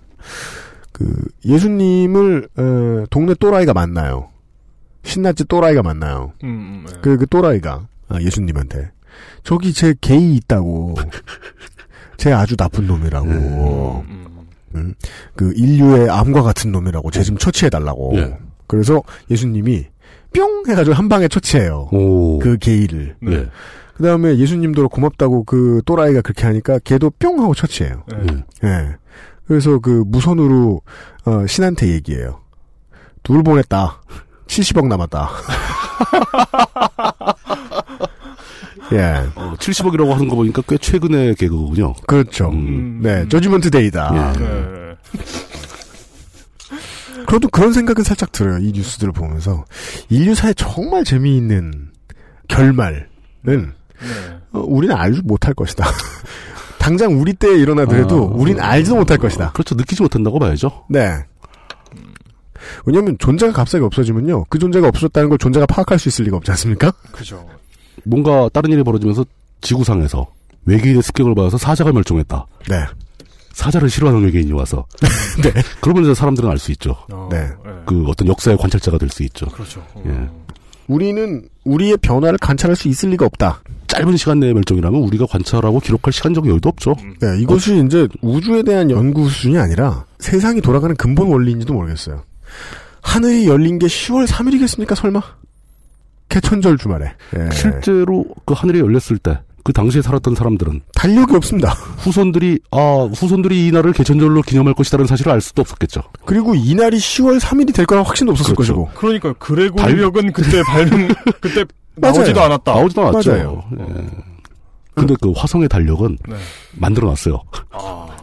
[0.92, 1.12] 그
[1.44, 4.28] 예수님을 어, 동네 또라이가 만나요.
[5.02, 6.32] 신나지 또라이가 만나요.
[6.44, 6.92] 음, 음, 네.
[7.02, 8.90] 그, 그 또라이가 아, 예수님한테
[9.42, 10.94] 저기 제 게이 있다고
[12.16, 14.04] 제 아주 나쁜 놈이라고
[14.74, 14.94] 음,
[15.34, 18.38] 그 인류의 암과 같은 놈이라고 쟤좀 처치해 달라고 예.
[18.66, 19.86] 그래서 예수님이
[20.34, 22.38] 뿅 해가지고 한 방에 처치해요 오.
[22.38, 23.46] 그 게이를 네.
[23.94, 28.44] 그 다음에 예수님도 고맙다고 그 또라이가 그렇게 하니까 걔도 뿅 하고 처치해요 네.
[28.64, 28.96] 예.
[29.46, 30.80] 그래서 그 무선으로
[31.26, 32.40] 어, 신한테 얘기해요.
[33.22, 34.00] 둘 보냈다.
[34.46, 35.28] 70억 남았다.
[38.92, 39.26] 예.
[39.34, 41.94] 어, 70억이라고 하는 거 보니까 꽤 최근의 개그군요.
[42.06, 42.50] 그렇죠.
[42.50, 43.00] 음.
[43.02, 43.26] 네.
[43.28, 44.34] 저지먼트 데이다.
[44.36, 44.40] 예.
[44.40, 44.96] 네.
[47.28, 48.58] 저도 그런 생각은 살짝 들어요.
[48.58, 49.64] 이 뉴스들을 보면서
[50.10, 51.90] 인류사의 정말 재미있는
[52.48, 53.06] 결말은
[54.52, 55.86] 어, 우리는 알지 못할 것이다.
[56.78, 59.52] 당장 우리 때에 일어나더라도 아, 우린 알지도 못할 것이다.
[59.52, 59.74] 그렇죠.
[59.76, 60.84] 느끼지 못한다고 봐야죠.
[60.90, 61.24] 네.
[62.84, 66.92] 왜냐하면 존재가 갑자기 없어지면요, 그 존재가 없어졌다는 걸 존재가 파악할 수 있을 리가 없지 않습니까?
[67.12, 67.48] 그죠.
[68.04, 69.24] 뭔가 다른 일이 벌어지면서
[69.60, 70.26] 지구상에서
[70.66, 72.46] 외계인의 습격을 받아서 사자가 멸종했다.
[72.68, 72.76] 네.
[73.52, 74.86] 사자를 싫어하는 외계인이 와서.
[75.42, 75.52] 네.
[75.80, 76.96] 그러면 이제 사람들은 알 수 있죠.
[77.30, 77.48] 네.
[77.86, 79.46] 그 어떤 역사의 관찰자가 될 수 있죠.
[79.46, 79.84] 그렇죠.
[80.06, 80.28] 예.
[80.88, 83.62] 우리는 우리의 변화를 관찰할 수 있을 리가 없다.
[83.88, 86.96] 짧은 시간 내에 멸종이라면 우리가 관찰하고 기록할 시간적 여유도 없죠.
[87.20, 92.22] 네, 이것이 이제 우주에 대한 연구 수준이 아니라 세상이 돌아가는 근본 원리인지도 모르겠어요.
[93.02, 95.20] 하늘이 열린 게 10월 3일이겠습니까, 설마?
[96.32, 97.12] 개천절 주말에.
[97.36, 97.50] 예.
[97.54, 101.68] 실제로 그 하늘이 열렸을 때 그 당시에 살았던 사람들은 달력이 없습니다.
[101.98, 106.02] 후손들이 아 후손들이 이 날을 개천절로 기념할 것이라는 사실을 알 수도 없었겠죠.
[106.24, 108.74] 그리고 이 날이 10월 3일이 될 거란 확신도 없었을 그렇죠.
[108.86, 108.98] 것이고.
[108.98, 111.06] 그러니까 그레고리력은 그때 발명
[111.40, 111.64] 그때.
[111.94, 112.74] 나오지도 않았다.
[112.74, 113.30] 나오지도 않았죠.
[113.30, 113.62] 맞아요.
[113.78, 114.06] 예.
[114.96, 116.34] 근데 그 화성의 달력은 네.
[116.76, 117.40] 만들어 놨어요.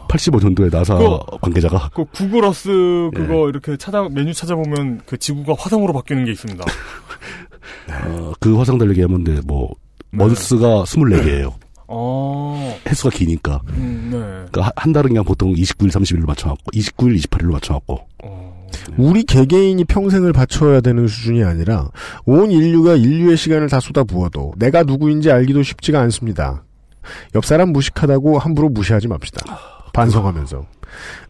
[0.08, 3.48] 85년도에 나사 그거- 관계자가 그 구글어스 그거 예.
[3.48, 6.64] 이렇게 찾아 메뉴 찾아보면 그 지구가 화성으로 바뀌는 게 있습니다.
[8.04, 8.56] 어, 그
[9.02, 9.70] 하면 네, 뭐
[10.10, 11.52] 먼스가 24개예요.
[11.92, 13.60] 어, 횟수가 기니까.
[13.70, 14.18] 음, 네.
[14.18, 18.00] 그러니까 한- 한 달은 그냥 보통 29일, 30일로 맞춰갖고 29일, 28일로 맞춰갖고
[18.96, 21.88] 우리 개개인이 평생을 바쳐야 되는 수준이 아니라
[22.24, 26.62] 온 인류가 인류의 시간을 다 쏟아부어도 내가 누구인지 알기도 쉽지가 않습니다.
[27.34, 29.44] 옆 사람 무식하다고 함부로 무시하지 맙시다.
[29.92, 30.64] 반성하면서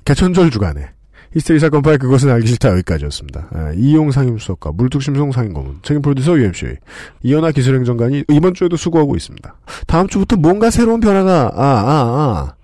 [0.05, 0.91] 개천절 주간에
[1.33, 3.49] 히스테리 사건 파일 그것은 알기 싫다 여기까지였습니다.
[3.53, 6.77] 아, 이용 상임수석과 물뚝심송 상임고문 책임 프로듀서 UMC
[7.23, 9.55] 이현아 기술행정관이 이번 주에도 수고하고 있습니다.
[9.87, 12.55] 다음 주부터 뭔가 새로운 변화가 아 아, 아.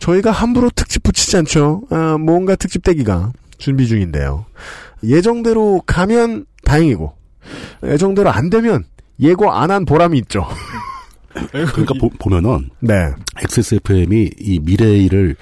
[0.00, 1.82] 저희가 함부로 특집 붙이지 않죠.
[1.90, 4.44] 아, 뭔가 특집 대기가 준비 중인데요.
[5.04, 7.14] 예정대로 가면 다행이고
[7.84, 8.84] 예정대로 안 되면
[9.20, 10.46] 예고 안 한 보람이 있죠.
[11.52, 12.94] 그러니까 보, 보면은 네.
[13.38, 15.36] XSFM이 이 미래를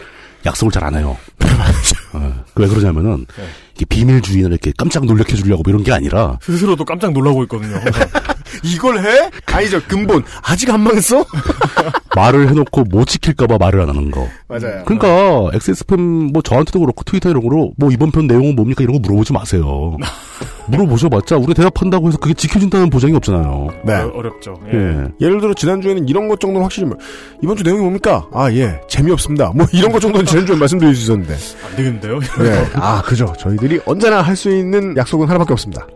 [0.44, 1.16] 약속을 잘 안 해요.
[2.14, 3.26] 어, 왜 그러냐면은
[3.74, 7.76] 이게 비밀 주인을 이렇게 깜짝 놀래켜 주려고 뭐 이런 게 아니라 스스로도 깜짝 놀라고 있거든요.
[8.62, 9.30] 이걸 해?
[9.46, 9.80] 아니죠.
[9.88, 11.24] 근본 아직 안 망했어?
[12.14, 14.28] 말을 해놓고 못 지킬까봐 말을 안 하는 거.
[14.46, 14.84] 맞아요.
[14.84, 16.00] 그러니까 XSFM
[16.32, 19.96] 뭐 저한테도 그렇고 트위터 이런 거로 뭐 이번 편 내용은 뭡니까 이런 거 물어보지 마세요.
[20.66, 23.68] 물어보셔봤자 우리 대답한다고 해서 그게 지켜진다는 보장이 없잖아요.
[23.84, 23.94] 네.
[23.94, 24.54] 어 렵죠.
[24.72, 25.08] 예.
[25.20, 26.96] 예를 들어 지난주에는 이런 것 정도는 확실히 뭐,
[27.42, 28.26] 이번 주 내용이 뭡니까?
[28.32, 28.80] 아, 예.
[28.88, 29.52] 재미없습니다.
[29.54, 31.34] 뭐 이런 것 정도는 지난주에 말씀드릴 수 있었는데.
[31.66, 32.18] 안 되겠는데요?
[32.20, 32.64] 네.
[32.74, 33.32] 아, 그죠.
[33.38, 35.86] 저희들이 언제나 할 수 있는 약속은 하나밖에 없습니다.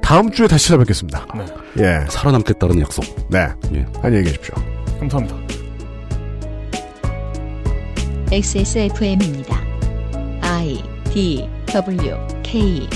[0.00, 1.26] 다음 주에 다시 찾아뵙겠습니다.
[1.74, 1.82] 네.
[1.84, 2.06] 예.
[2.08, 3.04] 살아남겠다는 약속.
[3.28, 3.48] 네.
[3.74, 3.84] 예.
[4.02, 4.54] 안녕히 계십시오.
[5.00, 5.36] 감사합니다.
[8.32, 9.60] XSFM입니다.
[10.42, 10.80] I
[11.12, 12.14] D W
[12.44, 12.88] K